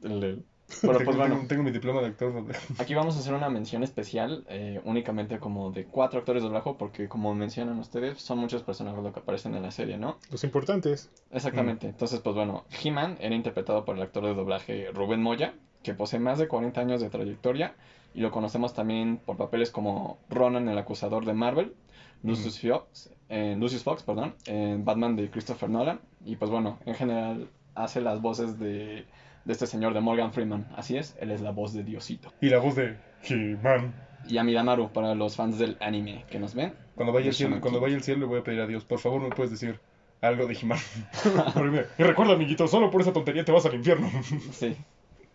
El- 0.02 0.22
el- 0.24 0.44
Pero 0.80 0.98
pues 1.04 1.16
bueno, 1.16 1.36
tengo, 1.36 1.48
tengo 1.48 1.62
mi 1.62 1.70
diploma 1.70 2.00
de 2.00 2.08
actor. 2.08 2.44
Aquí 2.78 2.94
vamos 2.94 3.16
a 3.16 3.20
hacer 3.20 3.34
una 3.34 3.48
mención 3.48 3.82
especial, 3.82 4.44
eh, 4.48 4.80
únicamente 4.84 5.38
como 5.38 5.70
de 5.70 5.84
cuatro 5.84 6.18
actores 6.18 6.42
de 6.42 6.48
doblaje, 6.48 6.74
porque 6.78 7.08
como 7.08 7.34
mencionan 7.34 7.78
ustedes, 7.78 8.20
son 8.20 8.38
muchos 8.38 8.62
personajes 8.62 9.02
los 9.02 9.12
que 9.12 9.20
aparecen 9.20 9.54
en 9.54 9.62
la 9.62 9.70
serie, 9.70 9.96
¿no? 9.96 10.18
Los 10.30 10.44
importantes. 10.44 11.10
Exactamente. 11.30 11.88
Entonces, 11.88 12.20
pues 12.20 12.34
bueno, 12.34 12.64
He-Man 12.82 13.16
era 13.20 13.34
interpretado 13.34 13.84
por 13.84 13.96
el 13.96 14.02
actor 14.02 14.24
de 14.24 14.34
doblaje 14.34 14.90
Rubén 14.92 15.22
Moya, 15.22 15.54
que 15.82 15.94
posee 15.94 16.18
más 16.18 16.38
de 16.38 16.48
40 16.48 16.80
años 16.80 17.00
de 17.00 17.10
trayectoria, 17.10 17.74
y 18.14 18.20
lo 18.20 18.30
conocemos 18.30 18.74
también 18.74 19.18
por 19.18 19.36
papeles 19.36 19.70
como 19.70 20.18
Ronan 20.30 20.68
el 20.68 20.78
acusador 20.78 21.24
de 21.24 21.34
Marvel, 21.34 21.74
Lucius 22.22 22.60
Fox, 22.60 23.10
en 23.28 23.60
Lucius 23.60 23.82
Fox, 23.82 24.02
perdón, 24.02 24.34
en 24.46 24.84
Batman 24.84 25.16
de 25.16 25.30
Christopher 25.30 25.68
Nolan, 25.68 26.00
y 26.24 26.36
pues 26.36 26.50
bueno, 26.50 26.78
en 26.86 26.94
general 26.94 27.48
hace 27.74 28.00
las 28.00 28.22
voces 28.22 28.58
de, 28.58 29.04
de 29.46 29.52
este 29.52 29.66
señor 29.66 29.94
de 29.94 30.00
Morgan 30.00 30.32
Freeman. 30.32 30.66
Así 30.76 30.96
es, 30.96 31.16
él 31.20 31.30
es 31.30 31.40
la 31.40 31.52
voz 31.52 31.72
de 31.72 31.84
Diosito. 31.84 32.32
Y 32.40 32.48
la 32.50 32.58
voz 32.58 32.74
de 32.74 32.96
He-Man. 33.22 33.94
Y 34.28 34.38
a 34.38 34.44
Midamaru 34.44 34.92
para 34.92 35.14
los 35.14 35.36
fans 35.36 35.56
del 35.56 35.76
anime 35.80 36.24
que 36.28 36.40
nos 36.40 36.54
ven. 36.54 36.74
Cuando 36.96 37.12
vaya, 37.12 37.26
al 37.26 37.32
Yo 37.32 37.36
cielo, 37.36 37.60
cuando 37.60 37.80
vaya 37.80 38.00
cielo 38.00 38.20
le 38.20 38.26
voy 38.26 38.40
a 38.40 38.42
pedir 38.42 38.60
a 38.60 38.66
Dios, 38.66 38.84
por 38.84 38.98
favor 38.98 39.22
me 39.22 39.30
puedes 39.30 39.52
decir 39.52 39.78
algo 40.20 40.46
de 40.46 40.54
He-Man. 40.60 40.78
Y 41.98 42.02
recuerda, 42.02 42.34
amiguito, 42.34 42.66
solo 42.66 42.90
por 42.90 43.00
esa 43.02 43.12
tontería 43.12 43.44
te 43.44 43.52
vas 43.52 43.64
al 43.66 43.74
infierno. 43.74 44.10
Sí. 44.52 44.76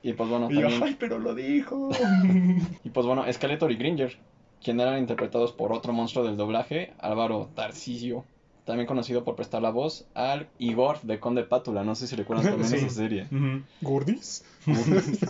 Y 0.04 0.14
pues 0.14 0.30
bueno, 0.30 0.50
Y 0.52 0.60
yo, 0.60 0.68
ay, 0.84 0.98
pero 1.00 1.18
lo 1.18 1.34
dijo. 1.34 1.90
Y 2.84 2.90
pues 2.90 3.06
bueno, 3.06 3.24
Skeletor 3.32 3.72
y 3.72 3.78
Gringer, 3.78 4.18
quien 4.62 4.82
eran 4.82 5.00
interpretados 5.00 5.54
por 5.54 5.72
otro 5.72 5.94
monstruo 5.94 6.26
del 6.26 6.36
doblaje, 6.36 6.92
Álvaro 7.00 7.50
Tarcisio, 7.56 8.26
también 8.66 8.88
conocido 8.88 9.24
por 9.24 9.36
prestar 9.36 9.62
la 9.62 9.70
voz 9.72 10.06
al 10.14 10.48
Igor 10.60 11.02
de 11.02 11.20
Conde 11.20 11.44
Pátula, 11.44 11.84
no 11.84 11.96
sé 11.96 12.08
si 12.08 12.16
recuerdan 12.16 12.46
también 12.48 12.70
Sí. 12.70 12.76
esa 12.78 12.90
serie. 12.90 13.28
Ujú. 13.32 13.64
¿Gordis? 13.82 14.46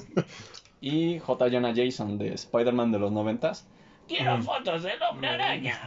Y 0.83 1.19
J. 1.19 1.49
Jonah 1.51 1.73
Jason 1.75 2.17
de 2.17 2.33
Spider-Man 2.33 2.91
de 2.91 2.99
los 2.99 3.11
noventas, 3.11 3.67
Quiero 4.07 4.41
fotos 4.41 4.81
del 4.83 4.99
hombre 5.03 5.27
araña. 5.29 5.79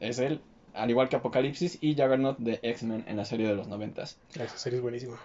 es 0.00 0.18
él, 0.18 0.40
al 0.74 0.90
igual 0.90 1.08
que 1.08 1.16
Apocalipsis 1.16 1.78
y 1.80 1.92
Juggernaut 1.94 2.36
de 2.38 2.58
X-Men 2.62 3.04
en 3.06 3.16
la 3.16 3.24
serie 3.24 3.46
de 3.46 3.54
los 3.54 3.68
noventas. 3.68 4.18
Esa 4.34 4.58
serie 4.58 4.78
es 4.78 4.82
buenísima. 4.82 5.16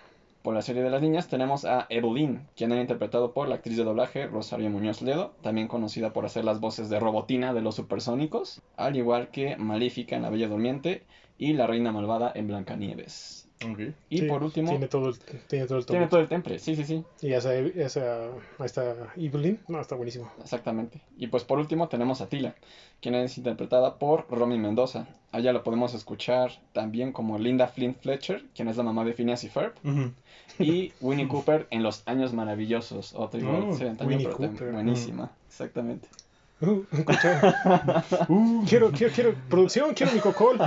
Por 0.43 0.53
la 0.53 0.61
serie 0.61 0.83
de 0.83 0.89
las 0.89 1.01
niñas 1.01 1.27
tenemos 1.27 1.65
a 1.65 1.87
Evelyn, 1.89 2.45
quien 2.55 2.71
era 2.71 2.81
interpretado 2.81 3.33
por 3.33 3.47
la 3.47 3.55
actriz 3.55 3.77
de 3.77 3.83
doblaje 3.83 4.27
Rosario 4.27 4.69
Muñoz 4.69 5.01
Ledo, 5.01 5.33
también 5.41 5.67
conocida 5.67 6.13
por 6.13 6.25
hacer 6.25 6.43
las 6.45 6.59
voces 6.59 6.89
de 6.89 6.99
Robotina 6.99 7.53
de 7.53 7.61
los 7.61 7.75
Supersónicos, 7.75 8.61
al 8.77 8.95
igual 8.95 9.29
que 9.29 9.55
Maléfica 9.57 10.15
en 10.17 10.21
La 10.21 10.29
Bella 10.29 10.49
Durmiente 10.49 11.03
y 11.49 11.53
la 11.53 11.67
Reina 11.67 11.91
Malvada 11.91 12.31
en 12.35 12.47
Blancanieves. 12.47 13.41
Ok. 13.69 13.79
Y 14.09 14.17
Sí, 14.19 14.25
por 14.25 14.43
último, 14.43 14.69
Tiene 14.71 14.87
todo 14.89 15.07
el, 15.09 15.17
tiene 15.47 15.65
todo 15.67 15.77
el 15.77 15.85
tiene 15.85 16.01
toque. 16.05 16.09
todo 16.09 16.19
el 16.19 16.27
temple, 16.27 16.59
sí, 16.59 16.75
sí, 16.75 16.83
sí, 16.83 17.03
Y 17.21 17.31
esa, 17.31 17.53
esa, 17.55 18.27
está 18.63 18.95
Evelyn. 19.15 19.57
No, 19.69 19.79
está 19.79 19.95
buenísimo. 19.95 20.29
exactamente. 20.41 20.99
Y 21.17 21.27
pues 21.27 21.43
por 21.45 21.59
último 21.59 21.87
tenemos 21.87 22.19
a 22.19 22.27
Tila, 22.27 22.55
quien 23.01 23.15
es 23.15 23.37
interpretada 23.37 23.99
por 23.99 24.25
Romy 24.29 24.57
Mendoza. 24.57 25.07
A 25.31 25.39
ella 25.39 25.53
la 25.53 25.63
podemos 25.63 25.93
escuchar 25.93 26.51
también 26.73 27.13
como 27.13 27.37
Linda 27.37 27.67
Flint 27.67 27.99
Fletcher, 28.01 28.43
quien 28.53 28.67
es 28.67 28.75
la 28.77 28.83
mamá 28.83 29.05
de 29.05 29.13
Phineas 29.13 29.43
y 29.45 29.49
Ferb, 29.49 29.73
y 30.59 30.91
Winnie 30.99 31.27
Cooper 31.29 31.67
en 31.71 31.83
Los 31.83 32.03
Años 32.05 32.33
Maravillosos, 32.33 33.13
otra 33.15 33.39
igual, 33.39 33.63
Oh, 33.69 33.73
serie 33.73 33.91
antaño, 33.91 34.09
Winnie 34.09 34.25
pero 34.25 34.35
también 34.37 34.53
Cooper. 34.57 34.73
buenísima, 34.73 35.31
exactamente. 35.47 36.07
Uh, 36.65 36.83
escucha. 36.91 38.03
quiero, 38.67 38.91
quiero, 38.91 39.13
quiero, 39.13 39.35
producción, 39.49 39.93
quiero 39.93 40.13
mi 40.13 40.19
cocol. 40.19 40.59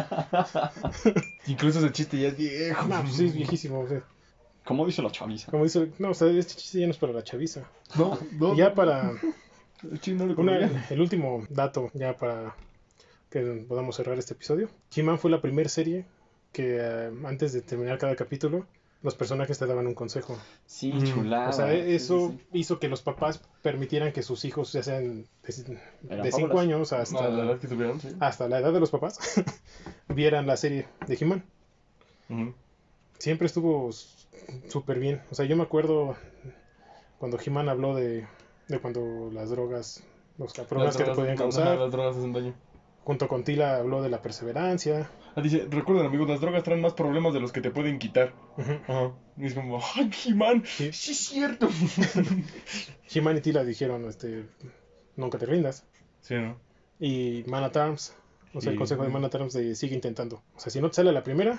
Incluso 1.46 1.78
ese 1.78 1.92
chiste 1.92 2.18
ya 2.18 2.28
es 2.28 2.36
viejo. 2.36 2.86
No, 2.86 3.00
pues 3.02 3.14
sí, 3.16 3.26
es 3.26 3.34
viejísimo. 3.34 3.80
o 3.80 3.88
sea, 3.88 4.02
Como 4.64 4.84
dice 4.86 5.02
la 5.02 5.10
chaviza. 5.10 5.50
como 5.50 5.64
dice, 5.64 5.90
no, 5.98 6.10
o 6.10 6.14
sea, 6.14 6.28
este 6.28 6.54
chiste 6.54 6.80
ya 6.80 6.86
no 6.86 6.92
es 6.92 6.98
para 6.98 7.12
la 7.12 7.22
chaviza. 7.24 7.62
No, 7.96 8.18
no. 8.32 8.54
Y 8.54 8.58
ya 8.58 8.74
para 8.74 9.12
una- 10.36 10.86
el 10.90 11.00
último 11.00 11.44
dato, 11.50 11.90
ya 11.94 12.16
para 12.16 12.54
que 13.30 13.40
podamos 13.68 13.96
cerrar 13.96 14.18
este 14.18 14.34
episodio. 14.34 14.68
He-Man 14.94 15.18
fue 15.18 15.30
la 15.30 15.40
primera 15.40 15.68
serie 15.68 16.04
que 16.52 16.78
eh, 16.80 17.10
antes 17.24 17.52
de 17.52 17.60
terminar 17.62 17.98
cada 17.98 18.16
capítulo, 18.16 18.66
los 19.02 19.14
personajes 19.14 19.58
te 19.58 19.66
daban 19.66 19.86
un 19.86 19.94
consejo. 19.94 20.36
Sí, 20.66 20.92
Mm, 20.92 21.04
chulada. 21.04 21.48
O 21.50 21.52
sea, 21.52 21.70
sí, 21.70 21.78
eso 21.94 22.30
sí. 22.30 22.40
hizo 22.52 22.78
que 22.80 22.88
los 22.88 23.02
papás 23.02 23.40
permitieran 23.62 24.12
que 24.12 24.22
sus 24.22 24.44
hijos, 24.44 24.72
ya 24.72 24.82
sean 24.82 25.26
de 25.46 25.78
Eran 26.08 26.24
5 26.32 26.38
fábulas. 26.48 26.58
años 26.64 26.92
No, 26.92 26.98
hasta, 26.98 27.28
la 27.28 27.36
verdad 27.44 27.58
que 27.60 27.68
tuvieron, 27.68 28.00
sí. 28.00 28.08
hasta 28.20 28.48
la 28.48 28.58
edad 28.58 28.72
de 28.72 28.80
los 28.80 28.90
papás, 28.90 29.18
vieran 30.08 30.46
la 30.46 30.56
serie 30.56 30.88
de 31.06 31.16
He-Man. 31.20 31.44
Siempre 33.18 33.46
estuvo 33.46 33.90
súper 34.68 34.98
bien. 34.98 35.22
O 35.30 35.34
sea, 35.34 35.46
yo 35.46 35.56
me 35.56 35.62
acuerdo 35.62 36.16
cuando 37.18 37.38
He-Man 37.44 37.68
habló 37.68 37.94
de, 37.94 38.26
de 38.68 38.78
cuando 38.80 39.30
las 39.32 39.50
drogas, 39.50 40.02
los 40.38 40.52
problemas 40.52 40.94
Las 40.94 40.96
que 40.96 41.04
te 41.04 41.14
podían 41.16 41.36
causar. 41.36 41.78
Las 41.78 41.92
drogas 41.92 42.16
hacen 42.16 42.32
daño. 42.32 42.54
Junto 43.06 43.28
con 43.28 43.44
Tila 43.44 43.76
habló 43.76 44.02
de 44.02 44.08
la 44.10 44.20
perseverancia. 44.20 45.08
Ah, 45.36 45.40
dice, 45.40 45.66
recuerden 45.70 46.06
amigos, 46.06 46.28
las 46.28 46.40
drogas 46.40 46.64
traen 46.64 46.80
más 46.80 46.92
problemas 46.94 47.32
de 47.32 47.38
los 47.40 47.52
que 47.52 47.60
te 47.60 47.70
pueden 47.70 47.98
quitar. 48.00 48.32
Ujú. 48.58 48.72
Ajá. 48.88 49.12
Y 49.38 49.46
es 49.46 49.54
como, 49.54 49.80
ay, 49.94 50.10
He-Man, 50.26 50.64
Sí. 50.66 50.90
sí 50.92 51.12
es 51.12 51.18
cierto. 51.18 51.68
He-Man 53.14 53.36
y 53.36 53.40
Tila 53.40 53.64
dijeron, 53.64 54.04
este, 54.08 54.44
nunca 55.16 55.38
te 55.38 55.46
rindas. 55.46 55.84
sí, 56.20 56.34
¿no? 56.34 56.58
Y 56.98 57.44
Man 57.46 57.62
at 57.62 57.76
Arms, 57.76 58.14
o 58.54 58.60
sea, 58.62 58.72
el 58.72 58.78
consejo 58.78 59.02
de 59.02 59.10
Man 59.10 59.22
at 59.24 59.34
Arms 59.34 59.52
de 59.52 59.74
sigue 59.74 59.94
intentando. 59.94 60.42
O 60.56 60.60
sea, 60.60 60.70
si 60.72 60.80
no 60.80 60.88
te 60.88 60.94
sale 60.96 61.12
la 61.12 61.22
primera, 61.22 61.58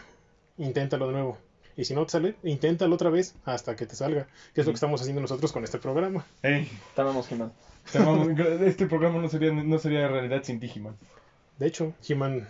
inténtalo 0.58 1.06
de 1.08 1.14
nuevo. 1.14 1.38
Y 1.78 1.86
si 1.86 1.94
no 1.94 2.04
te 2.06 2.12
sale, 2.14 2.36
inténtalo 2.44 2.96
otra 2.96 3.12
vez 3.12 3.36
hasta 3.46 3.76
que 3.76 3.86
te 3.86 3.96
salga. 3.96 4.28
Que 4.56 4.62
es 4.62 4.68
lo 4.68 4.74
que 4.74 4.78
estamos 4.78 5.00
haciendo 5.00 5.22
nosotros 5.22 5.52
con 5.54 5.64
este 5.64 5.78
programa. 5.78 6.26
Ey, 6.42 6.68
Te 6.96 7.02
amamos, 7.02 7.32
He-Man. 7.32 7.54
amamos. 7.94 8.28
este 8.66 8.88
programa 8.88 9.20
no 9.22 9.30
sería, 9.30 9.54
no 9.54 9.78
sería 9.78 10.08
realidad 10.08 10.42
sin 10.44 10.60
ti, 10.60 10.72
He-Man. 10.76 10.98
De 11.60 11.68
hecho, 11.68 11.94
He-Man 12.08 12.50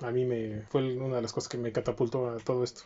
a 0.00 0.10
mí 0.10 0.24
me 0.24 0.62
fue 0.68 0.96
una 0.96 1.16
de 1.16 1.22
las 1.22 1.32
cosas 1.32 1.48
que 1.48 1.58
me 1.58 1.72
catapultó 1.72 2.30
a 2.30 2.36
todo 2.38 2.62
esto, 2.64 2.82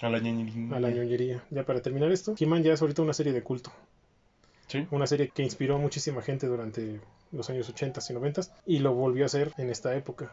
A 0.00 0.08
la 0.08 0.18
ñañi. 0.18 0.72
a 0.74 0.80
la 0.80 0.90
ñoñería. 0.90 1.44
Ya 1.50 1.64
para 1.64 1.80
terminar 1.82 2.10
esto, 2.12 2.34
He-Man 2.38 2.62
ya 2.62 2.72
es 2.72 2.80
ahorita 2.82 3.02
una 3.02 3.12
serie 3.12 3.32
de 3.32 3.42
culto. 3.42 3.72
Sí. 4.66 4.86
Una 4.90 5.06
serie 5.06 5.28
que 5.28 5.42
inspiró 5.42 5.76
a 5.76 5.78
muchísima 5.78 6.22
gente 6.22 6.46
durante 6.46 7.00
los 7.32 7.50
años 7.50 7.68
80 7.68 8.00
y 8.08 8.12
90 8.14 8.40
y 8.66 8.78
lo 8.78 8.94
volvió 8.94 9.24
a 9.24 9.26
hacer 9.26 9.52
en 9.58 9.70
esta 9.70 9.94
época. 9.94 10.32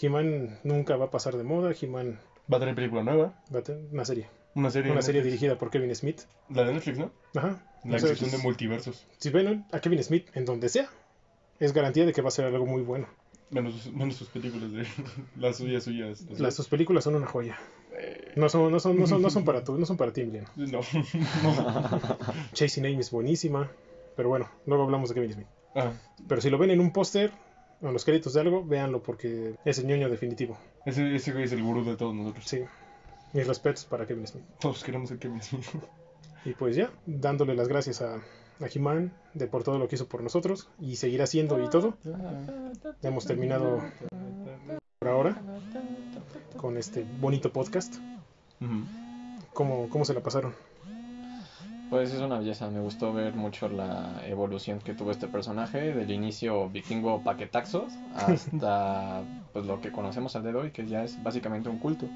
He-Man 0.00 0.58
nunca 0.62 0.96
va 0.96 1.06
a 1.06 1.10
pasar 1.10 1.36
de 1.36 1.42
moda, 1.44 1.72
He-Man 1.80 2.20
Va 2.52 2.56
a 2.56 2.60
tener 2.60 2.74
película 2.74 3.02
nueva. 3.02 3.34
va 3.54 3.60
a 3.60 3.62
tener 3.62 3.82
una 3.92 4.04
serie. 4.04 4.28
Una 4.54 4.70
serie. 4.70 4.90
Una 4.92 5.02
serie 5.02 5.22
dirigida 5.22 5.56
por 5.56 5.70
Kevin 5.70 5.94
Smith. 5.94 6.22
La 6.48 6.64
de 6.64 6.74
Netflix, 6.74 6.98
¿no? 6.98 7.12
Ajá. 7.36 7.62
La 7.84 7.98
sección 7.98 8.30
de 8.30 8.36
pues, 8.36 8.44
multiversos. 8.44 9.06
si 9.18 9.30
ven 9.30 9.64
a 9.72 9.80
Kevin 9.80 10.02
Smith 10.02 10.28
en 10.34 10.44
donde 10.44 10.68
sea, 10.68 10.88
es 11.60 11.72
garantía 11.72 12.04
de 12.04 12.12
que 12.12 12.20
va 12.22 12.28
a 12.28 12.32
ser 12.32 12.44
algo 12.44 12.66
muy 12.66 12.82
bueno. 12.82 13.06
Menos, 13.50 13.74
sus- 13.74 13.92
menos 13.92 14.14
sus 14.16 14.28
películas 14.28 14.70
de 14.72 14.86
las 15.36 15.56
suyas, 15.56 15.82
suyas. 15.84 16.22
las 16.38 16.54
sus 16.54 16.68
películas 16.68 17.04
son 17.04 17.16
una 17.16 17.26
joya. 17.26 17.58
Eh, 17.98 18.32
No 18.36 18.48
son, 18.48 18.70
no 18.70 18.78
son, 18.80 18.98
no 18.98 19.06
son, 19.06 19.20
no 19.22 19.30
son 19.30 19.44
para 19.46 19.64
tú, 19.64 19.76
no 19.78 19.84
son 19.86 19.96
para 19.96 20.12
ti, 20.12 20.20
Emiliano. 20.22 20.48
no. 20.56 20.80
Chasing 22.52 22.86
Amy 22.86 23.00
es 23.00 23.10
buenísima. 23.10 23.70
Pero 24.16 24.28
bueno, 24.28 24.48
luego 24.66 24.84
hablamos 24.84 25.08
de 25.08 25.14
Kevin 25.14 25.32
Smith. 25.32 25.46
Ah, 25.74 25.92
Pero 26.28 26.40
si 26.40 26.50
lo 26.50 26.58
ven 26.58 26.70
en 26.70 26.80
un 26.80 26.92
póster 26.92 27.32
o 27.80 27.86
en 27.86 27.92
los 27.92 28.04
créditos 28.04 28.34
de 28.34 28.40
algo, 28.40 28.64
véanlo 28.64 29.02
porque 29.02 29.54
es 29.64 29.78
el 29.78 29.86
ñoño 29.86 30.08
definitivo. 30.10 30.58
ese, 30.84 31.14
ese 31.14 31.32
güey 31.32 31.44
es 31.44 31.52
el 31.52 31.62
gurú 31.62 31.84
de 31.84 31.96
todos 31.96 32.14
nosotros. 32.14 32.44
Sí. 32.46 32.60
Mis 33.32 33.46
respetos 33.46 33.84
para 33.84 34.06
Kevin 34.06 34.26
Smith. 34.26 34.44
Todos 34.60 34.82
queremos 34.84 35.08
ser 35.08 35.18
Kevin 35.18 35.40
Smith. 35.42 35.64
Y 36.44 36.52
pues 36.52 36.74
ya, 36.76 36.90
dándole 37.06 37.54
las 37.54 37.68
gracias 37.68 38.02
a, 38.02 38.20
a 38.60 38.66
He-Man 38.72 39.12
de 39.34 39.46
por 39.46 39.62
todo 39.64 39.78
lo 39.78 39.88
que 39.88 39.96
hizo 39.96 40.06
por 40.08 40.22
nosotros 40.22 40.68
y 40.80 40.96
seguir 40.96 41.22
haciendo 41.22 41.62
y 41.62 41.68
todo. 41.68 41.94
Hemos 43.02 43.24
terminado 43.26 43.80
por 44.98 45.08
ahora 45.08 45.40
con 46.56 46.76
este 46.76 47.06
bonito 47.20 47.52
podcast. 47.52 47.96
¿Cómo, 49.54 49.88
cómo 49.88 50.04
se 50.04 50.14
la 50.14 50.20
pasaron? 50.20 50.52
Pues 51.88 52.12
es 52.12 52.20
una 52.20 52.38
belleza, 52.38 52.70
me 52.70 52.78
gustó 52.80 53.12
ver 53.12 53.34
mucho 53.34 53.68
la 53.68 54.22
evolución 54.26 54.78
que 54.78 54.94
tuvo 54.94 55.10
este 55.10 55.26
personaje, 55.26 55.92
del 55.92 56.10
inicio 56.12 56.68
vikingo 56.70 57.20
paquetaxos 57.24 57.92
hasta 58.14 59.22
pues 59.52 59.66
lo 59.66 59.80
que 59.80 59.90
conocemos 59.90 60.36
al 60.36 60.42
día 60.44 60.52
de 60.52 60.58
hoy, 60.58 60.70
que 60.70 60.86
ya 60.86 61.02
es 61.02 61.20
básicamente 61.22 61.68
un 61.68 61.78
culto. 61.78 62.06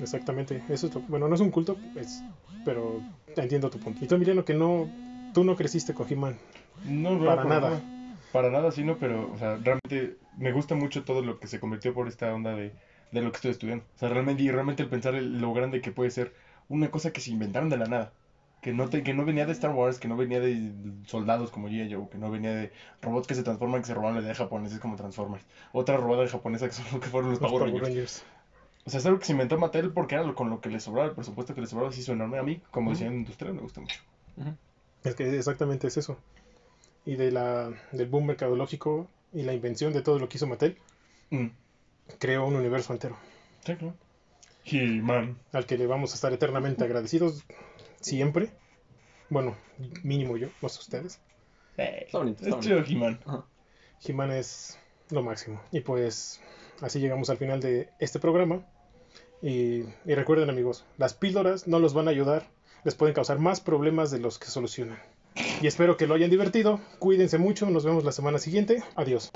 Exactamente. 0.00 0.64
Eso 0.68 0.88
es 0.88 0.94
lo- 0.94 1.02
bueno, 1.02 1.28
no 1.28 1.36
es 1.36 1.40
un 1.40 1.50
culto, 1.52 1.76
es, 1.94 2.24
pero 2.64 3.00
entiendo 3.36 3.70
tu 3.70 3.78
punto. 3.78 4.04
Y 4.04 4.08
tú, 4.08 4.16
Emiliano, 4.16 4.44
que 4.44 4.54
no, 4.54 4.88
tú 5.34 5.44
no 5.44 5.54
creciste 5.56 5.92
con 5.92 6.10
He-Man. 6.10 6.36
No, 6.86 7.10
no, 7.16 7.26
Para 7.26 7.44
nada. 7.44 7.82
Para 8.32 8.50
nada, 8.50 8.72
sí, 8.72 8.82
no, 8.82 8.96
pero, 8.96 9.30
o 9.32 9.36
sea, 9.38 9.56
realmente 9.62 10.16
me 10.38 10.50
gusta 10.52 10.74
mucho 10.74 11.04
todo 11.04 11.20
lo 11.22 11.38
que 11.38 11.46
se 11.46 11.60
convirtió 11.60 11.92
por 11.94 12.08
esta 12.08 12.32
onda 12.34 12.54
de, 12.54 12.72
de 13.12 13.20
lo 13.22 13.30
que 13.30 13.36
estoy 13.36 13.50
estudiando. 13.52 13.84
O 13.94 13.98
sea, 13.98 14.08
realmente, 14.08 14.42
y 14.42 14.50
realmente 14.50 14.82
el 14.82 14.88
pensar 14.88 15.14
el- 15.14 15.40
lo 15.40 15.52
grande 15.52 15.80
que 15.80 15.92
puede 15.92 16.10
ser 16.10 16.32
una 16.68 16.90
cosa 16.90 17.12
que 17.12 17.20
se 17.20 17.30
inventaron 17.30 17.68
de 17.68 17.76
la 17.76 17.86
nada. 17.86 18.12
Que 18.60 18.72
no, 18.72 18.88
te, 18.88 19.02
que 19.02 19.12
no 19.12 19.24
venía 19.26 19.44
de 19.44 19.52
Star 19.52 19.72
Wars, 19.72 19.98
que 19.98 20.08
no 20.08 20.16
venía 20.16 20.40
de 20.40 20.72
soldados 21.06 21.50
como 21.50 21.68
G.I. 21.68 21.92
Joe, 21.94 22.08
que 22.08 22.16
no 22.16 22.30
venía 22.30 22.50
de 22.54 22.72
robots 23.02 23.26
que 23.26 23.34
se 23.34 23.42
transforman, 23.42 23.82
que 23.82 23.88
se 23.88 23.94
robaron 23.94 24.14
la 24.16 24.20
idea 24.22 24.30
de 24.32 24.38
japoneses 24.38 24.80
como 24.80 24.96
Transformers. 24.96 25.44
Otra 25.72 25.98
robada 25.98 26.22
de 26.22 26.28
japonesa 26.28 26.66
que, 26.66 26.72
son, 26.72 26.98
que 26.98 27.08
fueron 27.08 27.30
los 27.30 27.40
Los 27.42 27.50
Power 27.52 27.64
Rangers. 27.66 27.88
Rangers. 27.88 28.24
O 28.86 28.90
sea, 28.90 29.00
es 29.00 29.06
algo 29.06 29.18
que 29.18 29.26
se 29.26 29.32
inventó 29.32 29.58
Mattel 29.58 29.92
porque 29.92 30.14
era 30.14 30.24
lo- 30.24 30.34
con 30.34 30.48
lo 30.50 30.60
que 30.62 30.70
le 30.70 30.80
sobraba, 30.80 31.08
el 31.10 31.14
presupuesto 31.14 31.54
que 31.54 31.60
le 31.60 31.66
sobraba, 31.66 31.92
se 31.92 32.00
hizo 32.00 32.14
enorme. 32.14 32.38
A 32.38 32.42
mí, 32.42 32.62
como 32.70 32.90
decía 32.90 33.06
en 33.08 33.14
Industrial, 33.18 33.54
me 33.54 33.60
gusta 33.60 33.80
mucho. 33.82 34.00
Es 35.04 35.14
que 35.14 35.36
exactamente 35.36 35.86
es 35.86 35.96
eso. 35.96 36.18
Y 37.06 37.16
de 37.16 37.30
la, 37.30 37.70
del 37.92 38.08
boom 38.08 38.26
mercadológico 38.26 39.08
y 39.32 39.42
la 39.42 39.52
invención 39.52 39.92
de 39.92 40.02
todo 40.02 40.18
lo 40.18 40.28
que 40.28 40.38
hizo 40.38 40.46
Mattel, 40.46 40.78
Mm. 41.30 41.46
creó 42.18 42.46
un 42.46 42.54
universo 42.54 42.92
entero 42.92 43.16
Sí, 43.64 43.74
claro. 43.76 43.94
He-Man. 44.66 45.38
al 45.52 45.66
que 45.66 45.76
le 45.78 45.86
vamos 45.86 46.12
a 46.12 46.14
estar 46.14 46.32
eternamente 46.32 46.84
agradecidos 46.84 47.44
siempre. 48.00 48.50
Bueno, 49.30 49.56
mínimo 50.02 50.36
yo, 50.36 50.48
no 50.62 50.68
sé 50.68 50.80
ustedes. 50.80 51.20
Está 51.76 52.18
bonito, 52.18 52.42
Es 52.42 52.48
está 52.48 52.60
chido, 52.60 52.76
bonito. 52.82 52.92
He-Man. 52.92 53.44
He-Man 54.06 54.30
es 54.32 54.78
lo 55.10 55.22
máximo. 55.22 55.60
Y 55.72 55.80
pues 55.80 56.40
así 56.82 57.00
llegamos 57.00 57.28
al 57.30 57.36
final 57.38 57.60
de 57.60 57.88
este 57.98 58.18
programa. 58.20 58.64
Y, 59.42 59.80
y 60.06 60.14
recuerden 60.14 60.48
amigos, 60.50 60.84
las 60.98 61.14
píldoras 61.14 61.66
no 61.66 61.78
los 61.78 61.92
van 61.94 62.08
a 62.08 62.10
ayudar, 62.12 62.46
les 62.84 62.94
pueden 62.94 63.14
causar 63.14 63.38
más 63.38 63.60
problemas 63.60 64.10
de 64.10 64.20
los 64.20 64.38
que 64.38 64.46
solucionan. 64.46 64.98
Y 65.60 65.66
espero 65.66 65.96
que 65.96 66.06
lo 66.06 66.14
hayan 66.14 66.30
divertido. 66.30 66.80
Cuídense 66.98 67.38
mucho, 67.38 67.68
nos 67.68 67.84
vemos 67.84 68.04
la 68.04 68.12
semana 68.12 68.38
siguiente. 68.38 68.82
Adiós. 68.94 69.32